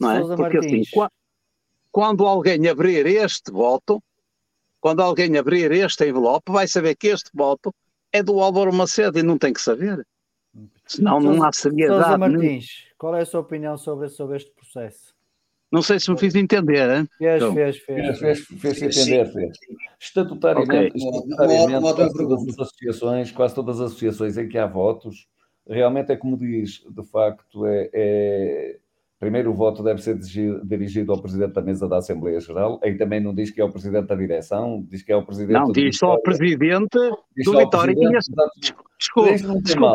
[0.01, 0.19] Não é?
[0.21, 0.91] Sousa Porque assim, Martins.
[0.91, 1.11] qua-
[1.91, 4.03] quando alguém abrir este voto,
[4.81, 7.75] quando alguém abrir este envelope, vai saber que este voto
[8.13, 10.07] é do Álvaro Macedo e não tem que saber.
[10.87, 12.05] Senão não há Sousa seriedade.
[12.05, 12.19] nenhuma.
[12.29, 15.15] Martins, qual é a sua opinião sobre, sobre este processo?
[15.71, 16.89] Não sei se me fiz entender.
[16.89, 17.09] Hein?
[17.19, 18.19] Fez, Então, fez, fez.
[18.19, 19.59] Fez, fez, fez entender, fez.
[20.01, 21.03] Estatutariamente, Ok.
[21.05, 25.27] estatutariamente Uma- uma quase todas as associações, quase todas as associações em que há votos,
[25.69, 28.79] realmente é como diz, de facto, é, é-
[29.19, 30.19] primeiro o voto deve ser
[30.65, 33.71] dirigido, ao Presidente da Mesa da Assembleia Geral, aí também não diz que é o
[33.71, 36.99] Presidente da Direção, diz que é o Presidente Não, diz só o presidente
[37.37, 37.95] Diz do Vitória.
[37.95, 38.75] Presidente.
[38.99, 39.39] Desculpe,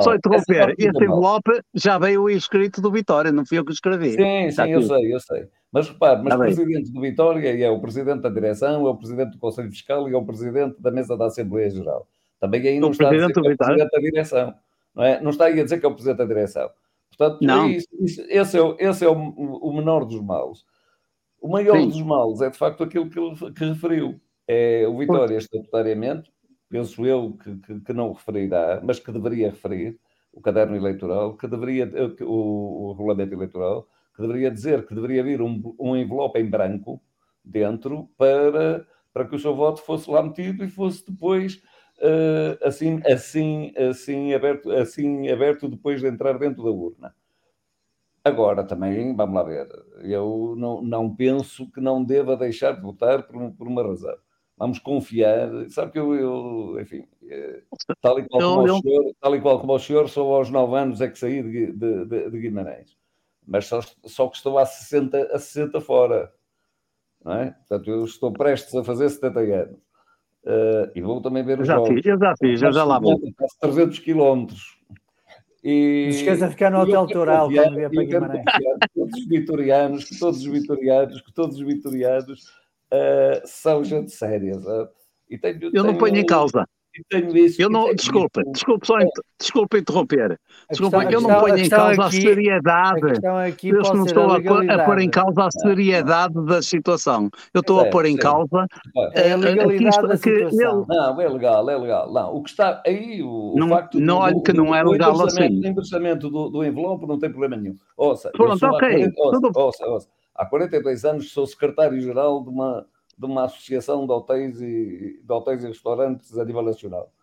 [0.02, 0.76] só interromper.
[0.78, 4.12] Este envelope já veio escrito do Vitória, não fui eu que escrevi.
[4.12, 5.48] Sim, Está sim, eu sei, eu sei.
[5.72, 9.32] Mas repare, mas o presidente do Vitória é o presidente da direção, é o presidente
[9.32, 12.08] do Conselho Fiscal e é o presidente da mesa da Assembleia Geral.
[12.40, 14.54] Também aí não está a dizer que é o presidente da direção.
[14.94, 15.22] Não, é?
[15.22, 16.70] não está aí a dizer que é o presidente da direção.
[17.22, 17.66] Portanto, Não.
[17.66, 20.66] é isso, isso- esse é, o, esse é o, o menor dos males.
[21.40, 21.88] O maior Sim.
[21.90, 24.20] dos males é de facto aquilo que, que referiu.
[24.48, 26.32] É o Vitória estatutariamente,
[26.68, 30.00] penso eu que, que, que não referirá, mas que deveria referir,
[30.34, 35.24] o caderno eleitoral, que deveria, eh, o, o regulamento eleitoral, que deveria dizer que deveria
[35.24, 37.00] vir um, um envelope em branco
[37.44, 41.62] dentro para, para que o seu voto fosse lá metido e fosse depois
[42.64, 47.16] assim, assim, assim, aberto, assim aberto depois de entrar dentro da urna.
[48.24, 49.68] Agora também, vamos lá ver,
[50.04, 54.16] eu não, não penso que não deva deixar de votar por, por uma razão.
[54.56, 57.64] Vamos confiar, sabe que eu, eu, enfim, eh,
[58.00, 60.52] tal e, qual como Eu- o senhor, tal e qual como o senhor, só aos
[60.52, 62.96] 9 anos é que saí de, de, de- de Guimarães,
[63.48, 66.32] mas só, só que estou há 60, a 60 fora,
[67.24, 67.52] não é?
[67.52, 69.80] Portanto, eu estou prestes a fazer 70 anos.
[70.46, 71.90] Eh, e vou também ver os já jogos.
[71.90, 73.20] fiz, eu já fiz, eu já lá vou.
[73.38, 74.80] Faço 300 quilómetros.
[75.64, 78.44] E, Não se esqueça de ficar no e Hotel Toral quando vier para Guimarães.
[78.44, 82.46] que todos os vitorianos, que todos os vitorianos, que todos os vitorianos
[82.92, 84.90] ah, são gente séria, sabe?
[85.30, 86.68] E tenho, Eu não tenho- ponho em causa.
[87.10, 87.62] Tenho isso.
[87.62, 87.96] Eu não, isso.
[88.52, 90.38] desculpe só, int- desculpe interromper.
[90.70, 93.26] Desculpe, questão- a eu não a ponho em causa a aqui- seriedade.
[93.26, 97.30] a aqui Eu não estou a a, a pôr em causa a seriedade da situação.
[97.54, 98.68] Eu estou a Certo, pôr em causa
[99.14, 100.86] É a legalidade da que situação.
[100.90, 102.12] ele, Não, é legal, é legal.
[102.12, 104.84] Não, o que está aí, o, o Não- facto não, do, olha que não é
[104.84, 105.62] do legal endossamento, assim.
[105.62, 107.76] do endossamento do, do envelope não tem problema nenhum.
[107.96, 110.08] Ouça, Pronto, ok, 40 ouça, tudo- ouça, ouça.
[110.36, 112.86] há 42 anos sou secretário-geral de uma,
[113.22, 117.14] de uma associação de hotéis, e, de hotéis e restaurantes a nível nacional.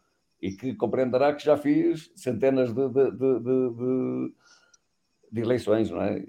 [0.41, 4.33] E que compreenderá que já fiz centenas de, de, de,
[5.33, 6.25] de- eleições, não é?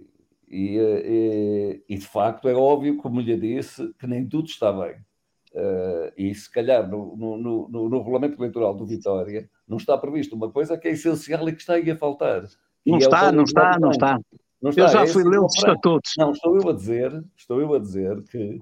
[0.47, 4.73] E, eh, e, e, de facto é óbvio, como lhe disse, que nem tudo está
[4.73, 4.95] bem.
[5.53, 10.35] Eh, e se calhar no, no, no, no- regulamento eleitoral do Vitória não está previsto
[10.35, 12.43] uma coisa que é essencial e que está aí a faltar.
[12.83, 14.19] não é está, tal não está, não está.
[14.59, 16.13] Não Eu já é fui ler os estatutos.
[16.17, 18.59] Não, estou eu a dizer, estou eu a dizer que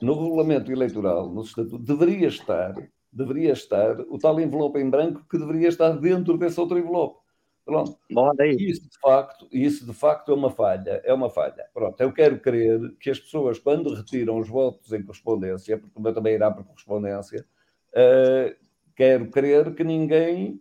[0.00, 2.74] no regulamento eleitoral, no estatuto, deveria estar,
[3.12, 7.20] deveria estar o tal envelope em branco que deveria estar dentro desse outro envelope.
[7.64, 7.98] Pronto.
[8.60, 11.66] Isso de facto, isso de facto é uma falha, é uma falha.
[11.74, 16.00] Pronto, eu quero crer que as pessoas quando retiram os votos em correspondência, porque o
[16.00, 17.44] meu também irá por correspondência,
[17.94, 18.56] eh,
[18.94, 20.60] quero crer que ninguém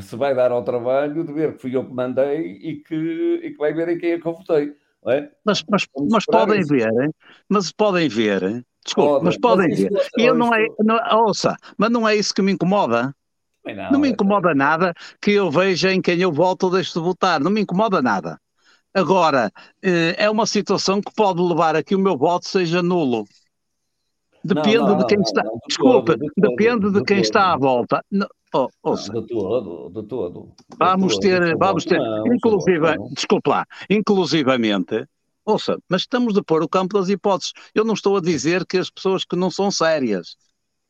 [0.00, 2.94] se vai dar ao trabalho de ver que fui eu que mandei e que,
[3.42, 4.74] e que vai ver em quem é que eu votei.
[5.10, 5.30] É?
[5.44, 6.68] Mas, mas, mas podem isso.
[6.70, 7.10] ver, hein?
[7.48, 8.64] mas podem ver, hein?
[8.84, 9.92] desculpe, Podem, mas mas podem isso ver.
[10.16, 13.14] E eu não, é, isso- não, ouça, mas não é isso que me incomoda.
[13.64, 16.94] Não, não, me é- incomoda nada que eu veja em quem eu voto ou deixo
[16.94, 17.40] de votar.
[17.40, 18.38] Não me incomoda nada.
[18.94, 23.26] Agora, eh, é uma situação que pode levar a que o meu voto seja nulo.
[24.54, 25.42] Depende não, de quem está.
[25.44, 27.24] não, de Desculpe, todo, de todo, depende de de quem todo.
[27.24, 28.04] está à volta.
[28.10, 30.54] Não, oh, ouça, de todo, de todo.
[30.78, 35.06] Vamos ter, vamos ter, por inclusive, desculpe lá, inclusivamente,
[35.44, 37.52] ouça, mas estamos de pôr o campo das hipóteses.
[37.74, 40.36] Eu não estou a dizer que as pessoas que não são sérias,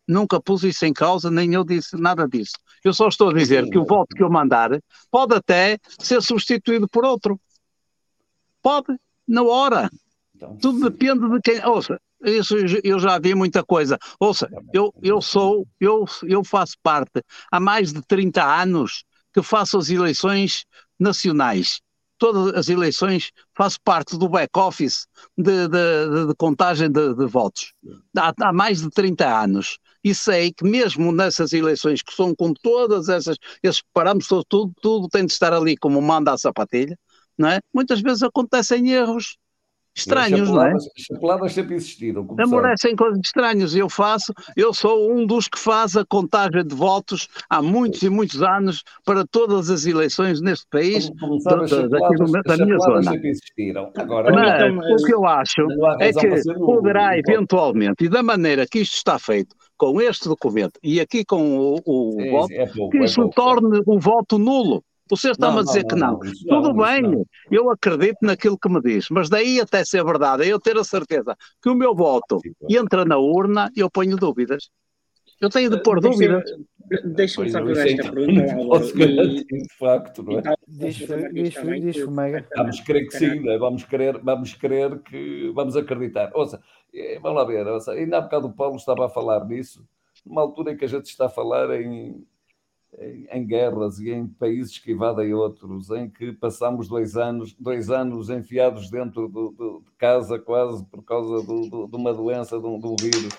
[0.07, 2.53] nunca pus isso em causa, nem eu disse nada disso.
[2.85, 4.71] Eu só estou a dizer Sim, que o voto que eu mandar
[5.11, 7.39] pode até ser substituído por outro.
[8.63, 8.97] Pode,
[9.27, 9.91] na hora.
[10.35, 11.65] Então, Tudo depende de quem.
[11.67, 13.99] Ouça, isso eu já vi muita coisa.
[14.19, 19.79] Ouça, eu, eu sou, eu, eu faço parte há mais de 30 anos que faço
[19.79, 20.65] as eleições
[20.99, 21.81] nacionais.
[22.19, 25.07] Todas as eleições faço parte do back-office
[25.37, 27.73] de, de- de- contagem de, de votos.
[28.17, 29.79] Há, há mais de 30 anos.
[30.03, 35.09] E sei que mesmo nessas eleições que são com todas essas, esses parâmetros, tudo, tudo
[35.09, 36.99] tem de estar ali como manda a sapatilha,
[37.37, 37.61] não é?
[37.73, 39.37] Muitas vezes acontecem erros
[39.99, 40.73] estranhos, não é?
[40.97, 42.27] Chapeladas, sempre existiram.
[42.39, 43.75] Amolecem coisas estranhas.
[43.75, 48.09] Eu faço, eu sou um dos que faz a contagem de votos há muitos e
[48.09, 53.15] muitos anos para todas as eleições neste país, Como, como sabe, as da- minha zona.
[53.23, 53.91] existiram.
[53.97, 55.67] Agora, Mas o que eu acho
[56.01, 61.01] é que poderá eventualmente, e da maneira que isto está feito, com este documento e
[61.01, 63.35] aqui com o, o Sim, voto, é pouco, que é isso pouco.
[63.35, 64.83] torne o voto nulo.
[65.11, 66.19] O senhor está-me Não, a dizer não, que não, não.
[66.19, 67.25] não, isso não, Tudo bem, não.
[67.51, 70.85] eu acredito naquilo que me diz, mas daí até ser verdade, é eu ter a
[70.85, 74.69] certeza que o meu voto entra na urna, eu ponho dúvidas.
[75.41, 76.51] Eu tenho de pôr Deixa-me- dúvidas.
[77.05, 78.57] Deixa-me só fazer esta pergunta.
[78.67, 80.43] posso garantir, de facto, não é?
[80.67, 82.47] Diz, Fomega.
[82.57, 83.59] Vamos crer que sim, não é?
[83.59, 86.31] vamos crer, vamos crer que vamos acreditar.
[86.35, 86.61] Ouça,
[86.95, 89.85] eh, vamos lá ver, ouça, ainda há bocado o Paulo estava a falar nisso,
[90.27, 92.25] numa altura em que a gente está a falar em,
[92.99, 98.31] em, guerras e em países que invadem outros, em que passamos dois anos, dois anos
[98.31, 102.79] enfiados dentro do- do- de casa quase por causa do- de uma doença, de um,
[102.79, 103.33] de um vírus.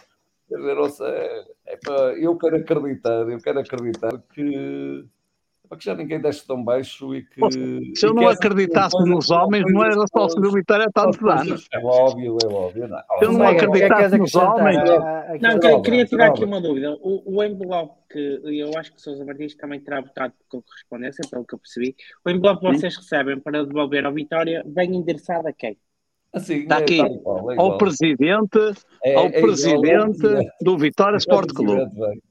[0.47, 5.05] Quer dizer, é, é eu quero acreditar, eu quero acreditar que,
[5.69, 7.95] pá, que já ninguém desce tão baixo e que.
[7.95, 10.51] Se eu não acreditasse coisa- nos homens, não era só o Sr.
[10.53, 11.67] Vitória há tantos anos.
[11.71, 12.87] É óbvio, é óbvio.
[12.87, 14.77] Não, Se eu não é acreditasse nos homens.
[15.41, 16.91] Não, a- queria, queria tirar aqui uma dúvida.
[17.01, 21.21] O, o envelope que eu acho que o Sousa Martins também terá votado com correspondência,
[21.29, 21.95] pelo que eu percebi.
[22.25, 25.77] O envelope que vocês recebem para devolver ao Vitória vem endereçado a quem?
[26.31, 27.77] Assim, Está é aqui, e qual, é ao igual.
[27.79, 28.59] presidente,
[29.03, 30.51] É- ao é igual ao presidente presidente.
[30.61, 31.81] do Vitória É Sport Clube,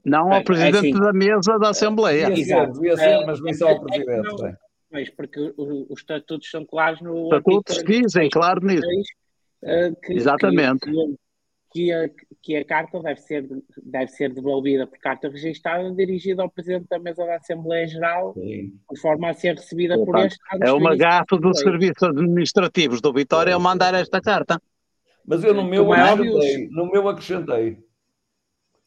[0.05, 0.91] não ao é presidente assim.
[0.99, 2.27] da mesa da Assembleia.
[2.29, 2.73] Devia ser, Exato.
[2.73, 4.27] devia ser, É, mas nem só é- ao é presidente.
[4.41, 4.53] não-.
[4.91, 8.81] Pois, porque os estatutos são claros no Estatutos dizem, claro nisso.
[8.81, 9.07] 46,
[9.63, 10.79] eh, que, Exatamente.
[10.79, 11.15] Que,
[11.71, 12.09] que, a,
[12.41, 13.47] que a carta deve ser,
[13.83, 18.73] deve ser devolvida por carta registada dirigida ao Presidente da Mesa da Assembleia Geral, Sim.
[18.91, 20.67] de forma a ser recebida por Portanto, este.
[20.67, 24.59] É uma da dos serviços administrativos do Vitória eu mandar esta carta.
[25.25, 26.67] Mas eu no meu é acrescentei.
[26.71, 27.77] No meu acrescentei.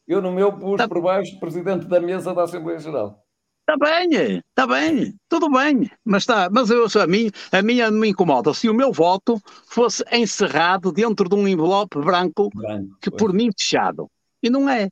[0.08, 3.21] Eu no meu pus Tá- por baixo presidente da mesa da Assembleia Geral.
[3.62, 8.00] Está bem, está bem, tudo bem, mas está, mas eu, a mim, a minha não
[8.00, 12.96] me incomoda se o meu voto fosse encerrado dentro de um envelope branco Branco.
[13.00, 14.10] que por mim fechado.
[14.42, 14.88] E não é.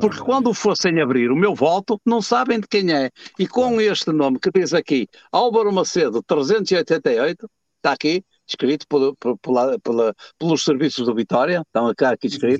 [0.00, 3.08] Porque quando fossem abrir o meu voto, não sabem de quem é.
[3.38, 9.38] E com este nome que diz aqui, Álvaro Macedo 388, está aqui, escrito por, por-
[9.38, 12.58] pela- pela- pelos serviços do Vitória, estão aqui, aqui escrito,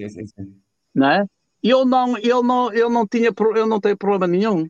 [0.94, 1.26] não é?
[1.60, 4.68] Eu não, eu não, eu não tinha, eu não tenho problema nenhum.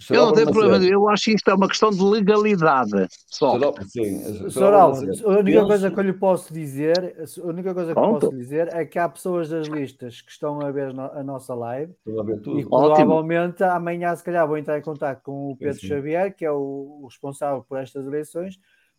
[0.00, 0.14] Sr.
[0.16, 0.84] Eu não tenho problema.
[0.84, 3.06] Eu acho que isto é uma questão de legalidade.
[3.28, 3.58] Só.
[3.86, 4.62] Sim, Sr.
[4.74, 8.20] Álvaro, a única coisa que eu lhe posso dizer, a única coisa que eu Pronto.
[8.26, 11.92] posso dizer é que há pessoas das listas que estão a ver a nossa live
[12.18, 12.60] a ver tudo.
[12.60, 13.06] e Ótimo.
[13.06, 15.86] provavelmente amanhã se calhar vou entrar em contato com o Pedro sim.
[15.86, 18.58] Xavier, que é o, o responsável por estas eleições,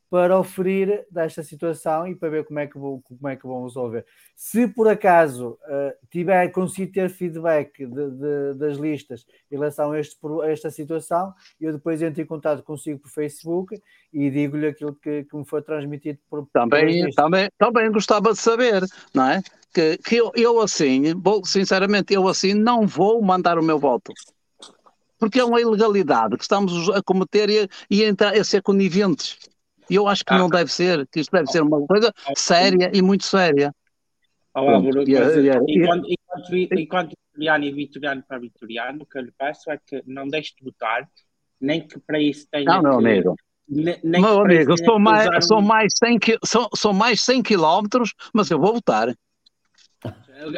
[0.10, 3.64] para oferir desta situação e para ver como é que, vou, como é que vão
[3.64, 4.06] resolver.
[4.36, 10.00] Se por acaso eh, tiver conseguido ter feedback de- de- das listas em relação a,
[10.00, 13.82] este, a esta situação, eu depois entro em contato consigo por Facebook
[14.14, 18.84] e digo-lhe aquilo que, que me foi transmitido por Também, também, também gostava de saber,
[19.14, 19.42] não é?
[19.74, 24.14] Que, que eu, eu assim, vou, sinceramente, eu assim não vou mandar o meu voto.
[25.18, 29.38] Porque é uma ilegalidade que estamos a cometer e, e a, entrar, a ser coniventes.
[29.90, 33.02] E eu acho que não deve ser, que isto deve ser uma coisa séria e
[33.02, 33.74] muito séria.
[34.54, 39.06] Ó, Álvaro, e- e- e- enquanto, enquanto, vi- enquanto Vitoriano e Vitoriano para Vitoriano, o
[39.06, 41.08] que eu lhe peço é que não deixe de votar,
[41.60, 43.36] nem que para isso tenha Não, meu que, amigo.
[43.68, 48.14] ne- nem Meu amigo, que mais, um- mais 100, qui- são, são mais 100 quilómetros,
[48.34, 49.14] mas eu vou votar.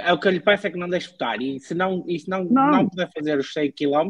[0.03, 1.41] É o que eu lhe peço é que não deixe de votar.
[1.41, 2.72] E se não, e se não, Não.
[2.72, 4.09] não puder fazer os 100 km,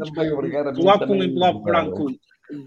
[0.75, 2.07] coloque um envelope branco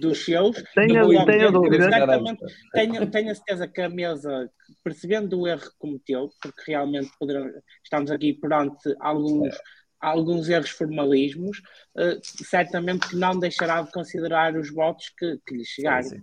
[0.01, 0.63] dos seus.
[0.75, 1.87] Tenha- e coloque tenha dentro dúvida.
[1.87, 4.51] exatamente- Tenha, tenha certeza que a mesa,
[4.85, 7.51] percebendo o erro que cometeu, porque realmente poderão-
[7.83, 9.55] estamos aqui perante alguns,
[10.01, 11.61] alguns erros formalismos,
[11.99, 16.21] eh, certamente que não deixará de considerar os votos que, que lhe chegarem.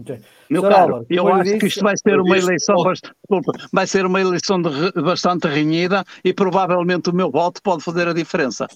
[0.00, 0.20] Ok.
[0.50, 0.68] Meu Sr.
[0.68, 4.20] caro, Álvaro, eu acho que isto vai ser uma eleição, bast- desculpa, vai ser uma
[4.20, 8.66] eleição de bastante renhida e provavelmente o meu voto pode fazer a diferença.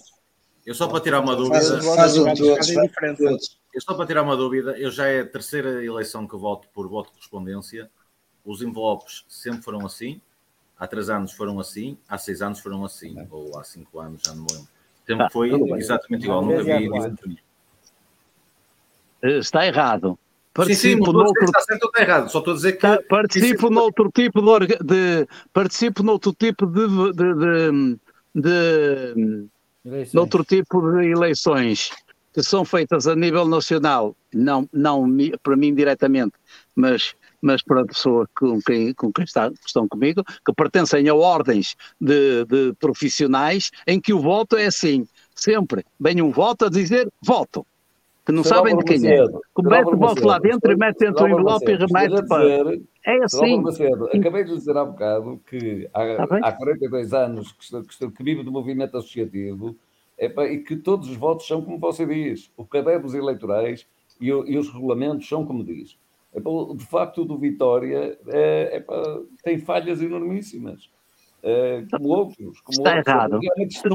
[0.65, 1.59] Eu só para tirar uma dúvida.
[1.59, 3.37] Faz- faz o todos, Faz faz diferença.
[3.73, 6.87] Eu só para tirar uma dúvida, eu já é a terceira eleição que voto por
[6.87, 7.89] voto de correspondência.
[8.45, 10.21] Os envelopes sempre foram assim.
[10.77, 14.33] Há três anos foram assim, há seis anos foram assim, ou há cinco anos, já
[14.33, 14.67] não me lembro.
[15.07, 16.89] Sempre Ah, foi exatamente igual, nunca e vi
[19.39, 20.09] Está errado.
[20.09, 22.73] Sim, sim, Participo a dizer noutro está certo ou está errado, só estou a dizer
[22.73, 22.79] que.
[22.79, 27.99] Tá, participo noutro tipo de, orga- de participo noutro tipo de, de,
[28.35, 29.49] de,
[29.95, 31.89] de noutro tipo de eleições
[32.33, 35.05] que são feitas a nível nacional, não, não
[35.43, 36.33] para mim diretamente,
[36.75, 41.13] mas, mas para a pessoa com quem, com quem está, estão comigo, que pertencem a
[41.15, 46.69] ordens de, de profissionais, em que o voto é assim, sempre vem um voto a
[46.69, 47.65] dizer voto,
[48.25, 49.17] que não sabem de quem é.
[49.19, 49.69] Macedo, Que Sr.
[49.69, 52.63] mete Álvaro o voto lá dentro e mete dentro do envelope e remete para.
[52.63, 53.61] dizer- É assim.
[53.61, 58.09] Macedo, acabei de dizer há bocado que há, Tá há 42 anos que, que, estou-
[58.11, 59.75] que vivo do movimento associativo
[60.25, 63.85] epá, e que todos os votos são como você diz, o caderno dos eleitorais
[64.19, 65.97] e, o- e os regulamentos são como diz.
[66.35, 70.89] Epá, o- de facto, o do Vitória é, epá, tem falhas enormíssimas.
[71.45, 73.07] É, como outros, como Está outros.
[73.13, 73.39] errado.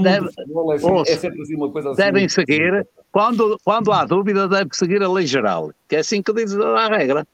[0.03, 2.03] Deve- futebol é, assim- ouça, é sempre assim uma coisa assim.
[2.03, 6.31] devem seguir, quando, quando há dúvida, deve seguir a lei geral, que é assim que
[6.35, 7.27] diz a regra.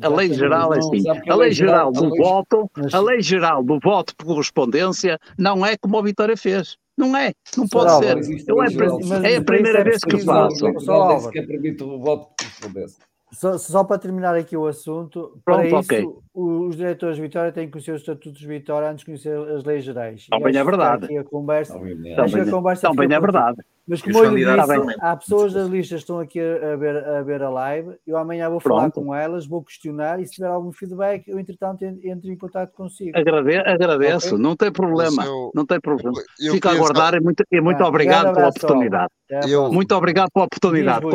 [0.00, 1.04] A lei geral é assim.
[1.28, 5.96] A lei geral do voto, a lei geral do voto por correspondência não é como
[5.98, 6.76] a Vitória fez.
[6.96, 7.98] Não é, não pode Sr.
[8.02, 8.10] ser.
[8.10, 10.56] Álvaro, é, mas é a isso primeira é vez que preciso- faço.
[10.80, 12.28] Só disse que é permite o voto.
[13.32, 16.06] Só, só para terminar aqui o assunto, Pronto, para isso, ok.
[16.34, 19.64] os diretores de Vitória têm que conhecer os estatutos de Vitória antes de conhecer as
[19.64, 20.26] leis gerais.
[20.28, 21.08] Também é verdade.
[21.72, 22.12] Também-
[23.14, 23.20] é aqui.
[23.22, 23.56] verdade.
[23.86, 27.22] Mas como eu lhe disse, há pessoas das listas que estão aqui a, ver, a
[27.22, 27.96] ver a live.
[28.06, 29.04] Eu amanhã vou falar Pronto.
[29.06, 32.72] com elas, vou questionar e se tiver algum feedback, eu entretanto en- entro em contato
[32.72, 33.10] consigo.
[33.18, 34.38] Agrade- agradeço, Ok?
[34.38, 36.16] não tem problema, eu- não tem problema.
[36.38, 39.10] Fico a aguardar e muito, e muito Ah, obrigado pela oportunidade.
[39.48, 39.72] Eu-.
[39.72, 41.06] Muito obrigado pela oportunidade.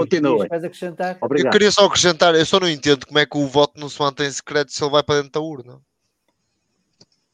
[0.51, 1.17] Acrescentar?
[1.21, 3.99] Eu queria só acrescentar, eu só não entendo como é que o voto não se
[4.01, 5.79] mantém secreto se ele vai para dentro da urna.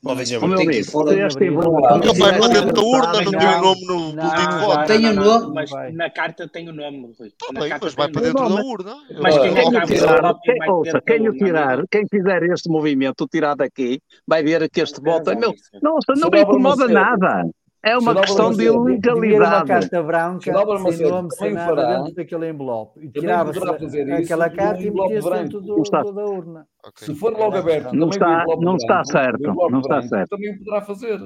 [0.04, 0.54] Podem abrir.
[0.62, 1.48] amigo, fora se de este abrir.
[1.48, 4.50] envelope Não, Ele vai para dentro da urna, não tem o nome no boletim de
[4.50, 4.86] não, voto.
[4.88, 5.54] Tem o nome?
[5.54, 7.30] Mas na carta tem o nome, Rui.
[7.40, 8.96] Tá Na bem, mas vai para dentro da urna.
[9.10, 14.02] Eu- Mas quem é ouça, quem o tirar, quem fizer este movimento, o tirar daqui,
[14.28, 15.54] vai ver que este voto é meu.
[15.82, 17.46] Nossa, não me incomoda nada.
[17.86, 18.58] É uma questão de.
[18.58, 19.68] Devia uma ilegalidade.
[19.68, 20.54] carta branca, sem
[20.84, 23.00] Macedo, nome, sem também nada, fará- dentro daquele envelope.
[23.06, 26.66] E tirava-se aquela carta e metia-se dentro está- da urna.
[26.86, 27.06] Ok.
[27.06, 30.30] Se for logo aberto, Não está- não está branco, certo, não está branco certo.
[30.30, 31.20] Também poderá fazer.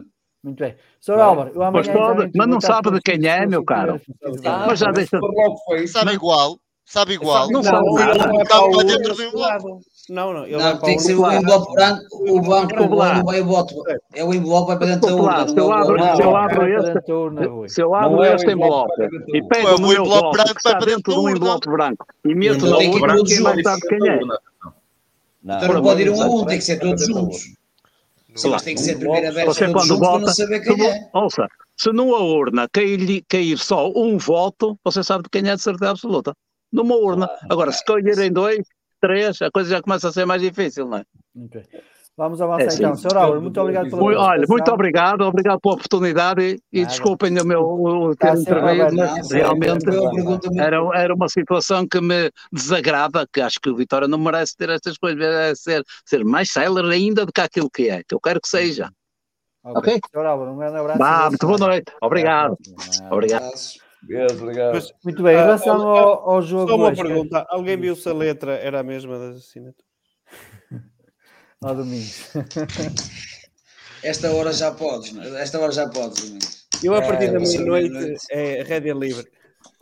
[0.44, 0.76] Muito bem.
[1.00, 1.19] Sr.
[1.19, 4.02] Álvaro, eu amanhã Mas, pode- mas não sabe de quem é, meu caro.
[4.45, 5.19] Ah, Mas já deixa-
[5.88, 6.58] Sabe igual.
[6.88, 7.52] Sabe igual.
[7.52, 9.86] Não, Não, não, não, não, não, não, não, dentro não, do envelope.
[10.10, 12.02] Não, não, ele Não, vai para tem que ser o envelope branco,
[12.32, 13.76] o banco não vai o voto.
[14.16, 15.38] É o envelope vai para dentro da urna.
[15.40, 16.16] não se eu abro, envelope.
[16.16, 18.94] se eu Não, abro este, se eu Não abro o este envelope
[19.34, 21.36] e pego o meu envelope branco para dentro de um da urna.
[21.36, 23.64] envelope branco e meto Então na urna, quem mais juntos.
[23.64, 24.20] sabe quem é?
[25.44, 27.38] Então não pode ir um a um, tem que ser todos juntos.
[28.34, 28.96] Sim, mas tem que ser
[29.46, 31.10] Você quando não vota, saber se quem não- é.
[31.14, 35.62] ouça, se numa urna cair, cair só um voto, você sabe de quem é de
[35.62, 36.34] certeza absoluta.
[36.72, 37.30] Numa urna.
[37.50, 38.60] Agora, se caírem dois,
[39.00, 41.04] três, a coisa já começa a ser mais difícil, não é?
[41.46, 41.64] Ok.
[42.18, 42.96] Vamos avançar É, então.
[42.96, 43.16] Sr.
[43.16, 46.42] Álvaro, muito obrigado pela Muito, olha, muito obrigado, obrigado pela oportunidade
[46.74, 49.86] e, e desculpem o meu o, ter intervido, mas realmente
[50.58, 54.68] era, era uma situação que me desagrada, que acho que o Vitória não merece ter
[54.72, 58.20] estas coisas, é ser, ser mais célere ainda do que aquilo que é, que eu
[58.20, 58.90] quero que seja.
[59.64, 60.00] Ok?
[60.12, 60.26] Sr.
[60.26, 61.04] Álvaro, um grande abraço.
[61.04, 61.94] E muito boa noite.
[62.02, 62.58] Obrigado.
[63.12, 63.87] Obrigado.
[64.03, 64.74] Deus, obrigado.
[64.76, 67.45] Mas- Muito bem, em Ah, relação ah, ao, ao jogo Só uma hoje, pergunta.
[67.50, 69.85] Alguém viu se a letra era a mesma das assinaturas?
[71.64, 72.32] ao Domingos.
[74.03, 75.42] Esta hora já podes, não é?
[75.42, 76.67] esta hora já podes, Domingos.
[76.84, 79.27] Eu, a partir É, da ser meia-noite, é rédea livre.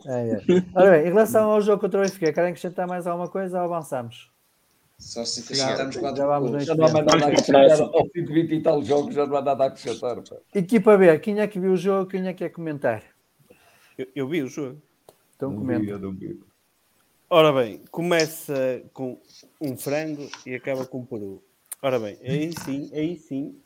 [0.06, 0.40] É, é.
[0.74, 3.64] Ora bem, em relação ao jogo contra o Benfica, querem acrescentar mais alguma coisa ou
[3.64, 4.30] avançamos?
[4.98, 7.80] Só se Já- acrescentarmos quatro já vamos Já não há mais nada a acrescentar.
[7.82, 10.16] Ao fim de 20 e tal jogos já não há nada a acrescentar.
[10.54, 12.08] Equipa B, quem é que viu o jogo?
[12.10, 13.02] Quem é que quer comentar?
[13.98, 14.80] Eu, eu vi o jogo.
[15.36, 16.00] Então comenta.
[17.28, 19.20] Ora bem, começa com
[19.60, 21.42] um frango e acaba com um peru.
[21.82, 23.60] Ora bem, aí sim, aí sim,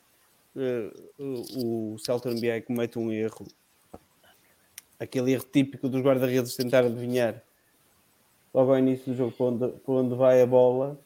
[0.55, 3.45] eh, o Celton BI comete um erro.
[4.99, 7.43] Aquele erro típico dos guarda-redes tentar adivinhar
[8.53, 10.99] logo ao início do jogo para onde, para onde vai a bola.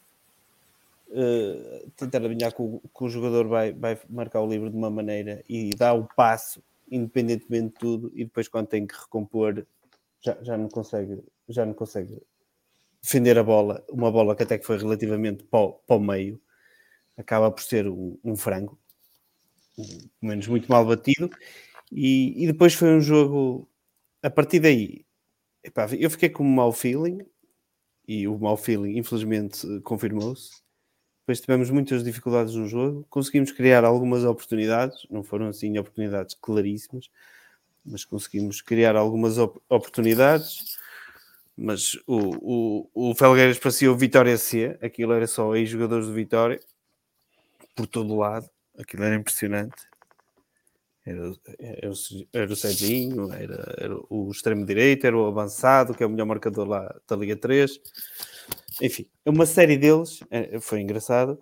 [1.12, 4.90] eh, tentar adivinhar que o, que o jogador vai, vai marcar o livro de uma
[4.90, 9.66] maneira e dá o passo, independentemente de tudo, e depois quando tem que recompor
[10.24, 12.22] já, já não consegue já não consegue
[13.02, 16.42] defender a bola, uma bola que até que foi relativamente para para o meio,
[17.18, 18.80] acaba por ser um, um frango,
[19.76, 21.30] pelo menos muito mal batido,
[21.92, 23.70] e, e depois foi um jogo,
[24.24, 25.06] a partir daí,
[25.64, 27.20] epá, eu fiquei com um mau feeling,
[28.08, 30.62] e o mau feeling infelizmente confirmou-se,
[31.26, 37.10] depois tivemos muitas dificuldades no jogo, conseguimos criar algumas oportunidades, não foram assim oportunidades claríssimas,
[37.84, 40.78] mas conseguimos criar algumas op- oportunidades.
[41.58, 46.60] Mas o, o, o Felgueiras parecia o Vitória C, aquilo era só ex-jogadores do Vitória,
[47.76, 48.48] por todo lado,
[48.78, 49.82] aquilo era impressionante.
[51.04, 51.92] Era, era,
[52.34, 56.68] era o Serginho, era, era o extremo-direito, era o avançado, que é o melhor marcador
[56.68, 57.80] lá da Liga 3.
[58.82, 61.40] Enfim, uma série deles eh, foi engraçado.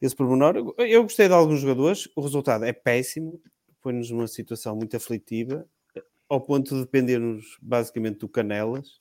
[0.00, 3.40] Esse pormenor, eu, gostei de alguns jogadores, o resultado é péssimo,
[3.82, 5.66] põe-nos numa situação muito aflitiva,
[6.28, 9.00] ao ponto de dependermos basicamente do Canelas.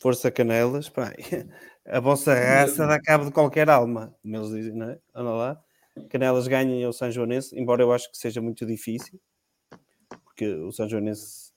[0.00, 1.12] Força Canelas, pá,
[1.86, 4.98] a vossa raça dá cabo de qualquer alma, como eles dizem, não é?
[5.14, 5.64] Anda lá.
[6.10, 9.20] Canelas ganhem ao São Joanense, embora eu acho que seja muito difícil,
[10.24, 11.53] porque o São Joanense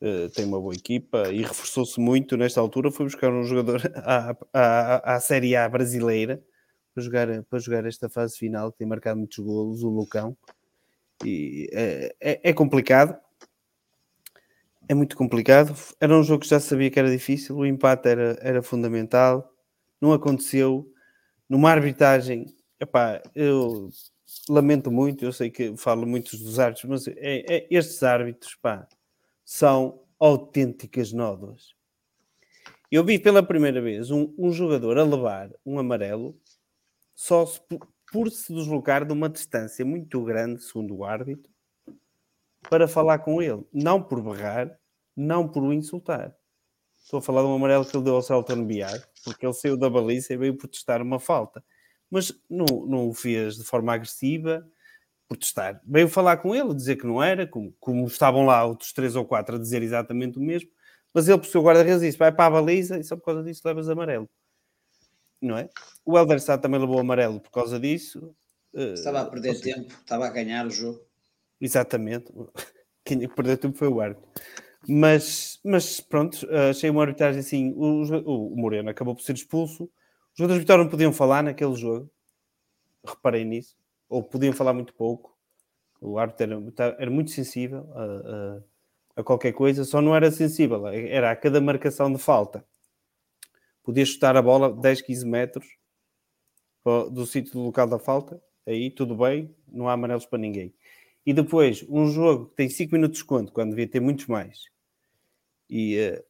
[0.00, 2.90] eh, tem uma boa equipa e reforçou-se muito nesta altura.
[2.90, 6.42] Foi buscar um jogador à, à, à Série A brasileira
[6.94, 10.36] para jogar, para jogar esta fase final, que tem marcado muitos golos, o Lucão.
[11.24, 13.16] E é, é, é complicado,
[14.88, 15.74] é muito complicado.
[16.00, 19.52] Era um jogo que já sabia que era difícil, o empate era, era fundamental,
[20.00, 20.90] não aconteceu.
[21.48, 22.46] Numa arbitragem,
[22.80, 23.90] epá, eu
[24.48, 28.86] lamento muito, eu sei que falo muitos dos árbitros, mas é, é- estes árbitros pá,
[29.50, 31.74] são autênticas nódoas.
[32.92, 36.38] Eu vi pela primeira vez um, um jogador a levar um amarelo
[37.14, 37.58] só se
[38.12, 41.50] por, se deslocar de uma distância muito grande, segundo o árbitro,
[42.68, 44.78] para falar com ele, não por berrar,
[45.16, 46.36] não por o insultar.
[47.02, 49.78] Estou a falar de um amarelo que ele deu ao Celton Biar, porque ele saiu
[49.78, 51.64] da baliza e veio protestar uma falta.
[52.10, 54.70] Mas não, não o fez de forma agressiva,
[55.28, 55.80] protestar.
[55.86, 59.24] Veio falar com ele, dizer que não era, como, como estavam lá outros três ou
[59.24, 60.70] quatro a dizer exatamente o mesmo,
[61.12, 63.62] mas ele, por seu guarda-redes, disse: vai para a baliza e só por causa disso
[63.64, 64.28] levas amarelo.
[65.40, 65.68] Não é?
[66.04, 68.34] O Helder Sá também levou amarelo por causa disso.
[68.74, 71.00] Eh, Estava a perder seja, tempo, estava a ganhar o jogo.
[71.60, 72.32] Exatamente.
[73.04, 74.28] Quem perdeu tempo foi o árbitro.
[74.86, 77.72] Mas, mas pronto, achei uma arbitragem assim.
[77.76, 79.84] O, o Moreno acabou por ser expulso.
[79.84, 82.10] Os jogadores de Vitória não podiam falar naquele jogo.
[83.06, 83.76] Reparei nisso.
[84.08, 85.36] Ou podiam falar muito pouco.
[86.00, 88.62] O árbitro era, ta- era muito sensível a, a-
[89.16, 92.64] a qualquer coisa, só não era sensível, era a cada marcação de falta.
[93.82, 95.66] Podia chutar a bola 10, 15 metros
[97.12, 100.74] do sítio do local da falta, aí tudo bem, não há amarelos para ninguém.
[101.26, 104.64] E depois, um jogo que tem 5 minutos de desconto, quando devia ter muitos mais,
[105.68, 106.24] e eh,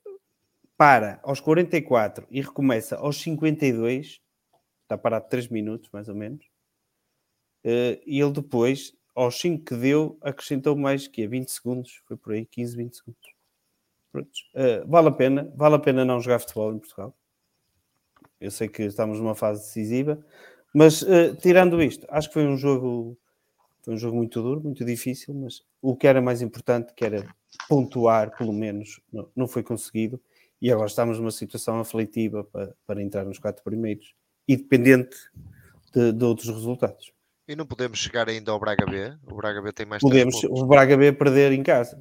[0.77, 4.21] para aos 44 e recomeça aos 52,
[4.83, 6.58] está parado 3 minutos mais ou menos, uh,
[7.65, 12.33] e ele depois, aos 5 que deu, acrescentou mais que é 20 segundos, foi por
[12.33, 13.39] aí, 15, 20 segundos.
[14.15, 17.15] Uh, vale a pena, vale a pena não jogar futebol em Portugal.
[18.41, 20.25] Eu sei que estamos numa fase decisiva,
[20.75, 23.19] mas uh, tirando isto, acho que foi um jogo
[23.83, 27.27] foi um jogo muito duro, muito difícil, mas o que era mais importante, que era
[27.69, 30.21] pontuar, pelo menos, não, não foi conseguido.
[30.61, 34.15] E agora estamos numa situação aflitiva para, para entrar nos quatro primeiros
[34.47, 35.17] e dependente
[35.95, 37.13] de, de, outros resultados.
[37.49, 39.11] E não podemos chegar ainda ao Braga B?
[39.27, 41.99] O Braga B tem mais Podemos o Braga B perder em casa.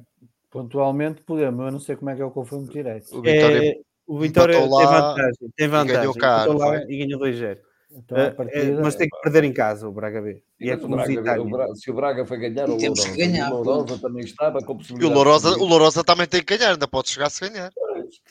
[0.50, 3.16] Pontualmente podemos, eu não sei como é que é o confronto direto.
[3.16, 3.74] O Vitória, é,
[4.06, 5.94] o Vitória tem vantagem, tem vantagem.
[5.94, 7.58] E ganhou, caro, lá e ganhou 2-0.
[7.90, 10.42] Então, partida, mas tem que perder em casa o Braga B.
[10.60, 13.62] E é o Braga, o Braga, se o Braga foi ganhar, o Lourosa, ganhar, o
[13.62, 15.10] Lourosa também estava com possibilidade.
[15.10, 17.72] E o Lourosa, o Lourosa também tem que ganhar, ainda pode chegar se ganhar.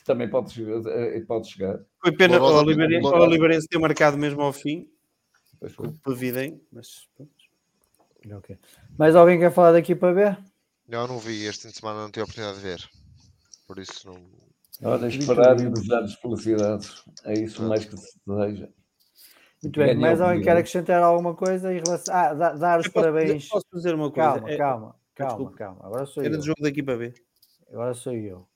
[0.04, 1.80] Também pode, eh, pode chegar.
[2.00, 4.86] Foi pena o Oliveirense ter marcado mesmo ao fim.
[6.04, 7.08] Duvidem, mas
[8.36, 8.58] okay.
[8.98, 10.38] Mais alguém quer falar daqui para ver?
[10.88, 11.44] Não, não vi.
[11.44, 12.88] Este fim de semana não tive a oportunidade de ver.
[13.66, 14.18] Por isso não.
[14.82, 17.02] Olha, esperar e desejar felicidades.
[17.24, 18.68] É isso mais que se deseja.
[19.62, 22.14] Muito bem, mas alguém quer acrescentar alguma coisa em relação.
[22.14, 23.48] Ah, dar, os parabéns.
[23.48, 24.34] Posso dizer uma coisa?
[24.34, 24.56] Calma, é...
[24.56, 25.56] calma, calma, Desculpa.
[25.56, 25.80] calma.
[25.82, 26.38] Agora sou Era eu.
[26.38, 27.12] do jogo da equipa B.
[27.70, 28.46] Agora sou eu.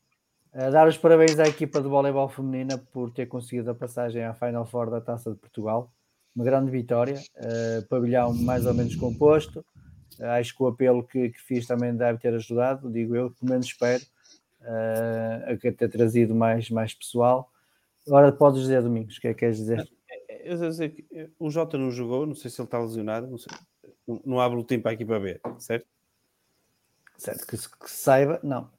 [0.55, 4.33] Uh, dar os parabéns à equipa de voleibol feminina por ter conseguido a passagem à
[4.33, 5.93] Final Four da Taça de Portugal.
[6.35, 7.21] Uma grande vitória.
[7.37, 9.65] Uh, pavilhão mais ou menos composto.
[10.19, 13.51] Uh, acho que o apelo que, que, fiz também deve ter ajudado, digo eu, pelo
[13.51, 14.03] menos espero,
[14.63, 17.51] uh, a ter trazido mais, mais pessoal.
[18.07, 19.89] Agora podes dizer, Domingos, o que é que queres dizer?
[20.45, 23.39] eu dizer que eh, o Jota não jogou, não sei se ele está lesionado, não,
[23.39, 23.53] sei,
[24.07, 25.87] não, não o tempo para a equipa B, certo?
[27.17, 28.71] Certo, que, que saiba, não.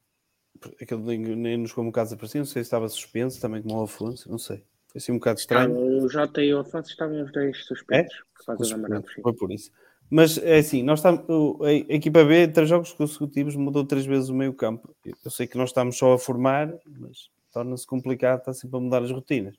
[0.81, 4.29] Aquele nem, nem nos convocados apareciam, não sei se estava suspenso também como o Afonso,
[4.29, 4.63] não sei.
[4.93, 5.75] Foi assim um bocado estranho.
[5.75, 8.37] o Jota e o Afonso estavam os dois suspensos é?
[8.37, 9.69] por causa da Foi por isso.
[10.09, 11.25] Mas é assim, nós estamos,
[11.61, 14.95] a equipa B, três jogos consecutivos, mudou três vezes o meio campo.
[15.03, 19.01] Eu sei que nós estamos só a formar, mas torna-se complicado, está sempre a mudar
[19.01, 19.55] as rotinas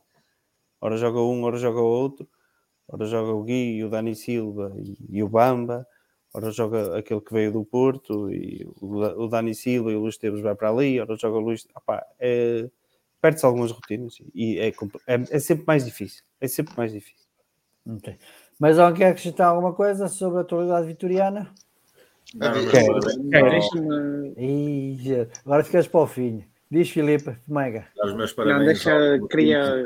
[0.84, 2.28] ora joga um, ora joga outro,
[2.86, 4.70] ora joga o Gui, o Dani Silva
[5.08, 5.86] e, o Bamba,
[6.32, 10.42] ora joga aquele que veio do Porto e o, Dani Silva e o Luís Teves
[10.42, 11.66] vai para ali, ora joga o Luís.
[11.74, 12.68] Opá, é,
[13.24, 16.22] perde-se algumas rotinas e é, é, é, sempre mais difícil.
[16.38, 17.26] É sempre mais difícil.
[17.96, 18.18] Okay.
[18.58, 21.50] Mas alguém quer acrescentar alguma coisa sobre a atualidade vitoriana?
[25.42, 26.44] Agora ficas para o fim.
[26.70, 27.86] Diz Filipe Mega.
[28.04, 28.58] Os meus parabéns.
[28.58, 29.84] Não, deixa, queria,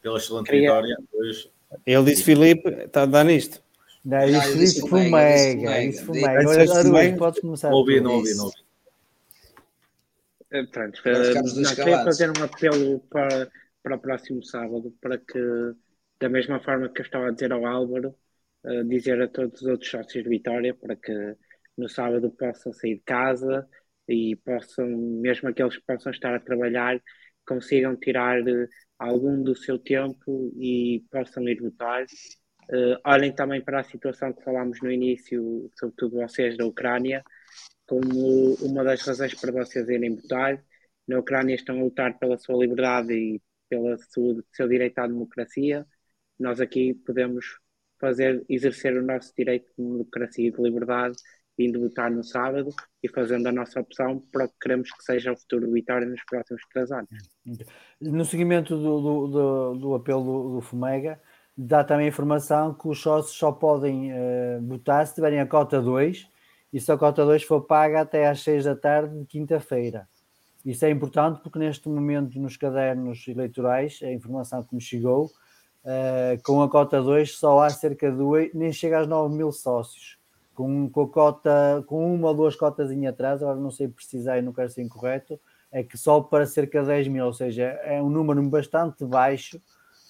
[0.00, 0.68] pela excelente Queria...
[0.68, 0.96] vitória.
[1.10, 1.50] Pois...
[1.84, 3.60] Ele disse Filipe, está a dar nisto.
[4.04, 5.82] Não, isso disse Fumega.
[5.82, 7.16] Isso Fumega.
[7.18, 7.70] Podes começar.
[7.70, 8.61] Não ouvi, não ouvi, não ouvi.
[10.70, 11.00] Pronto,
[11.60, 13.50] nós queria fazer um apelo para,
[13.82, 15.40] para o próximo sábado, para que,
[16.20, 18.14] da mesma forma que eu estava a dizer ao Álvaro,
[18.64, 21.36] uh, dizer a todos os outros sócios de Vitória, para que
[21.76, 23.66] no sábado possam sair de casa
[24.06, 27.00] e possam, mesmo aqueles que possam estar a trabalhar,
[27.46, 28.38] consigam tirar
[28.98, 32.04] algum do seu tempo e possam ir votar.
[32.70, 37.24] Uh, olhem também para a situação que falámos no início, sobretudo vocês da Ucrânia,
[37.92, 40.64] como uma das razões para vocês irem votar.
[41.06, 43.94] Na Ucrânia estão a lutar pela sua liberdade e pelo
[44.50, 45.86] seu direito à democracia.
[46.40, 47.44] Nós aqui podemos
[48.00, 51.18] fazer, exercer o nosso direito de democracia e de liberdade,
[51.58, 52.70] indo votar no sábado
[53.02, 56.08] e fazendo a nossa opção para o que queremos que seja o futuro do Vitória
[56.08, 57.10] nos próximos três anos.
[58.00, 61.20] No seguimento do, do, do, do apelo do, do Fumega,
[61.54, 65.78] dá também a informação que os sócios só podem uh, votar se tiverem a cota
[65.78, 66.31] 2
[66.72, 70.08] e se a cota 2 for paga até às 6 da tarde de quinta-feira.
[70.64, 76.42] Isso é importante porque neste momento nos cadernos eleitorais, a informação que me chegou, uh,
[76.44, 80.22] com a cota 2 só há cerca de 8, nem chega aos 9 mil sócios
[80.54, 84.42] com, com, cota, com uma ou duas cotas em atrás, agora não sei precisar e
[84.42, 88.02] não quero ser incorreto, é que só para cerca de 10 mil, ou seja, é
[88.02, 89.60] um número bastante baixo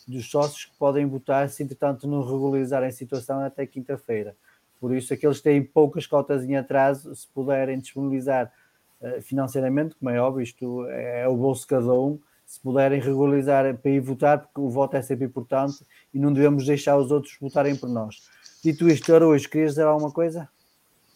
[0.07, 4.37] dos sócios que podem votar se entretanto não regularizarem a situação até quinta-feira.
[4.83, 8.53] Por isso, aqueles que têm poucas cotas em atraso, se puderem disponibilizar
[9.01, 13.01] uh, financeiramente, como é óbvio, isto é, é o bolso de cada um, se puderem
[13.01, 17.13] regularizar para ir votar, porque o voto é sempre importante e não devemos deixar os
[17.13, 18.29] outros votarem por nós.
[18.61, 20.49] Dito isto, hoje querias dizer alguma coisa?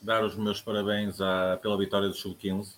[0.01, 2.69] Dar os meus parabéns à, pela vitória do Sub-15.
[2.70, 2.75] Uh,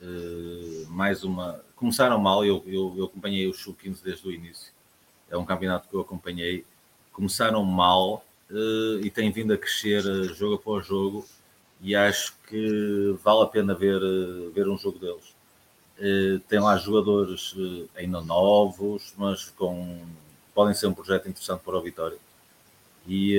[0.00, 1.60] eh, mais uma.
[1.74, 4.72] Começaram mal, eu, eu, eu acompanhei o Sub-15 desde o início.
[5.28, 6.64] É um campeonato que eu acompanhei.
[7.12, 8.24] Começaram mal
[9.02, 11.26] e têm vindo a crescer uh, jogo após jogo.
[11.80, 14.00] E acho que vale a pena ver,
[14.54, 15.34] ver um jogo deles.
[16.48, 17.54] Tem lá jogadores
[17.94, 20.00] ainda novos, mas com
[20.54, 22.16] podem ser um projeto interessante para o Vitória.
[23.06, 23.38] E,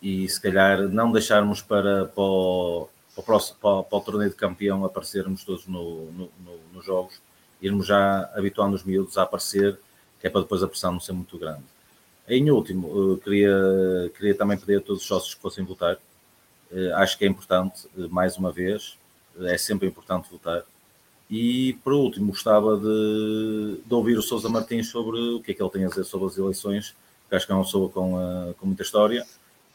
[0.00, 4.30] e se calhar não deixarmos para, para, o, para, o, próximo, para, para o torneio
[4.30, 7.20] de campeão aparecermos todos no, no, no, nos jogos,
[7.60, 9.76] irmos já habituando os miúdos a aparecer,
[10.20, 11.64] que é para depois a pressão não ser muito grande.
[12.28, 15.96] Em último, queria, queria também pedir a todos os sócios que fossem votar.
[16.70, 18.98] Eh, acho que é importante, eh, mais uma vez,
[19.40, 20.62] é sempre importante votar.
[21.30, 25.62] E, por último, gostava de, de ouvir o Sousa Martins sobre o que é que
[25.62, 26.94] ele tem a dizer sobre as eleições,
[27.28, 29.24] que acho que é uma pessoa com, com muita história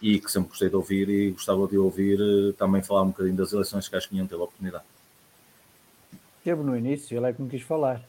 [0.01, 2.19] e que sempre gostei de ouvir e gostava de ouvir
[2.57, 4.83] também falar um bocadinho das eleições, que acho que nenhum teve a oportunidade.
[6.43, 8.03] Teve no início, ele é que me quis falar.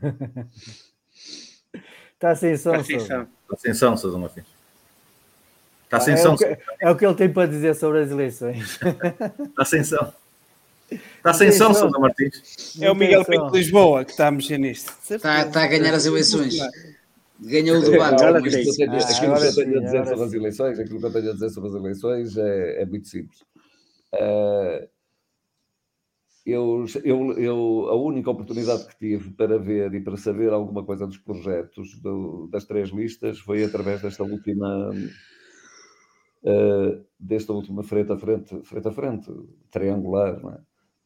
[2.16, 4.46] Está sem som, Está sem som, Sousa Martins.
[5.84, 6.32] Está sem é som.
[6.32, 8.78] O que, é o que ele tem para dizer sobre as eleições.
[9.38, 10.12] Está sem som.
[10.90, 12.74] Está sem som, Sousa Martins.
[12.80, 14.94] É o Miguel Pinto de Lisboa que está a mexer nisto.
[15.10, 16.56] Está, está a ganhar as eleições.
[17.38, 18.14] Ganhou o debate.
[18.14, 21.00] Agora, aquilo que eu tenho, aquilo que eu tenho a dizer sobre as eleições, aquilo
[21.00, 23.40] que eu tenho a dizer sobre as eleições é, é muito simples.
[24.14, 24.88] Uh,
[26.46, 31.04] eu, eu, eu, a única oportunidade que tive para ver e para saber alguma coisa
[31.04, 34.90] dos projetos do, das três listas foi através desta última
[36.44, 39.32] uh, desta última frente a frente, frente a frente,
[39.72, 40.40] triangular,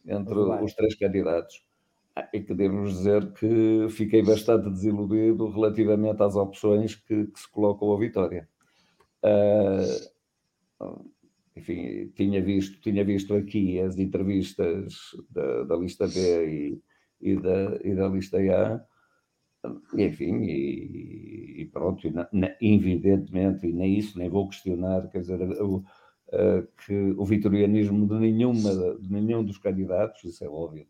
[0.06, 0.14] é?
[0.14, 1.64] entre os três candidatos.
[2.14, 7.48] Ah, e que devo dizer que fiquei bastante desiludido relativamente às opções que, que se
[7.50, 8.46] colocam a vitória.
[9.24, 11.09] Uh,
[11.60, 14.94] enfim, tinha visto, tinha visto aqui as entrevistas
[15.30, 16.80] da, da lista B
[17.20, 18.84] e, e, da, e da lista A,
[19.94, 25.42] enfim, e, e pronto, na, na, evidentemente, e nem isso nem vou questionar, quer dizer,
[25.62, 30.86] o, uh, que o vitorianismo de, nenhuma, de nenhum dos candidatos, isso é óbvio,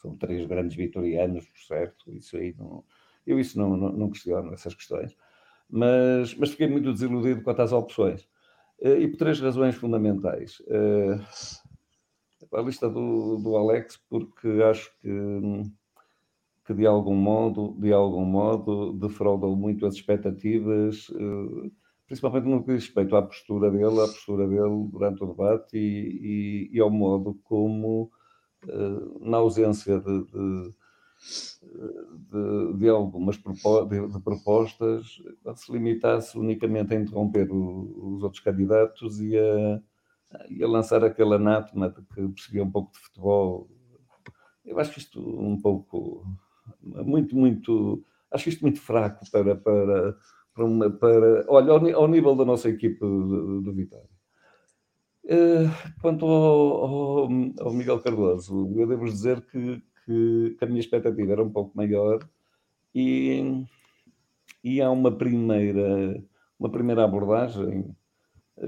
[0.00, 2.10] são três grandes vitorianos, certo?
[2.12, 2.82] Isso aí não,
[3.26, 5.14] eu isso não, não, não questiono, essas questões.
[5.68, 8.26] Mas, mas fiquei muito desiludido quanto às opções.
[8.82, 10.60] Uh, e por três razões fundamentais.
[10.60, 11.22] Uh,
[12.52, 15.08] a lista do, do Alex, porque acho que
[16.64, 21.70] que de algum modo, de algum modo, defraudam muito as expectativas, eh,
[22.06, 26.68] principalmente no que diz respeito à postura dele, à postura dele durante o debate e,
[26.70, 28.10] e, e ao modo como,
[28.68, 30.74] eh, na ausência de, de,
[31.62, 35.22] de, de algumas de, propostas,
[35.56, 39.80] se limitasse unicamente a interromper o, os outros candidatos e a,
[40.50, 43.70] e a lançar aquele anátema de que percebia um pouco de futebol.
[44.64, 46.24] Eu acho isto um pouco
[46.80, 48.04] muito, muito.
[48.30, 49.56] Acho isto muito fraco para.
[49.56, 50.16] para,
[50.54, 54.08] para, uma, para olha, ao, ao, nível da nossa equipe do Vitória.
[55.24, 55.70] Uh,
[56.00, 57.28] quanto ao, ao,
[57.60, 61.76] ao, Miguel Cardoso, eu devo dizer que, que, que, a minha expectativa era um pouco
[61.76, 62.26] maior
[62.94, 63.64] e,
[64.62, 66.22] e há uma primeira,
[66.58, 67.94] uma primeira abordagem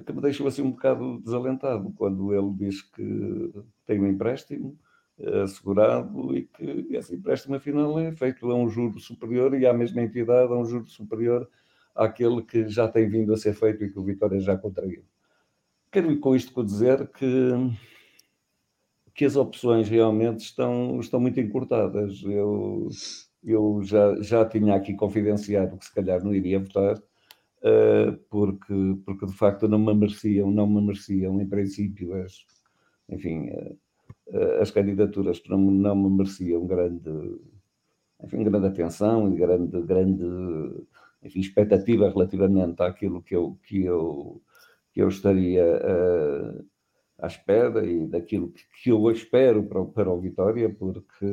[0.07, 3.53] que me deixou assim um bocado desalentado quando ele diz que
[3.87, 4.79] tem um empréstimo
[5.43, 10.03] assegurado e que esse empréstimo afinal é feito a um juro superior e à mesma
[10.03, 11.49] entidade a um juro superior
[11.95, 15.05] àquele que já tem vindo a ser feito e que o Vitória já contraiu.
[15.93, 17.53] Quero com isto dizer que,
[19.15, 22.23] que as opções realmente estão, estão muito encurtadas.
[22.25, 22.89] Eu,
[23.45, 29.27] eu já, já tinha aqui confidenciado que se calhar não iria votar, uh, porque, porque
[29.27, 32.45] de facto não me mereciam, não me mereciam em princípio as,
[33.09, 37.11] enfim, uh, as candidaturas que não, não me mereciam grande,
[38.23, 40.25] enfim, grande atenção e grande, grande
[41.23, 44.43] enfim, expectativa relativamente àquilo que eu, que eu,
[44.93, 45.65] que eu estaria
[47.19, 48.53] à espera e daquilo
[48.83, 51.27] que eu espero para, para o Vitória, porque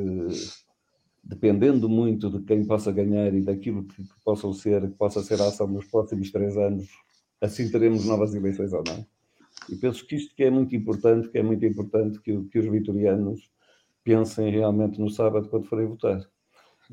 [1.22, 5.46] dependendo muito de quem possa ganhar e daquilo que, que ser, que possa ser a
[5.46, 6.88] ação nos próximos três anos,
[7.40, 9.06] assim teremos novas eleições ou não.
[9.70, 12.66] E penso que isto que é muito importante, que é muito importante que, que os
[12.66, 13.50] vitorianos
[14.02, 16.20] pensem realmente no sábado quando forem votar.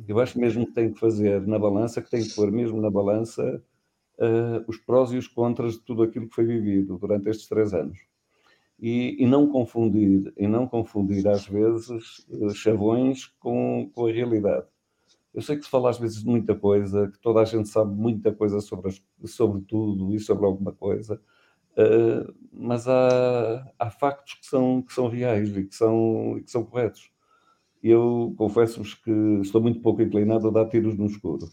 [0.07, 2.89] Eu acho mesmo que tem que fazer na balança, que tem que pôr mesmo na
[2.89, 3.63] balança
[4.19, 7.73] uh, os prós e os contras de tudo aquilo que foi vivido durante estes três
[7.73, 7.97] anos.
[8.81, 14.65] E, e não confundir, e não confundir às vezes uh, chavões com, com a realidade.
[15.33, 17.93] Eu sei que se fala às vezes de muita coisa, que toda a gente sabe
[17.93, 21.21] muita coisa sobre, as, sobre tudo e sobre alguma coisa,
[21.79, 26.65] Uh, mas há, há factos que são, que são reais e que são, que são
[26.65, 27.09] corretos.
[27.81, 31.45] Eu confesso-vos que estou muito pouco inclinado a dar tiros no escuro.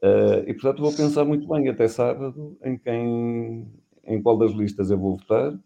[0.00, 3.66] Uh, e, portanto, vou pensar muito bem até sábado em quem,
[4.04, 5.58] em qual das listas eu vou votar,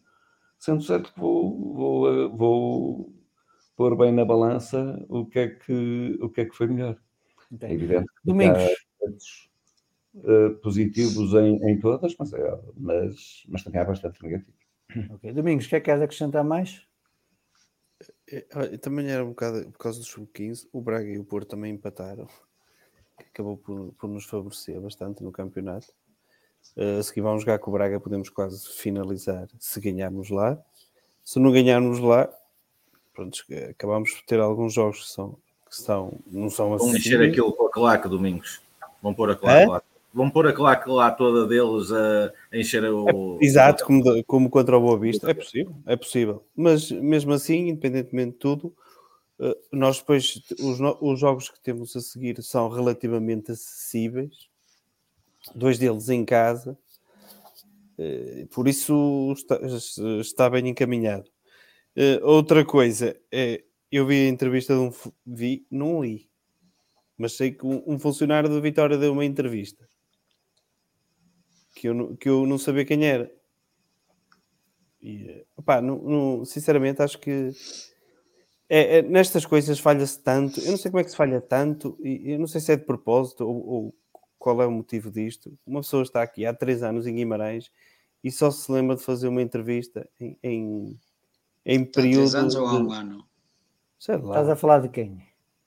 [0.62, 3.14] sendo certo que vou, vou, vou,
[3.74, 6.96] pôr bem na balança o que é que, o que, é que foi melhor.
[7.50, 7.68] Ok.
[7.68, 8.58] É evidente que Domingos.
[8.58, 9.50] há aspectos,
[10.24, 14.60] eh, positivos em, em todas, mas, é- mas, mas também há bastante negativos.
[15.10, 15.32] Ok.
[15.32, 16.86] Domingos, o que é que queres acrescentar mais?
[18.28, 20.68] É, também era um bocado por causa do sub-15.
[20.72, 22.28] O Braga e o Porto também empataram,
[23.18, 25.92] que acabou por, por nos favorecer bastante no campeonato.
[26.76, 30.58] Eh, a seguir vamos jogar com o Braga, podemos quase finalizar se ganharmos lá.
[31.24, 32.28] Se não ganharmos lá,
[33.14, 35.38] pronto, acabamos por ter alguns jogos que são
[35.72, 38.60] que são, não são Vão encher aquilo com a claque, Domingos.
[39.02, 39.66] Vão pôr a claque É?
[39.66, 39.82] lá.
[40.12, 43.38] Vão pôr a claque lá toda deles a, a encher o.
[43.40, 45.30] Exato, como, como contra o Boa Vista.
[45.30, 46.44] É possível, é possível.
[46.54, 48.74] Mas mesmo assim, independentemente de tudo,
[49.40, 54.51] eh, nós depois, os, os jogos que temos a seguir são relativamente acessíveis.
[55.54, 56.78] Dois deles em casa.
[57.98, 59.58] Eh, Por isso está,
[60.20, 61.28] está bem encaminhado.
[61.96, 64.90] Eh, Outra coisa, é, eu vi a entrevista de um...
[65.26, 66.28] Vi, não li.
[67.18, 69.86] Mas sei que um, funcionário da Vitória deu uma entrevista.
[71.74, 73.30] Que eu, que eu não sabia quem era.
[75.00, 75.80] E, eh, opá,
[76.44, 77.50] sinceramente, acho que
[78.68, 80.60] é, é- nestas coisas falha-se tanto.
[80.60, 82.76] Eu não sei como é que se falha tanto, e eu não sei se é
[82.76, 83.94] de propósito ou, ou
[84.42, 85.56] qual é o motivo disto.
[85.64, 87.70] Uma pessoa está aqui há três anos em Guimarães
[88.24, 90.98] e só se lembra de fazer uma entrevista em, em,
[91.64, 92.14] em Há período.
[92.16, 93.24] três anos ou há um de- ano?
[94.00, 94.30] Sei lá.
[94.30, 95.22] Estás a falar de quem?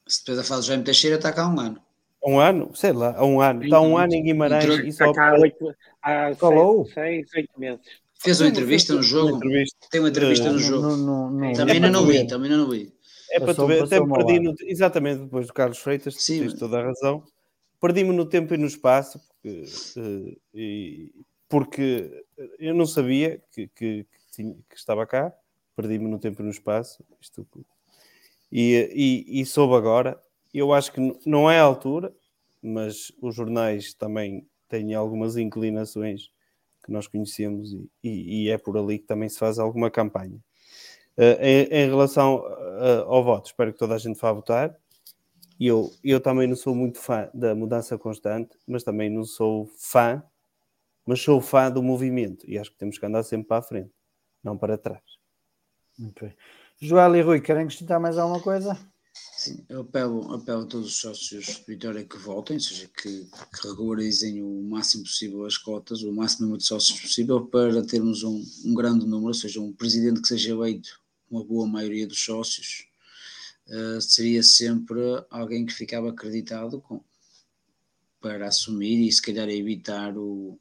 [0.06, 1.82] Se depois a fase do Jaime Teixeira está cá há um ano.
[2.22, 2.76] Há um ano?
[2.76, 3.64] Sei lá, há um ano.
[3.64, 5.06] Está um ano em Guimarães Entrou- e só.
[5.06, 7.80] Está cá há oito, há seis, seis, oito meses.
[8.20, 9.40] Fez uma entrevista no jogo?
[9.90, 10.82] Tem uma entrevista no jogo.
[10.82, 12.94] não- não- não- Também É ainda não vi, também ainda não vi.
[13.32, 16.80] É para tu ver, até perdi no, exatamente depois do Carlos Freitas, Sim, tens toda
[16.80, 17.24] a razão.
[17.82, 19.66] Perdi-me no tempo e no espaço, porque,
[20.56, 21.10] eh,
[21.50, 22.24] porque
[22.60, 25.34] eu não sabia que, que, que tinha- que estava cá,
[25.76, 27.48] perdi-me no tempo e no espaço, isto,
[28.52, 30.20] e, e, e soube agora.
[30.54, 32.14] Eu acho que não é a altura,
[32.62, 36.30] mas os jornais também têm algumas inclinações
[36.84, 40.40] que nós conhecemos e, e- e é por ali que também se faz alguma campanha.
[41.18, 42.44] Eh, em, em relação
[42.82, 44.76] eh, ao voto, espero que toda a gente vá votar.
[45.60, 50.22] Eu, eu também não sou muito fã da mudança constante, mas também não sou fã,
[51.06, 53.92] mas sou fã do movimento e acho que temos que andar sempre para a frente,
[54.44, 55.04] não para trás.
[55.98, 56.36] Muito bem.
[56.80, 58.78] Joel e Rui, querem acrescentar mais alguma coisa?
[59.38, 63.24] Sim, eu apelo, apelo a todos os sócios de Vitória que votem, ou seja, que,
[63.24, 68.24] que regularizem o máximo possível as cotas, o máximo número de sócios possível, para termos
[68.24, 72.20] um, um grande número, ou seja, um presidente que seja eleito uma boa maioria dos
[72.20, 72.85] sócios,
[73.68, 77.02] eh, seria sempre alguém que ficava acreditado com,
[78.22, 80.60] para assumir e se calhar evitar o,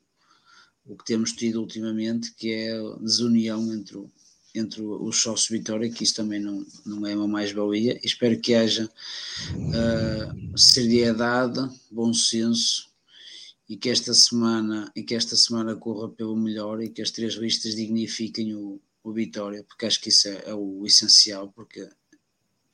[0.86, 4.10] o que temos tido ultimamente, que é a desunião entre, o-
[4.54, 7.98] entre os sócios Vitória, que isso também não, não é uma mais-valia.
[8.04, 8.88] Espero que haja
[9.50, 11.60] uh, seriedade,
[11.90, 12.92] bom senso
[13.68, 17.34] e que esta semana e que esta semana corra pelo melhor e que as três
[17.34, 21.88] listas dignifiquem o, o Vitória, porque acho que isso é, é o essencial, porque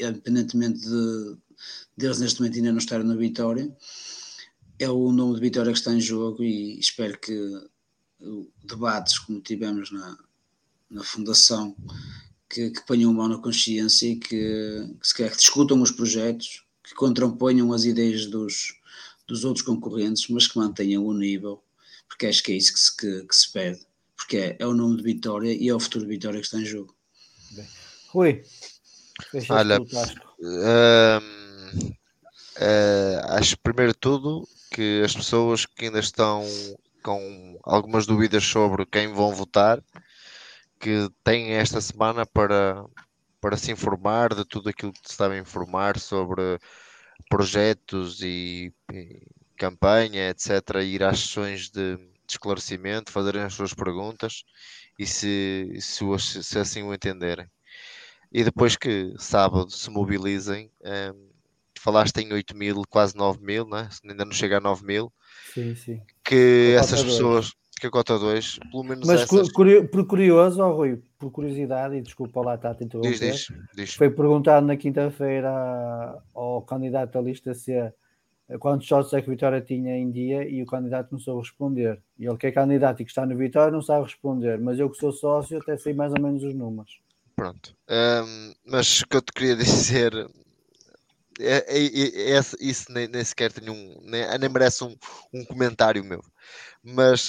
[0.01, 1.37] independentemente de
[1.97, 3.71] deles neste momento ainda não estarem na Vitória,
[4.79, 7.69] é o nome de Vitória que está em jogo e espero que
[8.65, 10.19] debates como tivemos na,
[10.91, 11.77] na Fundação
[12.49, 16.65] que, que ponham mão na consciência e que, que se calhar que discutam os projetos,
[16.83, 18.75] que contraponham as ideias dos,
[19.27, 21.63] dos outros concorrentes, mas que mantenham o nível,
[22.09, 23.81] porque acho que é isso que se, que, que se pede,
[24.17, 26.59] porque é, é o nome de Vitória e é o futuro de Vitória que está
[26.59, 26.95] em jogo.
[28.09, 28.70] Rui, fechaste
[29.49, 31.93] Olha, hum,
[32.57, 36.45] eh, acho primeiro de tudo que as pessoas que ainda estão
[37.03, 39.83] com algumas dúvidas sobre quem vão votar,
[40.79, 42.85] que têm esta semana para,
[43.41, 46.59] para se informar de tudo aquilo que se estava a informar sobre
[47.29, 49.23] projetos e, e
[49.57, 54.45] campanha, etc., ir às sessões de, de esclarecimento, fazerem as suas perguntas
[54.99, 56.05] e se, se,
[56.43, 57.47] se assim o entenderem.
[58.33, 61.29] E depois que sábado se mobilizem, hum,
[61.79, 63.89] falaste em 8 mil, quase 9 mil, né?
[64.09, 65.13] ainda não chega a 9 mil,
[65.53, 66.01] Sim, sim.
[66.25, 67.13] que a essas cota dois.
[67.15, 71.03] pessoas, que a cota 2, pelo menos Mas essas, cu- curio- por curioso, ó, Rui,
[71.19, 73.95] por curiosidade, e desculpa lá estar a te interromper, Diz, diz, diz.
[73.95, 77.73] foi perguntado na quinta-feira ao candidato da lista C
[78.49, 82.01] eh, quantos sócios é que Vitória tinha em dia e o candidato não soube responder.
[82.19, 84.89] E ele que é candidato e que está no Vitória não sabe responder, mas eu
[84.91, 87.01] que sou sócio até sei mais ou menos os números.
[87.41, 87.75] Pronto.
[87.89, 90.13] Hum, mas o que eu te queria dizer
[91.41, 94.95] é, é- é- é- isso nem, nem sequer tem um, nem, nem merece um,
[95.33, 96.21] um comentário meu.
[96.83, 97.29] Mas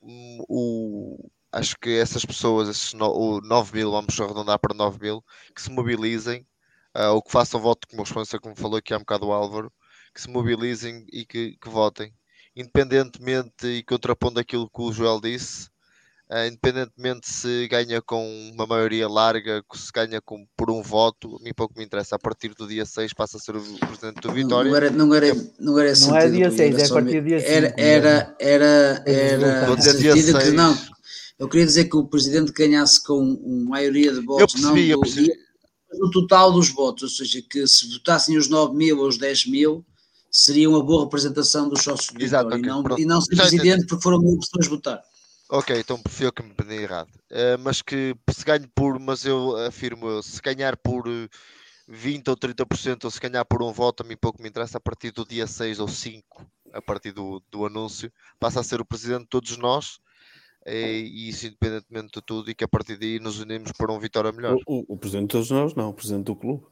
[0.00, 5.00] hum, o, acho que essas pessoas, esses no, o 9 mil, vamos arredondar para 9
[5.00, 6.46] mil, que se mobilizem
[6.96, 9.72] uh, ou que façam voto como resposta, como falou aqui há um bocado o Álvaro,
[10.14, 12.14] que se mobilizem e que, que votem.
[12.54, 15.68] Independentemente e contrapondo aquilo que o Joel disse,
[16.48, 21.52] independentemente se ganha com uma maioria larga, se ganha com, por um voto, a mim
[21.54, 22.16] pouco me interessa.
[22.16, 24.68] A partir do dia 6 passa a ser o presidente do Vitória.
[24.68, 27.38] Não era, não era, não era Não é dia 6, é a partir do dia
[27.38, 27.50] 5.
[27.52, 30.54] Era, era, era, era Vou dizer dia sentido que 6.
[30.54, 30.76] não.
[31.38, 35.02] Eu queria dizer que o presidente ganhasse com uma maioria de votos, percebi, eu não
[35.02, 35.32] do, percebi.
[35.92, 39.46] no total dos votos, ou seja, que se votassem os 9 mil ou os 10
[39.46, 39.84] mil,
[40.28, 43.00] seria uma boa representação dos sócios do Exato, Vitória, ok, e, não, pronto.
[43.00, 43.60] e não ser Já entendi.
[43.60, 45.02] presidente porque foram mil pessoas votar.
[45.48, 47.08] Ok, então eu que me pedi errado.
[47.30, 51.28] Eh, mas que se ganhe por, mas eu afirmo, se ganhar por eh,
[51.86, 54.80] 20 ou 30%, ou se ganhar por um voto, a mim pouco me interessa, a
[54.80, 58.84] partir do dia 6 ou 5, a partir do, do anúncio, passa a ser o
[58.84, 60.00] presidente de todos nós,
[60.64, 64.00] eh, e isso independentemente de tudo, e que a partir daí nos unimos para um
[64.00, 64.56] Vitória melhor.
[64.66, 66.66] O, o, o presidente de todos nós, não, o presidente do clube.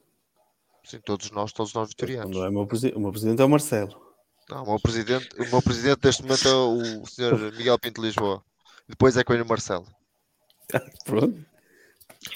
[0.84, 2.36] Sim, todos nós, todos nós vitorianos.
[2.36, 4.02] Não é o meu presidente, o meu presidente é o Marcelo.
[4.50, 7.56] Não, o meu presidente, o meu presidente neste momento é o Sr.
[7.56, 8.44] Miguel Pinto de Lisboa.
[8.88, 9.86] Depois é com o Marcelo.
[11.04, 11.38] Pronto.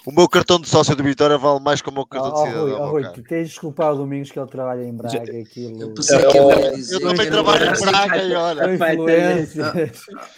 [0.04, 2.42] O meu cartão de sócio do Vitória vale mais que o meu cartão de Oh,
[2.44, 2.82] Rui, cidadão.
[2.82, 3.14] oh, Rui, caro.
[3.14, 5.22] tu tens de desculpar o Domingos que ele trabalha em Braga.
[5.22, 5.80] Aquilo...
[5.80, 8.62] Eu pensei que ele ia dizer Eu também que trabalho o em Braga e olha.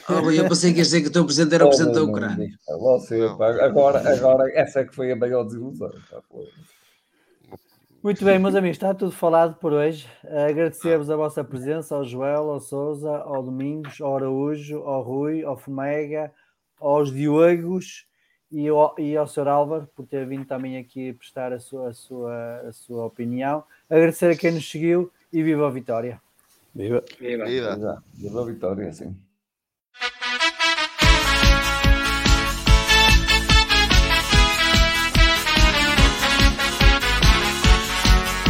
[0.09, 1.95] Oh, Rui, eu pensei que ias dizer que o teu presidente era o Oh, presidente
[1.95, 2.49] da não, Ucrânia.
[2.79, 3.23] Você,
[3.61, 5.91] agora, agora, essa é que foi a maior desilusão.
[8.03, 10.09] Muito bem, meus amigos, está tudo falado por hoje.
[10.49, 15.55] Agradecer-vos a vossa presença ao Joel, ao Souza, ao Domingos, ao Araújo, ao Rui, ao
[15.55, 16.33] Fomega,
[16.81, 18.07] aos Diogos
[18.51, 19.49] e ao, e ao Sr.
[19.49, 23.63] Álvaro por ter vindo também aqui prestar a sua, a sua, a sua opinião.
[23.91, 26.23] Agradecer a quem nos seguiu e viva a vitória!
[26.75, 27.05] Viva!
[27.21, 28.03] Viva.
[28.15, 29.15] Viva a vitória, sim.